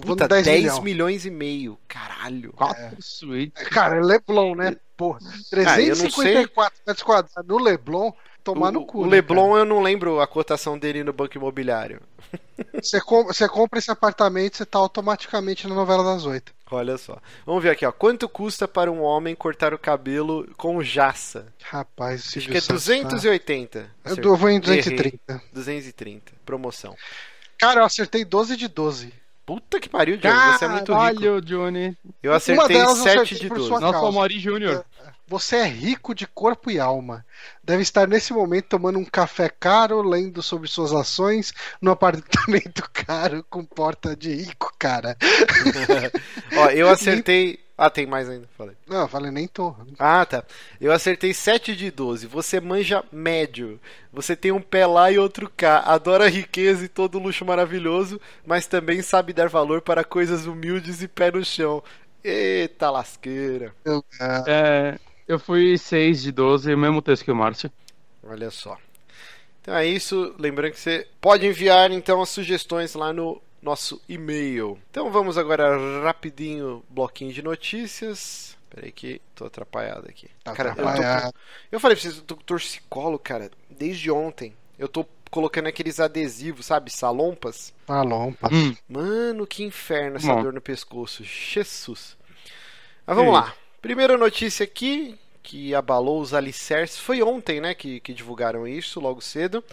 Vou 0.00 0.14
Puta, 0.14 0.24
no 0.24 0.28
10 0.28 0.44
10, 0.44 0.60
milhão. 0.62 0.82
milhões 0.82 1.26
e 1.26 1.30
meio. 1.30 1.78
Caralho. 1.88 2.52
Quatro 2.52 2.96
suítes. 3.02 3.66
Cara, 3.68 3.96
é 3.96 4.00
Leblon, 4.00 4.54
né? 4.54 4.76
Porra. 4.96 5.18
Ah, 5.22 5.26
eu 5.26 5.34
não 5.34 5.44
354 5.50 6.80
metros 6.86 7.02
quadrados 7.02 7.46
no 7.48 7.58
Leblon, 7.58 8.12
tomar 8.44 8.68
o, 8.68 8.72
no 8.72 8.86
cu. 8.86 9.00
o 9.00 9.04
né, 9.04 9.10
Leblon 9.12 9.56
eu 9.56 9.64
não 9.64 9.80
lembro 9.82 10.20
a 10.20 10.26
cotação 10.26 10.78
dele 10.78 11.02
no 11.02 11.12
banco 11.12 11.36
imobiliário. 11.36 12.00
Você, 12.74 13.00
com- 13.00 13.24
você 13.24 13.48
compra 13.48 13.78
esse 13.78 13.90
apartamento, 13.90 14.56
você 14.56 14.66
tá 14.66 14.78
automaticamente 14.78 15.66
na 15.68 15.74
novela 15.74 16.02
das 16.04 16.24
oito. 16.26 16.52
Olha 16.70 16.98
só. 16.98 17.18
Vamos 17.46 17.62
ver 17.62 17.70
aqui, 17.70 17.86
ó. 17.86 17.90
Quanto 17.92 18.28
custa 18.28 18.66
para 18.68 18.90
um 18.90 19.00
homem 19.00 19.34
cortar 19.34 19.72
o 19.72 19.78
cabelo 19.78 20.46
com 20.56 20.82
jaça? 20.82 21.46
Rapaz, 21.62 22.20
Acho 22.20 22.30
Silvio 22.32 22.50
que 22.52 22.58
é 22.58 22.60
Santos, 22.60 22.84
280. 22.84 23.90
tá? 24.02 24.10
Eu 24.10 24.16
dou- 24.16 24.36
vou 24.36 24.48
em 24.50 24.56
Errei. 24.56 24.76
230. 24.82 25.42
230. 25.52 26.32
Promoção. 26.44 26.94
Cara, 27.58 27.80
eu 27.80 27.84
acertei 27.84 28.24
12 28.24 28.56
de 28.56 28.68
12. 28.68 29.12
Puta 29.48 29.80
que 29.80 29.88
pariu, 29.88 30.18
Diogo. 30.18 30.36
Você 30.52 30.64
é 30.66 30.68
muito 30.68 30.92
rico. 30.92 30.98
Caralho, 30.98 31.40
Johnny. 31.40 31.96
Eu 32.22 32.34
acertei 32.34 32.68
delas 32.76 32.98
eu 32.98 33.04
7 33.04 33.16
acertei 33.16 33.38
de 33.38 33.48
por 33.48 33.56
12. 33.56 33.68
sua- 33.70 33.80
Nosso. 33.80 34.04
Amori 34.06 34.38
Júnior. 34.38 34.84
Você 35.26 35.56
é 35.56 35.64
rico 35.64 36.14
de 36.14 36.26
corpo 36.26 36.70
e 36.70 36.78
alma. 36.78 37.24
Deve 37.64 37.80
estar 37.80 38.06
nesse 38.06 38.32
momento 38.34 38.66
tomando 38.66 38.98
um 38.98 39.04
café 39.06 39.48
caro, 39.48 40.02
lendo 40.02 40.42
sobre 40.42 40.68
suas 40.68 40.92
ações, 40.92 41.54
num 41.80 41.90
apartamento 41.90 42.82
caro 42.92 43.42
com 43.48 43.64
porta 43.64 44.14
de 44.14 44.34
rico, 44.34 44.70
cara. 44.78 45.16
Ó, 46.58 46.66
eu 46.68 46.88
acertei. 46.90 47.58
Ah, 47.78 47.88
tem 47.88 48.06
mais 48.06 48.28
ainda. 48.28 48.48
Falei. 48.58 48.76
Não, 48.88 49.02
eu 49.02 49.08
falei, 49.08 49.30
nem 49.30 49.46
tô. 49.46 49.74
Ah, 50.00 50.26
tá. 50.26 50.44
Eu 50.80 50.90
acertei 50.92 51.32
7 51.32 51.76
de 51.76 51.90
12. 51.92 52.26
Você 52.26 52.60
manja 52.60 53.04
médio. 53.12 53.80
Você 54.12 54.34
tem 54.34 54.50
um 54.50 54.60
pé 54.60 54.84
lá 54.84 55.12
e 55.12 55.18
outro 55.18 55.48
cá. 55.56 55.78
Adora 55.80 56.24
a 56.24 56.28
riqueza 56.28 56.84
e 56.84 56.88
todo 56.88 57.20
luxo 57.20 57.44
maravilhoso, 57.44 58.20
mas 58.44 58.66
também 58.66 59.00
sabe 59.00 59.32
dar 59.32 59.48
valor 59.48 59.80
para 59.80 60.02
coisas 60.04 60.44
humildes 60.46 61.02
e 61.02 61.08
pé 61.08 61.30
no 61.30 61.44
chão. 61.44 61.82
Eita 62.24 62.90
lasqueira. 62.90 63.72
Eu, 63.84 64.04
ah, 64.20 64.42
É, 64.46 64.98
eu 65.28 65.38
fui 65.38 65.78
6 65.78 66.20
de 66.22 66.32
12, 66.32 66.74
o 66.74 66.78
mesmo 66.78 67.00
texto 67.00 67.24
que 67.24 67.30
o 67.30 67.36
Márcio. 67.36 67.70
Olha 68.22 68.50
só. 68.50 68.76
Então 69.60 69.74
é 69.74 69.86
isso. 69.86 70.34
Lembrando 70.38 70.72
que 70.72 70.80
você 70.80 71.06
pode 71.20 71.46
enviar 71.46 71.90
então 71.90 72.22
as 72.22 72.28
sugestões 72.30 72.94
lá 72.94 73.12
no 73.12 73.40
nosso 73.62 74.00
e-mail. 74.08 74.78
Então 74.90 75.10
vamos 75.10 75.36
agora 75.36 76.02
rapidinho 76.02 76.84
bloquinho 76.88 77.32
de 77.32 77.42
notícias. 77.42 78.56
Peraí 78.70 78.92
que 78.92 79.20
tô 79.34 79.46
atrapalhado 79.46 80.06
aqui. 80.08 80.28
Tá 80.44 80.52
cara, 80.52 80.70
eu, 80.70 80.74
tô, 80.76 80.82
atrapalhado. 80.82 81.34
eu 81.72 81.80
falei 81.80 81.96
pra 81.96 82.02
vocês, 82.02 82.16
eu 82.16 82.22
tô 82.22 82.36
com 82.36 82.42
torcicolo, 82.42 83.18
cara, 83.18 83.50
desde 83.70 84.10
ontem. 84.10 84.54
Eu 84.78 84.88
tô 84.88 85.06
colocando 85.30 85.66
aqueles 85.66 86.00
adesivos, 86.00 86.66
sabe, 86.66 86.90
salompas. 86.90 87.72
Palompa. 87.86 88.48
Hum, 88.52 88.76
Mano, 88.88 89.46
que 89.46 89.64
inferno 89.64 90.16
essa 90.16 90.34
Bom. 90.34 90.42
dor 90.42 90.52
no 90.52 90.60
pescoço. 90.60 91.24
Jesus. 91.24 92.16
Mas 93.06 93.16
vamos 93.16 93.32
Sim. 93.32 93.40
lá. 93.40 93.54
Primeira 93.80 94.16
notícia 94.16 94.64
aqui, 94.64 95.18
que 95.42 95.74
abalou 95.74 96.20
os 96.20 96.34
alicerces. 96.34 96.98
Foi 96.98 97.22
ontem, 97.22 97.60
né, 97.60 97.74
que, 97.74 98.00
que 98.00 98.12
divulgaram 98.12 98.66
isso, 98.66 99.00
logo 99.00 99.20
cedo. 99.20 99.64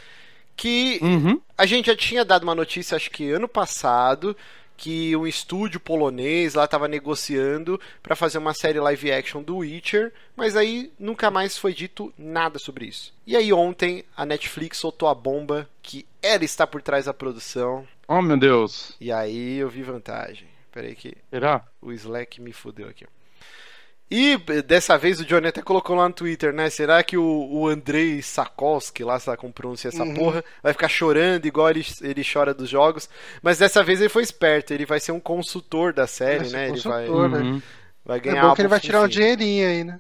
Que 0.56 1.00
uhum. 1.02 1.40
a 1.58 1.66
gente 1.66 1.88
já 1.88 1.96
tinha 1.96 2.24
dado 2.24 2.44
uma 2.44 2.56
notícia, 2.56 2.96
acho 2.96 3.12
que 3.12 3.30
ano 3.32 3.48
passado, 3.48 4.36
que 4.78 5.16
um 5.16 5.26
estúdio 5.26 5.80
polonês 5.80 6.54
lá 6.54 6.66
estava 6.66 6.88
negociando 6.88 7.80
para 8.02 8.16
fazer 8.16 8.38
uma 8.38 8.54
série 8.54 8.80
live 8.80 9.12
action 9.12 9.42
do 9.42 9.58
Witcher, 9.58 10.14
mas 10.36 10.56
aí 10.56 10.92
nunca 11.00 11.32
mais 11.32 11.58
foi 11.58 11.74
dito 11.74 12.14
nada 12.18 12.60
sobre 12.60 12.86
isso. 12.86 13.14
E 13.26 13.36
aí 13.36 13.52
ontem 13.54 14.04
a 14.16 14.26
Netflix 14.26 14.78
soltou 14.78 15.08
a 15.08 15.16
bomba 15.16 15.70
que 15.82 16.06
ela 16.22 16.44
está 16.44 16.66
por 16.68 16.82
trás 16.82 17.06
da 17.06 17.14
produção. 17.14 17.88
Oh 18.08 18.22
meu 18.22 18.38
Deus. 18.38 18.96
E 19.00 19.12
aí 19.12 19.58
eu 19.58 19.70
vi 19.70 19.82
vantagem. 19.82 20.48
Peraí 20.72 20.94
que 20.94 21.16
Será? 21.30 21.66
o 21.82 21.92
Slack 21.94 22.42
me 22.42 22.52
fudeu 22.52 22.90
aqui. 22.90 23.06
E 24.10 24.38
dessa 24.68 24.98
vez 24.98 25.20
o 25.20 25.26
Johnny 25.26 25.48
até 25.48 25.62
colocou 25.64 25.96
lá 25.96 26.08
no 26.08 26.14
Twitter, 26.14 26.54
né? 26.54 26.70
Será 26.70 27.04
que 27.04 27.18
o, 27.18 27.24
o 27.52 27.68
Andrei 27.68 28.22
Sakolsky, 28.22 29.04
lá 29.04 29.20
sabe 29.20 29.38
como 29.38 29.52
pronuncia 29.52 29.88
essa 29.90 30.04
Uhum. 30.04 30.14
porra, 30.14 30.44
vai 30.62 30.74
ficar 30.74 30.88
chorando 30.88 31.46
igual 31.48 31.70
ele, 31.72 31.84
ele 32.02 32.24
chora 32.24 32.54
dos 32.54 32.70
jogos? 32.70 33.10
Mas 33.42 33.58
dessa 33.58 33.84
vez 33.84 34.00
ele 34.00 34.10
foi 34.10 34.22
esperto, 34.22 34.72
ele 34.74 34.86
vai 34.86 35.00
ser 35.00 35.12
um 35.12 35.20
consultor 35.20 35.92
da 35.92 36.06
série, 36.06 36.48
né? 36.50 36.70
Ele 36.70 36.80
vai, 36.82 37.06
consultor. 37.08 37.30
né? 37.30 37.38
Uhum. 37.40 37.62
vai 38.06 38.18
É 38.18 38.22
ganhar 38.22 38.42
bom 38.48 38.54
que 38.54 38.62
ele 38.62 38.68
vai 38.68 38.80
tirar 38.80 39.02
um 39.02 39.08
dinheirinho 39.08 39.68
aí, 39.68 39.84
né? 39.84 40.00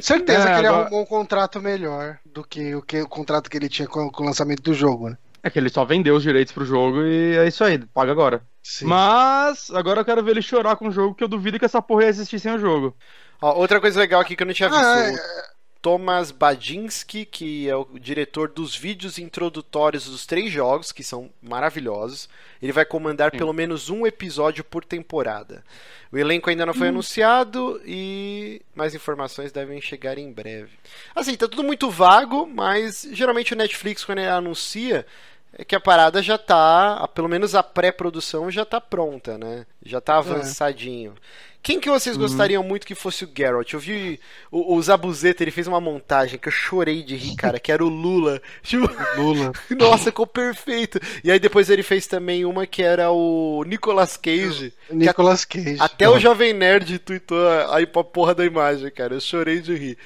Certeza 0.00 0.40
É, 0.50 0.52
que 0.54 0.58
ele 0.58 0.66
agora- 0.66 0.82
arrumou 0.86 1.02
um 1.02 1.06
contrato 1.06 1.60
melhor 1.60 2.18
do 2.26 2.42
que 2.44 2.74
o, 2.74 2.82
que, 2.82 3.00
o 3.02 3.08
contrato 3.08 3.48
que 3.48 3.56
ele 3.56 3.68
tinha 3.68 3.86
com, 3.86 4.10
com 4.10 4.24
o 4.24 4.26
lançamento 4.26 4.62
do 4.62 4.74
jogo, 4.74 5.10
né? 5.10 5.18
É 5.44 5.48
que 5.50 5.58
ele 5.60 5.68
só 5.68 5.84
vendeu 5.84 6.16
os 6.16 6.22
direitos 6.24 6.52
pro 6.52 6.64
jogo 6.64 7.02
e 7.04 7.36
é 7.36 7.46
isso 7.46 7.62
aí, 7.62 7.78
paga 7.78 8.10
agora. 8.10 8.42
Sim. 8.68 8.84
Mas 8.84 9.70
agora 9.70 10.02
eu 10.02 10.04
quero 10.04 10.22
ver 10.22 10.32
ele 10.32 10.42
chorar 10.42 10.76
com 10.76 10.88
o 10.88 10.92
jogo, 10.92 11.14
que 11.14 11.24
eu 11.24 11.28
duvido 11.28 11.58
que 11.58 11.64
essa 11.64 11.80
porra 11.80 12.02
ia 12.02 12.10
existir 12.10 12.38
sem 12.38 12.52
o 12.52 12.58
jogo. 12.58 12.94
Ó, 13.40 13.54
outra 13.54 13.80
coisa 13.80 13.98
legal 13.98 14.20
aqui 14.20 14.36
que 14.36 14.42
eu 14.42 14.46
não 14.46 14.52
tinha 14.52 14.68
visto. 14.68 14.84
Ah, 14.84 15.10
o 15.10 15.48
Thomas 15.80 16.30
Badinski, 16.30 17.24
que 17.24 17.66
é 17.66 17.74
o 17.74 17.98
diretor 17.98 18.46
dos 18.46 18.76
vídeos 18.76 19.18
introdutórios 19.18 20.04
dos 20.04 20.26
três 20.26 20.52
jogos, 20.52 20.92
que 20.92 21.02
são 21.02 21.30
maravilhosos. 21.40 22.28
Ele 22.60 22.70
vai 22.70 22.84
comandar 22.84 23.30
Sim. 23.30 23.38
pelo 23.38 23.54
menos 23.54 23.88
um 23.88 24.06
episódio 24.06 24.62
por 24.62 24.84
temporada. 24.84 25.64
O 26.12 26.18
elenco 26.18 26.50
ainda 26.50 26.66
não 26.66 26.74
foi 26.74 26.88
anunciado 26.88 27.80
e 27.86 28.60
mais 28.74 28.94
informações 28.94 29.50
devem 29.50 29.80
chegar 29.80 30.18
em 30.18 30.30
breve. 30.30 30.72
Assim, 31.14 31.34
tá 31.36 31.48
tudo 31.48 31.64
muito 31.64 31.88
vago, 31.88 32.46
mas 32.46 33.08
geralmente 33.12 33.54
o 33.54 33.56
Netflix, 33.56 34.04
quando 34.04 34.18
ele 34.18 34.28
anuncia, 34.28 35.06
é 35.52 35.64
que 35.64 35.74
a 35.74 35.80
parada 35.80 36.22
já 36.22 36.36
tá, 36.38 36.94
a- 36.94 37.08
pelo 37.08 37.28
menos 37.28 37.54
a 37.54 37.62
pré-produção 37.62 38.50
já 38.50 38.64
tá 38.64 38.80
pronta, 38.80 39.36
né? 39.38 39.66
Já 39.84 40.00
tá 40.00 40.18
avançadinho. 40.18 41.14
Quem 41.60 41.80
que 41.80 41.90
vocês 41.90 42.16
gostariam 42.16 42.62
muito 42.62 42.86
que 42.86 42.94
fosse 42.94 43.24
o 43.24 43.30
Geralt? 43.36 43.72
Eu 43.72 43.80
vi 43.80 44.20
o, 44.50 44.74
o 44.76 44.80
Zabuzeta, 44.82 45.42
ele 45.42 45.50
fez 45.50 45.66
uma 45.66 45.80
montagem 45.80 46.38
que 46.38 46.46
eu 46.48 46.52
chorei 46.52 47.02
de 47.02 47.16
rir, 47.16 47.34
cara, 47.34 47.58
que 47.58 47.72
era 47.72 47.84
o 47.84 47.88
Lula. 47.88 48.40
Tipo, 48.62 48.88
Lula. 49.16 49.52
nossa, 49.76 50.04
ficou 50.04 50.26
perfeito. 50.26 51.00
E 51.22 51.30
aí 51.30 51.38
depois 51.40 51.68
ele 51.68 51.82
fez 51.82 52.06
também 52.06 52.44
uma 52.44 52.64
que 52.66 52.82
era 52.82 53.10
o 53.10 53.64
Nicolas 53.66 54.16
Cage. 54.16 54.72
Nicolas 54.88 55.44
Cage. 55.44 55.76
até 55.80 56.08
o 56.08 56.18
Jovem 56.18 56.52
Nerd 56.54 57.00
tweetou 57.00 57.46
aí 57.72 57.86
pra 57.86 58.04
porra 58.04 58.34
da 58.36 58.44
imagem, 58.46 58.90
cara. 58.90 59.14
Eu 59.14 59.20
chorei 59.20 59.60
de 59.60 59.74
rir. 59.74 59.98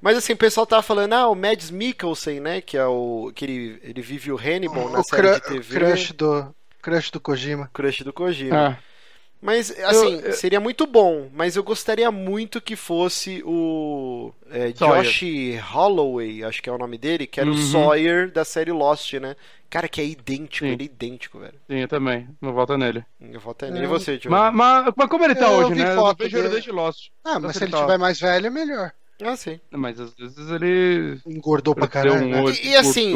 Mas 0.00 0.16
assim, 0.16 0.32
o 0.32 0.36
pessoal 0.36 0.66
tava 0.66 0.82
falando, 0.82 1.12
ah, 1.14 1.28
o 1.28 1.34
Mads 1.34 1.70
Mikkelsen, 1.70 2.40
né? 2.40 2.60
Que 2.60 2.76
é 2.76 2.86
o. 2.86 3.32
que 3.34 3.44
ele, 3.44 3.80
ele 3.82 4.00
vive 4.02 4.30
o 4.30 4.36
Hannibal 4.38 4.88
na 4.90 5.00
o 5.00 5.04
série 5.04 5.34
de 5.34 5.40
TV. 5.40 5.78
crush 5.78 6.12
do 6.12 6.54
crush 6.80 7.10
do 7.10 7.20
Kojima. 7.20 7.70
Crush 7.72 8.02
do 8.04 8.12
Kojima. 8.12 8.78
É. 8.84 8.88
Mas, 9.40 9.70
assim, 9.70 10.14
Eu- 10.14 10.20
eu- 10.20 10.32
seria 10.32 10.58
muito 10.58 10.84
bom, 10.84 11.30
mas 11.32 11.54
eu 11.54 11.62
gostaria 11.62 12.10
muito 12.10 12.60
que 12.60 12.74
fosse 12.74 13.40
o 13.46 14.32
é. 14.50 14.72
Josh 14.72 15.22
Holloway, 15.72 16.42
acho 16.42 16.60
que 16.60 16.68
é 16.68 16.72
o 16.72 16.78
nome 16.78 16.98
dele, 16.98 17.24
que 17.24 17.38
era 17.38 17.48
o 17.48 17.52
Uhum. 17.52 17.62
Sawyer 17.70 18.32
da 18.32 18.44
série 18.44 18.72
Lost, 18.72 19.12
né? 19.14 19.36
Cara, 19.70 19.88
que 19.88 20.00
é 20.00 20.04
idêntico, 20.04 20.66
Sim. 20.66 20.72
ele 20.72 20.82
é 20.82 20.86
idêntico, 20.86 21.38
velho. 21.38 21.54
Sim, 21.70 21.76
eu 21.76 21.86
também. 21.88 22.26
Não 22.40 22.52
volta 22.52 22.76
nele. 22.76 23.04
Eu 23.20 23.38
voto 23.38 23.64
é 23.64 23.68
É. 23.68 23.70
nele. 23.70 23.84
E 23.84 23.88
você, 23.88 24.18
Tio? 24.18 24.28
Mas, 24.30 24.52
mas, 24.52 24.92
mas 24.96 25.08
como 25.08 25.24
ele 25.24 25.34
tá 25.36 25.46
Eu 25.52 25.58
hoje, 25.66 25.74
né? 25.76 25.94
foto 25.94 26.20
eu 26.22 26.24
vejo 26.30 26.38
ele 26.38 26.48
desde 26.48 26.72
Lost. 26.72 27.08
Ah, 27.22 27.38
mas 27.38 27.56
se 27.56 27.62
ele 27.64 27.70
Tá. 27.70 27.80
tiver 27.82 27.98
mais 27.98 28.18
velho, 28.18 28.46
é 28.46 28.50
melhor. 28.50 28.92
Ah, 29.22 29.36
sim. 29.36 29.60
Mas 29.72 29.98
às 30.00 30.14
vezes 30.14 30.50
ele. 30.50 31.20
Engordou 31.26 31.74
pra 31.74 31.88
caralho. 31.88 32.24
um 32.26 32.28
né? 32.30 32.52
E- 32.62 32.68
e 32.68 32.76
assim. 32.76 33.14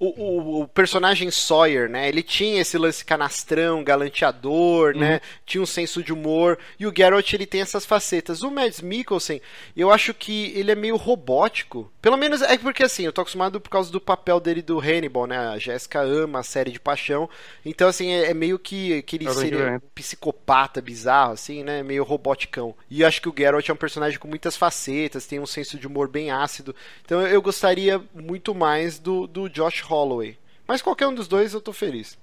O, 0.00 0.06
o, 0.06 0.62
o 0.62 0.68
personagem 0.68 1.30
Sawyer, 1.30 1.88
né? 1.88 2.08
Ele 2.08 2.22
tinha 2.22 2.60
esse 2.62 2.78
lance 2.78 3.04
canastrão, 3.04 3.84
galanteador, 3.84 4.94
Uhum. 4.94 5.00
né? 5.00 5.20
Tinha 5.44 5.62
um 5.62 5.66
senso 5.66 6.02
de 6.02 6.10
humor. 6.12 6.58
E 6.78 6.86
o 6.86 6.92
Geralt, 6.96 7.30
ele 7.34 7.44
tem 7.46 7.60
essas 7.60 7.84
facetas. 7.84 8.42
O 8.42 8.50
Mads 8.50 8.80
Mikkelsen, 8.80 9.42
eu 9.76 9.90
acho 9.92 10.14
que 10.14 10.52
ele 10.56 10.70
é 10.70 10.74
meio 10.74 10.96
robótico. 10.96 11.92
Pelo 12.00 12.16
menos 12.16 12.40
é 12.40 12.56
porque, 12.56 12.82
assim, 12.82 13.04
eu 13.04 13.12
tô 13.12 13.20
acostumado 13.20 13.60
por 13.60 13.68
causa 13.68 13.92
do 13.92 14.00
papel 14.00 14.40
dele 14.40 14.62
do 14.62 14.80
Hannibal, 14.80 15.26
né? 15.26 15.36
A 15.36 15.58
Jéssica 15.58 16.00
ama 16.00 16.38
a 16.40 16.42
série 16.42 16.70
de 16.72 16.80
paixão. 16.80 17.28
Então, 17.64 17.86
assim, 17.86 18.10
é, 18.10 18.30
é 18.30 18.34
meio 18.34 18.58
que, 18.58 19.02
que 19.02 19.16
ele 19.16 19.26
Eu 19.26 19.34
seria 19.34 19.82
psicopata, 19.94 20.80
bizarro, 20.80 21.32
assim, 21.34 21.62
né? 21.62 21.82
Meio 21.82 22.04
roboticão. 22.04 22.74
E 22.90 23.02
eu 23.02 23.06
acho 23.06 23.20
que 23.20 23.28
o 23.28 23.34
Geralt 23.36 23.68
é 23.68 23.72
um 23.72 23.76
personagem 23.76 24.18
com 24.18 24.26
muitas 24.28 24.56
facetas, 24.56 25.26
tem 25.26 25.38
um 25.38 25.46
senso 25.46 25.78
de 25.78 25.86
humor 25.86 26.08
bem 26.08 26.30
ácido. 26.30 26.74
Então 27.04 27.20
eu 27.26 27.42
gostaria 27.42 28.00
muito 28.14 28.54
mais 28.54 28.98
do, 28.98 29.26
do 29.26 29.48
Josh 29.48 29.80
Holloway. 29.90 30.38
Mas 30.66 30.80
qualquer 30.80 31.06
um 31.08 31.14
dos 31.14 31.26
dois 31.26 31.52
eu 31.52 31.60
tô 31.60 31.72
feliz. 31.72 32.16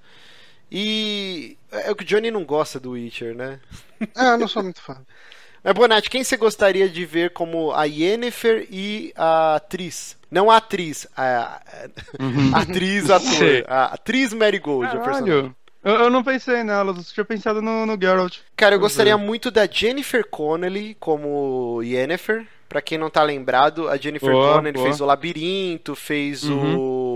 E 0.72 1.58
é 1.72 1.92
o 1.92 1.96
que 1.96 2.04
o 2.04 2.08
Johnny 2.08 2.32
não 2.32 2.44
gosta 2.44 2.80
do 2.80 2.92
Witcher, 2.92 3.36
né? 3.36 3.60
Ah, 4.16 4.34
eu 4.34 4.38
não 4.38 4.48
sou 4.48 4.64
muito 4.64 4.82
fã. 4.82 4.98
Mas, 5.64 5.74
Bonatti, 5.74 6.10
quem 6.10 6.24
você 6.24 6.38
gostaria 6.38 6.88
de 6.88 7.04
ver 7.04 7.32
como 7.32 7.72
a 7.72 7.86
Yennefer 7.86 8.68
e 8.70 9.12
a 9.16 9.56
atriz? 9.56 10.16
Não 10.30 10.52
a 10.52 10.58
atriz, 10.58 11.08
a, 11.18 11.62
a 12.54 12.60
atriz, 12.60 13.10
ator. 13.10 13.66
A 13.68 13.86
atriz 13.86 14.34
Marigold, 14.34 14.86
a 14.96 15.00
personagem. 15.00 15.56
Eu, 15.84 15.94
eu 15.96 16.10
não 16.10 16.24
pensei 16.24 16.64
nela, 16.64 16.94
eu 16.96 17.04
tinha 17.04 17.26
pensado 17.26 17.62
no, 17.62 17.86
no 17.86 17.98
Geralt. 18.00 18.40
Cara, 18.56 18.76
eu 18.76 18.80
gostaria 18.80 19.14
é. 19.14 19.18
muito 19.18 19.50
da 19.50 19.66
Jennifer 19.66 20.26
Connelly 20.30 20.96
como 21.00 21.82
Yennefer. 21.82 22.46
Pra 22.70 22.82
quem 22.82 22.98
não 22.98 23.10
tá 23.10 23.24
lembrado, 23.24 23.88
a 23.88 23.96
Jennifer 23.96 24.30
Boa, 24.30 24.56
Connelly 24.56 24.74
boa. 24.74 24.86
fez 24.86 25.00
o 25.00 25.06
Labirinto, 25.06 25.96
fez 25.96 26.44
o 26.44 27.07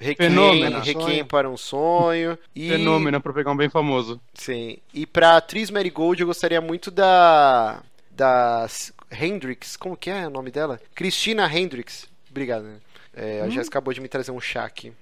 Requiem, 0.00 0.30
Fenômeno. 0.30 0.80
Requiem 0.80 1.24
para 1.24 1.48
um 1.48 1.56
sonho. 1.56 2.38
E, 2.56 2.68
Fenômeno 2.70 3.20
pra 3.20 3.32
pegar 3.32 3.52
um 3.52 3.56
bem 3.56 3.68
famoso. 3.68 4.20
Sim. 4.34 4.78
E 4.94 5.06
pra 5.06 5.36
atriz 5.36 5.70
Marigold 5.70 6.20
eu 6.20 6.26
gostaria 6.26 6.60
muito 6.60 6.90
da 6.90 7.82
da 8.10 8.66
Hendrix, 9.12 9.76
como 9.76 9.96
que 9.96 10.10
é 10.10 10.26
o 10.26 10.30
nome 10.30 10.50
dela? 10.50 10.80
Cristina 10.94 11.46
Hendrix. 11.54 12.06
Obrigado. 12.30 12.62
né? 12.64 12.76
É, 13.14 13.40
A 13.42 13.44
Hum. 13.46 13.50
Jéssica 13.50 13.78
acabou 13.78 13.92
de 13.94 14.00
me 14.00 14.08
trazer 14.08 14.30
um 14.30 14.40
chá 14.40 14.64
aqui. 14.64 14.92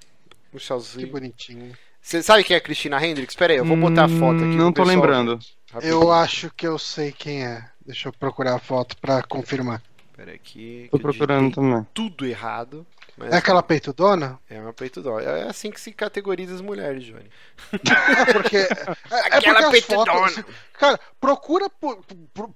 Um 0.52 0.58
Que 0.58 0.64
chazinho. 0.64 1.06
bonitinho. 1.08 1.72
Você 2.00 2.22
sabe 2.22 2.42
quem 2.42 2.54
é 2.54 2.58
a 2.58 2.60
Cristina 2.62 3.04
Hendrix? 3.04 3.34
Pera 3.34 3.52
aí, 3.52 3.58
eu 3.58 3.64
vou 3.64 3.76
botar 3.76 4.04
a 4.04 4.08
foto 4.08 4.36
aqui. 4.36 4.44
Hum, 4.44 4.56
Não 4.56 4.72
tô 4.72 4.82
pessoal 4.82 4.96
lembrando. 4.96 5.38
Rapidinho. 5.70 6.00
Eu 6.02 6.12
acho 6.12 6.50
que 6.56 6.66
eu 6.66 6.78
sei 6.78 7.12
quem 7.12 7.44
é. 7.44 7.62
Deixa 7.84 8.08
eu 8.08 8.12
procurar 8.12 8.54
a 8.54 8.58
foto 8.58 8.96
pra 8.96 9.22
confirmar. 9.22 9.82
Pera 10.18 10.32
aqui. 10.34 10.88
Tô 10.90 10.98
procurando 10.98 11.54
também. 11.54 11.86
tudo 11.94 12.26
errado. 12.26 12.84
Mas 13.16 13.32
É 13.32 13.36
aquela 13.36 13.62
peitudona? 13.62 14.36
é 14.50 14.60
uma 14.60 14.72
peito 14.72 15.00
dó. 15.00 15.20
É 15.20 15.42
assim 15.48 15.70
que 15.70 15.80
se 15.80 15.92
categoriza 15.92 16.56
as 16.56 16.60
mulheres, 16.60 17.04
Johnny. 17.04 17.30
É 17.72 18.32
porque. 18.32 18.56
É, 19.10 19.16
é 19.34 19.36
Aquela 19.36 19.62
porque 19.62 19.64
as 19.64 19.70
peitudona. 19.70 20.28
fotos. 20.28 20.44
Cara, 20.78 20.98
procura, 21.20 21.68
por- 21.68 21.98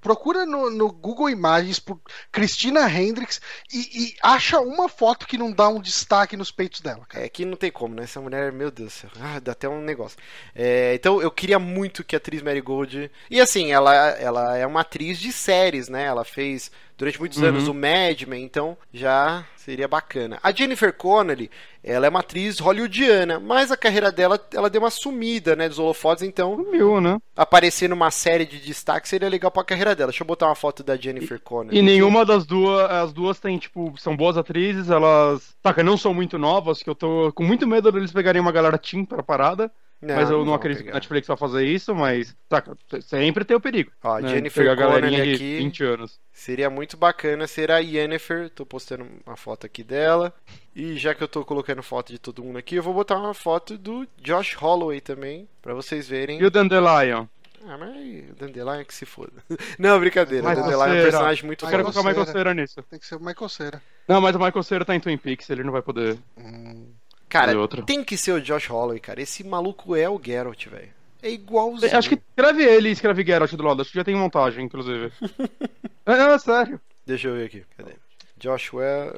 procura 0.01 0.47
no, 0.47 0.70
no 0.70 0.93
Google 0.93 1.29
Imagens 1.29 1.79
por 1.81 2.01
Cristina 2.31 2.89
Hendricks 2.89 3.41
e, 3.73 3.79
e 4.05 4.16
acha 4.23 4.61
uma 4.61 4.89
foto 4.89 5.27
que 5.27 5.37
não 5.37 5.51
dá 5.53 5.68
um 5.68 5.81
destaque 5.81 6.37
nos 6.37 6.51
peitos 6.51 6.81
dela, 6.81 7.05
cara. 7.09 7.25
É 7.25 7.29
que 7.29 7.45
não 7.45 7.57
tem 7.57 7.70
como, 7.70 7.95
né? 7.95 8.05
Essa 8.05 8.20
mulher, 8.20 8.53
meu 8.53 8.70
Deus 8.70 8.93
do 8.93 8.97
céu. 8.97 9.11
Ah, 9.20 9.39
dá 9.41 9.53
até 9.53 9.68
um 9.68 9.83
negócio. 9.83 10.16
É, 10.55 10.95
então 10.95 11.20
eu 11.20 11.31
queria 11.31 11.59
muito 11.59 12.05
que 12.05 12.14
a 12.14 12.18
atriz 12.18 12.43
Marigold. 12.43 13.11
E 13.31 13.41
assim, 13.41 13.73
ela, 13.73 13.95
ela 13.95 14.57
é 14.57 14.66
uma 14.66 14.81
atriz 14.83 15.18
de 15.18 15.33
séries, 15.33 15.89
né? 15.89 16.05
Ela 16.05 16.25
fez 16.25 16.70
durante 16.97 17.18
muitos 17.18 17.39
Uhum. 17.39 17.49
anos 17.49 17.66
o 17.66 17.75
Mad 17.75 18.23
Men, 18.29 18.45
então 18.45 18.77
já 18.93 19.45
seria 19.57 19.89
bacana. 19.89 20.39
A 20.43 20.53
Jennifer 20.53 20.93
Connelly, 20.93 21.51
ela 21.83 22.07
é 22.07 22.09
uma 22.09 22.20
atriz 22.20 22.59
hollywoodiana, 22.59 23.41
mas 23.41 23.72
a 23.72 23.76
carreira 23.76 24.12
dela, 24.12 24.39
ela 24.55 24.70
deu 24.70 24.80
uma 24.80 24.91
sumida, 24.91 25.57
né? 25.57 25.68
Dos 25.68 25.78
holofotes, 25.78 26.22
então 26.22 26.57
Sumiu, 26.57 27.01
né? 27.01 27.18
aparecer 27.37 27.89
numa 27.89 28.11
série 28.11 28.47
de 28.47 28.61
destaque 28.61 29.09
seria 29.09 29.28
legal 29.28 29.51
pra 29.51 29.64
carreira 29.64 29.95
dela. 29.95 30.11
Deixa 30.11 30.22
eu 30.22 30.26
botar 30.26 30.47
uma 30.47 30.55
foto 30.55 30.83
da 30.83 30.97
Jennifer 30.97 31.41
Connelly. 31.41 31.76
E 31.76 31.83
nenhuma 31.83 32.24
das 32.24 32.47
duas, 32.47 32.91
as 32.91 33.12
duas 33.12 33.41
tem, 33.41 33.59
tipo, 33.59 33.95
são 33.99 34.16
boas 34.16 34.37
atrizes, 34.37 34.91
elas, 34.91 35.55
saca, 35.62 35.83
não 35.83 35.97
são 35.97 36.14
muito 36.14 36.39
novas, 36.39 36.83
que 36.83 36.89
eu 36.91 36.95
tô 36.95 37.33
com 37.35 37.43
muito 37.43 37.66
medo 37.66 37.91
deles 37.91 38.12
pegarem 38.12 38.41
uma 38.41 38.53
galera 38.53 38.78
teen 38.78 39.05
pra 39.05 39.22
parada, 39.22 39.70
mas 40.03 40.30
eu 40.30 40.38
não, 40.38 40.46
vão 40.46 40.55
acredito 40.55 40.84
que 40.84 40.90
a 40.90 40.94
Netflix 40.94 41.28
vai 41.28 41.36
fazer 41.36 41.64
isso, 41.64 41.94
mas, 41.94 42.36
saca, 42.50 42.76
sempre 43.00 43.44
tem 43.44 43.57
o 43.57 43.61
perigo. 43.61 43.92
Ó, 44.03 44.18
né, 44.18 44.28
Jennifer 44.28 44.62
pegar 44.62 44.72
a 44.72 44.74
galerinha 44.74 45.18
Connelly 45.18 45.38
de 45.38 45.44
aqui. 45.44 45.57
20 45.59 45.84
anos. 45.84 46.20
Seria 46.32 46.68
muito 46.68 46.96
bacana 46.96 47.46
ser 47.46 47.70
a 47.70 47.78
Yennefer. 47.78 48.50
Tô 48.50 48.66
postando 48.66 49.07
uma 49.24 49.36
foto 49.36 49.64
aqui 49.64 49.84
dela. 49.84 50.34
E 50.74 50.96
já 50.96 51.14
que 51.14 51.22
eu 51.22 51.28
tô 51.28 51.44
colocando 51.44 51.82
foto 51.82 52.11
de 52.11 52.18
todo 52.18 52.42
mundo 52.42 52.59
aqui, 52.59 52.74
eu 52.74 52.82
vou 52.82 52.94
botar 52.94 53.16
uma 53.16 53.34
foto 53.34 53.78
do 53.78 54.07
Josh 54.20 54.55
Holloway 54.55 55.00
também, 55.00 55.48
pra 55.61 55.74
vocês 55.74 56.09
verem. 56.09 56.40
E 56.40 56.44
o 56.44 56.50
Dandelion? 56.50 57.26
Ah, 57.68 57.78
mas 57.78 58.30
o 58.30 58.34
Dandelion 58.34 58.84
que 58.84 58.94
se 58.94 59.07
foda. 59.07 59.32
Não, 59.78 60.00
brincadeira. 60.00 60.44
O 60.44 60.55
Dandelion 60.55 60.86
é 60.86 61.00
um 61.00 61.03
personagem 61.03 61.46
muito 61.46 61.64
Eu 61.64 61.70
quero 61.70 61.82
colocar 61.84 62.00
o 62.00 62.05
Michael 62.05 62.26
Cera. 62.26 62.38
Cera 62.38 62.55
nisso. 62.55 62.82
Tem 62.90 62.98
que 62.98 63.07
ser 63.07 63.14
o 63.14 63.20
Michael 63.20 63.48
Cera. 63.48 63.82
Não, 64.09 64.20
mas 64.20 64.34
o 64.34 64.38
Michael 64.38 64.62
Cera 64.62 64.84
tá 64.84 64.96
em 64.96 65.00
Twin 65.00 65.16
Peaks, 65.16 65.48
ele 65.48 65.62
não 65.62 65.72
vai 65.72 65.82
poder 65.82 66.18
Hum, 66.36 66.86
Cara, 67.33 67.55
tem 67.87 68.05
que 68.05 68.14
ser 68.18 68.33
o 68.33 68.41
Josh 68.43 68.66
Holloway, 68.66 69.01
cara. 69.01 69.22
Esse 69.22 69.43
maluco 69.43 69.97
é 69.97 70.07
o 70.07 70.20
Geralt, 70.22 70.66
velho. 70.66 70.91
É 71.22 71.30
igualzinho. 71.30 71.97
Acho 71.97 72.11
que 72.11 72.16
escreve 72.16 72.62
ele 72.62 72.91
e 72.91 72.93
escreve 72.93 73.24
Geralt 73.24 73.51
do 73.55 73.62
lado. 73.62 73.80
Acho 73.80 73.91
que 73.91 73.97
já 73.97 74.05
tem 74.05 74.14
montagem, 74.14 74.66
inclusive. 74.66 75.11
é, 76.05 76.16
não, 76.16 76.33
é 76.33 76.39
sério. 76.39 76.78
Deixa 77.07 77.28
eu 77.28 77.35
ver 77.35 77.47
aqui. 77.47 77.64
Cadê? 77.74 77.93
Joshua. 78.37 79.14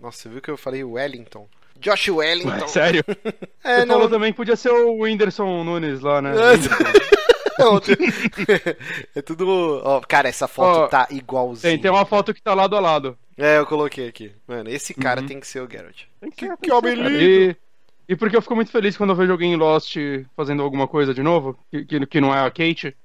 Nossa, 0.00 0.22
você 0.22 0.28
viu 0.30 0.40
que 0.40 0.50
eu 0.50 0.56
falei 0.56 0.82
Wellington? 0.82 1.46
Josh 1.78 2.08
Wellington. 2.08 2.50
Ué, 2.62 2.68
sério? 2.68 3.04
É, 3.62 3.80
Você 3.80 3.84
não. 3.84 3.96
falou 3.96 4.08
também 4.08 4.32
que 4.32 4.36
podia 4.38 4.56
ser 4.56 4.70
o 4.70 5.02
Whindersson 5.02 5.62
Nunes 5.64 6.00
lá, 6.00 6.22
né? 6.22 6.32
Não, 7.58 7.78
tem- 7.80 7.96
é 9.14 9.20
tudo. 9.20 9.82
Ó, 9.84 10.00
cara, 10.00 10.30
essa 10.30 10.48
foto 10.48 10.78
Ó, 10.84 10.88
tá 10.88 11.06
igualzinho. 11.10 11.72
Tem, 11.74 11.78
tem 11.78 11.90
uma 11.90 12.06
foto 12.06 12.32
que 12.32 12.40
tá 12.40 12.54
lado 12.54 12.74
a 12.74 12.80
lado. 12.80 13.18
É, 13.38 13.58
eu 13.58 13.66
coloquei 13.66 14.08
aqui. 14.08 14.32
Mano, 14.46 14.68
esse 14.68 14.92
cara 14.92 15.20
Uhum. 15.20 15.26
tem 15.26 15.38
que 15.40 15.46
ser 15.46 15.60
o 15.60 15.70
Geralt. 15.70 16.02
Tem 16.20 16.30
Que- 16.30 16.46
ser, 16.48 16.56
que 16.58 16.72
homem 16.72 16.96
cara. 16.96 17.08
lindo. 17.08 17.22
E, 17.22 17.56
e 18.08 18.16
porque 18.16 18.36
eu 18.36 18.42
fico 18.42 18.56
muito 18.56 18.70
feliz 18.72 18.96
quando 18.96 19.10
eu 19.10 19.16
vejo 19.16 19.30
alguém 19.30 19.52
em 19.52 19.56
Lost 19.56 19.96
fazendo 20.36 20.62
alguma 20.62 20.88
coisa 20.88 21.14
de 21.14 21.22
novo, 21.22 21.56
que, 21.70 21.84
que, 21.84 22.06
que 22.06 22.20
não 22.20 22.34
é 22.34 22.40
a 22.40 22.50
Kate, 22.50 22.96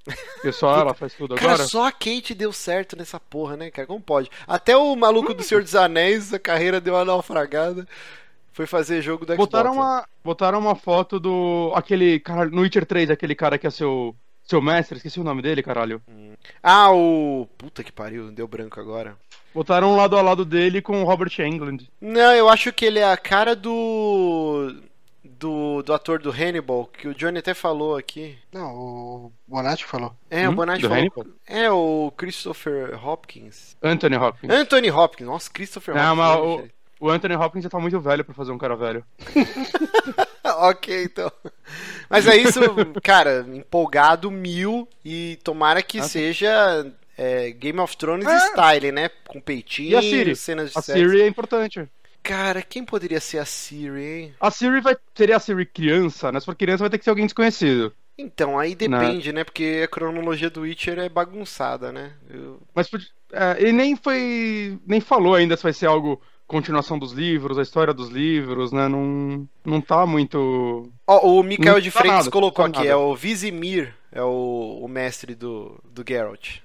que 0.41 0.51
só 0.51 0.75
ela 0.81 0.93
faz 0.95 1.13
tudo 1.13 1.35
Cara, 1.35 1.53
agora. 1.53 1.67
só 1.67 1.87
a 1.87 1.91
Kate 1.91 2.33
deu 2.33 2.51
certo 2.51 2.95
nessa 2.97 3.19
porra, 3.19 3.55
né, 3.55 3.69
cara? 3.69 3.85
Como 3.87 4.01
pode? 4.01 4.29
Até 4.47 4.75
o 4.75 4.95
maluco 4.95 5.33
do 5.33 5.43
Senhor 5.43 5.61
dos 5.61 5.75
Anéis, 5.75 6.33
a 6.33 6.39
carreira 6.39 6.81
deu 6.81 6.95
uma 6.95 7.05
naufragada. 7.05 7.87
Foi 8.53 8.65
fazer 8.67 9.01
jogo 9.01 9.23
Xbox. 9.25 9.37
Botaram 9.37 9.71
né? 9.73 9.77
uma, 9.81 10.07
botaram 10.23 10.59
uma 10.59 10.75
foto 10.75 11.19
do. 11.19 11.71
aquele 11.75 12.19
cara. 12.19 12.45
No 12.45 12.61
Witcher 12.61 12.85
3, 12.85 13.09
aquele 13.09 13.33
cara 13.33 13.57
que 13.57 13.65
é 13.65 13.69
seu. 13.71 14.15
Seu 14.45 14.61
mestre, 14.61 14.97
esqueci 14.97 15.19
o 15.19 15.23
nome 15.23 15.41
dele, 15.41 15.63
caralho. 15.63 16.01
Ah, 16.61 16.91
o. 16.91 17.47
Puta 17.57 17.83
que 17.83 17.91
pariu, 17.91 18.31
deu 18.31 18.47
branco 18.47 18.79
agora. 18.79 19.15
Botaram 19.53 19.91
um 19.93 19.95
lado 19.95 20.17
a 20.17 20.21
lado 20.21 20.43
dele 20.43 20.81
com 20.81 21.01
o 21.01 21.05
Robert 21.05 21.31
Englund. 21.39 21.89
Não, 22.01 22.31
eu 22.33 22.49
acho 22.49 22.73
que 22.73 22.85
ele 22.85 22.99
é 22.99 23.05
a 23.11 23.17
cara 23.17 23.55
do. 23.55 24.75
Do, 25.25 25.81
do 25.83 25.93
ator 25.93 26.19
do 26.21 26.29
Hannibal, 26.31 26.85
que 26.85 27.07
o 27.07 27.13
Johnny 27.15 27.39
até 27.39 27.53
falou 27.53 27.95
aqui. 27.97 28.37
Não, 28.51 28.75
o 28.75 29.31
Bonatti 29.47 29.85
falou. 29.85 30.13
É, 30.29 30.47
o 30.47 30.51
Hum, 30.51 30.55
Bonatti 30.55 30.81
do 30.81 30.87
falou. 30.89 30.99
Hannibal? 31.01 31.25
É, 31.47 31.71
o 31.71 32.11
Christopher 32.15 33.05
Hopkins. 33.05 33.75
Anthony 33.81 34.15
Hopkins. 34.17 34.49
Anthony 34.51 34.91
Hopkins. 34.91 35.27
Nossa, 35.27 35.49
Christopher 35.51 35.95
Não, 35.95 36.15
mas 36.15 36.37
Hopkins. 36.37 36.69
o, 36.69 36.82
o 37.05 37.09
Anthony 37.09 37.35
Hopkins 37.35 37.63
já 37.63 37.69
tá 37.69 37.79
muito 37.79 37.99
velho 37.99 38.23
pra 38.23 38.33
fazer 38.33 38.51
um 38.51 38.57
cara 38.57 38.75
velho. 38.75 39.03
ok, 40.43 41.03
então. 41.03 41.31
Mas 42.09 42.27
é 42.27 42.35
isso, 42.37 42.59
cara, 43.03 43.45
empolgado 43.47 44.29
mil 44.31 44.87
e 45.03 45.37
tomara 45.43 45.81
que 45.81 45.99
Ah, 45.99 46.03
seja 46.03 46.85
é, 47.17 47.51
Game 47.51 47.79
of 47.79 47.95
Thrones 47.97 48.27
É. 48.27 48.39
style, 48.49 48.91
né? 48.91 49.09
Com 49.27 49.39
peitinho, 49.41 49.99
E 49.99 50.35
cenas 50.35 50.71
de 50.71 50.77
A 50.77 50.81
sexo. 50.81 51.01
Siri 51.01 51.21
é 51.21 51.27
importante. 51.27 51.87
Cara, 52.21 52.61
quem 52.61 52.85
poderia 52.85 53.19
ser 53.19 53.39
a 53.39 53.45
Siri, 53.45 54.01
hein? 54.05 54.33
A 54.39 54.49
Siri 54.49 54.79
vai. 54.79 54.95
Seria 55.13 55.35
a 55.35 55.39
Siri 55.39 55.65
criança, 55.65 56.31
né? 56.31 56.39
Se 56.39 56.45
for 56.45 56.55
criança 56.55 56.83
vai 56.83 56.89
ter 56.89 56.97
que 56.97 57.03
ser 57.03 57.09
alguém 57.09 57.25
desconhecido. 57.25 57.93
Então, 58.17 58.57
aí 58.59 58.75
depende, 58.75 59.33
né? 59.33 59.43
Porque 59.43 59.81
a 59.83 59.87
cronologia 59.87 60.49
do 60.49 60.61
Witcher 60.61 60.99
é 60.99 61.09
bagunçada, 61.09 61.91
né? 61.91 62.13
Eu- 62.29 62.61
Mas 62.73 62.87
é, 63.33 63.55
ele 63.59 63.71
nem 63.73 63.95
foi. 63.95 64.79
nem 64.85 65.01
falou 65.01 65.35
ainda 65.35 65.57
se 65.57 65.63
vai 65.63 65.73
ser 65.73 65.87
algo. 65.87 66.21
Continuação 66.53 66.99
dos 66.99 67.11
livros, 67.11 67.57
a 67.57 67.63
história 67.63 67.93
dos 67.93 68.09
livros, 68.09 68.71
né? 68.71 68.87
Não, 68.87 69.47
não 69.65 69.81
tá 69.81 70.05
muito. 70.05 70.87
Ó, 71.07 71.27
o 71.39 71.41
Mikael 71.41 71.81
de 71.81 71.91
tá 71.91 71.99
Freitas 71.99 72.19
nada, 72.19 72.31
colocou 72.31 72.63
tá 72.65 72.69
aqui, 72.69 72.77
nada. 72.87 72.89
é 72.91 72.95
o 72.95 73.15
Vizimir, 73.15 73.93
é 74.11 74.21
o, 74.21 74.79
o 74.83 74.87
mestre 74.87 75.33
do, 75.33 75.79
do 75.83 76.03
Geralt. 76.07 76.57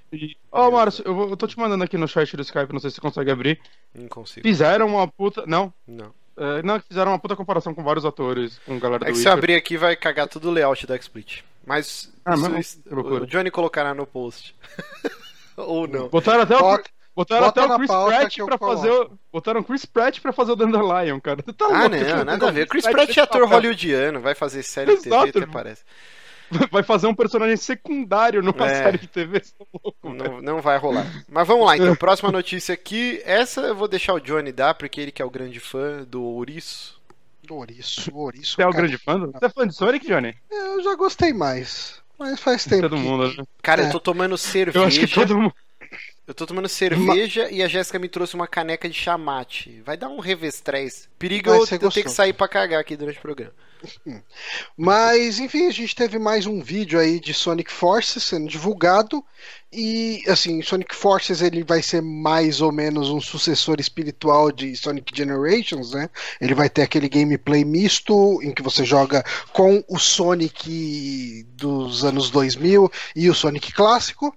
Ó, 0.53 0.71
Márcio, 0.71 1.03
eu, 1.07 1.31
eu 1.31 1.37
tô 1.39 1.47
te 1.47 1.59
mandando 1.59 1.83
aqui 1.85 1.97
no 1.97 2.07
chat 2.07 2.37
do 2.37 2.43
Skype, 2.43 2.71
não 2.73 2.81
sei 2.81 2.91
se 2.91 2.97
você 2.97 3.01
consegue 3.01 3.31
abrir. 3.31 3.59
Não 3.95 4.09
consigo. 4.09 4.47
Fizeram 4.47 4.87
uma 4.89 5.09
puta. 5.09 5.45
Não, 5.47 5.73
Não. 5.87 6.13
é, 6.37 6.63
não, 6.63 6.79
fizeram 6.81 7.13
uma 7.13 7.19
puta 7.19 7.35
comparação 7.35 7.73
com 7.75 7.83
vários 7.83 8.05
atores, 8.05 8.59
com 8.67 8.79
galera 8.79 9.01
do 9.05 9.09
É 9.09 9.13
que 9.13 9.17
se 9.19 9.25
eu 9.27 9.31
Witcher. 9.31 9.39
abrir 9.39 9.55
aqui 9.55 9.79
vai 9.79 9.97
cagar 9.97 10.29
todo 10.29 10.49
o 10.49 10.53
layout 10.53 10.87
da 10.87 10.97
XSplit. 11.01 11.43
Mas 11.67 12.13
Ah, 12.27 12.37
mas 12.37 12.77
isso- 12.77 12.83
loucura. 12.91 13.25
o 13.25 13.27
Johnny 13.27 13.51
colocará 13.51 13.95
no 13.95 14.07
post. 14.07 14.55
Ou 15.57 15.89
não. 15.89 16.09
Botaram 16.09 16.43
até 16.43 16.57
o, 16.57 16.79
botaram 17.19 17.47
bota 17.47 17.61
até 17.65 17.75
o 17.75 17.77
Chris 17.79 17.91
Pratt 17.91 18.39
eu 18.39 18.47
pra 18.47 18.59
fazer 18.59 18.91
o, 18.91 19.11
Botaram 19.33 19.63
Chris 19.63 19.85
Pratt 19.85 20.21
pra 20.21 20.33
fazer 20.33 20.53
o 20.53 20.57
Dandelion, 20.57 21.21
cara. 21.21 21.43
Tá 21.43 21.67
Ah, 21.67 21.87
louco, 21.87 21.97
não, 21.97 22.25
nada 22.25 22.49
a 22.49 22.51
ver. 22.51 22.67
Chris 22.69 22.85
Pratt 22.87 23.17
é 23.17 23.21
ator 23.21 23.47
hollywoodiano, 23.49 24.21
vai 24.21 24.35
fazer 24.35 24.63
série 24.63 24.97
de 24.97 25.03
TV, 25.03 25.15
Exato. 25.17 25.39
até 25.39 25.47
parece. 25.47 25.83
Vai 26.73 26.83
fazer 26.83 27.07
um 27.07 27.15
personagem 27.15 27.59
secundário 27.59 28.43
numa 28.43 28.67
É. 28.67 28.83
série 28.83 28.97
de 28.97 29.07
TV, 29.07 29.39
tá 29.41 29.67
louco. 29.85 30.15
Não, 30.15 30.41
não 30.41 30.63
vai 30.63 30.79
rolar. 30.79 31.05
Mas 31.29 31.47
vamos 31.47 31.67
lá, 31.67 31.77
então. 31.77 31.93
Próxima 31.97 32.33
notícia 32.33 32.73
aqui. 32.73 33.21
Essa 33.27 33.61
eu 33.61 33.75
vou 33.75 33.87
deixar 33.87 34.15
o 34.15 34.19
Johnny 34.19 34.51
dar, 34.51 34.73
porque 34.73 34.99
ele 34.99 35.13
que 35.13 35.21
é 35.21 35.25
o 35.27 35.31
grande 35.31 35.61
fã 35.61 36.05
do 36.09 36.23
Ouriço. 36.23 36.99
Do 37.43 37.55
Ouriço, 37.57 38.11
Ouriço. 38.15 38.55
Você 38.57 38.63
é 38.63 38.67
o 38.67 38.73
grande 38.73 38.97
fã? 38.97 39.19
do- 39.21 39.31
Você 39.31 39.45
é 39.45 39.49
fã 39.51 39.67
de 39.69 39.75
Sonic, 39.75 40.07
Johnny? 40.07 40.35
Eu 40.51 40.83
já 40.83 40.95
gostei 40.95 41.35
mais. 41.35 42.01
Mas 42.19 42.41
faz 42.41 42.65
tempo. 42.65 42.81
Todo 42.89 42.97
que- 42.97 43.03
mundo, 43.03 43.29
né? 43.29 43.45
Cara, 43.63 43.83
É. 43.83 43.87
eu 43.87 43.91
tô 43.93 44.01
tomando 44.01 44.33
Eu 44.33 44.39
cerveja. 44.39 44.87
acho 44.87 45.01
que 45.01 45.07
todo 45.15 45.37
mundo. 45.39 45.55
Eu 46.29 46.35
tô 46.35 46.45
tomando 46.45 46.69
cerveja 46.69 47.51
e 47.51 47.63
a 47.63 47.69
Jéssica 47.69 47.99
me 47.99 48.07
trouxe 48.07 48.35
uma 48.35 48.47
caneca 48.47 48.87
de 48.87 48.95
chamate. 48.95 49.81
Vai 49.81 49.97
dar 49.97 50.11
um 50.11 50.21
revestrez. 50.21 51.09
Perigo 51.19 51.49
eu, 51.49 51.67
ter 51.67 52.03
que 52.03 52.11
sair 52.11 52.35
pra 52.35 52.47
cagar 52.47 52.79
aqui 52.79 52.99
durante 52.99 53.19
o 53.19 53.23
programa. 53.23 53.55
Mas, 54.77 55.39
enfim, 55.39 55.69
a 55.69 55.71
gente 55.71 55.97
teve 55.97 56.19
mais 56.19 56.45
um 56.45 56.61
vídeo 56.61 57.01
aí 57.01 57.19
de 57.19 57.33
Sonic 57.33 57.73
Forces 57.73 58.23
sendo 58.25 58.47
divulgado. 58.47 59.25
E, 59.73 60.23
assim, 60.29 60.61
Sonic 60.61 60.95
Forces 60.95 61.41
ele 61.41 61.65
vai 61.65 61.81
ser 61.81 62.03
mais 62.03 62.61
ou 62.61 62.71
menos 62.71 63.09
um 63.09 63.23
sucessor 63.23 63.81
espiritual 63.81 64.53
de 64.53 64.77
Sonic 64.77 65.17
Generations, 65.17 65.93
né? 65.93 66.11
Ele 66.39 66.55
vai 66.55 66.69
ter 66.69 66.83
aquele 66.83 67.09
gameplay 67.09 67.65
misto 67.65 68.39
em 68.43 68.53
que 68.53 68.61
você 68.61 68.85
joga 68.85 69.25
com 69.55 69.83
o 69.89 69.99
Sonic 69.99 71.47
dos 71.55 72.05
anos 72.05 72.29
2000 72.29 72.93
e 73.17 73.31
o 73.31 73.35
Sonic 73.35 73.73
clássico. 73.73 74.37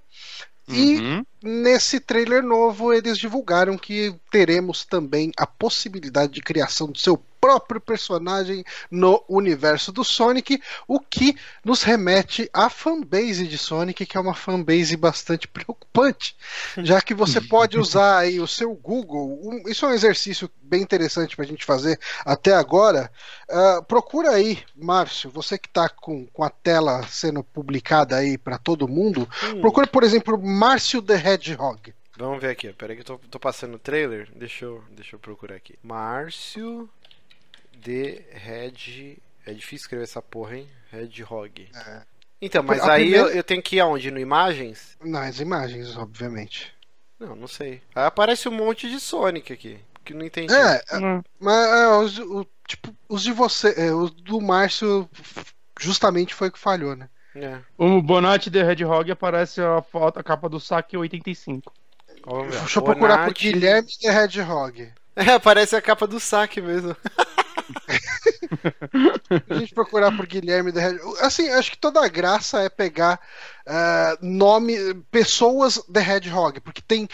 E 0.69 0.95
Uhum. 0.95 1.25
Nesse 1.43 1.99
trailer 1.99 2.43
novo, 2.43 2.93
eles 2.93 3.17
divulgaram 3.17 3.75
que 3.77 4.13
teremos 4.29 4.85
também 4.85 5.31
a 5.37 5.47
possibilidade 5.47 6.33
de 6.33 6.41
criação 6.41 6.87
do 6.91 6.99
seu 6.99 7.17
próprio 7.41 7.81
personagem 7.81 8.63
no 8.91 9.23
universo 9.27 9.91
do 9.91 10.03
Sonic, 10.03 10.61
o 10.87 10.99
que 10.99 11.35
nos 11.65 11.81
remete 11.81 12.47
à 12.53 12.69
fanbase 12.69 13.47
de 13.47 13.57
Sonic, 13.57 14.05
que 14.05 14.15
é 14.15 14.19
uma 14.19 14.35
fanbase 14.35 14.95
bastante 14.95 15.47
preocupante, 15.47 16.35
já 16.83 17.01
que 17.01 17.15
você 17.15 17.41
pode 17.41 17.79
usar 17.79 18.19
aí 18.19 18.39
o 18.39 18.45
seu 18.47 18.71
Google. 18.75 19.39
um- 19.43 19.67
isso 19.67 19.83
é 19.87 19.89
um 19.89 19.93
exercício 19.93 20.47
bem 20.61 20.83
interessante 20.83 21.35
para 21.35 21.43
a 21.43 21.47
gente 21.47 21.65
fazer 21.65 21.99
até 22.23 22.53
agora. 22.53 23.11
Ah, 23.49 23.81
procura 23.87 24.29
aí, 24.29 24.59
Márcio, 24.75 25.31
você 25.31 25.57
que 25.57 25.67
está 25.67 25.89
com, 25.89 26.27
com 26.27 26.43
a 26.43 26.49
tela 26.49 27.01
sendo 27.09 27.43
publicada 27.43 28.17
aí 28.17 28.37
para 28.37 28.59
todo 28.59 28.87
mundo, 28.87 29.27
Hum. 29.43 29.61
procura, 29.61 29.87
por 29.87 30.03
exemplo, 30.03 30.39
Márcio 30.41 31.01
the 31.01 31.15
Hedgehog. 31.34 31.93
Vamos 32.17 32.41
ver 32.41 32.49
aqui, 32.51 32.69
ó. 32.69 32.73
Peraí 32.73 32.95
que 32.95 33.01
eu 33.01 33.05
tô, 33.05 33.17
tô 33.17 33.39
passando 33.39 33.75
o 33.75 33.79
trailer. 33.79 34.29
Deixa 34.36 34.65
eu, 34.65 34.84
deixa 34.91 35.15
eu 35.15 35.19
procurar 35.19 35.55
aqui. 35.55 35.77
Márcio 35.82 36.89
de 37.73 38.21
Red. 38.32 39.17
É 39.45 39.53
difícil 39.53 39.84
escrever 39.86 40.03
essa 40.03 40.21
porra, 40.21 40.57
hein? 40.57 40.69
Hedgehog. 40.93 41.69
É. 41.73 42.01
Então, 42.41 42.63
mas 42.63 42.82
A 42.82 42.93
aí 42.93 43.03
primeira- 43.03 43.27
eu, 43.29 43.36
eu 43.38 43.43
tenho 43.43 43.61
que 43.61 43.77
ir 43.77 43.79
aonde? 43.79 44.11
No 44.11 44.19
Imagens? 44.19 44.97
Nas 45.03 45.39
imagens, 45.39 45.95
obviamente. 45.95 46.73
Não, 47.19 47.36
não 47.36 47.47
sei. 47.47 47.82
Aí 47.95 48.05
aparece 48.05 48.49
um 48.49 48.51
monte 48.51 48.89
de 48.89 48.99
Sonic 48.99 49.53
aqui. 49.53 49.79
Que 50.03 50.13
não 50.13 50.25
entendi. 50.25 50.51
É, 50.53 50.82
Uhum. 50.97 51.23
mas 51.39 51.67
é, 51.69 51.88
os, 51.97 52.17
o- 52.19 52.47
tipo, 52.67 52.95
os 53.07 53.21
de 53.21 53.32
você, 53.32 53.73
é, 53.77 53.93
os 53.93 54.09
do 54.11 54.41
Márcio 54.41 55.07
justamente 55.79 56.34
foi 56.34 56.47
o 56.47 56.51
que 56.51 56.57
falhou, 56.59 56.95
né? 56.95 57.07
É. 57.36 57.59
O 57.77 58.01
Bonatti 58.01 58.49
de 58.49 58.59
Hedgehog 58.59 59.11
aparece 59.11 59.61
a, 59.61 59.82
foto, 59.82 60.19
a 60.19 60.23
capa 60.23 60.49
do 60.49 60.59
saque 60.59 60.97
85. 60.97 61.71
Vamos 62.25 62.47
ver. 62.53 62.59
Deixa 62.59 62.79
eu 62.79 62.84
procurar 62.84 63.17
por 63.17 63.23
Bonatti- 63.25 63.51
Guilherme 63.51 63.88
de 63.88 64.07
Hedgehog. 64.07 64.93
É, 65.15 65.32
aparece 65.32 65.75
a 65.75 65.82
capa 65.82 66.07
do 66.07 66.19
saque 66.19 66.61
mesmo. 66.61 66.95
Se 69.47 69.53
a 69.53 69.55
gente 69.55 69.73
procurar 69.73 70.15
por 70.15 70.25
Guilherme 70.25 70.71
de 70.71 70.79
Hedgehog. 70.79 71.17
Assim, 71.21 71.49
acho 71.49 71.71
que 71.71 71.77
toda 71.77 72.03
a 72.03 72.07
graça 72.07 72.61
é 72.61 72.69
pegar 72.69 73.19
ah, 73.65 74.17
nome, 74.21 74.75
pessoas 75.09 75.82
de 75.88 75.99
Hedgehog, 75.99 76.59
porque 76.61 76.82
tem 76.82 77.07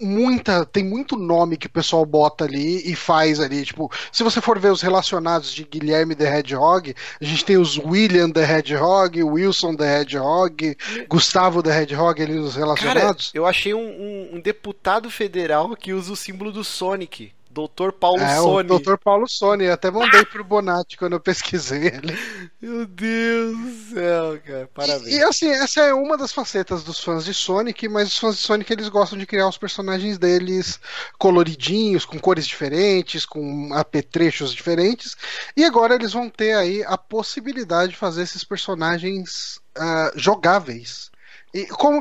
muita, 0.00 0.64
tem 0.64 0.84
muito 0.84 1.16
nome 1.16 1.56
que 1.56 1.66
o 1.66 1.70
pessoal 1.70 2.04
bota 2.06 2.44
ali 2.44 2.90
e 2.90 2.94
faz 2.96 3.40
ali, 3.40 3.64
tipo, 3.64 3.90
se 4.10 4.22
você 4.22 4.40
for 4.40 4.58
ver 4.58 4.72
os 4.72 4.80
relacionados 4.82 5.52
de 5.52 5.64
Guilherme 5.64 6.14
the 6.14 6.38
Hedgehog, 6.38 6.94
a 7.20 7.24
gente 7.24 7.44
tem 7.44 7.56
os 7.56 7.78
William 7.78 8.30
the 8.30 8.42
Hedgehog, 8.42 9.22
Wilson 9.22 9.74
the 9.76 10.00
Hedgehog, 10.00 10.76
Gustavo 11.08 11.62
the 11.62 11.70
Hedgehog 11.82 12.22
ali 12.22 12.34
nos 12.34 12.54
Cara, 12.54 12.64
relacionados. 12.64 13.30
eu 13.34 13.46
achei 13.46 13.74
um, 13.74 13.80
um- 13.80 14.36
um 14.36 14.40
deputado 14.40 15.10
federal 15.10 15.76
que 15.76 15.92
usa 15.92 16.12
o 16.12 16.16
símbolo 16.16 16.50
do 16.52 16.64
Sonic. 16.64 17.32
Doutor 17.50 17.92
Paulo 17.92 18.22
é, 18.22 18.36
Sony. 18.36 18.70
o 18.70 18.78
Dr. 18.78 18.96
Paulo 18.96 19.28
Sony. 19.28 19.64
Eu 19.64 19.72
até 19.72 19.90
mandei 19.90 20.24
pro 20.24 20.44
Bonatti 20.44 20.96
quando 20.96 21.14
eu 21.14 21.20
pesquisei 21.20 21.88
ele. 21.88 22.16
Meu 22.62 22.86
Deus 22.86 23.58
do 23.58 23.94
céu, 23.94 24.40
cara. 24.46 24.70
Parabéns. 24.72 25.08
E, 25.08 25.16
e, 25.18 25.24
assim, 25.24 25.50
essa 25.50 25.80
é 25.80 25.92
uma 25.92 26.16
das 26.16 26.32
facetas 26.32 26.84
dos 26.84 27.00
fãs 27.00 27.24
de 27.24 27.34
Sonic, 27.34 27.88
mas 27.88 28.08
os 28.08 28.18
fãs 28.18 28.36
de 28.36 28.42
Sonic 28.42 28.72
eles 28.72 28.88
gostam 28.88 29.18
de 29.18 29.26
criar 29.26 29.48
os 29.48 29.58
personagens 29.58 30.16
deles 30.16 30.78
coloridinhos, 31.18 32.04
com 32.04 32.20
cores 32.20 32.46
diferentes, 32.46 33.26
com 33.26 33.74
apetrechos 33.74 34.54
diferentes. 34.54 35.16
E 35.56 35.64
agora 35.64 35.96
eles 35.96 36.12
vão 36.12 36.30
ter 36.30 36.54
aí 36.54 36.84
a 36.84 36.96
possibilidade 36.96 37.90
de 37.90 37.98
fazer 37.98 38.22
esses 38.22 38.44
personagens 38.44 39.60
uh, 39.76 40.16
jogáveis. 40.16 41.10
E 41.52 41.66
como, 41.66 42.00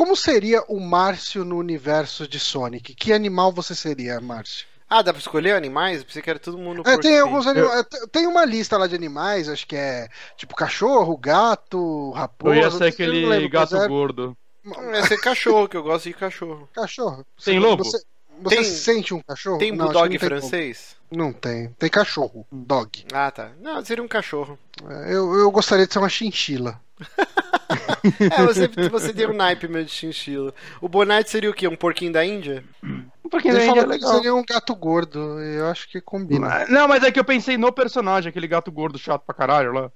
como 0.00 0.16
seria 0.16 0.64
o 0.66 0.80
Márcio 0.80 1.44
no 1.44 1.58
universo 1.58 2.26
de 2.26 2.40
Sonic? 2.40 2.94
Que 2.94 3.12
animal 3.12 3.52
você 3.52 3.74
seria, 3.74 4.18
Márcio? 4.18 4.66
Ah, 4.88 5.02
dá 5.02 5.12
pra 5.12 5.20
escolher 5.20 5.52
animais? 5.52 6.02
Pensei 6.02 6.22
que 6.22 6.30
era 6.30 6.38
todo 6.38 6.56
mundo. 6.56 6.82
É, 6.86 6.96
tem 6.96 7.20
alguns 7.20 7.46
animais. 7.46 7.84
Eu... 7.92 8.08
Tem 8.08 8.26
uma 8.26 8.46
lista 8.46 8.78
lá 8.78 8.86
de 8.86 8.94
animais, 8.94 9.46
acho 9.46 9.66
que 9.66 9.76
é 9.76 10.08
tipo 10.38 10.56
cachorro, 10.56 11.18
gato, 11.18 12.12
raposa. 12.12 12.54
Eu 12.54 12.62
ia 12.62 12.70
ser 12.70 12.84
aquele 12.84 13.26
lembro, 13.26 13.50
gato 13.50 13.76
é... 13.76 13.86
gordo. 13.86 14.34
Ia 14.64 15.06
ser 15.06 15.20
cachorro, 15.20 15.68
que 15.68 15.76
eu 15.76 15.82
gosto 15.82 16.08
de 16.08 16.14
cachorro. 16.14 16.66
Cachorro. 16.72 17.26
Tem 17.44 17.60
você, 17.60 17.66
lobo? 17.66 17.84
Você, 17.84 18.02
você 18.42 18.56
tem... 18.56 18.64
sente 18.64 19.12
um 19.12 19.20
cachorro? 19.20 19.58
Tem 19.58 19.70
não, 19.70 19.84
bulldog 19.84 20.18
francês? 20.18 20.96
Não 21.10 21.30
tem. 21.30 21.74
Tem 21.78 21.90
cachorro, 21.90 22.46
dog. 22.50 23.04
Ah, 23.12 23.30
tá. 23.30 23.50
Não, 23.60 23.84
seria 23.84 24.02
um 24.02 24.08
cachorro. 24.08 24.58
Eu, 25.06 25.34
eu 25.34 25.50
gostaria 25.50 25.86
de 25.86 25.92
ser 25.92 25.98
uma 25.98 26.08
chinchila. 26.08 26.80
é, 28.38 28.44
você, 28.44 28.68
você 28.88 29.12
tem 29.12 29.26
um 29.26 29.32
naipe 29.32 29.68
meio 29.68 29.84
de 29.84 29.90
chinchila. 29.90 30.54
O 30.80 30.88
Bonite 30.88 31.30
seria 31.30 31.50
o 31.50 31.54
quê? 31.54 31.66
Um 31.66 31.76
porquinho 31.76 32.12
da 32.12 32.24
Índia? 32.24 32.64
Um 32.82 33.28
porquinho 33.28 33.54
Ele 33.54 33.60
da 33.60 33.66
Índia 33.66 33.80
é 33.80 33.86
legal. 33.86 34.14
seria 34.14 34.34
um 34.34 34.44
gato 34.44 34.74
gordo. 34.74 35.40
Eu 35.40 35.66
acho 35.68 35.88
que 35.88 36.00
combina. 36.00 36.66
Não, 36.68 36.86
mas 36.86 37.02
é 37.02 37.10
que 37.10 37.18
eu 37.18 37.24
pensei 37.24 37.56
no 37.56 37.72
personagem, 37.72 38.28
aquele 38.28 38.46
gato 38.46 38.70
gordo 38.70 38.98
chato 38.98 39.22
pra 39.24 39.34
caralho 39.34 39.72
lá. 39.72 39.92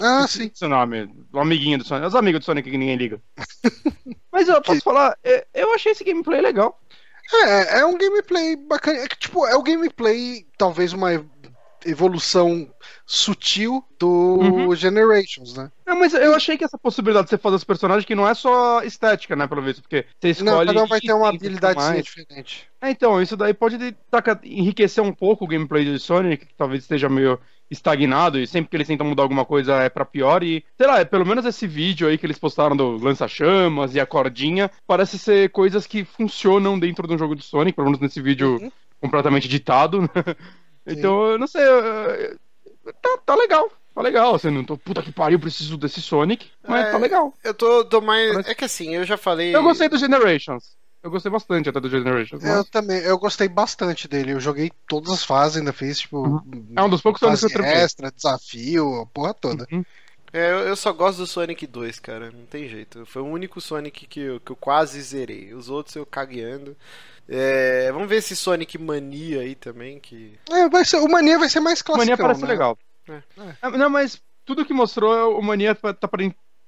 Ah, 0.00 0.26
sim. 0.28 0.50
Seu 0.52 0.68
nome, 0.68 1.10
o 1.32 1.38
amiguinho 1.38 1.78
do 1.78 1.84
Sonic. 1.84 2.06
Os 2.06 2.14
amigos 2.14 2.40
do 2.40 2.44
Sonic 2.44 2.70
que 2.70 2.76
ninguém 2.76 2.96
liga. 2.96 3.20
mas 4.30 4.48
eu 4.48 4.60
posso 4.60 4.80
falar, 4.80 5.16
é, 5.24 5.46
eu 5.54 5.74
achei 5.74 5.92
esse 5.92 6.04
gameplay 6.04 6.40
legal. 6.40 6.78
É, 7.32 7.80
é 7.80 7.86
um 7.86 7.98
gameplay 7.98 8.56
bacana. 8.56 8.98
É 8.98 9.08
que, 9.08 9.18
tipo, 9.18 9.46
é 9.46 9.56
o 9.56 9.62
gameplay, 9.62 10.46
talvez 10.56 10.92
uma 10.92 11.12
evolução 11.88 12.68
sutil 13.04 13.84
do 13.98 14.08
uhum. 14.08 14.74
Generations, 14.74 15.56
né? 15.56 15.70
Não, 15.86 15.98
mas 15.98 16.12
eu 16.12 16.34
achei 16.34 16.58
que 16.58 16.64
essa 16.64 16.78
possibilidade 16.78 17.26
de 17.26 17.30
você 17.30 17.38
fazer 17.38 17.56
os 17.56 17.64
personagens 17.64 18.04
que 18.04 18.14
não 18.14 18.28
é 18.28 18.34
só 18.34 18.82
estética, 18.82 19.36
né, 19.36 19.46
pelo 19.46 19.62
visto, 19.62 19.82
porque 19.82 20.04
você 20.18 20.30
escolhe... 20.30 20.50
Não, 20.50 20.66
cada 20.66 20.84
um 20.84 20.86
vai 20.86 21.00
ter 21.00 21.12
uma 21.12 21.28
habilidade 21.28 22.02
diferente. 22.02 22.68
É, 22.80 22.90
então, 22.90 23.20
isso 23.22 23.36
daí 23.36 23.54
pode 23.54 23.78
enriquecer 24.44 25.02
um 25.02 25.12
pouco 25.12 25.44
o 25.44 25.48
gameplay 25.48 25.84
de 25.84 25.98
Sonic, 25.98 26.46
que 26.46 26.54
talvez 26.54 26.82
esteja 26.82 27.08
meio 27.08 27.38
estagnado 27.70 28.38
e 28.38 28.46
sempre 28.46 28.70
que 28.70 28.76
eles 28.76 28.86
tentam 28.86 29.06
mudar 29.06 29.22
alguma 29.24 29.44
coisa 29.44 29.82
é 29.82 29.88
para 29.88 30.04
pior 30.04 30.42
e 30.42 30.64
sei 30.76 30.86
lá, 30.86 31.04
pelo 31.04 31.26
menos 31.26 31.44
esse 31.44 31.66
vídeo 31.66 32.06
aí 32.06 32.16
que 32.16 32.24
eles 32.24 32.38
postaram 32.38 32.76
do 32.76 32.96
lança-chamas 32.96 33.94
e 33.94 34.00
a 34.00 34.06
cordinha 34.06 34.70
parece 34.86 35.18
ser 35.18 35.50
coisas 35.50 35.86
que 35.86 36.04
funcionam 36.04 36.78
dentro 36.78 37.06
de 37.08 37.14
um 37.14 37.18
jogo 37.18 37.34
de 37.34 37.42
Sonic, 37.42 37.74
pelo 37.74 37.86
menos 37.86 38.00
nesse 38.00 38.20
vídeo 38.20 38.58
uhum. 38.60 38.70
completamente 39.00 39.48
ditado. 39.48 40.08
Então, 40.86 41.32
eu 41.32 41.38
não 41.38 41.46
sei. 41.46 41.62
Tá, 43.02 43.18
tá 43.24 43.34
legal. 43.34 43.70
Tá 43.94 44.02
legal, 44.02 44.34
assim, 44.34 44.50
não 44.50 44.62
tô, 44.62 44.76
puta 44.76 45.02
que 45.02 45.10
pariu, 45.10 45.40
preciso 45.40 45.78
desse 45.78 46.02
Sonic, 46.02 46.50
mas 46.68 46.84
é, 46.84 46.90
tá 46.90 46.98
legal. 46.98 47.32
Eu 47.42 47.54
tô, 47.54 47.82
tô 47.82 48.02
mais. 48.02 48.30
Parece... 48.30 48.50
É 48.50 48.54
que 48.54 48.64
assim, 48.66 48.94
eu 48.94 49.04
já 49.04 49.16
falei. 49.16 49.56
Eu 49.56 49.62
gostei 49.62 49.88
do 49.88 49.96
Generations. 49.96 50.76
Eu 51.02 51.10
gostei 51.10 51.30
bastante 51.30 51.70
até 51.70 51.80
do 51.80 51.88
Generations. 51.88 52.44
Eu 52.44 52.56
mas... 52.56 52.68
também, 52.68 52.98
eu 52.98 53.18
gostei 53.18 53.48
bastante 53.48 54.06
dele. 54.06 54.32
Eu 54.32 54.40
joguei 54.40 54.70
todas 54.86 55.12
as 55.12 55.24
fases, 55.24 55.56
ainda 55.56 55.72
fiz, 55.72 56.00
tipo. 56.00 56.18
Uhum. 56.18 56.72
É 56.76 56.82
um 56.82 56.90
dos 56.90 57.00
poucos 57.00 57.20
Sonics 57.20 57.46
que 57.46 57.58
eu 57.58 57.64
extra, 57.64 58.12
desafio, 58.12 59.00
a 59.00 59.06
porra 59.06 59.32
toda. 59.32 59.66
Uhum. 59.72 59.82
É, 60.36 60.52
eu, 60.52 60.58
eu, 60.58 60.76
só 60.76 60.92
gosto 60.92 61.18
do 61.18 61.26
Sonic 61.26 61.66
2, 61.66 61.98
cara. 61.98 62.30
Não 62.30 62.44
tem 62.44 62.68
jeito. 62.68 63.06
Foi 63.06 63.22
o 63.22 63.26
único 63.26 63.58
Sonic 63.58 64.06
que 64.06 64.20
eu, 64.20 64.38
que 64.38 64.52
eu 64.52 64.56
quase 64.56 65.00
zerei. 65.00 65.54
Os 65.54 65.70
outros 65.70 65.96
eu 65.96 66.04
cagueando. 66.04 66.76
É, 67.26 67.90
vamos 67.90 68.06
ver 68.06 68.16
esse 68.16 68.36
Sonic 68.36 68.76
Mania 68.76 69.40
aí 69.40 69.54
também. 69.54 69.98
Que... 69.98 70.38
É, 70.50 70.68
vai 70.68 70.84
ser, 70.84 70.98
o 70.98 71.08
Mania 71.08 71.38
vai 71.38 71.48
ser 71.48 71.60
mais 71.60 71.80
clássico. 71.80 72.04
Mania 72.04 72.18
parece 72.18 72.42
né? 72.42 72.48
legal. 72.48 72.78
É. 73.08 73.22
É. 73.62 73.70
Não, 73.70 73.88
mas 73.88 74.22
tudo 74.44 74.66
que 74.66 74.74
mostrou, 74.74 75.38
o 75.38 75.42
Mania 75.42 75.74
tá, 75.74 75.94
tá 75.94 76.08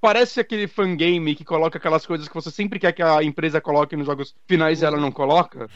Parece 0.01 0.41
aquele 0.41 0.67
fangame 0.67 1.35
que 1.35 1.45
coloca 1.45 1.77
aquelas 1.77 2.07
coisas 2.07 2.27
que 2.27 2.35
você 2.35 2.51
sempre 2.51 2.79
quer 2.79 2.93
que 2.93 3.03
a 3.03 3.23
empresa 3.23 3.61
coloque 3.61 3.97
nos 3.97 4.07
jogos 4.07 4.35
finais 4.47 4.81
e 4.81 4.85
ela 4.85 4.97
não 4.97 5.13
coloca. 5.13 5.69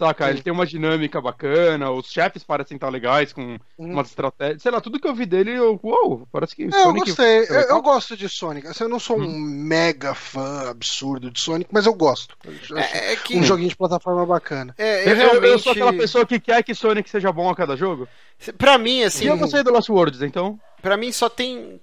Saca? 0.00 0.24
Sim. 0.24 0.30
Ele 0.30 0.42
tem 0.42 0.52
uma 0.52 0.66
dinâmica 0.66 1.20
bacana, 1.20 1.90
os 1.90 2.10
chefes 2.10 2.42
parecem 2.42 2.76
estar 2.76 2.88
legais, 2.88 3.34
com 3.34 3.58
uhum. 3.76 3.92
umas 3.92 4.08
estratégias. 4.08 4.62
Sei 4.62 4.72
lá, 4.72 4.80
tudo 4.80 4.98
que 4.98 5.06
eu 5.06 5.14
vi 5.14 5.26
dele, 5.26 5.52
eu. 5.52 5.78
Uou, 5.82 6.26
parece 6.32 6.56
que. 6.56 6.64
É, 6.64 6.70
Sonic 6.70 7.10
eu 7.10 7.16
gostei. 7.16 7.38
Eu, 7.40 7.60
eu, 7.60 7.82
gosto 7.82 8.16
de 8.16 8.26
Sonic. 8.26 8.66
Assim, 8.66 8.84
eu 8.84 8.88
não 8.88 8.98
sou 8.98 9.18
um 9.18 9.24
hum. 9.24 9.38
mega 9.38 10.14
fã 10.14 10.70
absurdo 10.70 11.30
de 11.30 11.38
Sonic, 11.38 11.68
mas 11.70 11.84
eu 11.84 11.92
gosto. 11.92 12.34
É, 12.74 13.12
é 13.12 13.16
que... 13.16 13.36
Um 13.36 13.42
joguinho 13.42 13.68
de 13.68 13.76
plataforma 13.76 14.24
bacana. 14.24 14.74
É, 14.78 15.10
eu, 15.10 15.14
realmente... 15.14 15.44
eu, 15.44 15.58
sou 15.58 15.72
aquela 15.72 15.92
pessoa 15.92 16.24
que 16.24 16.40
quer 16.40 16.62
que 16.62 16.74
Sonic 16.74 17.10
seja 17.10 17.30
bom 17.30 17.50
a 17.50 17.54
cada 17.54 17.76
jogo. 17.76 18.08
Pra 18.56 18.78
mim, 18.78 19.02
assim. 19.02 19.24
E 19.24 19.28
eu 19.28 19.36
gostei 19.36 19.62
do 19.62 19.70
Lost 19.70 19.90
Worlds, 19.90 20.22
então. 20.22 20.58
Pra 20.80 20.96
mim 20.96 21.12
só 21.12 21.28
tem 21.28 21.78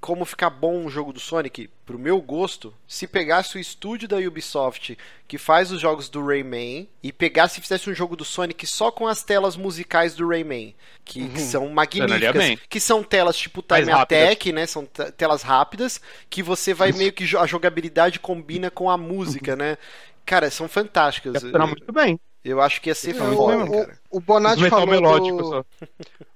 como 0.00 0.24
ficar 0.24 0.50
bom 0.50 0.84
um 0.84 0.90
jogo 0.90 1.12
do 1.12 1.18
Sonic, 1.18 1.68
pro 1.84 1.98
meu 1.98 2.20
gosto, 2.20 2.72
se 2.86 3.06
pegasse 3.06 3.56
o 3.56 3.60
estúdio 3.60 4.06
da 4.06 4.16
Ubisoft 4.16 4.96
que 5.26 5.38
faz 5.38 5.72
os 5.72 5.80
jogos 5.80 6.08
do 6.08 6.24
Rayman 6.24 6.88
e 7.02 7.12
pegasse 7.12 7.58
e 7.58 7.62
fizesse 7.62 7.90
um 7.90 7.94
jogo 7.94 8.14
do 8.14 8.24
Sonic 8.24 8.66
só 8.66 8.92
com 8.92 9.08
as 9.08 9.24
telas 9.24 9.56
musicais 9.56 10.14
do 10.14 10.28
Rayman, 10.28 10.74
que, 11.04 11.22
uhum. 11.22 11.28
que 11.30 11.40
são 11.40 11.68
magníficas, 11.68 12.60
que 12.68 12.78
são 12.78 13.02
telas 13.02 13.36
tipo 13.36 13.62
Time 13.62 13.90
Attack, 13.90 14.52
né? 14.52 14.66
São 14.66 14.86
telas 15.16 15.42
rápidas 15.42 16.00
que 16.30 16.42
você 16.42 16.72
vai 16.72 16.92
meio 16.92 17.12
que 17.12 17.24
a 17.36 17.46
jogabilidade 17.46 18.20
combina 18.20 18.70
com 18.70 18.88
a 18.88 18.96
música, 18.96 19.56
né? 19.56 19.76
Cara, 20.24 20.50
são 20.50 20.68
fantásticas. 20.68 21.42
muito 21.66 21.92
bem. 21.92 22.18
Eu 22.46 22.60
acho 22.60 22.80
que 22.80 22.88
ia 22.88 22.94
ser 22.94 23.14
não, 23.14 23.34
foda, 23.34 23.64
o, 23.64 23.70
cara. 23.70 23.98
O, 24.08 24.18
o 24.18 24.20
Bonatti 24.20 24.70
falou 24.70 24.86
melódico, 24.86 25.36
do... 25.36 25.44
Só. 25.44 25.64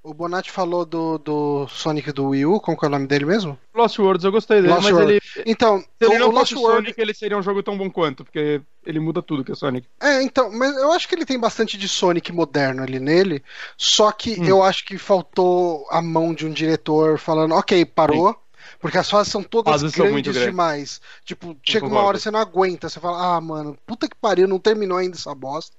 O 0.02 0.14
Bonatti 0.14 0.50
falou 0.50 0.86
do, 0.86 1.18
do 1.18 1.68
Sonic 1.68 2.10
do 2.10 2.28
Wii 2.28 2.46
U, 2.46 2.58
como 2.58 2.76
é 2.82 2.86
o 2.86 2.88
nome 2.88 3.06
dele 3.06 3.26
mesmo? 3.26 3.58
Lost 3.74 3.98
Worlds, 3.98 4.24
eu 4.24 4.32
gostei 4.32 4.62
dele, 4.62 4.72
Lost 4.72 4.84
mas 4.84 4.92
World. 4.94 5.12
ele... 5.12 5.20
Então, 5.44 5.78
se 5.78 5.86
ele 6.00 6.18
não 6.18 6.32
fosse 6.32 6.54
Lost 6.54 6.64
Sonic, 6.64 6.66
World... 6.66 6.94
ele 6.96 7.14
seria 7.14 7.36
um 7.36 7.42
jogo 7.42 7.62
tão 7.62 7.76
bom 7.76 7.90
quanto, 7.90 8.24
porque 8.24 8.62
ele 8.84 8.98
muda 8.98 9.22
tudo 9.22 9.44
que 9.44 9.52
é 9.52 9.54
Sonic. 9.54 9.86
É, 10.00 10.22
então, 10.22 10.50
mas 10.50 10.74
eu 10.78 10.90
acho 10.90 11.06
que 11.06 11.14
ele 11.14 11.26
tem 11.26 11.38
bastante 11.38 11.76
de 11.76 11.86
Sonic 11.86 12.32
moderno 12.32 12.82
ali 12.82 12.98
nele, 12.98 13.44
só 13.76 14.10
que 14.10 14.40
hum. 14.40 14.44
eu 14.44 14.62
acho 14.62 14.86
que 14.86 14.96
faltou 14.96 15.86
a 15.90 16.00
mão 16.00 16.32
de 16.32 16.46
um 16.46 16.50
diretor 16.50 17.18
falando, 17.18 17.54
ok, 17.54 17.84
parou... 17.84 18.32
Sim. 18.32 18.49
Porque 18.80 18.98
as 18.98 19.10
fases 19.10 19.32
são 19.32 19.42
todas 19.42 19.72
fases 19.72 19.92
grandes 19.92 20.34
são 20.34 20.44
demais. 20.44 21.00
Tipo, 21.24 21.56
chega 21.62 21.86
uma 21.86 22.00
hora 22.00 22.18
você 22.18 22.30
não 22.30 22.40
aguenta, 22.40 22.88
você 22.88 23.00
fala, 23.00 23.36
ah, 23.36 23.40
mano, 23.40 23.76
puta 23.86 24.08
que 24.08 24.16
pariu, 24.16 24.48
não 24.48 24.58
terminou 24.58 24.98
ainda 24.98 25.16
essa 25.16 25.34
bosta. 25.34 25.76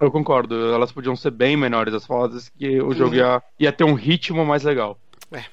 Eu 0.00 0.10
concordo, 0.10 0.74
elas 0.74 0.90
podiam 0.90 1.14
ser 1.14 1.30
bem 1.30 1.56
menores 1.56 1.94
as 1.94 2.04
fases, 2.04 2.48
que 2.58 2.80
o 2.80 2.92
jogo 2.92 3.14
ia, 3.14 3.40
ia 3.58 3.72
ter 3.72 3.84
um 3.84 3.94
ritmo 3.94 4.44
mais 4.44 4.64
legal. 4.64 4.98
É. 5.30 5.44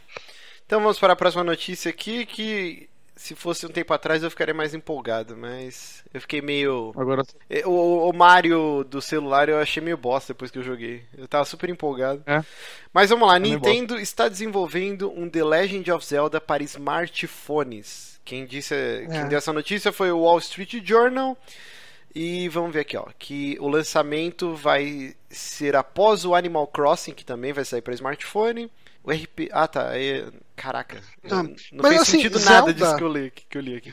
Então 0.65 0.81
vamos 0.81 0.99
para 0.99 1.13
a 1.13 1.15
próxima 1.15 1.43
notícia 1.43 1.89
aqui, 1.89 2.25
que 2.25 2.88
se 3.19 3.35
fosse 3.35 3.65
um 3.65 3.69
tempo 3.69 3.93
atrás 3.93 4.23
eu 4.23 4.29
ficaria 4.29 4.53
mais 4.53 4.73
empolgado, 4.73 5.35
mas 5.35 6.05
eu 6.13 6.21
fiquei 6.21 6.41
meio. 6.41 6.93
Agora 6.95 7.21
é, 7.49 7.67
o, 7.67 8.09
o 8.09 8.13
Mario 8.13 8.85
do 8.85 9.01
celular 9.01 9.49
eu 9.49 9.59
achei 9.59 9.83
meio 9.83 9.97
bosta 9.97 10.33
depois 10.33 10.49
que 10.49 10.57
eu 10.57 10.63
joguei. 10.63 11.03
Eu 11.17 11.27
tava 11.27 11.43
super 11.43 11.69
empolgado. 11.69 12.23
É. 12.25 12.41
Mas 12.93 13.09
vamos 13.09 13.27
lá, 13.27 13.35
é 13.35 13.39
Nintendo 13.39 13.99
está 13.99 14.29
desenvolvendo 14.29 15.11
um 15.11 15.29
The 15.29 15.43
Legend 15.43 15.91
of 15.91 16.05
Zelda 16.05 16.39
para 16.39 16.63
smartphones. 16.63 18.21
Quem 18.23 18.45
disse, 18.45 18.73
é. 18.73 19.05
quem 19.05 19.27
deu 19.27 19.37
essa 19.37 19.51
notícia 19.51 19.91
foi 19.91 20.13
o 20.13 20.19
Wall 20.19 20.39
Street 20.39 20.75
Journal. 20.81 21.37
E 22.15 22.47
vamos 22.47 22.71
ver 22.71 22.79
aqui, 22.79 22.95
ó, 22.95 23.05
que 23.19 23.57
o 23.59 23.67
lançamento 23.67 24.55
vai 24.55 25.13
ser 25.29 25.75
após 25.75 26.23
o 26.23 26.33
Animal 26.33 26.67
Crossing, 26.67 27.13
que 27.13 27.25
também 27.25 27.51
vai 27.51 27.65
sair 27.65 27.81
para 27.81 27.93
smartphone. 27.93 28.71
O 29.09 29.11
RP, 29.11 29.49
ah 29.51 29.67
tá, 29.67 29.89
aí, 29.89 30.23
caraca, 30.55 31.01
não, 31.23 31.41
não 31.71 31.89
fez 31.89 32.01
assim, 32.01 32.11
sentido 32.11 32.37
Zelda... 32.37 32.59
nada 32.59 32.73
disso 32.75 32.95
que 32.95 33.03
eu 33.03 33.11
li, 33.11 33.31
que 33.31 33.57
eu 33.57 33.61
li 33.61 33.75
aqui. 33.75 33.91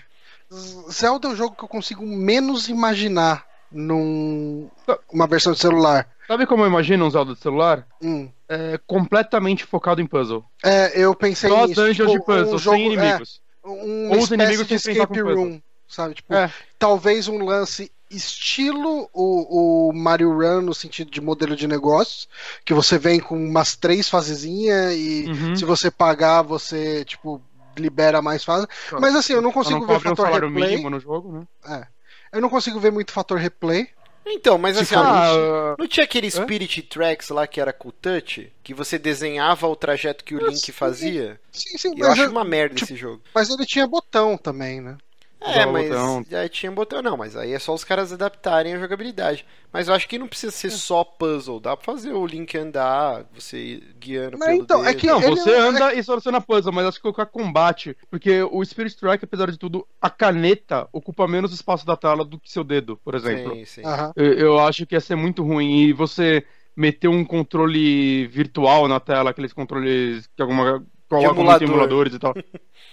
Zelda 0.92 1.28
é 1.28 1.30
o 1.30 1.34
jogo 1.34 1.56
que 1.56 1.64
eu 1.64 1.68
consigo 1.68 2.06
menos 2.06 2.68
imaginar 2.68 3.46
num 3.72 4.68
uma 5.10 5.26
versão 5.26 5.54
de 5.54 5.58
celular. 5.58 6.06
Sabe 6.28 6.44
como 6.44 6.64
eu 6.64 6.66
imagino 6.66 7.06
um 7.06 7.10
Zelda 7.10 7.32
de 7.32 7.40
celular? 7.40 7.86
Hum. 8.02 8.28
É, 8.46 8.78
completamente 8.86 9.64
focado 9.64 10.02
em 10.02 10.06
puzzle. 10.06 10.44
É, 10.62 10.92
eu 11.00 11.14
pensei 11.14 11.48
Só 11.48 11.66
nisso. 11.66 11.80
dungeons 11.80 12.10
tipo, 12.10 12.20
de 12.20 12.26
puzzle, 12.26 12.54
um 12.54 12.58
jogo, 12.58 12.76
sem 12.76 12.86
inimigos. 12.86 13.40
É, 13.64 13.68
um 13.68 14.10
Ou 14.10 14.18
os 14.18 14.30
inimigos 14.30 14.66
de 14.66 14.74
escape 14.74 15.20
room, 15.22 15.62
sabe? 15.88 16.16
Tipo, 16.16 16.34
é. 16.34 16.52
talvez 16.78 17.26
um 17.26 17.42
lance 17.42 17.90
estilo 18.10 19.08
o, 19.12 19.88
o 19.88 19.92
Mario 19.92 20.30
Run 20.32 20.62
no 20.62 20.74
sentido 20.74 21.10
de 21.10 21.20
modelo 21.20 21.56
de 21.56 21.66
negócios, 21.66 22.28
que 22.64 22.72
você 22.74 22.98
vem 22.98 23.20
com 23.20 23.36
umas 23.36 23.76
três 23.76 24.08
fasezinhas 24.08 24.94
e 24.94 25.26
uhum. 25.28 25.56
se 25.56 25.64
você 25.64 25.90
pagar, 25.90 26.42
você, 26.42 27.04
tipo, 27.04 27.40
libera 27.76 28.22
mais 28.22 28.44
fases. 28.44 28.66
Mas 28.92 29.14
assim, 29.14 29.32
eu 29.34 29.42
não 29.42 29.52
consigo 29.52 29.76
eu 29.76 29.86
não 29.86 29.98
ver 29.98 30.00
fator 30.00 30.44
um 30.44 30.54
replay. 30.54 30.90
no 30.90 31.00
jogo, 31.00 31.32
né? 31.32 31.46
É. 31.68 31.86
Eu 32.32 32.40
não 32.40 32.48
consigo 32.48 32.80
ver 32.80 32.90
muito 32.92 33.12
fator 33.12 33.38
replay. 33.38 33.88
Então, 34.28 34.58
mas 34.58 34.76
assim, 34.76 34.96
ó, 34.96 35.04
Ah, 35.04 35.76
não 35.78 35.86
tinha 35.86 36.02
aquele 36.02 36.28
Spirit 36.28 36.82
Tracks 36.82 37.28
lá 37.28 37.46
que 37.46 37.60
era 37.60 37.72
com 37.72 37.90
o 37.90 37.92
touch? 37.92 38.52
Que 38.62 38.74
você 38.74 38.98
desenhava 38.98 39.68
o 39.68 39.76
trajeto 39.76 40.24
que 40.24 40.34
o 40.34 40.38
Ah, 40.44 40.48
Link 40.48 40.58
sim. 40.58 40.72
fazia? 40.72 41.40
Sim, 41.52 41.78
sim, 41.78 41.88
Eu 41.90 41.98
mas, 41.98 42.08
acho 42.08 42.22
eu- 42.22 42.30
uma 42.32 42.44
merda 42.44 42.74
tipo, 42.74 42.92
esse 42.92 42.96
jogo. 42.96 43.22
mas 43.32 43.48
ele 43.50 43.64
tinha 43.64 43.86
botão 43.86 44.36
também, 44.36 44.80
né? 44.80 44.96
É, 45.40 45.64
mas 45.66 45.88
botão. 45.88 46.24
já 46.28 46.48
tinha 46.48 46.72
botão. 46.72 47.02
Não, 47.02 47.16
mas 47.16 47.36
aí 47.36 47.52
é 47.52 47.58
só 47.58 47.72
os 47.74 47.84
caras 47.84 48.12
adaptarem 48.12 48.74
a 48.74 48.78
jogabilidade. 48.78 49.44
Mas 49.72 49.86
eu 49.86 49.94
acho 49.94 50.08
que 50.08 50.18
não 50.18 50.26
precisa 50.26 50.50
ser 50.50 50.70
só 50.70 51.04
puzzle. 51.04 51.60
Dá 51.60 51.76
pra 51.76 51.84
fazer 51.84 52.12
o 52.12 52.26
Link 52.26 52.56
andar, 52.56 53.24
você 53.34 53.58
ir 53.58 53.94
guiando 54.00 54.38
Mas 54.38 54.48
pelo 54.48 54.62
então, 54.62 54.80
é 54.84 54.88
dedo. 54.88 55.00
que- 55.00 55.06
Não, 55.06 55.20
você 55.20 55.50
não- 55.58 55.68
anda 55.68 55.94
e 55.94 56.02
soluciona 56.02 56.40
puzzle, 56.40 56.72
mas 56.72 56.86
acho 56.86 56.96
que 56.96 57.02
colocar 57.02 57.26
combate. 57.26 57.96
Porque 58.10 58.42
o 58.42 58.64
Spirit 58.64 58.94
Strike, 58.94 59.24
apesar 59.24 59.50
de 59.50 59.58
tudo, 59.58 59.86
a 60.00 60.08
caneta 60.08 60.88
ocupa 60.92 61.28
menos 61.28 61.52
espaço 61.52 61.84
da 61.86 61.96
tela 61.96 62.24
do 62.24 62.40
que 62.40 62.50
seu 62.50 62.64
dedo, 62.64 62.96
por 63.04 63.14
exemplo. 63.14 63.54
Sim, 63.54 63.64
sim. 63.66 63.82
Aham. 63.84 64.12
Eu, 64.16 64.32
eu 64.32 64.58
acho 64.60 64.86
que 64.86 64.94
ia 64.94 65.00
ser 65.00 65.16
muito 65.16 65.44
ruim. 65.44 65.80
E 65.82 65.92
você 65.92 66.44
meter 66.74 67.08
um 67.08 67.24
controle 67.24 68.26
virtual 68.26 68.88
na 68.88 68.98
tela, 69.00 69.30
aqueles 69.30 69.52
controles 69.52 70.26
que 70.34 70.42
alguma. 70.42 70.84
Colocam 71.08 71.34
muito 71.34 71.40
emulador. 71.40 71.62
em 71.62 71.70
emuladores 71.70 72.14
e 72.14 72.18
tal. 72.18 72.34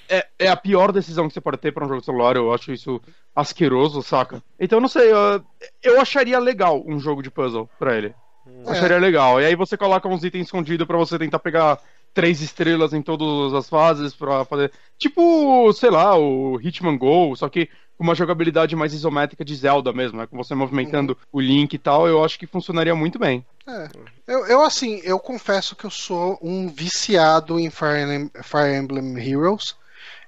É, 0.10 0.26
é 0.40 0.48
a 0.50 0.56
pior 0.58 0.92
decisão 0.92 1.28
que 1.28 1.34
você 1.34 1.42
pode 1.42 1.58
ter 1.58 1.72
pra 1.72 1.86
um 1.86 1.88
jogo 1.88 2.00
de 2.02 2.06
celular. 2.06 2.36
Eu 2.36 2.54
acho 2.54 2.72
isso 2.72 3.02
asqueroso, 3.36 4.02
saca? 4.04 4.44
Então, 4.60 4.80
não 4.80 4.88
sei. 4.88 5.12
Eu, 5.12 5.44
eu 5.82 6.02
acharia 6.02 6.38
legal 6.40 6.84
um 6.86 7.00
jogo 7.00 7.22
de 7.24 7.32
puzzle 7.32 7.70
pra 7.80 7.96
ele. 7.98 8.14
Hum. 8.46 8.64
Eu 8.66 8.72
Acharia 8.72 8.98
É. 8.98 9.00
legal. 9.00 9.42
E 9.42 9.46
aí 9.46 9.56
você 9.56 9.78
coloca 9.78 10.08
uns 10.08 10.24
itens 10.24 10.46
escondidos 10.46 10.86
pra 10.86 10.98
você 10.98 11.18
tentar 11.18 11.40
pegar 11.40 11.80
três 12.14 12.42
estrelas 12.42 12.94
em 12.94 13.02
todas 13.02 13.54
as 13.54 13.68
fases 13.68 14.14
pra 14.14 14.46
fazer. 14.46 14.72
Tipo, 15.00 15.72
sei 15.74 15.90
lá, 15.90 16.16
o 16.16 16.60
Hitman 16.62 16.98
Go, 16.98 17.36
só 17.36 17.50
que 17.50 17.70
com 17.98 18.04
uma 18.04 18.16
jogabilidade 18.16 18.76
mais 18.76 18.94
isométrica 18.94 19.46
de 19.46 19.56
Zelda 19.56 19.94
mesmo, 19.94 20.18
né? 20.18 20.28
Com 20.28 20.38
você 20.38 20.54
movimentando 20.56 21.18
o 21.32 21.40
Link 21.40 21.74
e 21.74 21.78
tal, 21.78 22.08
eu 22.08 22.24
acho 22.24 22.38
que 22.40 22.48
funcionaria 22.48 22.96
muito 22.96 23.20
bem. 23.20 23.46
É. 23.68 23.88
Eu, 24.28 24.46
eu, 24.48 24.62
assim, 24.62 25.00
eu 25.04 25.20
confesso 25.20 25.76
que 25.76 25.86
eu 25.86 25.90
sou 25.92 26.38
um 26.42 26.68
viciado 26.68 27.60
em 27.60 27.70
Fire 27.70 28.02
Emblem, 28.02 28.32
Fire 28.44 28.76
Emblem 28.76 29.18
Heroes. 29.18 29.76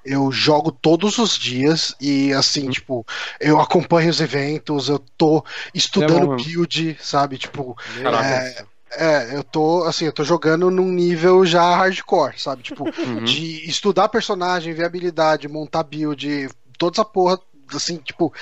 Eu 0.06 0.32
jogo 0.32 0.72
todos 0.72 1.18
os 1.18 1.36
dias 1.36 1.96
e, 2.00 2.32
assim, 2.32 2.70
tipo, 2.70 3.04
eu 3.40 3.60
acompanho 3.60 4.12
os 4.12 4.22
eventos, 4.22 4.88
eu 4.88 5.00
tô 5.18 5.44
estudando 5.74 6.30
mesmo. 6.30 6.36
build, 6.36 6.96
sabe? 7.02 7.40
Tipo, 7.40 7.76
Caraca. 8.04 8.40
Deus. 8.44 8.68
é, 8.92 9.36
eu 9.36 9.44
tô, 9.44 9.84
assim, 9.86 10.06
eu 10.06 10.14
tô 10.14 10.24
jogando 10.24 10.70
num 10.70 10.92
nível 10.92 11.44
já 11.44 11.76
hardcore, 11.76 12.40
sabe? 12.40 12.62
Tipo, 12.62 12.84
Uhum. 13.04 13.24
de 13.24 13.68
estudar 13.68 14.08
personagem, 14.10 14.76
ver 14.76 14.86
habilidade, 14.86 15.48
montar 15.48 15.82
build, 15.82 16.50
toda 16.78 16.94
essa 16.98 17.04
porra, 17.06 17.40
assim, 17.74 17.98
tipo, 17.98 18.34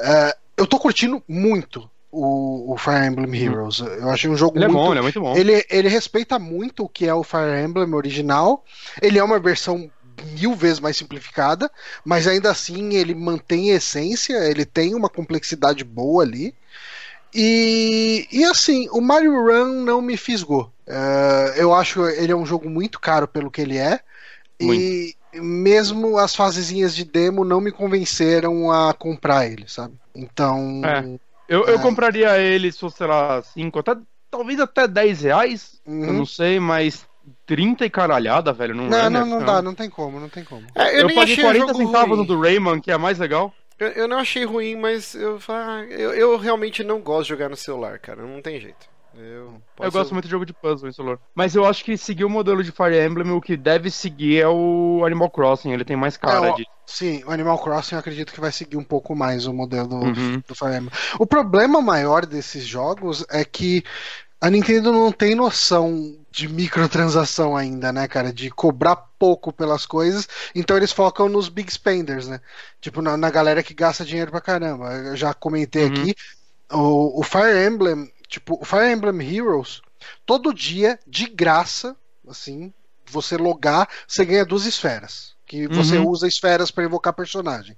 é, 0.00 0.36
eu 0.56 0.66
tô 0.66 0.78
curtindo 0.78 1.22
muito 1.28 1.90
o, 2.10 2.72
o 2.72 2.76
Fire 2.76 3.06
Emblem 3.06 3.42
Heroes. 3.42 3.80
Eu 3.80 4.10
achei 4.10 4.28
um 4.30 4.36
jogo 4.36 4.58
Ele 4.58 4.66
é 4.66 4.68
muito 4.68 4.80
bom, 4.80 4.90
ele 4.90 4.98
é 4.98 5.02
muito 5.02 5.20
bom. 5.20 5.36
ele, 5.36 5.64
ele 5.70 5.88
respeita 5.88 6.38
muito 6.38 6.84
o 6.84 6.88
que 6.88 7.06
é 7.06 7.14
o 7.14 7.24
Fire 7.24 7.62
Emblem 7.64 7.94
original. 7.94 8.64
Ele 9.00 9.18
é 9.18 9.24
uma 9.24 9.40
versão 9.40 9.90
mil 10.38 10.54
vezes 10.54 10.78
mais 10.78 10.96
simplificada, 10.96 11.70
mas 12.04 12.28
ainda 12.28 12.50
assim 12.50 12.94
ele 12.94 13.14
mantém 13.14 13.72
a 13.72 13.76
essência, 13.76 14.34
ele 14.48 14.64
tem 14.64 14.94
uma 14.94 15.08
complexidade 15.08 15.82
boa 15.84 16.22
ali. 16.22 16.54
E, 17.34 18.28
e 18.30 18.44
assim, 18.44 18.88
o 18.90 19.00
Mario 19.00 19.32
Run 19.32 19.84
não 19.84 20.02
me 20.02 20.18
fisgou. 20.18 20.70
Eh, 20.86 21.54
eu 21.56 21.72
acho 21.72 22.06
ele 22.06 22.30
é 22.30 22.36
um 22.36 22.44
jogo 22.44 22.68
muito 22.68 23.00
caro 23.00 23.26
pelo 23.26 23.50
que 23.50 23.62
ele 23.62 23.78
é. 23.78 24.00
E 24.60 25.16
mesmo 25.34 26.18
as 26.18 26.34
fasezinhas 26.34 26.94
de 26.94 27.04
demo 27.04 27.44
não 27.44 27.60
me 27.60 27.72
convenceram 27.72 28.70
a 28.70 28.92
comprar 28.94 29.46
ele, 29.46 29.64
sabe? 29.68 29.94
Então. 30.14 30.82
É. 30.84 31.18
Eu, 31.48 31.64
eu 31.66 31.76
É. 31.76 31.82
compraria 31.82 32.38
ele, 32.38 32.70
se 32.72 32.78
fosse, 32.78 32.96
sei 32.98 33.06
lá, 33.06 33.42
5, 33.42 33.78
até, 33.78 33.96
talvez 34.30 34.58
até 34.60 34.86
10 34.88 35.22
reais. 35.22 35.80
uhum. 35.86 36.04
Eu 36.04 36.12
não 36.12 36.26
sei, 36.26 36.58
mas 36.60 37.06
30 37.46 37.84
e 37.84 37.90
caralhada, 37.90 38.52
velho. 38.52 38.74
Não, 38.74 38.84
Não, 38.88 38.98
é, 38.98 39.10
não, 39.10 39.24
né? 39.24 39.30
não 39.30 39.44
dá, 39.44 39.60
não 39.62 39.74
tem 39.74 39.90
como, 39.90 40.18
não 40.20 40.28
tem 40.28 40.44
como. 40.44 40.66
É, 40.74 40.94
eu, 40.96 41.00
Eu, 41.00 41.06
nem 41.08 41.16
paguei 41.16 41.34
achei 41.34 41.44
40 41.44 41.64
o 41.64 41.68
jogo 41.68 41.86
centavos 41.86 42.08
ruim. 42.16 42.18
no 42.18 42.24
do 42.26 42.40
Rayman, 42.40 42.80
que 42.80 42.90
é 42.90 42.96
mais 42.96 43.18
legal. 43.18 43.52
Eu, 43.78 43.88
eu 43.88 44.08
não 44.08 44.18
achei 44.18 44.44
ruim, 44.44 44.76
mas 44.76 45.14
eu, 45.14 45.38
ah, 45.48 45.84
eu, 45.90 46.12
eu 46.14 46.36
realmente 46.38 46.84
não 46.84 47.00
gosto 47.00 47.24
de 47.24 47.28
jogar 47.30 47.48
no 47.48 47.56
celular, 47.56 47.98
cara. 47.98 48.22
Não 48.22 48.40
tem 48.40 48.60
jeito. 48.60 48.86
Eu, 49.14 49.22
Eu 49.22 49.62
posso- 49.76 49.90
gosto 49.98 50.12
muito 50.14 50.24
de 50.24 50.30
jogo 50.30 50.46
de 50.46 50.52
puzzle 50.54 50.88
em 50.88 50.92
celular. 50.92 51.18
Mas 51.34 51.54
eu 51.54 51.64
acho 51.66 51.84
que 51.84 51.96
seguir 51.96 52.24
o 52.24 52.30
modelo 52.30 52.62
de 52.64 52.72
Fire 52.72 52.98
Emblem, 52.98 53.30
o 53.32 53.40
que 53.40 53.56
deve 53.56 53.90
seguir 53.90 54.40
é 54.40 54.48
o 54.48 55.02
Animal 55.04 55.30
Crossing. 55.30 55.70
Ele 55.72 55.84
tem 55.84 55.96
mais 55.96 56.16
cara 56.16 56.48
É, 56.48 56.52
de. 56.52 56.66
Sim, 56.86 57.22
o 57.24 57.30
Animal 57.30 57.58
Crossing 57.58 57.94
eu 57.94 57.98
acredito 57.98 58.32
que 58.32 58.40
vai 58.40 58.50
seguir 58.52 58.76
um 58.76 58.84
pouco 58.84 59.14
mais 59.14 59.46
o 59.46 59.52
modelo 59.52 59.86
do, 59.88 59.96
Uhum. 59.96 60.42
do 60.46 60.54
Fire 60.54 60.76
Emblem. 60.76 60.90
O 61.18 61.26
problema 61.26 61.80
maior 61.82 62.24
desses 62.26 62.64
jogos 62.66 63.24
é 63.30 63.44
que 63.44 63.82
a 64.40 64.50
Nintendo 64.50 64.90
não 64.90 65.12
tem 65.12 65.34
noção 65.34 66.16
de 66.30 66.48
microtransação 66.48 67.56
ainda, 67.56 67.92
né, 67.92 68.08
cara? 68.08 68.32
De 68.32 68.50
cobrar 68.50 68.96
pouco 69.18 69.52
pelas 69.52 69.86
coisas, 69.86 70.28
então 70.54 70.76
eles 70.76 70.90
focam 70.90 71.28
nos 71.28 71.48
big 71.48 71.70
spenders, 71.72 72.26
né? 72.26 72.40
Tipo, 72.80 73.00
na, 73.00 73.16
na 73.16 73.30
galera 73.30 73.62
que 73.62 73.72
gasta 73.74 74.04
dinheiro 74.04 74.30
pra 74.30 74.40
caramba. 74.40 74.92
Eu 74.94 75.16
já 75.16 75.32
comentei 75.32 75.84
Uhum. 75.84 75.88
aqui, 75.88 76.14
o, 76.72 77.20
o 77.20 77.22
Fire 77.22 77.66
Emblem, 77.66 78.11
tipo, 78.32 78.58
o 78.60 78.64
Fire 78.64 78.90
Emblem 78.90 79.36
Heroes, 79.36 79.82
todo 80.24 80.54
dia, 80.54 80.98
de 81.06 81.26
graça, 81.26 81.94
assim, 82.26 82.72
você 83.06 83.36
logar, 83.36 83.86
você 84.08 84.24
ganha 84.24 84.44
duas 84.44 84.64
esferas. 84.64 85.32
Que 85.46 85.68
você 85.68 85.98
Uhum. 85.98 86.08
usa 86.08 86.26
esferas 86.26 86.70
pra 86.70 86.82
invocar 86.84 87.12
personagem. 87.12 87.76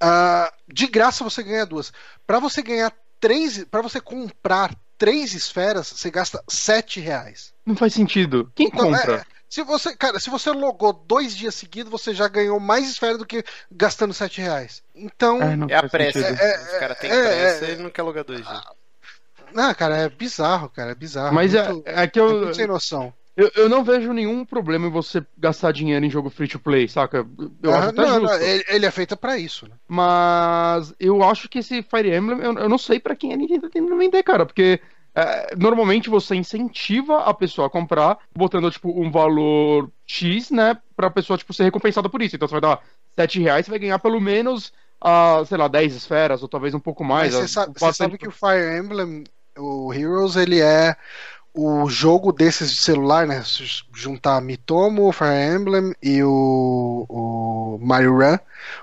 Ah, 0.00 0.52
de 0.68 0.86
graça 0.86 1.24
você 1.24 1.42
ganha 1.42 1.66
duas. 1.66 1.92
Pra 2.26 2.38
você 2.38 2.62
ganhar 2.62 2.92
três, 3.18 3.64
para 3.64 3.82
você 3.82 4.00
comprar 4.00 4.72
três 4.96 5.34
esferas, 5.34 5.88
você 5.88 6.08
gasta 6.10 6.42
sete 6.48 7.00
reais. 7.00 7.52
Não 7.66 7.74
faz 7.74 7.94
sentido. 7.94 8.52
Quem 8.54 8.68
Então, 8.68 8.92
compra? 8.92 9.16
é, 9.16 9.24
se 9.48 9.62
você, 9.64 9.96
cara, 9.96 10.20
se 10.20 10.30
você 10.30 10.50
logou 10.52 10.92
dois 10.92 11.34
dias 11.36 11.54
seguidos, 11.56 11.90
você 11.90 12.14
já 12.14 12.28
ganhou 12.28 12.60
mais 12.60 12.88
esfera 12.88 13.18
do 13.18 13.26
que 13.26 13.42
gastando 13.72 14.14
sete 14.14 14.40
reais. 14.40 14.82
Então, 14.94 15.42
É, 15.42 15.56
não 15.56 15.66
É 15.68 15.76
a 15.76 15.88
pressa. 15.88 16.20
sentido. 16.20 16.40
É, 16.40 16.62
Os 16.62 16.78
caras 16.78 16.98
têm 16.98 17.10
é, 17.10 17.22
pressa 17.22 17.64
é. 17.64 17.68
e 17.68 17.72
ele 17.72 17.82
não 17.82 17.90
quer 17.90 18.02
logar 18.02 18.22
dois 18.24 18.46
dias. 18.46 18.62
Não, 19.54 19.74
cara, 19.74 19.96
é 19.96 20.08
bizarro, 20.08 20.68
cara, 20.68 20.92
é 20.92 20.94
bizarro. 20.94 21.34
Mas 21.34 21.54
é, 21.54 21.72
muito, 21.72 21.82
é 21.84 22.06
que 22.08 22.18
é 22.18 22.22
eu, 22.22 22.28
muito 22.28 22.54
sem 22.54 22.66
noção. 22.66 23.12
eu, 23.36 23.50
eu 23.56 23.68
não 23.68 23.82
vejo 23.84 24.12
nenhum 24.12 24.44
problema 24.44 24.86
em 24.86 24.90
você 24.90 25.24
gastar 25.36 25.72
dinheiro 25.72 26.04
em 26.04 26.10
jogo 26.10 26.30
free 26.30 26.48
to 26.48 26.58
play, 26.58 26.88
saca? 26.88 27.26
Eu 27.62 27.72
Ah, 27.72 27.78
acho 27.78 27.88
até 27.90 28.02
não, 28.02 28.20
não, 28.20 28.34
ele, 28.68 28.86
é 28.86 28.90
feito 28.90 29.16
pra 29.16 29.38
isso, 29.38 29.68
né? 29.68 29.74
Mas 29.88 30.94
eu 31.00 31.22
acho 31.22 31.48
que 31.48 31.58
esse 31.58 31.82
Fire 31.82 32.14
Emblem, 32.14 32.40
eu, 32.40 32.58
eu 32.58 32.68
não 32.68 32.78
sei 32.78 33.00
pra 33.00 33.16
quem 33.16 33.32
a 33.32 33.36
Nintendo 33.36 33.62
tá 33.62 33.70
tentando 33.70 33.96
vender, 33.98 34.22
cara, 34.22 34.46
porque 34.46 34.80
é, 35.14 35.54
normalmente 35.56 36.10
você 36.10 36.34
incentiva 36.36 37.20
a 37.24 37.34
pessoa 37.34 37.66
a 37.66 37.70
comprar, 37.70 38.18
botando, 38.36 38.70
tipo, 38.70 38.88
um 39.00 39.10
valor 39.10 39.90
X, 40.06 40.50
né, 40.50 40.76
pra 40.96 41.10
pessoa, 41.10 41.36
tipo, 41.38 41.52
ser 41.52 41.64
recompensada 41.64 42.08
por 42.08 42.22
isso. 42.22 42.36
Então 42.36 42.46
você 42.48 42.52
vai 42.54 42.60
dar 42.60 42.82
7 43.18 43.40
reais, 43.40 43.64
você 43.66 43.70
vai 43.70 43.78
ganhar 43.80 43.98
pelo 43.98 44.20
menos, 44.20 44.72
ah, 45.00 45.42
sei 45.46 45.56
lá, 45.58 45.68
10 45.68 45.94
esferas, 45.94 46.42
ou 46.42 46.48
talvez 46.48 46.74
um 46.74 46.80
pouco 46.80 47.04
mais. 47.04 47.34
Mas 47.34 47.34
ah, 47.34 47.46
você 47.46 47.48
sabe, 47.48 47.72
o 47.76 47.78
você 47.78 47.92
sabe 47.92 48.18
que 48.18 48.28
o 48.28 48.32
Fire 48.32 48.78
Emblem, 48.78 49.24
o 49.58 49.92
Heroes, 49.92 50.36
ele 50.36 50.60
é 50.60 50.96
o 51.54 51.88
jogo 51.88 52.32
desses 52.32 52.70
de 52.72 52.76
celular, 52.78 53.26
né? 53.26 53.42
Se 53.44 53.64
juntar 53.94 54.40
Mitomo, 54.40 55.12
Fire 55.12 55.30
Emblem 55.56 55.94
e 56.02 56.22
o, 56.24 57.06
o 57.08 57.78
Mario 57.80 58.18
Run, 58.18 58.38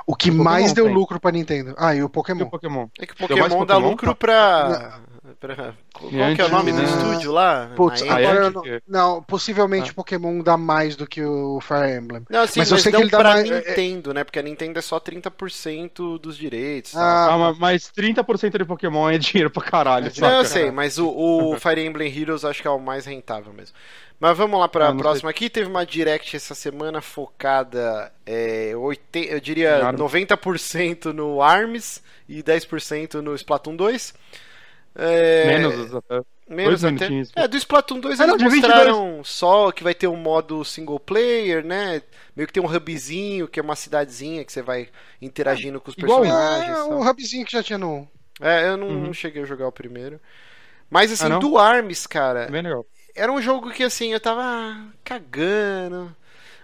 o 0.08 0.16
que 0.16 0.32
O 0.32 0.36
mais 0.36 0.72
deu 0.74 0.86
tem. 0.86 0.94
lucro 0.94 1.20
pra 1.20 1.32
Nintendo. 1.32 1.76
Ah, 1.78 1.94
e 1.96 2.02
o 2.04 2.06
E 2.06 2.10
Pokémon. 2.10 2.46
o 2.46 2.50
Pokémon. 2.50 2.88
É 3.00 3.06
que 3.06 3.14
o 3.14 3.18
Pokémon 3.18 3.66
dá 3.66 3.76
Pokémon? 3.76 3.80
lucro 3.80 4.16
pra. 4.16 5.02
Pra- 5.40 5.74
Qual 5.94 6.10
que 6.36 6.42
é 6.42 6.46
o 6.46 6.50
nome 6.50 6.72
do 6.72 6.78
né? 6.78 6.84
estúdio 6.86 7.32
lá? 7.32 7.72
Putz, 7.76 8.02
agora 8.04 8.50
não, 8.50 8.62
não, 8.88 9.24
possivelmente 9.24 9.92
o 9.92 9.96
Pokémon 9.96 10.42
dá 10.42 10.58
mais 10.58 10.96
do 10.96 11.06
que 11.08 11.24
o 11.24 11.60
Fire 11.62 11.98
Emblem. 11.98 12.24
Não, 12.30 12.46
sim, 12.48 12.60
Mas 12.60 12.70
mas, 12.70 12.72
eu 12.72 12.78
sei 12.78 12.92
que 12.92 12.98
não 12.98 13.02
ele 13.04 13.12
dá 13.12 13.18
pra 13.20 13.30
mais- 13.34 13.50
Nintendo, 13.50 14.14
né? 14.14 14.24
Porque 14.24 14.40
a 14.40 14.44
Nintendo 14.44 14.80
é 14.80 14.82
só 14.82 15.00
30% 15.00 16.18
dos 16.20 16.38
direitos. 16.38 16.96
Ah, 16.96 17.34
Ah, 17.34 17.38
ma- 17.38 17.54
mas 17.54 17.90
30% 17.92 18.58
de 18.58 18.66
Pokémon 18.66 19.10
é 19.10 19.18
dinheiro 19.18 19.50
pra 19.50 19.64
caralho, 19.64 20.08
É 20.08 20.10
saca? 20.10 20.30
Não, 20.32 20.38
eu 20.40 20.46
sei, 20.46 20.72
mas 20.72 20.98
o, 20.98 21.08
o 21.08 21.56
Fire 21.60 21.86
Emblem 21.86 22.16
Heroes 22.16 22.44
acho 22.46 22.62
que 22.62 22.68
é 22.68 22.72
o 22.72 22.80
mais 22.80 23.06
rentável 23.06 23.54
mesmo. 23.54 23.76
Mas 24.20 24.38
vamos 24.38 24.60
lá 24.60 24.68
para 24.68 24.86
Ah, 24.86 24.90
a 24.90 24.92
não 24.94 25.00
próxima 25.00 25.32
aqui. 25.32 25.50
Teve 25.50 25.68
uma 25.68 25.84
direct 25.84 26.36
essa 26.36 26.54
semana 26.54 27.02
focada, 27.02 28.12
é, 28.24 28.72
80, 28.76 29.34
eu 29.34 29.40
diria 29.40 29.80
Em 29.80 29.82
ARMS. 29.82 29.98
90% 30.00 31.06
no 31.12 31.42
ARMS 31.42 32.02
e 32.30 32.44
10% 32.44 33.16
no 33.16 33.34
Splatoon 33.34 33.76
2. 33.76 34.14
É, 34.94 35.46
Menos 35.48 35.96
até. 35.96 36.22
menos 36.50 36.82
dois 36.82 36.84
até. 36.84 36.92
minutinhos. 36.94 37.32
É, 37.36 37.48
do 37.48 37.56
Splatoon 37.58 38.00
2 38.00 38.20
Ah, 38.20 38.24
eles 38.26 38.32
não, 38.32 38.38
de 38.38 38.54
22. 38.54 38.74
mostraram 38.76 39.24
só 39.24 39.72
que 39.72 39.84
vai 39.84 39.94
ter 39.94 40.08
um 40.08 40.18
modo 40.18 40.66
single 40.66 41.00
player, 41.00 41.64
né? 41.66 42.02
Meio 42.36 42.46
que 42.48 42.54
tem 42.54 42.62
um 42.62 42.66
hubzinho, 42.74 43.48
que 43.48 43.60
é 43.60 43.64
uma 43.64 43.76
cidadezinha 43.76 44.44
que 44.44 44.52
você 44.52 44.62
vai 44.62 44.90
interagindo 45.22 45.80
com 45.80 45.90
os 45.92 45.98
Igual- 45.98 46.22
personagens. 46.22 46.78
é, 46.78 46.84
o 46.84 47.02
hubzinho 47.10 47.46
que 47.46 47.52
já 47.54 47.64
tinha 47.64 47.78
no. 47.78 48.08
É, 48.42 48.68
eu 48.68 48.76
não, 48.78 48.88
Uhum. 48.88 49.06
não 49.06 49.14
cheguei 49.14 49.44
a 49.44 49.46
jogar 49.46 49.68
o 49.68 49.72
primeiro. 49.72 50.20
Mas 50.90 51.12
assim, 51.12 51.32
Ah, 51.32 51.38
do 51.40 51.58
ARMS, 51.58 52.06
cara, 52.08 52.48
Bem 52.52 52.62
legal. 52.62 52.86
era 53.16 53.32
um 53.32 53.42
jogo 53.42 53.72
que 53.72 53.84
assim, 53.84 54.12
eu 54.12 54.20
tava 54.20 54.76
cagando. 55.06 56.14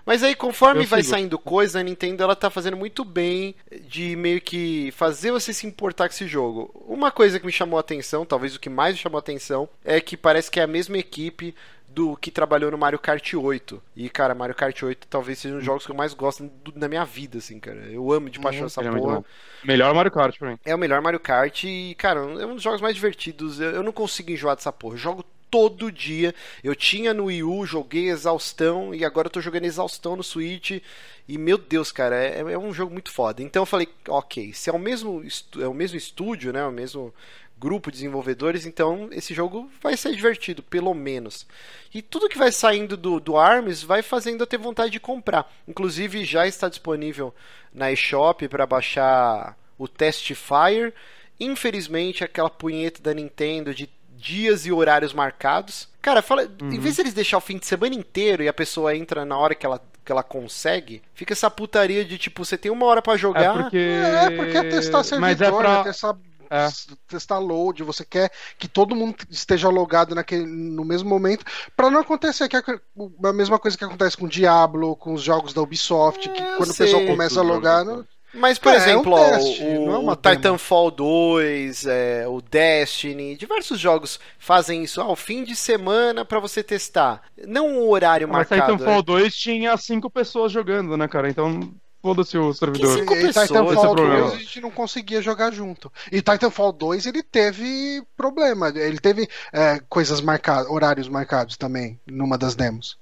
Mas 0.07 0.23
aí, 0.23 0.33
conforme 0.33 0.85
vai 0.85 1.03
saindo 1.03 1.37
coisa, 1.37 1.81
a 1.81 1.83
Nintendo 1.83 2.23
ela 2.23 2.33
tá 2.33 2.49
fazendo 2.49 2.77
muito 2.77 3.03
bem 3.03 3.53
de 3.89 4.15
meio 4.15 4.39
que 4.39 4.89
fazer 4.93 5.31
você 5.31 5.51
se 5.51 5.67
importar 5.67 6.07
com 6.07 6.13
esse 6.13 6.25
jogo. 6.25 6.71
Uma 6.87 7.11
coisa 7.11 7.37
que 7.37 7.45
me 7.45 7.51
chamou 7.51 7.75
a 7.75 7.81
atenção, 7.81 8.25
talvez 8.25 8.55
o 8.55 8.59
que 8.59 8.69
mais 8.69 8.95
me 8.95 9.01
chamou 9.01 9.17
a 9.17 9.19
atenção, 9.19 9.67
é 9.83 9.99
que 9.99 10.15
parece 10.15 10.49
que 10.49 10.61
é 10.61 10.63
a 10.63 10.67
mesma 10.67 10.97
equipe 10.97 11.53
do 11.89 12.15
que 12.15 12.31
trabalhou 12.31 12.71
no 12.71 12.77
Mario 12.77 12.99
Kart 12.99 13.33
8. 13.33 13.83
E, 13.97 14.07
cara, 14.07 14.33
Mario 14.33 14.55
Kart 14.55 14.81
8 14.81 15.07
talvez 15.09 15.39
seja 15.39 15.55
um 15.55 15.57
dos 15.57 15.65
jogos 15.65 15.85
que 15.85 15.91
eu 15.91 15.95
mais 15.95 16.13
gosto 16.13 16.49
na 16.73 16.87
minha 16.87 17.03
vida, 17.03 17.39
assim, 17.39 17.59
cara. 17.59 17.79
Eu 17.91 18.09
amo 18.09 18.29
de 18.29 18.39
paixão 18.39 18.67
essa 18.67 18.79
Ele 18.79 18.95
é 18.95 18.97
porra. 18.97 19.25
Melhor 19.65 19.93
Mario 19.93 20.11
Kart 20.11 20.39
pra 20.39 20.51
mim. 20.51 20.59
É 20.63 20.73
o 20.73 20.77
melhor 20.77 21.01
Mario 21.01 21.19
Kart 21.19 21.65
e, 21.65 21.95
cara, 21.95 22.21
é 22.21 22.45
um 22.45 22.53
dos 22.53 22.63
jogos 22.63 22.79
mais 22.79 22.95
divertidos. 22.95 23.59
Eu, 23.59 23.71
eu 23.71 23.83
não 23.83 23.91
consigo 23.91 24.31
enjoar 24.31 24.55
dessa 24.55 24.71
porra. 24.71 24.93
Eu 24.93 24.99
jogo 24.99 25.25
todo 25.49 25.91
dia. 25.91 26.33
Eu 26.63 26.75
tinha 26.75 27.13
no 27.13 27.25
Wii 27.25 27.43
U, 27.43 27.65
joguei 27.65 28.09
exaustão 28.09 28.93
e 28.93 29.03
agora 29.03 29.27
eu 29.27 29.31
tô 29.31 29.41
jogando 29.41 29.65
exaustão 29.65 30.15
no 30.15 30.23
Switch. 30.23 30.81
E 31.27 31.37
meu 31.37 31.57
Deus, 31.57 31.91
cara, 31.91 32.15
é, 32.15 32.39
é 32.39 32.57
um 32.57 32.73
jogo 32.73 32.93
muito 32.93 33.11
foda. 33.11 33.41
Então 33.41 33.63
eu 33.63 33.65
falei, 33.65 33.87
ok, 34.07 34.53
se 34.53 34.69
é 34.69 34.73
o 34.73 34.79
mesmo, 34.79 35.23
é 35.59 35.67
o 35.67 35.73
mesmo 35.73 35.97
estúdio, 35.97 36.53
né? 36.53 36.65
O 36.65 36.71
mesmo 36.71 37.13
grupo 37.59 37.89
de 37.89 37.97
desenvolvedores, 37.97 38.65
então 38.65 39.09
esse 39.11 39.33
jogo 39.33 39.69
vai 39.81 39.97
ser 39.97 40.15
divertido, 40.15 40.61
pelo 40.61 40.93
menos. 40.93 41.45
E 41.93 42.01
tudo 42.01 42.29
que 42.29 42.37
vai 42.37 42.51
saindo 42.51 42.95
do, 42.95 43.19
do 43.19 43.35
ARMS 43.35 43.83
vai 43.83 44.01
fazendo 44.01 44.41
eu 44.41 44.47
ter 44.47 44.57
vontade 44.57 44.91
de 44.91 44.99
comprar. 44.99 45.51
Inclusive 45.67 46.23
já 46.23 46.47
está 46.47 46.69
disponível 46.69 47.33
na 47.73 47.91
eShop 47.91 48.47
para 48.47 48.65
baixar 48.65 49.57
o 49.77 49.87
Testfire. 49.87 50.93
Infelizmente, 51.39 52.23
aquela 52.23 52.49
punheta 52.49 53.01
da 53.01 53.13
Nintendo 53.13 53.73
de 53.73 53.87
dias 54.17 54.65
e 54.65 54.71
horários 54.71 55.13
marcados. 55.13 55.87
Cara, 56.01 56.21
fala, 56.21 56.43
em 56.61 56.79
vez 56.79 56.95
de 56.95 57.01
eles 57.01 57.13
deixar 57.13 57.37
o 57.37 57.41
fim 57.41 57.57
de 57.57 57.65
semana 57.65 57.93
inteiro 57.95 58.41
e 58.43 58.47
a 58.47 58.53
pessoa 58.53 58.95
entra 58.95 59.25
na 59.25 59.37
hora 59.37 59.53
que 59.55 59.65
ela, 59.65 59.81
que 60.05 60.11
ela 60.11 60.23
consegue, 60.23 61.01
fica 61.13 61.33
essa 61.33 61.49
putaria 61.51 62.03
de 62.05 62.17
tipo, 62.17 62.43
você 62.45 62.57
tem 62.57 62.71
uma 62.71 62.85
hora 62.85 63.01
pra 63.01 63.13
É 63.13 63.17
jogar. 63.17 63.53
porque. 63.63 63.77
É, 63.77 64.29
porque 64.31 64.57
é 64.57 64.63
testar 64.69 65.03
servidor, 65.03 65.29
Mas 65.29 65.41
é 65.41 65.51
pra. 65.51 65.77
né? 65.79 65.83
testar, 65.83 66.17
É. 66.49 66.67
testar 67.09 67.39
load, 67.39 67.83
você 67.83 68.05
quer 68.05 68.31
que 68.57 68.69
todo 68.69 68.95
mundo 68.95 69.17
esteja 69.29 69.67
logado 69.67 70.15
naquele, 70.15 70.45
no 70.45 70.85
mesmo 70.85 71.09
momento, 71.09 71.43
pra 71.75 71.91
não 71.91 71.99
acontecer 71.99 72.47
que 72.47 72.55
é 72.55 72.59
a, 72.59 73.27
a 73.29 73.33
mesma 73.33 73.59
coisa 73.59 73.77
que 73.77 73.83
acontece 73.83 74.15
com 74.15 74.27
o 74.27 74.29
Diablo, 74.29 74.95
com 74.95 75.13
os 75.13 75.21
jogos 75.21 75.53
da 75.53 75.61
Ubisoft, 75.61 76.29
que 76.29 76.41
É, 76.41 76.53
eu 76.53 76.57
quando 76.57 76.69
o 76.71 76.75
pessoal 76.75 77.05
começa 77.05 77.41
a 77.41 77.43
logar, 77.43 77.83
não, 77.83 78.05
Mas, 78.33 78.59
por 78.59 78.71
É, 78.71 78.75
é 78.75 78.77
um 78.77 78.81
exemplo, 78.81 79.13
ó, 79.13 79.29
teste, 79.29 79.63
o, 79.63 79.85
não 79.85 79.93
é 79.93 79.97
uma 79.97 80.13
o 80.13 80.15
Titanfall 80.15 80.91
2, 80.91 81.85
é, 81.85 82.27
o 82.27 82.41
Destiny, 82.41 83.35
diversos 83.37 83.79
jogos 83.79 84.19
fazem 84.37 84.83
isso. 84.83 85.01
Ah, 85.01 85.09
o 85.09 85.15
fim 85.15 85.43
de 85.43 85.55
semana 85.55 86.25
pra 86.25 86.39
você 86.39 86.61
testar. 86.61 87.21
Não 87.45 87.67
um 87.67 87.89
horário 87.89 88.27
Mas 88.27 88.49
marcado. 88.49 88.73
Titanfall 88.73 88.99
é. 88.99 89.03
2 89.03 89.35
tinha 89.35 89.77
cinco 89.77 90.09
pessoas 90.09 90.51
jogando, 90.51 90.97
né, 90.97 91.07
cara? 91.07 91.29
Então, 91.29 91.73
foda-se 92.01 92.37
o 92.37 92.53
servidor. 92.53 92.99
cinco 92.99 93.13
E 93.15 93.21
pessoas, 93.21 93.37
é 93.37 93.47
Titanfall 93.47 93.91
o 93.91 93.95
problema. 93.95 94.29
2 94.29 94.33
a 94.33 94.37
gente 94.37 94.61
não 94.61 94.71
conseguia 94.71 95.21
jogar 95.21 95.51
junto. 95.51 95.91
E 96.11 96.21
Titanfall 96.21 96.73
2 96.73 97.05
ele 97.05 97.23
teve 97.23 98.03
problema, 98.15 98.69
ele 98.75 98.99
teve 98.99 99.27
é, 99.53 99.79
coisas 99.87 100.21
marcadas, 100.21 100.69
horários 100.69 101.07
marcados 101.07 101.57
também, 101.57 101.99
numa 102.05 102.37
das 102.37 102.55
demos. 102.55 102.97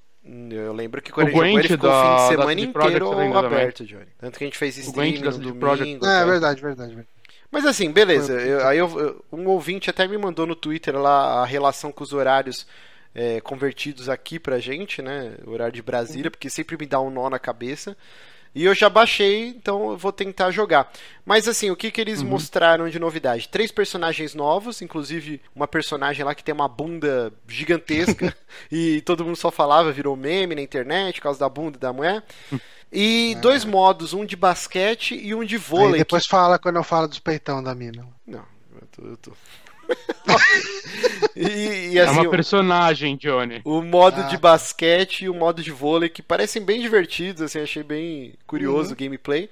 Eu 0.49 0.73
lembro 0.73 1.01
que 1.01 1.11
quando 1.11 1.27
O 1.27 1.29
ele 1.29 1.35
jogou, 1.35 1.47
ele 1.47 1.53
Gwent 1.59 1.67
ficou 1.71 1.89
o 1.89 1.91
da- 1.93 2.01
fim 2.01 2.09
de 2.09 2.15
da 2.21 2.27
semana 2.29 2.61
inteiro 2.61 3.09
também. 3.11 3.33
aberto, 3.35 3.85
Johnny. 3.85 4.07
Tanto 4.19 4.37
que 4.39 4.43
a 4.43 4.47
gente 4.47 4.57
fez 4.57 4.77
streaming 4.77 5.11
Gwent 5.19 5.23
da 5.23 5.31
no 5.31 5.37
domingo. 5.53 6.05
É, 6.05 6.25
verdade, 6.25 6.61
verdade. 6.61 6.95
verdade. 6.95 7.07
Mas 7.51 7.65
assim, 7.65 7.91
beleza. 7.91 8.33
Eu- 8.33 8.67
aí 8.67 8.77
eu- 8.77 8.99
eu- 8.99 9.25
um 9.31 9.47
ouvinte 9.47 9.89
até 9.89 10.07
me 10.07 10.17
mandou 10.17 10.45
no 10.47 10.55
Twitter 10.55 10.97
lá 10.97 11.41
a 11.41 11.45
relação 11.45 11.91
com 11.91 12.03
os 12.03 12.11
horários 12.11 12.65
é, 13.17 13.39
convertidos 13.39 14.09
aqui 14.09 14.37
pra 14.37 14.59
gente, 14.59 15.01
né? 15.01 15.35
O 15.45 15.51
horário 15.51 15.71
de 15.73 15.81
Brasília, 15.81 16.29
porque 16.29 16.49
sempre 16.49 16.75
me 16.77 16.85
dá 16.85 16.99
um 16.99 17.09
nó 17.09 17.29
na 17.29 17.39
cabeça. 17.39 17.95
E 18.55 18.63
eu 18.63 18.73
já 18.73 18.89
baixei, 18.89 19.49
então 19.49 19.91
eu 19.91 19.97
vou 19.97 20.13
tentar 20.13 20.49
jogar. 20.49 20.89
Mas 21.25 21.45
assim, 21.45 21.69
o 21.69 21.75
que, 21.75 21.91
que 21.91 21.99
eles 21.99 22.21
mostraram 22.23 22.87
de 22.87 22.97
novidade? 22.97 23.49
Três 23.49 23.69
personagens 23.69 24.33
novos, 24.33 24.81
inclusive 24.81 25.41
uma 25.53 25.67
personagem 25.67 26.23
lá 26.23 26.33
que 26.33 26.43
tem 26.43 26.55
uma 26.55 26.69
bunda 26.69 27.33
gigantesca 27.45 28.33
e 28.71 29.01
todo 29.01 29.25
mundo 29.25 29.35
só 29.35 29.51
falava, 29.51 29.91
virou 29.91 30.15
meme 30.15 30.55
na 30.55 30.61
internet 30.61 31.15
por 31.15 31.23
causa 31.23 31.39
da 31.39 31.49
bunda 31.49 31.77
da 31.77 31.91
mulher. 31.91 32.23
E 32.89 33.35
dois 33.41 33.65
modos, 33.65 34.13
um 34.13 34.25
de 34.25 34.37
basquete 34.37 35.19
e 35.21 35.35
um 35.35 35.43
de 35.43 35.55
Aí 35.55 35.61
vôlei. 35.61 35.99
depois 35.99 36.25
fala 36.25 36.57
quando 36.57 36.77
eu 36.77 36.83
falo 36.83 37.09
dos 37.09 37.19
peitão 37.19 37.61
da 37.61 37.75
mina. 37.75 38.07
Não, 38.25 38.45
eu 38.73 38.87
tô. 38.87 39.01
Eu 39.03 39.17
tô... 39.17 39.31
e, 41.35 41.93
e, 41.93 41.97
É 41.97 42.03
assim, 42.03 42.13
uma 42.19 42.27
o- 42.27 42.29
personagem, 42.31 43.15
Johnny. 43.17 43.61
o 43.63 43.81
modo 43.81 44.21
Ah, 44.21 44.25
de 44.27 44.37
basquete 44.37 45.25
e 45.25 45.29
o 45.29 45.33
modo 45.33 45.61
de 45.61 45.71
vôlei, 45.71 46.09
que 46.09 46.21
parecem 46.21 46.61
bem 46.63 46.79
divertidos, 46.81 47.41
assim, 47.41 47.59
achei 47.59 47.83
bem 47.83 48.33
curioso 48.47 48.89
Uhum. 48.89 48.93
o 48.93 48.97
gameplay. 48.97 49.49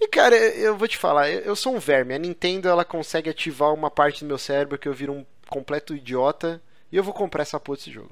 E 0.00 0.06
cara, 0.08 0.36
eu 0.36 0.76
vou 0.76 0.86
te 0.86 0.96
falar, 0.98 1.30
eu 1.30 1.56
sou 1.56 1.74
um 1.74 1.78
verme. 1.78 2.14
A 2.14 2.18
Nintendo 2.18 2.68
ela 2.68 2.84
consegue 2.84 3.30
ativar 3.30 3.72
uma 3.72 3.90
parte 3.90 4.24
do 4.24 4.28
meu 4.28 4.38
cérebro 4.38 4.76
que 4.78 4.86
eu 4.88 4.92
viro 4.92 5.12
um 5.12 5.24
completo 5.48 5.94
idiota. 5.94 6.60
E 6.92 6.96
eu 6.96 7.02
vou 7.02 7.14
comprar 7.14 7.42
essa 7.42 7.58
porra 7.58 7.78
desse 7.78 7.90
jogo. 7.90 8.10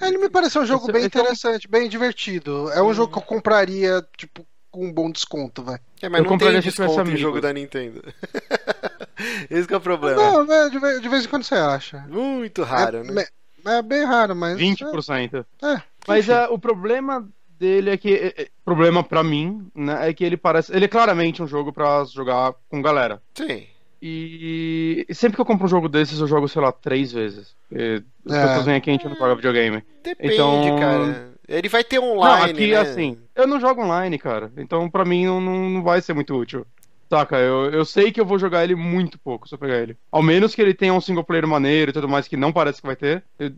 É, 0.00 0.08
Ele 0.08 0.18
me 0.18 0.28
pareceu 0.28 0.62
um 0.62 0.66
jogo 0.66 0.84
Esse- 0.84 0.92
bem 0.92 1.04
esse 1.06 1.16
é 1.16 1.18
um- 1.18 1.22
interessante, 1.22 1.66
bem 1.68 1.88
divertido. 1.88 2.70
É 2.70 2.82
um 2.82 2.92
jogo 2.94 3.12
que 3.12 3.18
eu 3.18 3.22
compraria, 3.22 4.06
tipo, 4.16 4.46
com 4.70 4.84
um 4.86 4.92
bom 4.92 5.10
desconto, 5.10 5.62
vai. 5.62 5.78
É, 6.02 6.08
mas 6.08 6.22
Eu 6.22 6.30
não 6.30 6.36
tem 6.38 6.60
desconto 6.60 7.10
em 7.10 7.16
jogo 7.16 7.40
da 7.40 7.52
Nintendo. 7.52 8.02
Esse 9.50 9.66
que 9.66 9.74
é 9.74 9.76
o 9.76 9.80
problema. 9.80 10.16
Não, 10.16 10.52
é, 10.52 10.68
de, 10.70 10.78
vez, 10.78 11.00
de 11.00 11.08
vez 11.08 11.24
em 11.24 11.28
quando 11.28 11.42
você 11.44 11.54
acha. 11.54 12.04
Muito 12.08 12.62
raro, 12.62 12.98
é, 12.98 13.02
né? 13.04 13.24
é 13.66 13.82
bem 13.82 14.04
raro, 14.04 14.34
mas. 14.36 14.58
20%. 14.58 15.44
É, 15.62 15.82
Mas 16.06 16.28
enfim. 16.28 16.32
é, 16.38 16.48
o 16.48 16.58
problema 16.58 17.26
dele 17.58 17.90
é 17.90 17.96
que. 17.96 18.14
é- 18.14 18.42
é- 18.42 18.48
problema 18.64 19.02
pra 19.02 19.22
mim, 19.24 19.66
né? 19.74 20.08
É 20.08 20.12
que 20.12 20.24
ele 20.24 20.36
parece. 20.36 20.74
Ele 20.74 20.84
é 20.84 20.88
claramente 20.88 21.42
um 21.42 21.46
jogo 21.46 21.72
pra 21.72 22.04
jogar 22.04 22.54
com 22.68 22.80
galera. 22.82 23.20
Sim. 23.34 23.64
E 24.02 25.06
sempre 25.12 25.36
que 25.36 25.40
eu 25.40 25.44
compro 25.46 25.64
um 25.66 25.68
jogo 25.70 25.88
desses, 25.88 26.20
eu 26.20 26.26
jogo, 26.26 26.46
sei 26.48 26.62
lá, 26.62 26.70
três 26.70 27.10
vezes. 27.12 27.54
Porque 27.68 28.02
As 28.28 28.34
É. 28.34 28.46
pessoas 28.46 28.66
vêm 28.66 28.74
aqui 28.76 28.90
e 28.90 28.92
a 28.92 28.96
gente 28.96 29.08
não 29.08 29.16
joga 29.16 29.34
videogame. 29.36 29.82
Depende, 30.04 30.34
Então- 30.34 30.78
cara. 30.78 31.36
Ele 31.48 31.68
vai 31.68 31.84
ter 31.84 32.00
Não, 32.00 32.16
online, 32.16 32.50
aqui 32.50 32.70
né? 32.72 32.76
assim, 32.76 33.18
eu 33.34 33.46
não 33.46 33.60
jogo 33.60 33.80
online, 33.82 34.18
cara. 34.18 34.50
Então 34.56 34.90
pra 34.90 35.04
mim 35.04 35.24
não, 35.26 35.40
não, 35.40 35.70
não 35.70 35.82
vai 35.82 36.00
ser 36.02 36.12
muito 36.12 36.34
útil. 36.36 36.66
Saca, 37.08 37.36
eu, 37.38 37.70
eu 37.70 37.84
sei 37.84 38.10
que 38.10 38.20
eu 38.20 38.24
vou 38.26 38.38
jogar 38.38 38.64
ele 38.64 38.74
muito 38.74 39.18
pouco 39.18 39.48
se 39.48 39.54
eu 39.54 39.58
pegar 39.58 39.76
ele. 39.78 39.96
Ao 40.10 40.22
menos 40.22 40.54
que 40.54 40.60
ele 40.62 40.74
tenha 40.74 40.92
um 40.92 41.00
single 41.00 41.22
player 41.22 41.46
maneiro 41.46 41.90
e 41.90 41.92
tudo 41.92 42.08
mais, 42.08 42.26
que 42.26 42.36
não 42.36 42.52
parece 42.52 42.80
que 42.80 42.86
vai 42.86 42.96
ter. 42.96 43.22
Eu- 43.38 43.50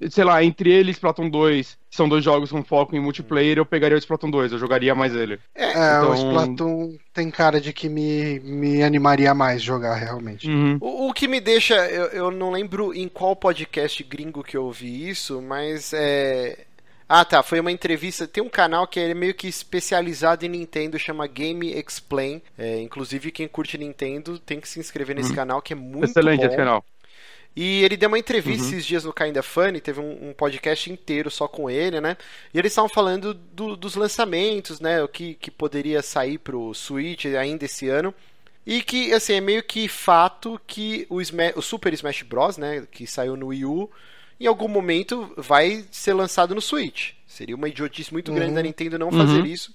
eu- 0.00 0.10
sei 0.10 0.24
lá, 0.24 0.42
entre 0.42 0.70
ele 0.70 0.88
e 0.90 0.92
Splatoon 0.92 1.28
2, 1.28 1.76
que 1.90 1.96
são 1.96 2.08
dois 2.08 2.24
jogos 2.24 2.50
com 2.50 2.64
foco 2.64 2.96
em 2.96 3.00
multiplayer, 3.00 3.58
eu 3.58 3.66
pegaria 3.66 3.96
o 3.96 3.98
Splatoon 3.98 4.30
2, 4.30 4.52
eu 4.52 4.58
jogaria 4.58 4.94
mais 4.94 5.14
ele. 5.14 5.38
É, 5.54 5.70
então- 5.70 6.10
o 6.10 6.14
Splatoon 6.14 6.96
tem 7.12 7.30
cara 7.30 7.60
de 7.60 7.72
que 7.72 7.88
me, 7.88 8.40
me 8.40 8.82
animaria 8.82 9.34
mais 9.34 9.62
jogar, 9.62 9.94
realmente. 9.96 10.48
Uhum. 10.48 10.78
O, 10.80 11.08
o 11.08 11.12
que 11.12 11.28
me 11.28 11.40
deixa. 11.40 11.74
Eu, 11.90 12.06
eu 12.06 12.30
não 12.30 12.50
lembro 12.50 12.94
em 12.94 13.06
qual 13.08 13.36
podcast 13.36 14.02
gringo 14.02 14.42
que 14.42 14.56
eu 14.56 14.64
ouvi 14.64 15.08
isso, 15.10 15.42
mas 15.42 15.92
é. 15.92 16.64
Ah, 17.08 17.24
tá. 17.24 17.42
Foi 17.42 17.60
uma 17.60 17.70
entrevista. 17.70 18.26
Tem 18.26 18.42
um 18.42 18.48
canal 18.48 18.86
que 18.86 18.98
é 18.98 19.12
meio 19.14 19.34
que 19.34 19.46
especializado 19.46 20.44
em 20.44 20.48
Nintendo, 20.48 20.98
chama 20.98 21.26
Game 21.26 21.70
Explain. 21.78 22.40
É, 22.56 22.80
inclusive, 22.80 23.30
quem 23.30 23.46
curte 23.46 23.76
Nintendo 23.76 24.38
tem 24.38 24.58
que 24.60 24.68
se 24.68 24.80
inscrever 24.80 25.14
nesse 25.14 25.34
canal, 25.34 25.60
que 25.60 25.72
é 25.74 25.76
muito 25.76 25.96
Uhum. 25.96 26.04
Excelente 26.04 26.40
bom. 26.40 26.46
esse 26.46 26.56
canal. 26.56 26.84
E 27.56 27.84
ele 27.84 27.96
deu 27.96 28.08
uma 28.08 28.18
entrevista 28.18 28.64
Uhum. 28.64 28.70
esses 28.70 28.84
dias 28.86 29.04
no 29.04 29.12
Kinda 29.12 29.40
Funny, 29.42 29.80
teve 29.80 30.00
um, 30.00 30.30
um 30.30 30.32
podcast 30.32 30.90
inteiro 30.90 31.30
só 31.30 31.46
com 31.46 31.70
ele, 31.70 32.00
né? 32.00 32.16
E 32.52 32.58
eles 32.58 32.72
estavam 32.72 32.88
falando 32.88 33.32
do- 33.32 33.76
dos 33.76 33.94
lançamentos, 33.94 34.80
né? 34.80 35.00
O 35.02 35.06
que, 35.06 35.34
que 35.34 35.50
poderia 35.52 36.02
sair 36.02 36.38
pro 36.38 36.74
Switch 36.74 37.26
ainda 37.26 37.64
esse 37.66 37.88
ano. 37.88 38.12
E 38.66 38.82
que, 38.82 39.12
assim, 39.12 39.34
é 39.34 39.40
meio 39.42 39.62
que 39.62 39.86
fato 39.88 40.58
que 40.66 41.06
o, 41.10 41.18
o 41.56 41.62
Super 41.62 41.92
Smash 41.92 42.22
Bros., 42.22 42.56
né? 42.56 42.88
Que 42.90 43.06
saiu 43.06 43.36
no 43.36 43.48
Wii 43.48 43.64
U, 43.66 43.90
em 44.40 44.46
algum 44.46 44.68
momento 44.68 45.32
vai 45.36 45.84
ser 45.90 46.12
lançado 46.14 46.54
no 46.54 46.60
Switch. 46.60 47.12
Seria 47.26 47.56
uma 47.56 47.68
idiotice 47.68 48.12
muito 48.12 48.32
grande 48.32 48.50
Uhum. 48.50 48.54
da 48.54 48.62
Nintendo 48.62 48.98
não 48.98 49.08
Uhum. 49.08 49.18
fazer 49.18 49.44
isso. 49.46 49.72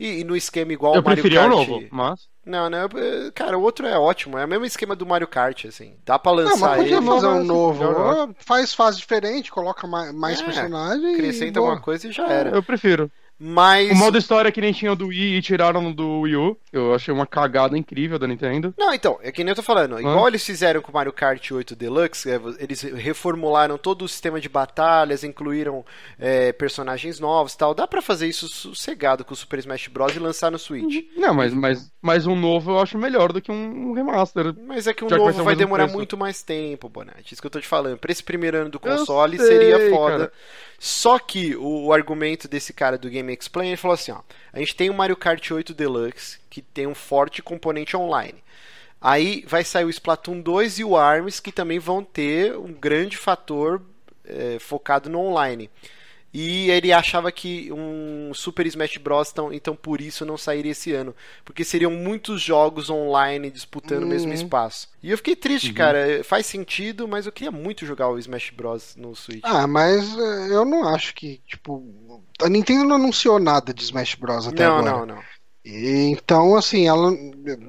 E, 0.00 0.20
e 0.20 0.24
no 0.24 0.36
esquema 0.36 0.72
igual 0.72 0.94
eu 0.94 0.98
ao 0.98 1.04
Mario 1.04 1.22
preferia 1.22 1.40
o 1.46 1.50
Kart. 1.56 1.68
novo, 1.68 1.86
mas. 1.90 2.28
Não, 2.46 2.70
não, 2.70 2.78
eu- 2.94 3.32
cara, 3.32 3.58
o 3.58 3.62
outro 3.62 3.86
é 3.86 3.98
ótimo, 3.98 4.38
é 4.38 4.44
o 4.44 4.48
mesmo 4.48 4.64
esquema 4.64 4.94
do 4.94 5.04
Mario 5.04 5.26
Kart, 5.26 5.64
assim. 5.66 5.96
Dá 6.04 6.18
pra 6.18 6.32
Não, 6.32 6.44
lançar 6.44 6.56
mas 6.68 6.76
podia 6.78 6.96
ele. 6.98 7.06
fazer 7.06 7.26
um 7.26 7.44
novo. 7.44 7.84
melhor, 7.84 8.30
Faz 8.38 8.72
fase 8.72 8.98
diferente, 8.98 9.50
coloca 9.50 9.86
mais, 9.88 10.14
mais 10.14 10.40
É, 10.40 10.44
personagem. 10.44 11.14
acrescenta 11.14 11.58
e 11.58 11.60
alguma 11.60 11.80
coisa 11.80 12.06
e 12.08 12.12
já 12.12 12.28
era. 12.28 12.50
Eu 12.50 12.62
prefiro. 12.62 13.10
Mas. 13.38 13.90
O 13.92 13.94
modo 13.94 14.18
história 14.18 14.50
que 14.50 14.60
nem 14.60 14.72
tinha 14.72 14.92
o 14.92 14.96
do 14.96 15.06
Wii 15.06 15.36
e 15.36 15.42
tiraram 15.42 15.92
do 15.92 16.20
Wii 16.22 16.36
U, 16.36 16.56
eu 16.72 16.94
achei 16.94 17.14
uma 17.14 17.26
cagada 17.26 17.78
incrível 17.78 18.18
da 18.18 18.26
Nintendo. 18.26 18.74
Não, 18.76 18.92
então, 18.92 19.18
é 19.22 19.30
que 19.30 19.44
nem 19.44 19.52
eu 19.52 19.56
tô 19.56 19.62
falando. 19.62 19.98
Igual 19.98 20.26
eles 20.26 20.44
fizeram 20.44 20.80
com 20.80 20.90
o 20.90 20.94
Mario 20.94 21.12
Kart 21.12 21.50
8 21.50 21.76
Deluxe, 21.76 22.30
é, 22.30 22.40
eles 22.58 22.82
reformularam 22.82 23.78
todo 23.78 24.04
o 24.04 24.08
sistema 24.08 24.40
de 24.40 24.48
batalhas, 24.48 25.22
incluíram 25.22 25.84
é, 26.18 26.52
personagens 26.52 27.20
novos 27.20 27.54
e 27.54 27.58
tal. 27.58 27.74
Dá 27.74 27.86
pra 27.86 28.02
fazer 28.02 28.26
isso 28.26 28.48
sossegado 28.48 29.24
com 29.24 29.34
o 29.34 29.36
Super 29.36 29.60
Smash 29.60 29.86
Bros. 29.88 30.16
e 30.16 30.18
lançar 30.18 30.50
no 30.50 30.58
Switch. 30.58 31.04
Não, 31.16 31.32
mas, 31.32 31.54
mas, 31.54 31.92
mas 32.02 32.26
um 32.26 32.34
novo 32.34 32.72
eu 32.72 32.80
acho 32.80 32.98
melhor 32.98 33.32
do 33.32 33.40
que 33.40 33.52
um, 33.52 33.92
remaster. 33.92 34.54
Mas 34.66 34.86
é 34.86 34.92
que 34.92 35.04
um 35.04 35.08
Já 35.08 35.16
que 35.16 35.22
vai 35.22 35.32
novo 35.32 35.44
vai 35.44 35.54
demorar 35.54 35.84
preço. 35.84 35.96
muito 35.96 36.16
mais 36.16 36.42
tempo, 36.42 36.88
Bonatti. 36.88 37.34
Isso 37.34 37.40
que 37.40 37.46
eu 37.46 37.50
tô 37.50 37.60
te 37.60 37.68
falando. 37.68 37.98
Pra 37.98 38.10
esse 38.10 38.22
primeiro 38.22 38.56
ano 38.58 38.70
do 38.70 38.80
console 38.80 39.36
sei, 39.36 39.46
seria 39.46 39.90
foda. 39.90 40.18
cara. 40.18 40.32
Só 40.78 41.18
que 41.18 41.56
o, 41.56 41.86
o 41.86 41.92
argumento 41.92 42.46
desse 42.46 42.72
cara 42.72 42.96
do 42.96 43.10
Game 43.10 43.32
Explain, 43.32 43.68
ele 43.68 43.76
falou 43.76 43.94
assim, 43.94 44.12
ó, 44.12 44.20
a 44.52 44.58
gente 44.60 44.76
tem 44.76 44.88
o 44.88 44.94
Mario 44.94 45.16
Kart 45.16 45.50
8 45.50 45.74
Deluxe, 45.74 46.38
que 46.48 46.62
tem 46.62 46.86
um 46.86 46.94
forte 46.94 47.42
componente 47.42 47.96
online. 47.96 48.42
Aí 49.00 49.44
vai 49.46 49.64
sair 49.64 49.84
o 49.84 49.90
Splatoon 49.90 50.40
2 50.40 50.80
e 50.80 50.84
o 50.84 50.96
ARMS, 50.96 51.40
que 51.40 51.52
também 51.52 51.78
vão 51.78 52.02
ter 52.02 52.56
um 52.56 52.72
grande 52.72 53.16
fator 53.16 53.82
é, 54.24 54.58
focado 54.58 55.08
no 55.08 55.20
online. 55.20 55.70
E 56.32 56.70
ele 56.70 56.92
achava 56.92 57.32
que 57.32 57.72
um 57.72 58.32
Super 58.34 58.66
Smash 58.66 58.98
Bros. 58.98 59.30
Então, 59.32 59.52
então 59.52 59.74
por 59.74 60.00
isso 60.00 60.26
não 60.26 60.36
sairia 60.36 60.72
esse 60.72 60.92
ano. 60.92 61.14
Porque 61.44 61.64
seriam 61.64 61.90
muitos 61.90 62.42
jogos 62.42 62.90
online 62.90 63.50
disputando 63.50 64.02
uhum. 64.02 64.06
o 64.06 64.10
mesmo 64.10 64.28
uhum. 64.28 64.34
espaço. 64.34 64.88
E 65.02 65.10
eu 65.10 65.16
fiquei 65.16 65.34
triste, 65.34 65.68
uhum. 65.68 65.74
cara. 65.74 66.22
Faz 66.22 66.46
sentido, 66.46 67.08
mas 67.08 67.26
eu 67.26 67.32
queria 67.32 67.50
muito 67.50 67.86
jogar 67.86 68.08
o 68.08 68.18
Smash 68.18 68.50
Bros. 68.50 68.94
no 68.96 69.14
Switch. 69.16 69.40
Ah, 69.42 69.66
mas 69.66 70.16
eh, 70.18 70.48
eu 70.50 70.64
não 70.64 70.86
acho 70.86 71.14
que, 71.14 71.40
tipo. 71.46 71.82
A 72.42 72.48
Nintendo 72.48 72.84
não 72.84 72.96
anunciou 72.96 73.38
nada 73.38 73.72
de 73.72 73.82
Smash 73.82 74.14
Bros. 74.14 74.46
até 74.46 74.64
não, 74.64 74.78
agora. 74.78 74.90
Não, 74.90 75.06
não, 75.06 75.14
não. 75.16 75.22
Então, 75.64 76.56
assim, 76.56 76.86
ela, 76.86 77.12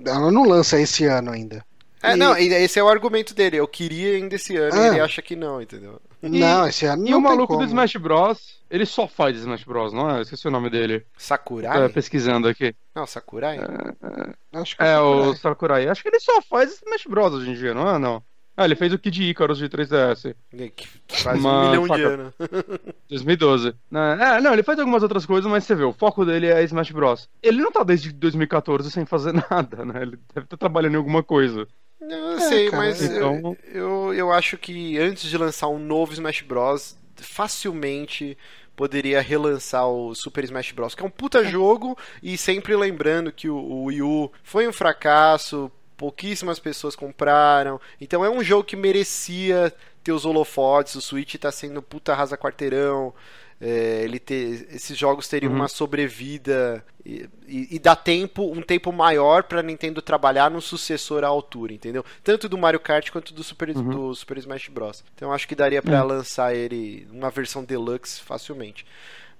ela 0.05 0.31
não 0.31 0.43
lança 0.43 0.79
esse 0.79 1.05
ano 1.05 1.31
ainda. 1.31 1.65
É, 2.01 2.13
e... 2.13 2.15
não, 2.15 2.35
esse 2.37 2.79
é 2.79 2.83
o 2.83 2.87
argumento 2.87 3.33
dele. 3.33 3.57
Eu 3.57 3.67
queria 3.67 4.15
ainda 4.15 4.35
esse 4.35 4.55
ano 4.55 4.75
é. 4.75 4.85
e 4.85 4.87
ele 4.89 4.99
acha 5.01 5.21
que 5.21 5.35
não, 5.35 5.61
entendeu? 5.61 6.01
E, 6.21 6.27
não, 6.27 6.67
esse 6.67 6.85
ano 6.85 7.07
E 7.07 7.13
o 7.13 7.21
maluco 7.21 7.53
como. 7.53 7.59
do 7.59 7.65
Smash 7.65 7.95
Bros, 7.95 8.59
ele 8.69 8.85
só 8.85 9.07
faz 9.07 9.37
Smash 9.37 9.63
Bros, 9.63 9.93
não 9.93 10.17
é? 10.17 10.21
Esqueci 10.21 10.47
o 10.47 10.51
nome 10.51 10.69
dele. 10.69 11.05
Sakurai? 11.17 11.87
Tô 11.87 11.93
pesquisando 11.93 12.47
aqui. 12.47 12.75
Não, 12.93 13.05
Sakurai? 13.05 13.57
É, 13.57 13.61
é... 13.61 14.59
Acho 14.59 14.75
que 14.75 14.83
é, 14.83 14.93
é 14.93 14.99
o 14.99 15.33
Sakurai. 15.35 15.87
Acho 15.87 16.01
que 16.03 16.09
ele 16.09 16.19
só 16.19 16.41
faz 16.41 16.73
Smash 16.73 17.05
Bros 17.07 17.33
hoje 17.33 17.51
em 17.51 17.53
dia, 17.53 17.73
não 17.73 17.89
é? 17.89 17.97
Não. 17.97 18.21
Ah, 18.59 18.65
ele 18.65 18.75
fez 18.75 18.91
o 18.91 18.99
Kid 18.99 19.23
Icarus 19.23 19.57
de 19.57 19.69
3DS. 19.69 20.35
Que 20.75 21.23
faz 21.23 21.39
mas, 21.39 21.45
um 21.45 21.69
milhão 21.69 21.95
de 21.95 22.03
anos. 22.03 22.33
2012. 23.07 23.69
É, 23.69 24.41
não, 24.41 24.51
ele 24.51 24.63
faz 24.63 24.77
algumas 24.77 25.01
outras 25.01 25.25
coisas, 25.25 25.49
mas 25.49 25.63
você 25.63 25.73
vê, 25.73 25.85
o 25.85 25.93
foco 25.93 26.25
dele 26.25 26.47
é 26.47 26.61
Smash 26.65 26.91
Bros. 26.91 27.29
Ele 27.41 27.61
não 27.61 27.71
tá 27.71 27.85
desde 27.85 28.11
2014 28.11 28.91
sem 28.91 29.05
fazer 29.05 29.31
nada, 29.49 29.85
né? 29.85 30.01
Ele 30.01 30.19
deve 30.35 30.45
estar 30.45 30.57
trabalhando 30.57 30.95
em 30.95 30.97
alguma 30.97 31.23
coisa. 31.23 31.65
Eu 32.09 32.31
é, 32.31 32.39
sei, 32.39 32.69
cara, 32.69 32.83
mas 32.83 33.01
então... 33.01 33.55
eu, 33.71 33.81
eu, 33.81 34.13
eu 34.13 34.31
acho 34.31 34.57
que 34.57 34.97
antes 34.97 35.29
de 35.29 35.37
lançar 35.37 35.67
um 35.67 35.77
novo 35.77 36.11
Smash 36.13 36.41
Bros, 36.41 36.97
facilmente 37.15 38.37
poderia 38.75 39.21
relançar 39.21 39.87
o 39.87 40.15
Super 40.15 40.43
Smash 40.45 40.71
Bros, 40.71 40.95
que 40.95 41.03
é 41.03 41.05
um 41.05 41.09
puta 41.09 41.43
jogo, 41.43 41.97
e 42.23 42.37
sempre 42.37 42.75
lembrando 42.75 43.31
que 43.31 43.49
o, 43.49 43.57
o 43.57 43.83
Wii 43.85 44.01
U 44.01 44.31
foi 44.41 44.67
um 44.67 44.73
fracasso, 44.73 45.71
pouquíssimas 45.97 46.59
pessoas 46.59 46.95
compraram, 46.95 47.79
então 47.99 48.23
é 48.23 48.29
um 48.29 48.41
jogo 48.41 48.63
que 48.63 48.77
merecia 48.77 49.73
ter 50.01 50.13
os 50.13 50.25
holofotes, 50.25 50.95
o 50.95 51.01
Switch 51.01 51.35
tá 51.35 51.51
sendo 51.51 51.81
puta 51.81 52.15
rasa 52.15 52.37
quarteirão, 52.37 53.13
é, 53.61 54.03
ele 54.03 54.19
ter, 54.19 54.67
esses 54.71 54.97
jogos 54.97 55.27
teriam 55.27 55.51
uhum. 55.51 55.57
uma 55.57 55.67
sobrevida 55.67 56.83
e, 57.05 57.29
e, 57.47 57.75
e, 57.75 57.79
dá 57.79 57.95
tempo, 57.95 58.49
um 58.51 58.61
tempo 58.61 58.91
maior 58.91 59.43
para 59.43 59.61
Nintendo 59.61 60.01
trabalhar 60.01 60.49
no 60.49 60.61
sucessor 60.61 61.23
à 61.23 61.27
altura, 61.27 61.73
entendeu? 61.73 62.05
Tanto 62.23 62.47
do 62.47 62.57
Mario 62.57 62.79
Kart 62.79 63.11
quanto 63.11 63.33
do 63.33 63.43
Super, 63.43 63.69
uhum. 63.75 63.89
do 63.89 64.15
Super 64.15 64.37
Smash 64.37 64.69
Bros. 64.69 65.03
Então 65.13 65.33
acho 65.33 65.47
que 65.47 65.55
daria 65.55 65.81
para 65.81 66.01
uhum. 66.01 66.07
lançar 66.07 66.55
ele 66.55 67.05
uma 67.11 67.29
versão 67.29 67.63
deluxe 67.63 68.21
facilmente. 68.21 68.85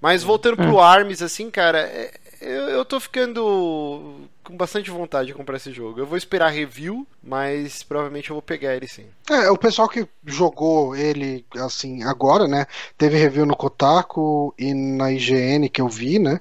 Mas 0.00 0.22
voltando 0.22 0.56
pro 0.56 0.72
uhum. 0.72 0.80
ARMS, 0.80 1.22
assim, 1.22 1.50
cara, 1.50 1.80
é, 1.80 2.12
eu, 2.40 2.68
eu 2.70 2.84
tô 2.84 2.98
ficando 2.98 4.28
com 4.42 4.56
bastante 4.56 4.90
vontade 4.90 5.28
de 5.28 5.34
comprar 5.34 5.56
esse 5.56 5.72
jogo. 5.72 6.00
Eu 6.00 6.06
vou 6.06 6.16
esperar 6.16 6.48
review, 6.48 7.06
mas 7.22 7.82
provavelmente 7.82 8.30
eu 8.30 8.34
vou 8.34 8.42
pegar 8.42 8.74
ele 8.74 8.88
sim. 8.88 9.04
É, 9.28 9.50
o 9.50 9.58
pessoal 9.58 9.88
que 9.88 10.08
jogou 10.24 10.96
ele, 10.96 11.44
assim, 11.56 12.02
agora, 12.02 12.48
né? 12.48 12.66
Teve 12.96 13.18
review 13.18 13.44
no 13.44 13.56
Kotaku 13.56 14.54
e 14.58 14.72
na 14.72 15.12
IGN 15.12 15.68
que 15.68 15.82
eu 15.82 15.88
vi, 15.88 16.18
né? 16.18 16.40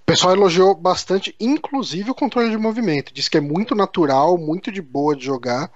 O 0.00 0.04
pessoal 0.06 0.34
elogiou 0.34 0.74
bastante, 0.74 1.34
inclusive 1.40 2.10
o 2.10 2.14
controle 2.14 2.50
de 2.50 2.58
movimento. 2.58 3.12
Diz 3.12 3.28
que 3.28 3.38
é 3.38 3.40
muito 3.40 3.74
natural, 3.74 4.38
muito 4.38 4.70
de 4.70 4.80
boa 4.80 5.16
de 5.16 5.24
jogar 5.24 5.70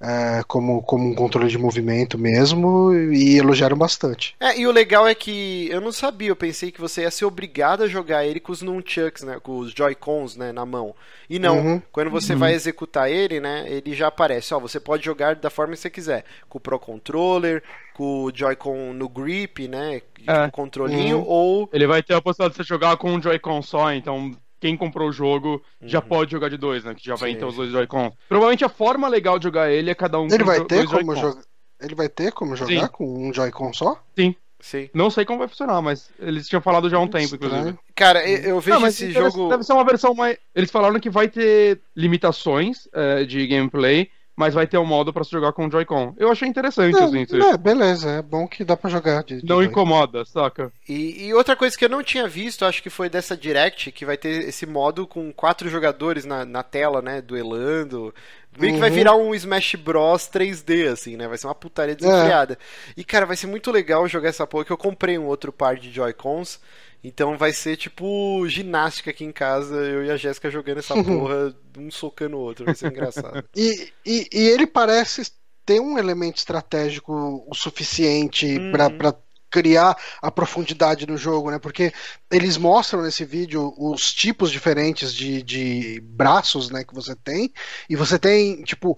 é, 0.00 0.42
como, 0.46 0.80
como 0.82 1.08
um 1.08 1.14
controle 1.14 1.48
de 1.48 1.58
movimento 1.58 2.16
mesmo 2.16 2.92
e 2.92 3.36
elogiaram 3.36 3.76
bastante. 3.76 4.34
É, 4.38 4.58
e 4.58 4.66
o 4.66 4.72
legal 4.72 5.06
é 5.06 5.14
que 5.14 5.68
eu 5.70 5.80
não 5.80 5.92
sabia, 5.92 6.28
eu 6.28 6.36
pensei 6.36 6.70
que 6.70 6.80
você 6.80 7.02
ia 7.02 7.10
ser 7.10 7.24
obrigado 7.24 7.82
a 7.82 7.88
jogar 7.88 8.24
ele 8.24 8.38
com 8.38 8.52
os 8.52 8.62
nunchucks, 8.62 9.24
né, 9.24 9.38
com 9.42 9.58
os 9.58 9.72
Joy-Cons, 9.72 10.36
né, 10.36 10.52
na 10.52 10.64
mão. 10.64 10.94
E 11.28 11.38
não, 11.38 11.58
uhum. 11.58 11.82
quando 11.90 12.10
você 12.10 12.32
uhum. 12.32 12.38
vai 12.38 12.54
executar 12.54 13.10
ele, 13.10 13.40
né, 13.40 13.64
ele 13.68 13.94
já 13.94 14.06
aparece, 14.06 14.54
ó, 14.54 14.60
você 14.60 14.78
pode 14.78 15.04
jogar 15.04 15.34
da 15.34 15.50
forma 15.50 15.74
que 15.74 15.80
você 15.80 15.90
quiser, 15.90 16.24
com 16.48 16.58
o 16.58 16.60
Pro 16.60 16.78
Controller, 16.78 17.62
com 17.94 18.24
o 18.24 18.32
Joy-Con 18.34 18.92
no 18.92 19.08
grip, 19.08 19.66
né, 19.66 19.96
é. 19.96 20.00
tipo, 20.00 20.52
controlinho, 20.52 21.18
uhum. 21.18 21.26
ou... 21.26 21.70
Ele 21.72 21.86
vai 21.86 22.02
ter 22.02 22.14
a 22.14 22.22
possibilidade 22.22 22.56
de 22.56 22.64
você 22.64 22.68
jogar 22.68 22.96
com 22.96 23.12
um 23.12 23.20
Joy-Con 23.20 23.62
só, 23.62 23.92
então 23.92 24.32
quem 24.60 24.76
comprou 24.76 25.08
o 25.08 25.12
jogo 25.12 25.62
uhum. 25.80 25.88
já 25.88 26.00
pode 26.00 26.30
jogar 26.30 26.48
de 26.48 26.56
dois, 26.56 26.84
né? 26.84 26.94
Que 26.94 27.04
já 27.04 27.14
vai 27.14 27.34
ter 27.34 27.44
os 27.44 27.56
dois 27.56 27.70
Joy-Con. 27.70 28.12
Provavelmente 28.28 28.64
a 28.64 28.68
forma 28.68 29.08
legal 29.08 29.38
de 29.38 29.44
jogar 29.44 29.70
ele 29.70 29.90
é 29.90 29.94
cada 29.94 30.20
um 30.20 30.26
ele 30.26 30.44
vai 30.44 30.64
ter 30.64 30.86
como 30.86 31.14
jogar. 31.14 31.42
Ele 31.80 31.94
vai 31.94 32.08
ter 32.08 32.32
como 32.32 32.56
jogar 32.56 32.86
Sim. 32.86 32.88
com 32.92 33.28
um 33.28 33.32
Joy-Con 33.32 33.72
só? 33.72 34.02
Sim. 34.16 34.34
Sim. 34.60 34.90
Não 34.92 35.08
sei 35.08 35.24
como 35.24 35.38
vai 35.38 35.48
funcionar, 35.48 35.80
mas 35.80 36.10
eles 36.18 36.48
tinham 36.48 36.60
falado 36.60 36.90
já 36.90 36.96
há 36.96 37.00
um 37.00 37.06
tempo, 37.06 37.36
inclusive. 37.36 37.78
Cara, 37.94 38.28
eu, 38.28 38.60
vejo 38.60 38.80
Não, 38.80 38.86
esse 38.88 39.10
jogo. 39.12 39.48
Deve 39.48 39.62
ser 39.62 39.72
uma 39.72 39.84
versão 39.84 40.14
mais. 40.14 40.36
Eles 40.54 40.70
falaram 40.70 40.98
que 40.98 41.08
vai 41.08 41.28
ter 41.28 41.80
limitações 41.94 42.88
é, 42.92 43.24
de 43.24 43.46
gameplay, 43.46 44.10
mas 44.38 44.54
vai 44.54 44.68
ter 44.68 44.78
um 44.78 44.84
modo 44.84 45.12
para 45.12 45.24
se 45.24 45.32
jogar 45.32 45.52
com 45.52 45.66
o 45.66 45.70
Joy-Con. 45.70 46.14
Eu 46.16 46.30
achei 46.30 46.46
interessante, 46.46 46.96
é, 46.96 47.02
assim. 47.02 47.26
É, 47.42 47.56
beleza, 47.56 48.08
é 48.08 48.22
bom 48.22 48.46
que 48.46 48.62
dá 48.62 48.76
para 48.76 48.88
jogar. 48.88 49.24
De, 49.24 49.42
de 49.42 49.44
não 49.44 49.60
incomoda, 49.60 50.24
saca? 50.24 50.70
E, 50.88 51.26
e, 51.26 51.34
outra 51.34 51.56
coisa 51.56 51.76
que 51.76 51.84
eu 51.84 51.88
não 51.88 52.04
tinha 52.04 52.28
visto, 52.28 52.64
acho 52.64 52.80
que 52.80 52.88
foi 52.88 53.08
dessa 53.08 53.36
Direct, 53.36 53.90
que 53.90 54.04
vai 54.04 54.16
ter 54.16 54.48
esse 54.48 54.64
modo 54.64 55.08
com 55.08 55.32
quatro 55.32 55.68
jogadores 55.68 56.24
na, 56.24 56.44
na 56.44 56.62
tela, 56.62 57.02
né, 57.02 57.20
duelando. 57.20 58.14
Meio 58.56 58.74
uhum. 58.74 58.76
que 58.76 58.80
vai 58.80 58.90
uhum. 58.90 58.94
virar 58.94 59.16
um 59.16 59.34
Smash 59.34 59.74
Bros 59.74 60.30
3D, 60.32 60.92
assim, 60.92 61.16
né? 61.16 61.26
Vai 61.26 61.36
ser 61.36 61.48
uma 61.48 61.54
putaria 61.56 61.96
desenfreada. 61.96 62.54
É. 62.54 62.92
E, 62.96 63.02
cara, 63.02 63.26
vai 63.26 63.34
ser 63.34 63.48
muito 63.48 63.72
legal 63.72 64.06
jogar 64.06 64.28
essa 64.28 64.46
porra, 64.46 64.64
que 64.64 64.70
eu 64.70 64.78
comprei 64.78 65.18
um 65.18 65.26
outro 65.26 65.52
par 65.52 65.76
de 65.76 65.90
Joy-Cons. 65.90 66.60
Então 67.02 67.38
vai 67.38 67.52
ser 67.52 67.76
tipo 67.76 68.46
ginástica 68.48 69.10
aqui 69.10 69.24
em 69.24 69.32
casa, 69.32 69.76
eu 69.76 70.04
e 70.04 70.10
a 70.10 70.16
Jéssica 70.16 70.50
jogando 70.50 70.78
essa 70.78 70.94
porra, 71.02 71.54
um 71.76 71.90
socando 71.90 72.36
o 72.36 72.40
outro, 72.40 72.64
vai 72.64 72.74
ser 72.74 72.88
engraçado. 72.88 73.44
e, 73.54 73.92
e, 74.04 74.28
e, 74.32 74.48
ele 74.48 74.66
parece 74.66 75.30
ter 75.64 75.80
um 75.80 75.98
elemento 75.98 76.38
estratégico 76.38 77.44
o 77.46 77.54
suficiente 77.54 78.58
uhum. 78.58 78.72
para 78.72 79.14
criar 79.50 79.96
a 80.20 80.30
profundidade 80.30 81.06
no 81.06 81.16
jogo, 81.16 81.50
né? 81.50 81.58
Porque 81.58 81.92
eles 82.30 82.56
mostram 82.56 83.02
nesse 83.02 83.24
vídeo 83.24 83.74
os 83.78 84.12
tipos 84.12 84.50
diferentes 84.50 85.12
de, 85.14 85.42
de 85.42 86.00
braços, 86.02 86.70
né, 86.70 86.84
que 86.84 86.94
você 86.94 87.14
tem, 87.16 87.52
e 87.88 87.96
você 87.96 88.18
tem, 88.18 88.62
tipo, 88.62 88.96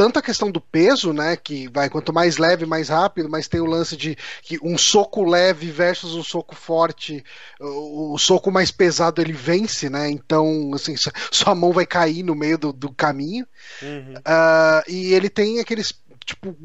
tanto 0.00 0.18
a 0.18 0.22
questão 0.22 0.50
do 0.50 0.62
peso, 0.62 1.12
né? 1.12 1.36
Que 1.36 1.68
vai 1.68 1.90
quanto 1.90 2.10
mais 2.10 2.38
leve, 2.38 2.64
mais 2.64 2.88
rápido, 2.88 3.28
mas 3.28 3.46
tem 3.46 3.60
o 3.60 3.66
lance 3.66 3.94
de 3.98 4.16
que 4.40 4.58
um 4.62 4.78
soco 4.78 5.22
leve 5.22 5.70
versus 5.70 6.14
um 6.14 6.22
soco 6.22 6.56
forte, 6.56 7.22
o, 7.60 8.14
o 8.14 8.18
soco 8.18 8.50
mais 8.50 8.70
pesado 8.70 9.20
ele 9.20 9.34
vence, 9.34 9.90
né? 9.90 10.08
Então, 10.08 10.70
assim, 10.72 10.94
sua 11.30 11.54
mão 11.54 11.70
vai 11.70 11.84
cair 11.84 12.22
no 12.22 12.34
meio 12.34 12.56
do, 12.56 12.72
do 12.72 12.90
caminho. 12.90 13.46
Uhum. 13.82 14.14
Uh, 14.14 14.90
e 14.90 15.12
ele 15.12 15.28
tem 15.28 15.60
aqueles 15.60 15.92
tipo 16.24 16.56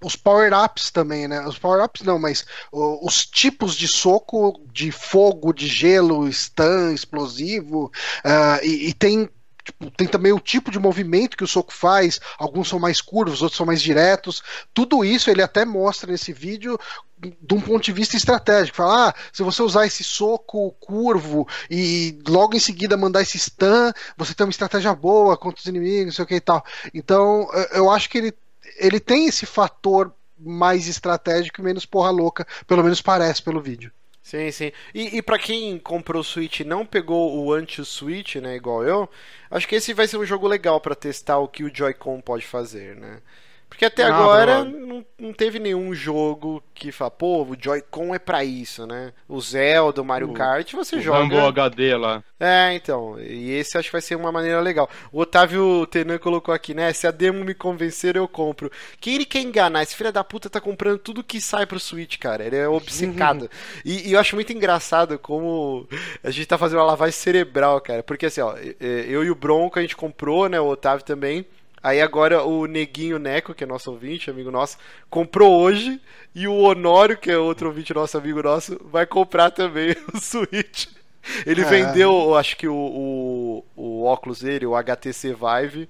os 0.00 0.14
power-ups 0.14 0.90
também, 0.90 1.26
né? 1.26 1.44
Os 1.46 1.58
power-ups 1.58 2.02
não, 2.02 2.18
mas 2.18 2.44
os 2.70 3.24
tipos 3.26 3.74
de 3.74 3.88
soco 3.88 4.60
de 4.70 4.92
fogo, 4.92 5.52
de 5.52 5.66
gelo, 5.66 6.30
stun, 6.30 6.92
explosivo, 6.92 7.90
uh, 8.24 8.62
e, 8.62 8.90
e, 8.90 8.92
tem 8.92 9.28
Tipo, 9.64 9.90
tem 9.90 10.06
também 10.06 10.30
o 10.30 10.38
tipo 10.38 10.70
de 10.70 10.78
movimento 10.78 11.36
que 11.38 11.44
o 11.44 11.48
soco 11.48 11.72
faz, 11.72 12.20
alguns 12.38 12.68
são 12.68 12.78
mais 12.78 13.00
curvos, 13.00 13.40
outros 13.40 13.56
são 13.56 13.64
mais 13.64 13.80
diretos. 13.80 14.42
Tudo 14.74 15.02
isso 15.02 15.30
ele 15.30 15.42
até 15.42 15.64
mostra 15.64 16.12
nesse 16.12 16.34
vídeo 16.34 16.78
de 17.18 17.54
um 17.54 17.60
ponto 17.60 17.82
de 17.82 17.92
vista 17.92 18.14
estratégico. 18.14 18.76
Fala, 18.76 19.08
ah, 19.08 19.14
se 19.32 19.42
você 19.42 19.62
usar 19.62 19.86
esse 19.86 20.04
soco 20.04 20.70
curvo 20.72 21.48
e 21.70 22.20
logo 22.28 22.54
em 22.54 22.60
seguida 22.60 22.94
mandar 22.96 23.22
esse 23.22 23.38
stun, 23.38 23.90
você 24.18 24.34
tem 24.34 24.44
uma 24.44 24.50
estratégia 24.50 24.94
boa 24.94 25.36
contra 25.36 25.60
os 25.60 25.66
inimigos, 25.66 26.06
não 26.06 26.12
sei 26.12 26.24
o 26.24 26.28
que 26.28 26.34
e 26.34 26.40
tal. 26.40 26.62
Então, 26.92 27.48
eu 27.72 27.90
acho 27.90 28.10
que 28.10 28.18
ele, 28.18 28.34
ele 28.76 29.00
tem 29.00 29.26
esse 29.26 29.46
fator 29.46 30.12
mais 30.38 30.86
estratégico 30.88 31.60
e 31.60 31.64
menos 31.64 31.86
porra 31.86 32.10
louca, 32.10 32.46
pelo 32.66 32.82
menos 32.82 33.00
parece 33.00 33.42
pelo 33.42 33.62
vídeo. 33.62 33.90
Sim, 34.24 34.50
sim. 34.50 34.72
E, 34.94 35.18
e 35.18 35.22
para 35.22 35.38
quem 35.38 35.78
comprou 35.78 36.20
o 36.22 36.24
Switch 36.24 36.60
e 36.60 36.64
não 36.64 36.86
pegou 36.86 37.36
o 37.44 37.52
anti-Switch, 37.52 38.36
né, 38.36 38.56
igual 38.56 38.82
eu, 38.82 39.08
acho 39.50 39.68
que 39.68 39.74
esse 39.76 39.92
vai 39.92 40.08
ser 40.08 40.16
um 40.16 40.24
jogo 40.24 40.48
legal 40.48 40.80
para 40.80 40.94
testar 40.94 41.38
o 41.38 41.46
que 41.48 41.62
o 41.62 41.70
Joy-Con 41.74 42.20
pode 42.22 42.46
fazer, 42.46 42.96
né? 42.96 43.20
Porque 43.74 43.84
até 43.86 44.04
Ah, 44.04 44.16
agora 44.16 44.64
não, 44.64 45.04
não 45.18 45.32
teve 45.32 45.58
nenhum 45.58 45.92
jogo 45.92 46.62
que 46.72 46.92
fala, 46.92 47.10
pô, 47.10 47.42
o 47.42 47.56
Joy-Con 47.60 48.14
é 48.14 48.20
pra 48.20 48.44
isso, 48.44 48.86
né? 48.86 49.12
O 49.28 49.40
Zelda, 49.40 50.00
o 50.00 50.04
Mario 50.04 50.30
O- 50.30 50.32
Kart, 50.32 50.72
você 50.74 50.94
O 50.94 51.00
joga. 51.00 51.18
Rumble 51.18 51.38
HD 51.40 51.96
lá. 51.96 52.22
É, 52.38 52.72
então. 52.74 53.18
E 53.18 53.50
esse 53.50 53.76
acho 53.76 53.88
que 53.88 53.92
vai 53.92 54.00
ser 54.00 54.14
uma 54.14 54.30
maneira 54.30 54.60
legal. 54.60 54.88
O 55.10 55.20
Otávio 55.20 55.86
Tenan 55.88 56.18
colocou 56.18 56.54
aqui, 56.54 56.72
né? 56.72 56.92
Se 56.92 57.04
a 57.04 57.10
demo 57.10 57.44
me 57.44 57.52
convencer, 57.52 58.14
eu 58.14 58.28
compro. 58.28 58.70
Quem 59.00 59.16
ele 59.16 59.24
quer 59.24 59.40
enganar? 59.40 59.82
Esse 59.82 59.96
filho 59.96 60.12
da 60.12 60.22
puta 60.22 60.48
tá 60.48 60.60
comprando 60.60 60.98
tudo 60.98 61.24
que 61.24 61.40
sai 61.40 61.66
pro 61.66 61.80
Switch, 61.80 62.16
cara. 62.18 62.44
Ele 62.44 62.56
é 62.56 62.68
obcecado. 62.68 63.50
e, 63.84 64.08
e 64.08 64.12
eu 64.12 64.20
acho 64.20 64.36
muito 64.36 64.52
engraçado 64.52 65.18
como 65.18 65.88
a 66.22 66.30
gente 66.30 66.46
tá 66.46 66.56
fazendo 66.56 66.78
uma 66.78 66.86
lavagem 66.86 67.12
cerebral, 67.18 67.80
cara. 67.80 68.04
Porque 68.04 68.26
assim, 68.26 68.40
ó, 68.40 68.54
eu 68.78 69.24
e 69.24 69.30
o 69.32 69.34
Bronco 69.34 69.80
a 69.80 69.82
gente 69.82 69.96
comprou, 69.96 70.48
né? 70.48 70.60
O 70.60 70.68
Otávio 70.68 71.04
também. 71.04 71.44
Aí 71.84 72.00
agora 72.00 72.42
o 72.42 72.64
Neguinho 72.64 73.18
Neco, 73.18 73.52
que 73.52 73.62
é 73.62 73.66
nosso 73.66 73.90
ouvinte, 73.90 74.30
amigo 74.30 74.50
nosso, 74.50 74.78
comprou 75.10 75.60
hoje. 75.60 76.00
E 76.34 76.48
o 76.48 76.54
Honório, 76.54 77.18
que 77.18 77.30
é 77.30 77.36
outro 77.36 77.68
ouvinte 77.68 77.92
nosso, 77.92 78.16
amigo 78.16 78.42
nosso, 78.42 78.80
vai 78.90 79.04
comprar 79.04 79.50
também 79.50 79.94
o 80.14 80.18
Switch. 80.18 80.86
Ele 81.44 81.60
É. 81.60 81.64
vendeu, 81.64 82.34
acho 82.36 82.56
que 82.56 82.66
o, 82.66 82.74
o, 82.74 83.64
o 83.76 84.04
óculos 84.04 84.40
dele, 84.40 84.64
o 84.64 84.74
HTC 84.74 85.34
Vive, 85.34 85.86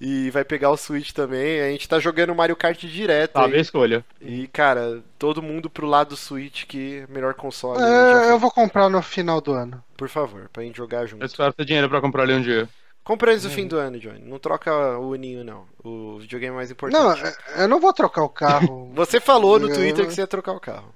e 0.00 0.30
vai 0.30 0.44
pegar 0.44 0.70
o 0.70 0.76
Switch 0.76 1.10
também. 1.10 1.60
A 1.60 1.70
gente 1.70 1.88
tá 1.88 1.98
jogando 1.98 2.34
Mario 2.36 2.54
Kart 2.56 2.80
direto. 2.84 3.32
Sabe 3.32 3.54
a 3.54 3.56
aí. 3.56 3.60
escolha. 3.62 4.04
E, 4.20 4.46
cara, 4.46 5.02
todo 5.18 5.42
mundo 5.42 5.68
pro 5.68 5.86
lado 5.88 6.10
do 6.10 6.16
Switch, 6.16 6.66
que 6.66 7.00
é 7.00 7.04
o 7.04 7.12
melhor 7.12 7.34
console. 7.34 7.82
É, 7.82 8.30
eu 8.30 8.38
vou 8.38 8.50
comprar 8.50 8.88
no 8.88 9.02
final 9.02 9.40
do 9.40 9.52
ano. 9.52 9.82
Por 9.96 10.08
favor, 10.08 10.48
pra 10.52 10.62
gente 10.62 10.76
jogar 10.76 11.06
junto. 11.06 11.22
Eu 11.22 11.26
espero 11.26 11.52
ter 11.52 11.64
dinheiro 11.64 11.88
pra 11.88 12.00
comprar 12.00 12.22
ali 12.22 12.34
um 12.34 12.42
dia. 12.42 12.68
Compra 13.04 13.32
antes 13.32 13.42
do 13.42 13.50
fim 13.50 13.66
do 13.66 13.76
ano, 13.76 13.98
Johnny. 13.98 14.20
Não 14.20 14.38
troca 14.38 14.72
o 14.98 15.10
Uninho, 15.10 15.42
não. 15.42 15.66
O 15.82 16.18
videogame 16.20 16.52
é 16.54 16.56
mais 16.56 16.70
importante. 16.70 17.02
Não, 17.02 17.12
é- 17.12 17.64
eu 17.64 17.68
não 17.68 17.80
vou 17.80 17.92
trocar 17.92 18.22
o 18.22 18.28
carro 18.28 18.90
Você 18.94 19.20
falou 19.20 19.58
no 19.58 19.68
Twitter 19.68 20.06
que 20.06 20.14
você 20.14 20.20
ia 20.20 20.26
trocar 20.26 20.52
o 20.52 20.60
carro. 20.60 20.94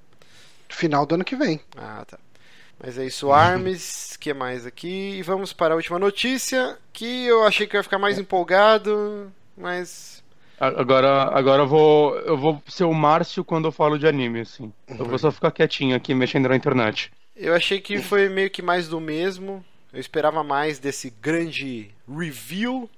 final 0.69 1.05
do 1.05 1.17
ano 1.17 1.25
que 1.25 1.35
vem. 1.35 1.61
Ah, 1.77 2.05
tá. 2.07 2.19
Mas 2.79 2.99
é 2.99 3.07
isso, 3.07 3.33
Arms, 3.33 4.17
que 4.21 4.33
mais 4.35 4.67
aqui? 4.67 5.17
E 5.17 5.23
vamos 5.23 5.53
para 5.53 5.73
a 5.75 5.77
última 5.77 5.99
notícia, 5.99 6.79
que 6.93 7.25
eu 7.27 7.43
achei 7.45 7.67
que 7.67 7.75
eu 7.75 7.79
ia 7.79 7.83
ficar 7.83 7.99
mais 7.99 8.19
empolgado, 8.19 9.33
mas 9.57 10.23
Agora, 10.59 11.25
agora 11.37 11.63
eu 11.65 11.67
vou. 11.69 12.17
Eu 12.21 12.37
vou 12.37 12.63
ser 12.67 12.85
o 12.85 12.95
Márcio 12.95 13.45
quando 13.45 13.67
eu 13.67 13.73
falo 13.73 13.99
de 13.99 14.07
anime, 14.07 14.41
assim. 14.41 14.73
Eu 14.89 15.05
vou 15.05 15.19
só 15.19 15.31
ficar 15.31 15.51
quietinho 15.51 15.95
aqui 15.95 16.15
mexendo 16.15 16.49
na 16.49 16.57
internet. 16.57 17.11
eu 17.35 17.55
achei 17.55 17.79
que 17.81 17.99
foi 17.99 18.29
meio 18.29 18.49
que 18.51 18.63
mais 18.63 18.89
do 18.89 18.99
mesmo. 19.01 19.63
Eu 19.93 20.01
esperava 20.01 20.43
mais 20.43 20.79
desse 20.79 21.11
grande 21.11 21.91
review. 22.09 22.91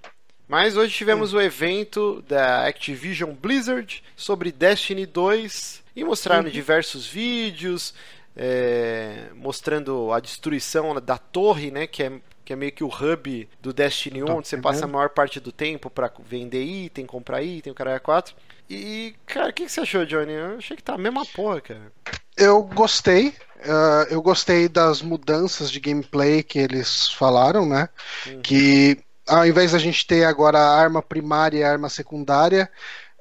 Mas 0.46 0.76
hoje 0.76 0.94
tivemos 0.94 1.34
o 1.34 1.40
evento 1.40 2.22
da 2.26 2.66
Activision 2.66 3.32
Blizzard 3.32 4.02
sobre 4.16 4.50
Destiny 4.50 5.04
2 5.04 5.82
e 5.94 6.04
mostraram 6.04 6.48
diversos 6.48 7.06
vídeos 7.06 7.92
é, 8.38 9.26
mostrando 9.34 10.12
a 10.12 10.20
destruição 10.20 10.94
da 11.00 11.18
torre, 11.18 11.72
né, 11.72 11.88
que 11.88 12.04
é, 12.04 12.12
que 12.44 12.52
é 12.52 12.56
meio 12.56 12.70
que 12.70 12.84
o 12.84 12.88
hub 12.88 13.48
do 13.60 13.72
Destiny 13.72 14.22
1, 14.22 14.26
Do 14.26 14.32
onde 14.36 14.48
você 14.48 14.56
passa 14.56 14.84
a 14.84 14.88
mor 14.88 15.10
parte 15.10 15.40
do 15.40 15.50
tempo 15.50 15.90
pra 15.90 16.10
vender 16.24 16.62
item, 16.62 17.04
comprar 17.04 17.42
item, 17.42 17.72
o 17.72 17.74
cara 17.74 17.92
é 17.92 17.98
4. 17.98 18.34
E, 18.70 19.14
cara, 19.26 19.50
o 19.50 19.52
que, 19.52 19.64
que 19.64 19.72
você 19.72 19.80
achou, 19.80 20.06
Johnny? 20.06 20.32
Eu 20.32 20.58
achei 20.58 20.76
que 20.76 20.82
tá 20.82 20.94
a 20.94 20.98
mesma 20.98 21.26
porra, 21.26 21.60
cara. 21.60 21.92
Eu 22.38 22.62
gostei. 22.62 23.34
ah, 23.64 24.06
eu 24.10 24.22
gostei 24.22 24.68
das 24.68 25.02
mudanças 25.02 25.70
de 25.70 25.80
gameplay 25.80 26.42
que 26.42 26.58
eles 26.58 27.08
falaram, 27.10 27.66
né? 27.66 27.88
Uhum. 28.26 28.40
Que 28.40 28.98
ao 29.26 29.46
invés 29.46 29.72
da 29.72 29.78
gente 29.78 30.06
ter 30.06 30.24
agora 30.24 30.58
a 30.58 30.80
arma 30.80 31.02
primária 31.02 31.58
e 31.58 31.62
a 31.64 31.70
arma 31.70 31.88
secundária, 31.90 32.70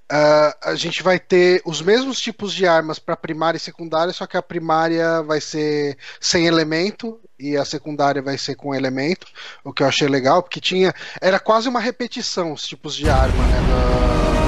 ah, 0.10 0.56
a 0.64 0.76
gente 0.76 1.03
vai 1.03 1.19
ter 1.19 1.61
os 1.65 1.81
mesmos 1.81 2.19
tipos 2.19 2.53
de 2.53 2.65
armas 2.65 2.98
para 2.99 3.18
primária 3.18 3.57
e 3.57 3.60
secundária, 3.60 4.14
só 4.14 4.26
que 4.26 4.38
a 4.38 4.41
primária 4.41 5.22
vai 5.23 5.41
ser 5.41 5.98
sem 6.22 6.45
elemento 6.48 7.19
e 7.38 7.57
a 7.57 7.65
secundária 7.65 8.22
vai 8.22 8.38
ser 8.38 8.56
com 8.56 8.73
elemento, 8.73 9.27
o 9.64 9.73
que 9.73 9.84
eu 9.84 9.88
achei 9.88 10.07
legal, 10.07 10.41
porque 10.41 10.61
tinha 10.61 10.94
era 11.22 11.39
quase 11.39 11.68
uma 11.68 11.80
repetição 11.80 12.53
os 12.53 12.61
tipos 12.64 12.95
de 12.95 13.10
arma, 13.10 13.44
né? 13.48 13.60
da- 13.68 14.47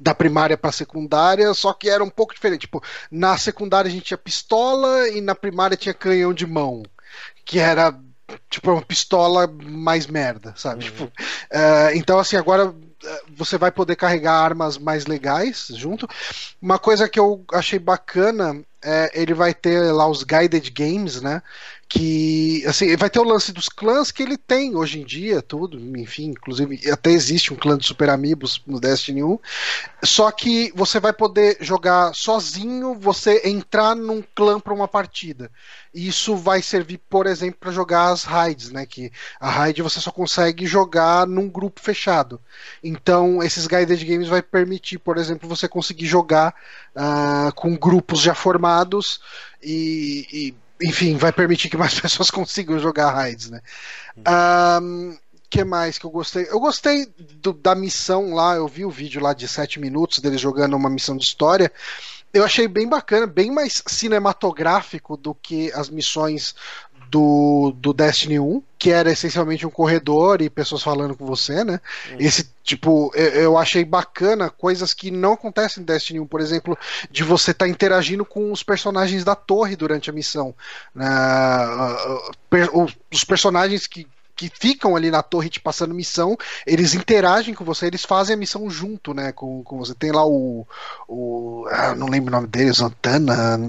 da 0.00 0.14
primária 0.14 0.56
para 0.56 0.72
secundária, 0.72 1.52
só 1.52 1.72
que 1.74 1.88
era 1.88 2.02
um 2.02 2.08
pouco 2.08 2.34
diferente. 2.34 2.62
Tipo, 2.62 2.82
na 3.10 3.36
secundária 3.36 3.88
a 3.88 3.92
gente 3.92 4.06
tinha 4.06 4.18
pistola 4.18 5.08
e 5.08 5.20
na 5.20 5.34
primária 5.34 5.76
tinha 5.76 5.92
canhão 5.92 6.32
de 6.32 6.46
mão, 6.46 6.82
que 7.44 7.58
era 7.58 7.94
tipo 8.48 8.70
uma 8.70 8.82
pistola 8.82 9.46
mais 9.46 10.06
merda, 10.06 10.54
sabe? 10.56 10.84
Tipo, 10.84 11.12
eh, 11.50 11.92
então 11.96 12.18
assim 12.18 12.36
agora 12.36 12.74
eh, 13.04 13.22
você 13.36 13.58
vai 13.58 13.70
poder 13.70 13.96
carregar 13.96 14.32
armas 14.32 14.78
mais 14.78 15.06
legais 15.06 15.66
junto. 15.74 16.08
Uma 16.62 16.78
coisa 16.78 17.08
que 17.08 17.20
eu 17.20 17.44
achei 17.52 17.78
bacana 17.78 18.64
é 18.82 19.10
ele 19.14 19.34
vai 19.34 19.52
ter 19.52 19.92
lá 19.92 20.08
os 20.08 20.22
guided 20.22 20.70
games, 20.70 21.20
né? 21.20 21.42
Que 21.88 22.64
assim 22.66 22.96
vai 22.96 23.10
ter 23.10 23.18
o 23.18 23.24
lance 23.24 23.52
dos 23.52 23.68
clãs 23.68 24.12
que 24.12 24.22
ele 24.22 24.36
tem 24.36 24.76
hoje 24.76 25.00
em 25.00 25.04
dia, 25.04 25.42
tudo, 25.42 25.78
enfim, 25.98 26.26
inclusive 26.30 26.88
até 26.88 27.10
existe 27.10 27.52
um 27.52 27.56
clã 27.56 27.76
de 27.76 27.84
Super 27.84 28.10
Amigos 28.10 28.62
no 28.66 28.80
Destiny 28.80 29.24
1. 29.24 29.38
Só 30.04 30.30
que 30.30 30.72
você 30.74 31.00
vai 31.00 31.12
poder 31.12 31.58
jogar 31.60 32.14
sozinho, 32.14 32.94
você 32.94 33.42
entrar 33.44 33.96
num 33.96 34.22
clã 34.34 34.60
para 34.60 34.72
uma 34.72 34.86
partida. 34.88 35.50
E 35.92 36.06
Isso 36.06 36.36
vai 36.36 36.62
servir, 36.62 36.98
por 37.10 37.26
exemplo, 37.26 37.58
para 37.58 37.72
jogar 37.72 38.10
as 38.10 38.22
raids, 38.22 38.70
né? 38.70 38.86
Que 38.86 39.10
a 39.40 39.50
raid 39.50 39.82
você 39.82 40.00
só 40.00 40.12
consegue 40.12 40.64
jogar 40.64 41.26
num 41.26 41.48
grupo 41.48 41.80
fechado. 41.80 42.40
Então, 42.82 43.42
esses 43.42 43.66
guided 43.66 44.04
games 44.04 44.28
vai 44.28 44.40
permitir, 44.40 44.98
por 44.98 45.18
exemplo, 45.18 45.48
você 45.48 45.66
conseguir 45.66 46.06
jogar 46.06 46.54
ah, 46.94 47.50
com 47.56 47.76
grupos 47.76 48.20
já 48.20 48.34
formados 48.34 48.69
e, 49.62 50.54
e, 50.80 50.86
enfim, 50.88 51.16
vai 51.16 51.32
permitir 51.32 51.68
que 51.68 51.76
mais 51.76 51.98
pessoas 52.00 52.30
consigam 52.30 52.78
jogar 52.78 53.10
raids, 53.12 53.50
né? 53.50 53.60
Ahn, 54.24 55.16
que 55.48 55.64
mais 55.64 55.98
que 55.98 56.06
eu 56.06 56.10
gostei? 56.10 56.46
Eu 56.48 56.60
gostei 56.60 57.06
do- 57.42 57.52
da 57.52 57.74
missão 57.74 58.32
lá, 58.34 58.54
eu 58.54 58.68
vi 58.68 58.84
o 58.84 58.90
vídeo 58.90 59.20
lá 59.20 59.34
de 59.34 59.48
7 59.48 59.80
minutos 59.80 60.18
deles 60.20 60.40
jogando 60.40 60.76
uma 60.76 60.90
missão 60.90 61.16
de 61.16 61.24
história. 61.24 61.72
Eu 62.32 62.44
achei 62.44 62.68
bem 62.68 62.88
bacana, 62.88 63.26
bem 63.26 63.50
mais 63.50 63.82
cinematográfico 63.86 65.16
do 65.16 65.34
que 65.34 65.72
as 65.72 65.88
missões 65.90 66.54
do, 67.10 67.72
do 67.76 67.92
Destiny 67.92 68.38
1, 68.38 68.62
que 68.78 68.90
era 68.90 69.10
essencialmente 69.10 69.66
um 69.66 69.70
corredor 69.70 70.40
e 70.40 70.48
pessoas 70.50 70.82
falando 70.82 71.16
com 71.16 71.26
você, 71.26 71.64
né? 71.64 71.80
Esse 72.18 72.48
tipo, 72.62 73.10
eu, 73.14 73.28
eu 73.30 73.58
achei 73.58 73.84
bacana 73.84 74.48
coisas 74.50 74.94
que 74.94 75.10
não 75.10 75.32
acontecem 75.32 75.80
no 75.80 75.86
Destiny 75.86 76.20
1, 76.20 76.26
por 76.26 76.40
exemplo, 76.40 76.78
de 77.10 77.24
você 77.24 77.50
estar 77.50 77.68
interagindo 77.68 78.24
com 78.24 78.52
os 78.52 78.62
personagens 78.62 79.24
da 79.24 79.34
torre 79.34 79.76
durante 79.76 80.08
a 80.08 80.12
missão. 80.12 80.54
Ah, 80.96 82.30
per- 82.48 82.70
os 83.12 83.24
personagens 83.24 83.86
que 83.86 84.06
que 84.40 84.50
ficam 84.58 84.96
ali 84.96 85.10
na 85.10 85.22
torre 85.22 85.50
te 85.50 85.60
passando 85.60 85.94
missão, 85.94 86.34
eles 86.66 86.94
interagem 86.94 87.52
com 87.52 87.62
você, 87.62 87.86
eles 87.86 88.06
fazem 88.06 88.32
a 88.32 88.38
missão 88.38 88.70
junto, 88.70 89.12
né? 89.12 89.32
Com, 89.32 89.62
com 89.62 89.76
você. 89.76 89.94
Tem 89.94 90.10
lá 90.10 90.26
o. 90.26 90.66
o 91.06 91.66
ah, 91.70 91.94
não 91.94 92.06
lembro 92.06 92.28
o 92.28 92.36
nome 92.36 92.46
dele, 92.46 92.72
Zantana, 92.72 93.60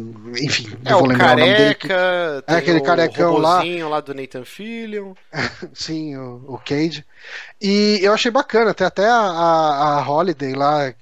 enfim, 0.42 0.70
É, 0.86 0.92
não 0.92 1.00
vou 1.00 1.10
lembrar 1.10 1.36
o 1.36 1.40
nome 1.40 1.54
dele. 1.54 1.76
careca, 1.76 2.44
tem 2.48 2.56
aquele 2.56 2.80
o 2.80 2.84
carecão 2.84 3.38
lá. 3.38 3.62
lá 3.90 4.00
do 4.00 4.14
Nathan 4.14 4.46
Fillion. 4.46 5.14
Sim, 5.76 6.16
o, 6.16 6.46
o 6.48 6.58
Cage. 6.58 7.04
E 7.62 8.00
eu 8.02 8.14
achei 8.14 8.32
bacana, 8.32 8.74
tem 8.74 8.88
até 8.88 9.06
a, 9.06 9.20
a, 9.20 10.00
a 10.00 10.10
Holiday 10.10 10.54
lá 10.54 10.94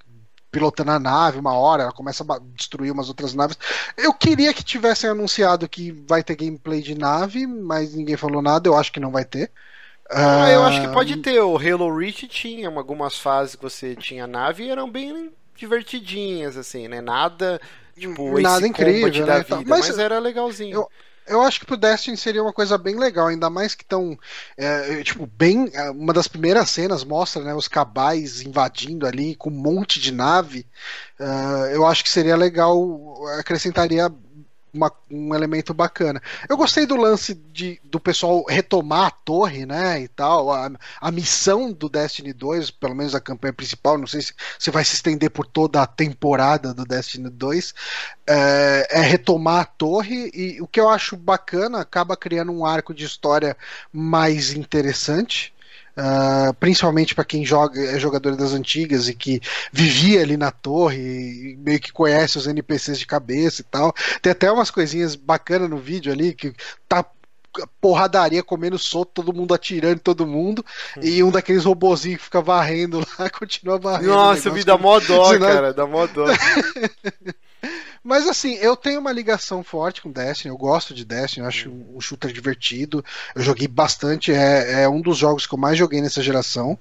pilotando 0.51 0.91
a 0.91 0.99
nave 0.99 1.39
uma 1.39 1.53
hora, 1.53 1.83
ela 1.83 1.91
começa 1.93 2.23
a 2.23 2.39
destruir 2.55 2.91
umas 2.91 3.07
outras 3.09 3.33
naves. 3.33 3.57
Eu 3.97 4.13
queria 4.13 4.53
que 4.53 4.63
tivessem 4.63 5.09
anunciado 5.09 5.69
que 5.69 5.91
vai 5.91 6.23
ter 6.23 6.35
gameplay 6.35 6.81
de 6.81 6.95
nave, 6.95 7.45
mas 7.47 7.93
ninguém 7.95 8.17
falou 8.17 8.41
nada, 8.41 8.67
eu 8.67 8.75
acho 8.77 8.91
que 8.91 8.99
não 8.99 9.11
vai 9.11 9.25
ter. 9.25 9.51
Ah, 10.11 10.49
eu 10.51 10.63
acho 10.63 10.81
que 10.81 10.87
pode 10.87 11.15
ter. 11.17 11.39
O 11.41 11.57
Halo 11.57 11.95
Reach 11.95 12.27
tinha 12.27 12.67
algumas 12.69 13.17
fases 13.17 13.55
que 13.55 13.61
você 13.61 13.95
tinha 13.95 14.25
nave 14.27 14.63
e 14.65 14.69
eram 14.69 14.89
bem 14.89 15.31
divertidinhas, 15.55 16.57
assim, 16.57 16.87
né? 16.87 17.01
Nada, 17.01 17.59
tipo, 17.97 18.39
Nada 18.39 18.67
incrível, 18.67 19.27
né, 19.27 19.43
vida, 19.43 19.69
Mas 19.69 19.89
mas, 19.89 19.99
era 19.99 20.19
legalzinho. 20.19 20.77
eu- 20.77 20.89
Eu 21.29 21.41
acho 21.41 21.59
que 21.59 21.65
pro 21.65 21.77
Destiny 21.77 22.17
seria 22.17 22.41
uma 22.41 22.51
coisa 22.53 22.77
bem 22.77 22.95
legal, 22.95 23.27
ainda 23.27 23.49
mais 23.49 23.75
que 23.75 23.83
estão, 23.83 24.17
tipo, 25.03 25.25
bem. 25.27 25.69
é, 25.73 25.89
Uma 25.91 26.13
das 26.13 26.27
primeiras 26.27 26.69
cenas 26.69 27.03
mostra, 27.03 27.43
né, 27.43 27.53
os 27.53 27.67
cabais 27.67 28.41
invadindo 28.41 29.05
ali 29.05 29.35
com 29.35 29.49
um 29.49 29.53
monte 29.53 29.99
de 29.99 30.11
nave. 30.11 30.65
Ah, 31.19 31.69
eu 31.71 31.85
acho 31.85 32.03
que 32.03 32.09
seria 32.09 32.35
legal, 32.35 32.79
acrescentaria 33.39 34.11
uma- 34.73 34.91
um 35.09 35.33
elemento 35.33 35.73
bacana. 35.73 36.21
Eu 36.47 36.57
gostei 36.57 36.85
do 36.85 36.95
lance 36.95 37.33
de, 37.33 37.79
do 37.83 37.99
pessoal 37.99 38.43
retomar 38.47 39.07
a 39.07 39.11
torre, 39.11 39.65
né, 39.65 40.01
e 40.01 40.07
tal. 40.07 40.51
A, 40.51 40.71
a 41.01 41.11
missão 41.11 41.71
do 41.71 41.89
Destiny 41.89 42.33
2, 42.33 42.71
pelo 42.71 42.95
menos 42.95 43.15
a 43.15 43.19
campanha 43.21 43.53
principal, 43.53 43.97
não 43.97 44.07
sei 44.07 44.21
se, 44.21 44.33
se 44.57 44.71
vai 44.71 44.83
se 44.85 44.95
estender 44.95 45.29
por 45.29 45.45
toda 45.45 45.81
a 45.81 45.87
temporada 45.87 46.73
do 46.73 46.85
Destiny 46.85 47.29
2, 47.29 47.73
é, 48.27 48.87
é 48.91 49.01
retomar 49.01 49.61
a 49.61 49.65
torre 49.65 50.29
e 50.33 50.61
o 50.61 50.67
que 50.67 50.79
eu 50.79 50.89
acho 50.89 51.15
bacana 51.17 51.79
acaba 51.81 52.15
criando 52.15 52.51
um 52.51 52.65
arco 52.65 52.93
de 52.93 53.05
história 53.05 53.55
mais 53.91 54.53
interessante. 54.53 55.53
Uh, 55.99 56.53
principalmente 56.55 57.13
para 57.13 57.25
quem 57.25 57.45
joga, 57.45 57.79
é 57.79 57.99
jogador 57.99 58.35
das 58.35 58.53
antigas 58.53 59.07
e 59.07 59.13
que 59.13 59.41
vivia 59.71 60.21
ali 60.21 60.37
na 60.37 60.51
torre 60.51 60.97
e 60.97 61.57
meio 61.57 61.79
que 61.79 61.91
conhece 61.91 62.37
os 62.37 62.47
NPCs 62.47 62.97
de 62.97 63.05
cabeça 63.05 63.61
e 63.61 63.65
tal. 63.65 63.93
Tem 64.21 64.31
até 64.31 64.51
umas 64.51 64.71
coisinhas 64.71 65.15
bacanas 65.15 65.69
no 65.69 65.77
vídeo 65.77 66.11
ali 66.11 66.33
que 66.33 66.53
tá 66.87 67.05
porradaria 67.81 68.43
comendo 68.43 68.77
solto, 68.77 69.11
todo 69.13 69.35
mundo 69.35 69.53
atirando 69.53 69.95
em 69.95 69.99
todo 69.99 70.25
mundo, 70.25 70.63
hum. 70.97 71.01
e 71.01 71.23
um 71.23 71.31
daqueles 71.31 71.65
robozinhos 71.65 72.19
que 72.19 72.25
fica 72.25 72.41
varrendo 72.41 72.99
lá, 72.99 73.29
continua 73.31 73.79
varrendo. 73.79 74.13
Nossa, 74.13 74.51
me 74.51 74.63
dá 74.63 74.77
mó 74.77 74.99
dó, 74.99 75.37
cara, 75.39 75.73
dá 75.73 75.85
mó 75.85 76.07
dó. 76.07 76.25
Mas 78.03 78.27
assim, 78.27 78.53
eu 78.55 78.75
tenho 78.75 78.99
uma 78.99 79.11
ligação 79.11 79.63
forte 79.63 80.01
com 80.01 80.11
Destiny, 80.11 80.51
eu 80.51 80.57
gosto 80.57 80.93
de 80.93 81.03
Destiny, 81.05 81.43
eu 81.43 81.47
acho 81.47 81.69
um 81.69 81.99
shooter 81.99 82.31
divertido, 82.31 83.03
eu 83.35 83.41
joguei 83.41 83.67
bastante, 83.67 84.31
é, 84.31 84.83
é 84.83 84.89
um 84.89 85.01
dos 85.01 85.17
jogos 85.17 85.45
que 85.45 85.53
eu 85.53 85.59
mais 85.59 85.77
joguei 85.77 86.01
nessa 86.01 86.21
geração. 86.21 86.77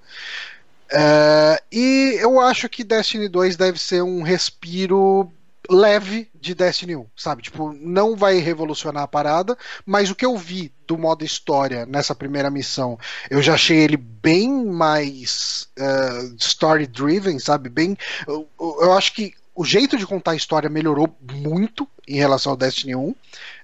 É, 0.91 1.63
e 1.71 2.17
eu 2.21 2.41
acho 2.41 2.69
que 2.69 2.83
Destiny 2.83 3.29
2 3.29 3.57
deve 3.57 3.79
ser 3.79 4.03
um 4.03 4.23
respiro 4.23 5.31
leve 5.71 6.31
de 6.35 6.55
Destiny 6.55 6.97
1, 6.97 7.07
sabe? 7.15 7.43
Tipo, 7.43 7.73
não 7.75 8.17
vai 8.17 8.39
revolucionar 8.39 9.03
a 9.03 9.09
parada, 9.09 9.57
mas 9.85 10.11
o 10.11 10.15
que 10.15 10.25
eu 10.25 10.37
vi 10.37 10.73
do 10.87 10.97
modo 10.97 11.25
história 11.25 11.85
nessa 11.85 12.15
primeira 12.15 12.51
missão, 12.51 12.99
eu 13.29 13.43
já 13.43 13.55
achei 13.55 13.77
ele 13.77 13.97
bem 13.97 14.65
mais 14.65 15.69
uh, 15.79 16.35
story-driven, 16.39 17.39
sabe? 17.39 17.69
Bem. 17.69 17.97
Eu, 18.27 18.49
eu 18.59 18.93
acho 18.95 19.13
que 19.13 19.35
o 19.59 19.65
jeito 19.65 19.99
de 19.99 20.07
contar 20.07 20.31
a 20.31 20.37
história 20.37 20.71
melhorou 20.71 21.13
muito 21.33 21.89
em 22.07 22.15
relação 22.15 22.53
ao 22.53 22.57
Destiny 22.57 22.95
1, 22.95 23.15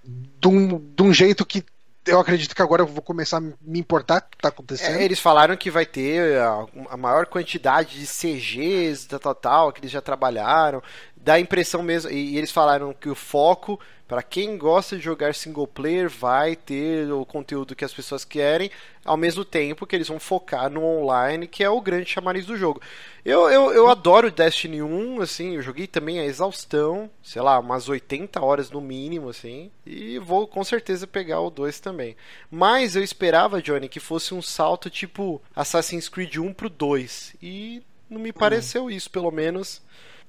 de 0.05 0.49
um, 0.49 0.79
de 0.93 1.03
um 1.05 1.15
jeito 1.15 1.47
que 1.47 1.65
eu 2.05 2.19
acredito 2.19 2.53
que 2.53 2.61
agora 2.61 2.83
eu 2.83 2.87
vou 2.87 3.01
começar 3.01 3.37
a 3.37 3.41
me 3.41 3.79
importar 3.79 4.21
com 4.21 4.27
o 4.27 4.31
que 4.33 4.39
tá 4.39 4.49
acontecendo. 4.49 4.97
É, 4.97 5.05
eles 5.05 5.21
falaram 5.21 5.57
que 5.57 5.71
vai 5.71 5.87
ter 5.87 6.41
a, 6.41 6.67
a, 6.91 6.97
maior 6.97 7.27
quantidade 7.27 8.01
de 8.01 8.07
CGs 8.07 9.07
da 9.07 9.21
total 9.21 9.73
que 9.73 9.81
eles 9.81 9.91
já 9.93 10.03
trabalharam 10.03 10.83
dá 11.25 11.35
a 11.35 11.41
impressão 11.41 11.83
mesmo. 11.83 12.11
E, 12.11 12.35
e 12.35 12.39
eles 12.39 12.51
falaram 12.51 12.93
que 12.93 13.09
o 13.09 13.15
foco, 13.15 13.81
para 14.07 14.23
quem 14.23 14.59
gosta 14.59 14.97
de 14.97 15.03
jogar 15.03 15.35
single 15.35 15.67
player, 15.67 16.11
vai 16.11 16.55
ter 16.55 17.11
o 17.11 17.25
conteúdo 17.25 17.75
que 17.75 17.85
as 17.85 17.93
pessoas 17.93 18.23
querem, 18.25 18.71
ao 19.03 19.17
mesmo 19.17 19.45
tempo 19.45 19.87
que 19.87 19.97
eles 19.97 20.09
vão 20.09 20.21
focar 20.21 20.69
no 20.69 20.85
online, 20.85 21.47
que 21.47 21.65
é 21.65 21.71
o 21.71 21.81
grande 21.81 22.11
chamariz 22.11 22.45
do 22.45 22.57
jogo. 22.57 22.83
Eu, 23.25 23.49
eu, 23.49 23.73
eu 23.73 23.89
adoro 23.89 24.31
Destiny 24.31 24.83
1, 24.83 25.23
assim, 25.23 25.55
eu 25.55 25.63
joguei 25.63 25.87
também 25.87 26.21
a 26.21 26.25
exaustão, 26.25 27.11
sei 27.23 27.41
lá, 27.41 27.59
umas 27.59 27.89
80 27.89 28.45
horas 28.45 28.71
no 28.71 28.81
mínimo, 28.81 29.31
assim, 29.31 29.71
e 29.87 30.19
vou 30.19 30.47
com 30.47 30.63
certeza 30.63 31.07
pegar 31.07 31.41
o 31.41 31.49
2 31.49 31.81
também. 31.81 32.15
Mas 32.51 32.97
eu 32.97 33.03
esperava, 33.03 33.63
Johnny, 33.63 33.89
que 33.89 34.01
fosse 34.01 34.35
um 34.35 34.43
salto 34.43 34.91
tipo 34.91 35.41
Assassin's 35.57 36.11
Creed 36.11 36.37
1 36.37 36.53
pro 36.53 36.69
2, 36.69 37.37
e 37.43 37.83
não 38.11 38.21
me 38.21 38.33
pareceu 38.33 38.91
isso, 38.91 39.11
pelo 39.11 39.31
menos 39.31 39.83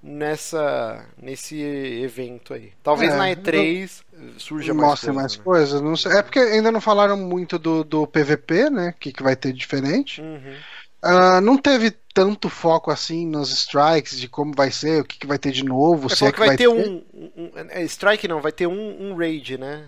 nessa 0.06 1.04
nesse 1.20 1.60
evento 1.60 2.54
aí. 2.54 2.72
Talvez 2.84 3.12
é, 3.12 3.18
na 3.18 3.30
E3 3.30 4.04
surja 4.38 4.74
mais 4.74 4.90
mostre 4.90 5.08
coisa, 5.08 5.22
mais 5.22 5.38
né? 5.38 5.44
coisas. 5.44 5.82
Não 5.82 5.98
sei. 5.98 6.12
É 6.14 6.22
porque 6.22 6.40
ainda 6.40 6.72
não 6.72 6.80
falaram 6.80 7.18
muito 7.18 7.58
do, 7.58 7.84
do 7.84 8.06
PVP, 8.06 8.70
né? 8.70 8.94
O 8.96 9.00
que, 9.00 9.12
que 9.12 9.24
vai 9.24 9.36
ter 9.36 9.52
diferente. 9.52 10.22
Uhum. 10.22 10.56
Uh, 11.04 11.42
não 11.42 11.58
teve 11.58 11.92
tanto 12.14 12.50
foco 12.50 12.92
assim 12.92 13.28
nos 13.28 13.52
strikes, 13.52 14.20
de 14.20 14.28
como 14.28 14.54
vai 14.56 14.72
ser, 14.72 15.02
o 15.02 15.06
que, 15.06 15.20
que 15.20 15.28
vai 15.28 15.38
ter 15.38 15.52
de 15.52 15.64
novo. 15.64 16.08
É, 16.12 16.16
se 16.16 16.26
é 16.26 16.32
que 16.32 16.40
vai, 16.40 16.50
vai 16.50 16.58
ter, 16.58 16.64
ter, 16.64 16.70
Um, 16.70 17.04
um, 17.36 17.52
é, 17.70 17.84
Strike 17.84 18.28
não, 18.28 18.42
vai 18.42 18.52
ter 18.52 18.68
um, 18.68 19.10
um 19.12 19.16
raid, 19.16 19.58
né? 19.58 19.88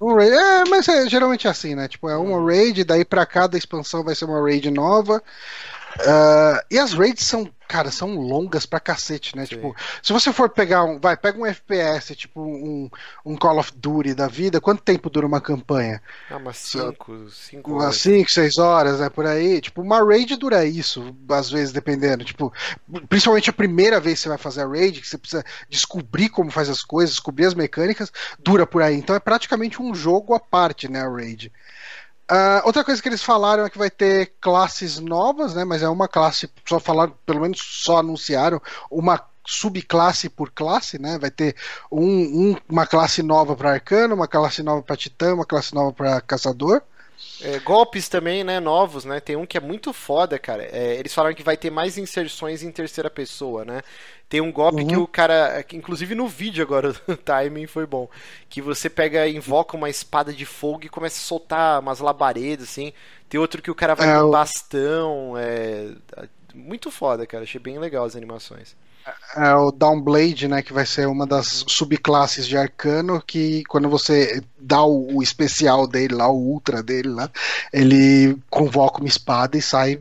Um 0.00 0.14
raid, 0.14 0.32
é, 0.32 0.64
mas 0.68 0.86
é 0.88 1.08
geralmente 1.08 1.48
assim, 1.48 1.74
né? 1.74 1.88
Tipo, 1.88 2.08
é 2.08 2.16
uma 2.16 2.38
uhum. 2.38 2.46
raid, 2.46 2.84
daí 2.84 3.04
para 3.04 3.26
cada 3.26 3.58
expansão 3.58 4.04
vai 4.04 4.14
ser 4.14 4.26
uma 4.26 4.40
raid 4.40 4.70
nova. 4.70 5.22
Uh, 5.96 6.60
e 6.70 6.78
as 6.78 6.92
raids 6.92 7.24
são, 7.24 7.50
cara, 7.66 7.90
são 7.90 8.14
longas 8.14 8.66
pra 8.66 8.78
cacete, 8.78 9.34
né? 9.36 9.44
Sim. 9.44 9.56
Tipo, 9.56 9.74
se 10.02 10.12
você 10.12 10.32
for 10.32 10.50
pegar 10.50 10.84
um. 10.84 11.00
Vai, 11.00 11.16
pega 11.16 11.38
um 11.38 11.46
FPS, 11.46 12.14
tipo 12.14 12.40
um, 12.40 12.90
um 13.24 13.36
Call 13.36 13.58
of 13.58 13.72
Duty 13.74 14.14
da 14.14 14.28
vida, 14.28 14.60
quanto 14.60 14.82
tempo 14.82 15.08
dura 15.08 15.26
uma 15.26 15.40
campanha? 15.40 16.02
Ah, 16.30 16.36
umas 16.36 16.58
5, 16.58 17.30
5 17.30 17.72
horas. 17.72 17.84
Umas 17.84 17.96
5, 17.96 18.30
6 18.30 18.58
horas, 18.58 19.00
né? 19.00 19.08
Por 19.08 19.26
aí. 19.26 19.60
Tipo, 19.60 19.82
uma 19.82 20.04
raid 20.04 20.36
dura 20.36 20.64
isso, 20.64 21.14
às 21.30 21.50
vezes, 21.50 21.72
dependendo. 21.72 22.24
Tipo, 22.24 22.52
principalmente 23.08 23.50
a 23.50 23.54
primeira 23.54 23.98
vez 23.98 24.18
que 24.18 24.22
você 24.24 24.28
vai 24.28 24.38
fazer 24.38 24.62
a 24.62 24.68
raid, 24.68 25.00
que 25.00 25.08
você 25.08 25.18
precisa 25.18 25.44
descobrir 25.68 26.28
como 26.28 26.50
faz 26.50 26.68
as 26.68 26.82
coisas, 26.82 27.14
descobrir 27.14 27.46
as 27.46 27.54
mecânicas, 27.54 28.12
dura 28.38 28.66
por 28.66 28.82
aí. 28.82 28.96
Então 28.96 29.16
é 29.16 29.20
praticamente 29.20 29.80
um 29.80 29.94
jogo 29.94 30.34
à 30.34 30.40
parte, 30.40 30.88
né? 30.88 31.00
A 31.00 31.08
raid. 31.08 31.50
Uh, 32.30 32.58
outra 32.64 32.82
coisa 32.82 33.00
que 33.00 33.08
eles 33.08 33.22
falaram 33.22 33.64
é 33.64 33.70
que 33.70 33.78
vai 33.78 33.90
ter 33.90 34.34
classes 34.40 34.98
novas, 34.98 35.54
né? 35.54 35.64
Mas 35.64 35.82
é 35.82 35.88
uma 35.88 36.08
classe, 36.08 36.50
só 36.68 36.80
falaram, 36.80 37.14
pelo 37.24 37.40
menos 37.40 37.60
só 37.62 37.98
anunciaram 37.98 38.60
uma 38.90 39.20
subclasse 39.46 40.28
por 40.28 40.50
classe, 40.50 40.98
né? 40.98 41.18
Vai 41.18 41.30
ter 41.30 41.54
um, 41.90 42.50
um, 42.50 42.56
uma 42.68 42.84
classe 42.84 43.22
nova 43.22 43.54
para 43.54 43.72
arcano, 43.74 44.14
uma 44.14 44.26
classe 44.26 44.62
nova 44.62 44.82
para 44.82 44.96
titã, 44.96 45.34
uma 45.34 45.46
classe 45.46 45.72
nova 45.72 45.92
para 45.92 46.20
caçador. 46.20 46.82
É, 47.40 47.58
golpes 47.58 48.08
também, 48.08 48.44
né, 48.44 48.60
novos, 48.60 49.04
né? 49.04 49.20
Tem 49.20 49.36
um 49.36 49.46
que 49.46 49.56
é 49.56 49.60
muito 49.60 49.92
foda, 49.92 50.38
cara. 50.38 50.62
É, 50.64 50.96
eles 50.96 51.14
falaram 51.14 51.34
que 51.34 51.42
vai 51.42 51.56
ter 51.56 51.70
mais 51.70 51.98
inserções 51.98 52.62
em 52.62 52.70
terceira 52.70 53.10
pessoa, 53.10 53.64
né? 53.64 53.82
Tem 54.28 54.40
um 54.40 54.50
golpe 54.50 54.82
uhum. 54.82 54.88
que 54.88 54.96
o 54.96 55.06
cara, 55.06 55.64
inclusive 55.72 56.14
no 56.14 56.26
vídeo 56.26 56.62
agora, 56.62 56.94
o 57.06 57.16
timing 57.16 57.66
foi 57.66 57.86
bom, 57.86 58.08
que 58.48 58.60
você 58.60 58.90
pega, 58.90 59.28
invoca 59.28 59.76
uma 59.76 59.88
espada 59.88 60.32
de 60.32 60.44
fogo 60.44 60.84
e 60.84 60.88
começa 60.88 61.18
a 61.18 61.22
soltar 61.22 61.80
umas 61.80 62.00
labaredas, 62.00 62.68
assim. 62.68 62.92
Tem 63.28 63.40
outro 63.40 63.62
que 63.62 63.70
o 63.70 63.74
cara 63.74 63.94
vai 63.94 64.08
é, 64.08 64.20
com 64.20 64.30
bastão, 64.30 65.34
é 65.36 65.90
muito 66.54 66.90
foda, 66.90 67.26
cara. 67.26 67.44
Achei 67.44 67.60
bem 67.60 67.78
legal 67.78 68.04
as 68.04 68.16
animações 68.16 68.76
é 69.36 69.54
o 69.54 69.70
Downblade, 69.70 70.48
né, 70.48 70.62
que 70.62 70.72
vai 70.72 70.84
ser 70.84 71.06
uma 71.06 71.26
das 71.26 71.64
subclasses 71.68 72.46
de 72.46 72.56
Arcano, 72.56 73.22
que 73.24 73.62
quando 73.64 73.88
você 73.88 74.42
dá 74.66 74.82
o, 74.82 75.16
o, 75.16 75.22
especial 75.22 75.86
dele 75.86 76.14
lá, 76.14 76.28
o 76.28 76.36
Ultra 76.36 76.82
dele 76.82 77.08
lá, 77.08 77.30
ele 77.72 78.36
convoca 78.50 78.98
uma 78.98 79.08
espada 79.08 79.56
e 79.56 79.62
sai 79.62 79.98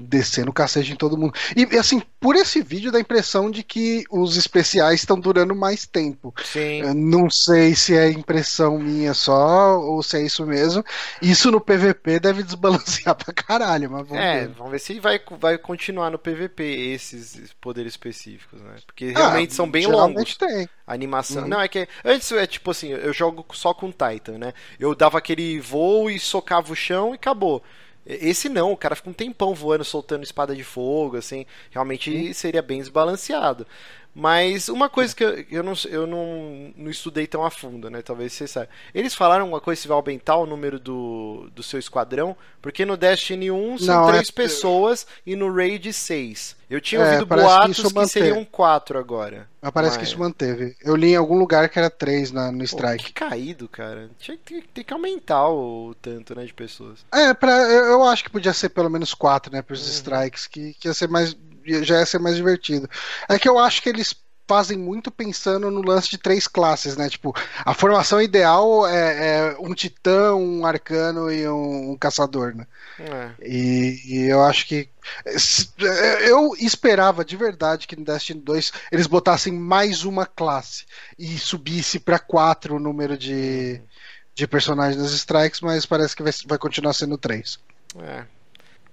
descendo 0.00 0.50
o 0.50 0.54
cacete 0.54 0.92
em 0.92 0.96
todo 0.96 1.18
mundo. 1.18 1.34
E 1.56 1.76
assim, 1.76 2.00
por 2.20 2.36
esse 2.36 2.62
vídeo 2.62 2.92
dá 2.92 2.98
a 2.98 3.00
impressão 3.00 3.50
de 3.50 3.62
que 3.62 4.04
os 4.10 4.36
especiais 4.36 5.00
estão 5.00 5.18
durando 5.18 5.54
mais 5.54 5.86
tempo. 5.86 6.32
Sim. 6.44 6.82
Eu 6.82 6.94
não 6.94 7.28
sei 7.28 7.74
se 7.74 7.96
é 7.96 8.10
impressão 8.10 8.78
minha 8.78 9.12
só 9.12 9.80
ou 9.80 10.02
se 10.02 10.18
é 10.18 10.22
isso 10.22 10.46
mesmo. 10.46 10.84
Isso 11.20 11.50
no 11.50 11.60
PVP 11.60 12.20
deve 12.20 12.42
desbalancear 12.42 13.16
pra 13.16 13.34
caralho, 13.34 13.90
mas 13.90 14.06
vamos 14.06 14.24
é, 14.24 14.40
ver. 14.40 14.48
vamos 14.50 14.72
ver 14.72 14.78
se 14.78 15.00
vai, 15.00 15.20
vai 15.40 15.58
continuar 15.58 16.10
no 16.10 16.18
PVP 16.18 16.62
esses 16.62 17.52
poderes 17.60 17.94
específicos, 17.94 18.60
né? 18.60 18.76
Porque 18.86 19.10
realmente 19.10 19.50
ah, 19.52 19.56
são 19.56 19.70
bem 19.70 19.86
longos. 19.86 20.36
Tem. 20.36 20.68
A 20.86 20.92
animação. 20.92 21.42
Uhum. 21.42 21.48
Não, 21.48 21.60
é 21.60 21.68
que 21.68 21.88
antes 22.04 22.30
é 22.32 22.46
tipo 22.46 22.70
assim, 22.70 22.88
eu 22.88 23.12
jogo 23.12 23.44
só 23.52 23.72
com 23.72 23.90
Titan, 23.90 24.38
né? 24.38 24.52
Eu 24.78 24.94
dava 24.94 25.18
aquele 25.18 25.58
voo 25.58 26.10
e 26.10 26.18
socava 26.18 26.72
o 26.72 26.76
chão 26.76 27.12
e 27.12 27.14
acabou. 27.14 27.62
Esse 28.06 28.50
não, 28.50 28.70
o 28.70 28.76
cara 28.76 28.94
fica 28.94 29.08
um 29.08 29.14
tempão 29.14 29.54
voando, 29.54 29.82
soltando 29.82 30.24
espada 30.24 30.54
de 30.54 30.62
fogo, 30.62 31.16
assim. 31.16 31.46
Realmente 31.70 32.10
uhum. 32.10 32.34
seria 32.34 32.60
bem 32.60 32.80
desbalanceado. 32.80 33.66
Mas 34.14 34.68
uma 34.68 34.88
coisa 34.88 35.14
que 35.14 35.24
eu, 35.24 35.44
eu, 35.50 35.62
não, 35.62 35.72
eu 35.90 36.06
não, 36.06 36.72
não 36.76 36.90
estudei 36.90 37.26
tão 37.26 37.44
a 37.44 37.50
fundo, 37.50 37.90
né? 37.90 38.00
Talvez 38.00 38.32
você 38.32 38.46
saiba. 38.46 38.70
Eles 38.94 39.12
falaram 39.12 39.48
uma 39.48 39.60
coisa 39.60 39.82
se 39.82 39.88
vai 39.88 39.96
aumentar 39.96 40.36
o 40.36 40.46
número 40.46 40.78
do, 40.78 41.50
do 41.52 41.62
seu 41.64 41.80
esquadrão, 41.80 42.36
porque 42.62 42.84
no 42.84 42.96
Destiny 42.96 43.50
1 43.50 43.78
são 43.78 44.02
não, 44.02 44.06
três 44.08 44.28
é... 44.28 44.32
pessoas 44.32 45.06
e 45.26 45.34
no 45.34 45.52
Raid 45.52 45.92
seis. 45.92 46.56
Eu 46.70 46.80
tinha 46.80 47.00
é, 47.00 47.04
ouvido 47.04 47.26
boatos 47.26 47.82
que, 47.82 47.92
que 47.92 48.06
seriam 48.06 48.44
quatro 48.44 48.98
agora. 48.98 49.48
Mas 49.60 49.70
parece 49.72 49.96
mas... 49.96 49.98
que 49.98 50.04
isso 50.04 50.18
manteve. 50.18 50.76
Eu 50.82 50.94
li 50.94 51.12
em 51.12 51.16
algum 51.16 51.36
lugar 51.36 51.68
que 51.68 51.78
era 51.78 51.90
três 51.90 52.30
na, 52.30 52.52
no 52.52 52.62
Strike. 52.64 52.98
Pô, 52.98 53.06
que 53.06 53.12
caído, 53.12 53.68
cara. 53.68 54.10
Tinha 54.18 54.36
que, 54.36 54.62
ter 54.62 54.84
que 54.84 54.92
aumentar 54.92 55.48
o, 55.48 55.88
o, 55.88 55.94
tanto, 55.94 56.34
né, 56.34 56.44
de 56.44 56.54
pessoas. 56.54 57.04
É, 57.12 57.34
pra, 57.34 57.52
eu, 57.62 57.84
eu 57.84 58.04
acho 58.04 58.24
que 58.24 58.30
podia 58.30 58.52
ser 58.52 58.68
pelo 58.70 58.88
menos 58.88 59.12
quatro, 59.12 59.52
né, 59.52 59.60
pros 59.60 59.84
uhum. 59.84 59.92
Strikes, 59.92 60.46
que, 60.46 60.74
que 60.74 60.88
ia 60.88 60.94
ser 60.94 61.08
mais 61.08 61.36
já 61.64 61.98
ia 61.98 62.06
ser 62.06 62.18
mais 62.18 62.36
divertido. 62.36 62.88
É 63.28 63.38
que 63.38 63.48
eu 63.48 63.58
acho 63.58 63.82
que 63.82 63.88
eles 63.88 64.14
fazem 64.46 64.76
muito 64.76 65.10
pensando 65.10 65.70
no 65.70 65.82
lance 65.82 66.10
de 66.10 66.18
três 66.18 66.46
classes, 66.46 66.96
né? 66.96 67.08
Tipo, 67.08 67.34
a 67.64 67.72
formação 67.72 68.20
ideal 68.20 68.86
é, 68.86 69.52
é 69.52 69.56
um 69.58 69.74
titã, 69.74 70.34
um 70.34 70.66
arcano 70.66 71.30
e 71.32 71.48
um, 71.48 71.92
um 71.92 71.96
caçador, 71.96 72.54
né? 72.54 72.66
É. 72.98 73.30
E, 73.42 74.00
e, 74.04 74.28
eu 74.28 74.42
acho 74.42 74.66
que 74.66 74.88
eu 76.26 76.54
esperava 76.58 77.24
de 77.24 77.36
verdade 77.36 77.86
que 77.86 77.96
no 77.96 78.04
Destiny 78.04 78.40
2 78.40 78.72
eles 78.92 79.06
botassem 79.06 79.52
mais 79.52 80.04
uma 80.04 80.26
classe 80.26 80.84
e 81.18 81.38
subisse 81.38 81.98
para 81.98 82.18
quatro 82.18 82.76
o 82.76 82.80
número 82.80 83.16
de, 83.16 83.80
de 84.34 84.46
personagens 84.46 85.02
nas 85.02 85.12
strikes, 85.12 85.60
mas 85.60 85.86
parece 85.86 86.14
que 86.14 86.22
vai, 86.22 86.32
vai 86.46 86.58
continuar 86.58 86.92
sendo 86.92 87.18
três. 87.18 87.58
É. 87.98 88.24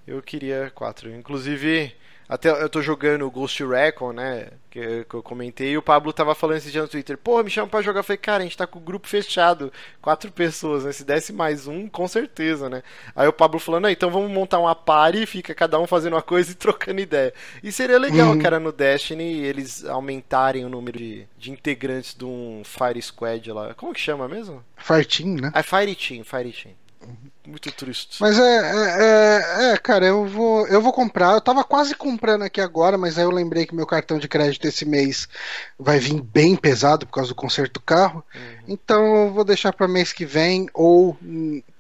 Eu 0.08 0.22
queria 0.22 0.72
quatro. 0.74 1.14
Inclusive, 1.14 1.94
Até 2.32 2.50
eu 2.50 2.70
tô 2.70 2.82
jogando 2.82 3.30
Ghost 3.30 3.62
Recon, 3.62 4.14
né? 4.14 4.48
Que, 4.70 5.04
que 5.04 5.14
eu 5.16 5.22
comentei, 5.22 5.72
e 5.72 5.78
o 5.78 5.82
Pablo 5.82 6.14
tava 6.14 6.34
falando 6.34 6.56
esse 6.60 6.72
dia 6.72 6.82
no 6.82 6.88
Twitter, 6.88 7.18
pô, 7.18 7.44
me 7.44 7.50
chama 7.50 7.68
pra 7.68 7.82
jogar. 7.82 8.00
Eu 8.00 8.04
falei, 8.06 8.18
cara, 8.20 8.42
a 8.42 8.46
gente 8.46 8.56
tá 8.56 8.66
com 8.66 8.80
o 8.80 8.82
grupo 8.82 9.06
fechado, 9.06 9.70
quatro 10.02 10.32
pessoas, 10.32 10.86
né? 10.86 10.94
Se 10.94 11.04
desse 11.04 11.34
mais 11.34 11.68
um, 11.68 11.90
com 11.90 12.08
certeza, 12.08 12.70
né? 12.70 12.84
Aí 13.14 13.28
o 13.28 13.34
Pablo 13.34 13.60
falando, 13.60 13.88
ah, 13.88 13.92
então 13.92 14.10
vamos 14.10 14.32
montar 14.32 14.60
uma 14.60 14.74
party, 14.74 15.26
fica 15.26 15.54
cada 15.54 15.78
um 15.78 15.86
fazendo 15.86 16.14
uma 16.14 16.22
coisa 16.22 16.54
e 16.54 16.56
trocando 16.56 17.02
ideia. 17.02 17.34
E 17.62 17.70
seria 17.70 18.00
legal, 18.00 18.30
Uhum. 18.32 18.40
cara, 18.40 18.62
no 18.62 18.72
Destiny 18.72 19.40
eles 19.44 19.84
aumentarem 19.84 20.64
o 20.64 20.70
número 20.70 20.98
de, 20.98 21.28
de 21.38 21.52
integrantes 21.52 22.16
de 22.16 22.24
um 22.24 22.62
Fire 22.64 23.02
Squad 23.02 23.52
lá. 23.52 23.74
Como 23.74 23.94
que 23.94 24.00
chama 24.00 24.30
mesmo? 24.30 24.64
Fartinho, 24.78 25.42
né? 25.42 25.52
Ah, 25.54 25.62
Fire 25.64 25.94
Team, 25.96 26.24
Fire 26.24 26.54
Team. 26.54 26.76
Muito 27.46 27.72
triste. 27.72 28.18
Mas 28.22 28.38
é, 28.38 28.42
é, 28.44 29.70
é, 29.70 29.74
é, 29.74 29.78
cara, 29.78 30.06
eu 30.06 30.26
vou, 30.28 30.68
eu 30.68 30.80
vou 30.80 30.94
comprar. 30.94 31.34
Eu 31.34 31.42
tava 31.42 31.64
quase 31.64 31.96
comprando 31.96 32.44
aqui 32.44 32.62
agora, 32.62 32.98
mas 32.98 33.18
aí 33.18 33.24
eu 33.24 33.32
lembrei 33.32 33.66
que 33.66 33.74
meu 33.74 33.86
cartão 33.88 34.20
de 34.20 34.28
crédito 34.28 34.68
esse 34.68 34.86
mês 34.86 35.28
vai 35.78 35.98
vir 35.98 36.22
bem 36.22 36.56
pesado 36.56 37.06
por 37.08 37.14
causa 37.14 37.30
do 37.30 37.36
conserto 37.36 37.74
do 37.74 37.82
carro. 37.82 38.24
Então 38.68 39.26
eu 39.26 39.34
vou 39.34 39.44
deixar 39.44 39.74
pra 39.74 39.88
mês 39.88 40.14
que 40.14 40.26
vem 40.26 40.70
ou. 40.74 41.18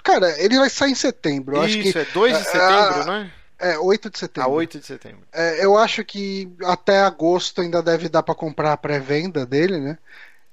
Cara, 0.03 0.33
ele 0.41 0.57
vai 0.57 0.69
sair 0.69 0.91
em 0.91 0.95
setembro. 0.95 1.55
Eu 1.57 1.61
acho 1.61 1.77
Isso, 1.77 1.93
que 1.93 1.99
é 1.99 2.05
2 2.05 2.38
de 2.38 2.41
Ah, 2.41 2.45
setembro, 2.45 3.05
não 3.05 3.13
é? 3.13 3.31
é 3.59 3.77
8 3.77 4.09
de 4.09 4.15
A 4.15 4.19
setembro. 4.19 4.51
8 4.51 4.79
de 4.79 4.85
setembro. 4.88 5.21
É, 5.31 5.63
eu 5.63 5.77
acho 5.77 6.03
que 6.03 6.51
até 6.63 7.01
agosto 7.01 7.61
ainda 7.61 7.83
deve 7.83 8.09
dar 8.09 8.23
pra 8.23 8.33
comprar 8.33 8.73
a 8.73 8.77
pré-venda 8.77 9.45
dele, 9.45 9.79
né? 9.79 9.97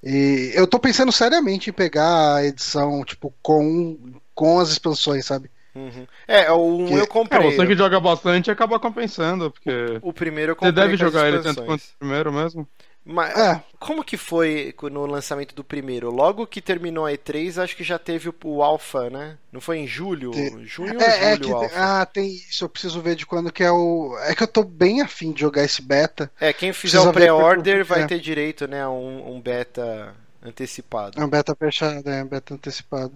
E 0.02 0.52
eu 0.55 0.66
tô 0.66 0.78
pensando 0.78 1.10
seriamente 1.10 1.70
em 1.70 1.72
pegar 1.72 2.36
a 2.36 2.44
edição, 2.44 3.05
tipo, 3.05 3.35
com, 3.43 3.98
com 4.39 4.60
as 4.60 4.70
expansões, 4.70 5.27
sabe? 5.27 5.51
Uhum. 5.74 6.06
É, 6.28 6.51
o 6.52 6.78
1 6.78 6.86
Que- 6.86 6.94
eu 6.94 7.02
É, 7.02 7.06
comprei. 7.06 7.52
você 7.56 7.66
que 7.66 7.77
joga 7.77 7.98
bastante 7.98 8.51
acaba 8.52 8.78
compensando, 8.78 9.51
porque. 9.51 9.70
O 10.01 10.12
primeiro 10.12 10.52
eu 10.52 10.56
Você 10.56 10.66
comprei. 10.66 10.73
deve 10.73 10.97
com 10.97 11.05
as 11.05 11.12
jogar 11.12 11.28
ele 11.28 11.43
tanto 11.43 11.65
quanto 11.65 11.82
o 11.82 11.98
primeiro 11.98 12.32
mesmo? 12.32 12.69
Mas 13.05 13.35
É. 13.39 13.62
como 13.81 14.05
que 14.05 14.16
foi 14.19 14.74
no 14.90 15.06
lançamento 15.06 15.55
do 15.55 15.65
primeiro? 15.65 16.10
Logo 16.10 16.47
que 16.47 16.60
terminou 16.60 17.06
a 17.06 17.12
E3, 17.12 17.59
acho 17.59 17.74
que 17.74 17.82
já 17.82 17.98
teve 17.98 18.28
o, 18.28 18.35
o 18.44 18.62
Alpha, 18.62 19.09
né? 19.09 19.39
Não 19.51 19.60
foi 19.62 19.78
em 19.78 19.86
julho? 19.86 20.31
Te- 20.31 20.65
Junho 20.66 20.94
ou 20.97 21.01
É, 21.01 21.32
é 21.32 21.36
julho 21.36 21.40
que 21.47 21.52
o 21.52 21.56
Alpha? 21.56 21.74
ah, 21.74 22.06
tem 22.06 22.28
isso, 22.28 22.65
eu 22.65 22.69
preciso 22.69 23.01
ver 23.01 23.15
de 23.16 23.24
quando 23.27 23.51
que 23.52 23.65
é 23.65 23.70
o. 23.73 24.16
É 24.24 24.35
que 24.35 24.43
eu 24.43 24.48
tô 24.48 24.62
bem 24.62 25.01
afim 25.01 25.32
de 25.32 25.40
jogar 25.40 25.65
esse 25.65 25.81
beta. 25.82 26.31
É, 26.40 26.52
quem 26.52 26.73
fizer 26.73 26.98
Precisa 26.98 27.10
o 27.10 27.12
pré-order 27.15 27.85
vai 27.85 28.02
é. 28.02 28.06
ter 28.06 28.20
direito, 28.20 28.66
né, 28.69 28.82
a 28.82 28.90
um, 28.90 29.36
um 29.36 29.40
beta 29.40 30.15
antecipado. 30.43 31.20
É 31.20 31.24
um 31.24 31.28
beta 31.31 31.55
fechado, 31.55 32.09
é 32.10 32.23
um 32.23 32.27
beta 32.27 32.52
antecipado. 32.55 33.12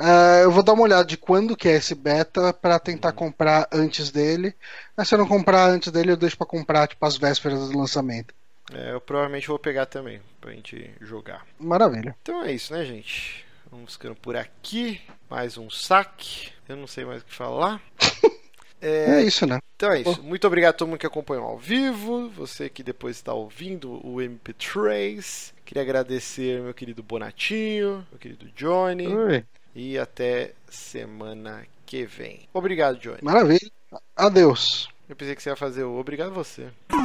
Ah, 0.00 0.38
eu 0.42 0.50
vou 0.52 0.62
dar 0.62 0.74
uma 0.74 0.84
olhada 0.84 1.04
de 1.04 1.16
quando 1.16 1.56
que 1.56 1.68
é 1.68 1.74
esse 1.76 1.94
beta 1.94 2.52
pra 2.52 2.78
tentar 2.78 3.12
comprar 3.12 3.68
antes 3.72 4.12
dele. 4.12 4.54
Mas 4.96 5.08
se 5.08 5.14
eu 5.14 5.18
não 5.18 5.26
comprar 5.26 5.68
antes 5.68 5.90
dele, 5.90 6.12
eu 6.12 6.16
deixo 6.16 6.36
pra 6.36 6.46
comprar 6.46 6.86
tipo 6.86 7.04
as 7.04 7.16
vésperas 7.16 7.68
do 7.68 7.76
lançamento. 7.76 8.32
É, 8.72 8.92
eu 8.92 9.00
provavelmente 9.00 9.48
vou 9.48 9.58
pegar 9.58 9.86
também, 9.86 10.20
pra 10.40 10.52
gente 10.52 10.90
jogar. 11.00 11.44
Maravilha. 11.58 12.14
Então 12.22 12.42
é 12.44 12.52
isso, 12.52 12.72
né, 12.72 12.84
gente? 12.84 13.44
Vamos 13.70 13.94
ficando 13.94 14.14
por 14.14 14.36
aqui. 14.36 15.00
Mais 15.28 15.58
um 15.58 15.68
saque. 15.68 16.52
Eu 16.68 16.76
não 16.76 16.86
sei 16.86 17.04
mais 17.04 17.22
o 17.22 17.24
que 17.24 17.34
falar. 17.34 17.80
É, 18.80 19.22
isso, 19.22 19.44
né? 19.44 19.58
Então 19.74 19.90
é 19.90 20.02
isso. 20.02 20.22
Muito 20.22 20.46
obrigado 20.46 20.70
a 20.70 20.76
todo 20.76 20.88
mundo 20.88 21.00
que 21.00 21.06
acompanhou 21.06 21.44
ao 21.44 21.58
vivo. 21.58 22.28
Você 22.30 22.68
que 22.68 22.80
depois 22.80 23.16
está 23.16 23.34
ouvindo 23.34 23.94
o 24.06 24.18
MP3. 24.18 25.52
Queria 25.64 25.82
agradecer 25.82 26.60
meu 26.62 26.72
querido 26.72 27.02
Bonatinho, 27.02 28.06
meu 28.08 28.18
querido 28.20 28.48
Johnny. 28.52 29.08
Oi. 29.08 29.44
E 29.74 29.98
até 29.98 30.52
semana 30.68 31.64
que 31.86 32.04
vem. 32.04 32.48
Obrigado, 32.52 32.98
Johnny. 32.98 33.18
Maravilha. 33.22 33.70
Adeus. 34.16 34.88
Eu 35.08 35.16
pensei 35.16 35.34
que 35.34 35.42
você 35.42 35.50
ia 35.50 35.56
fazer 35.56 35.84
o 35.84 35.98
obrigado 35.98 36.32
você. 36.32 36.68
Por 36.88 36.98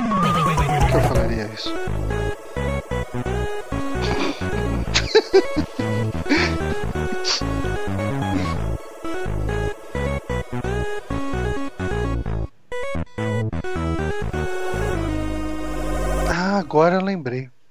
que 0.89 0.95
eu 0.95 1.01
falaria 1.01 1.49
isso? 1.53 1.73
Ah, 16.29 16.59
agora 16.59 16.95
eu 16.95 17.01
lembrei. 17.01 17.49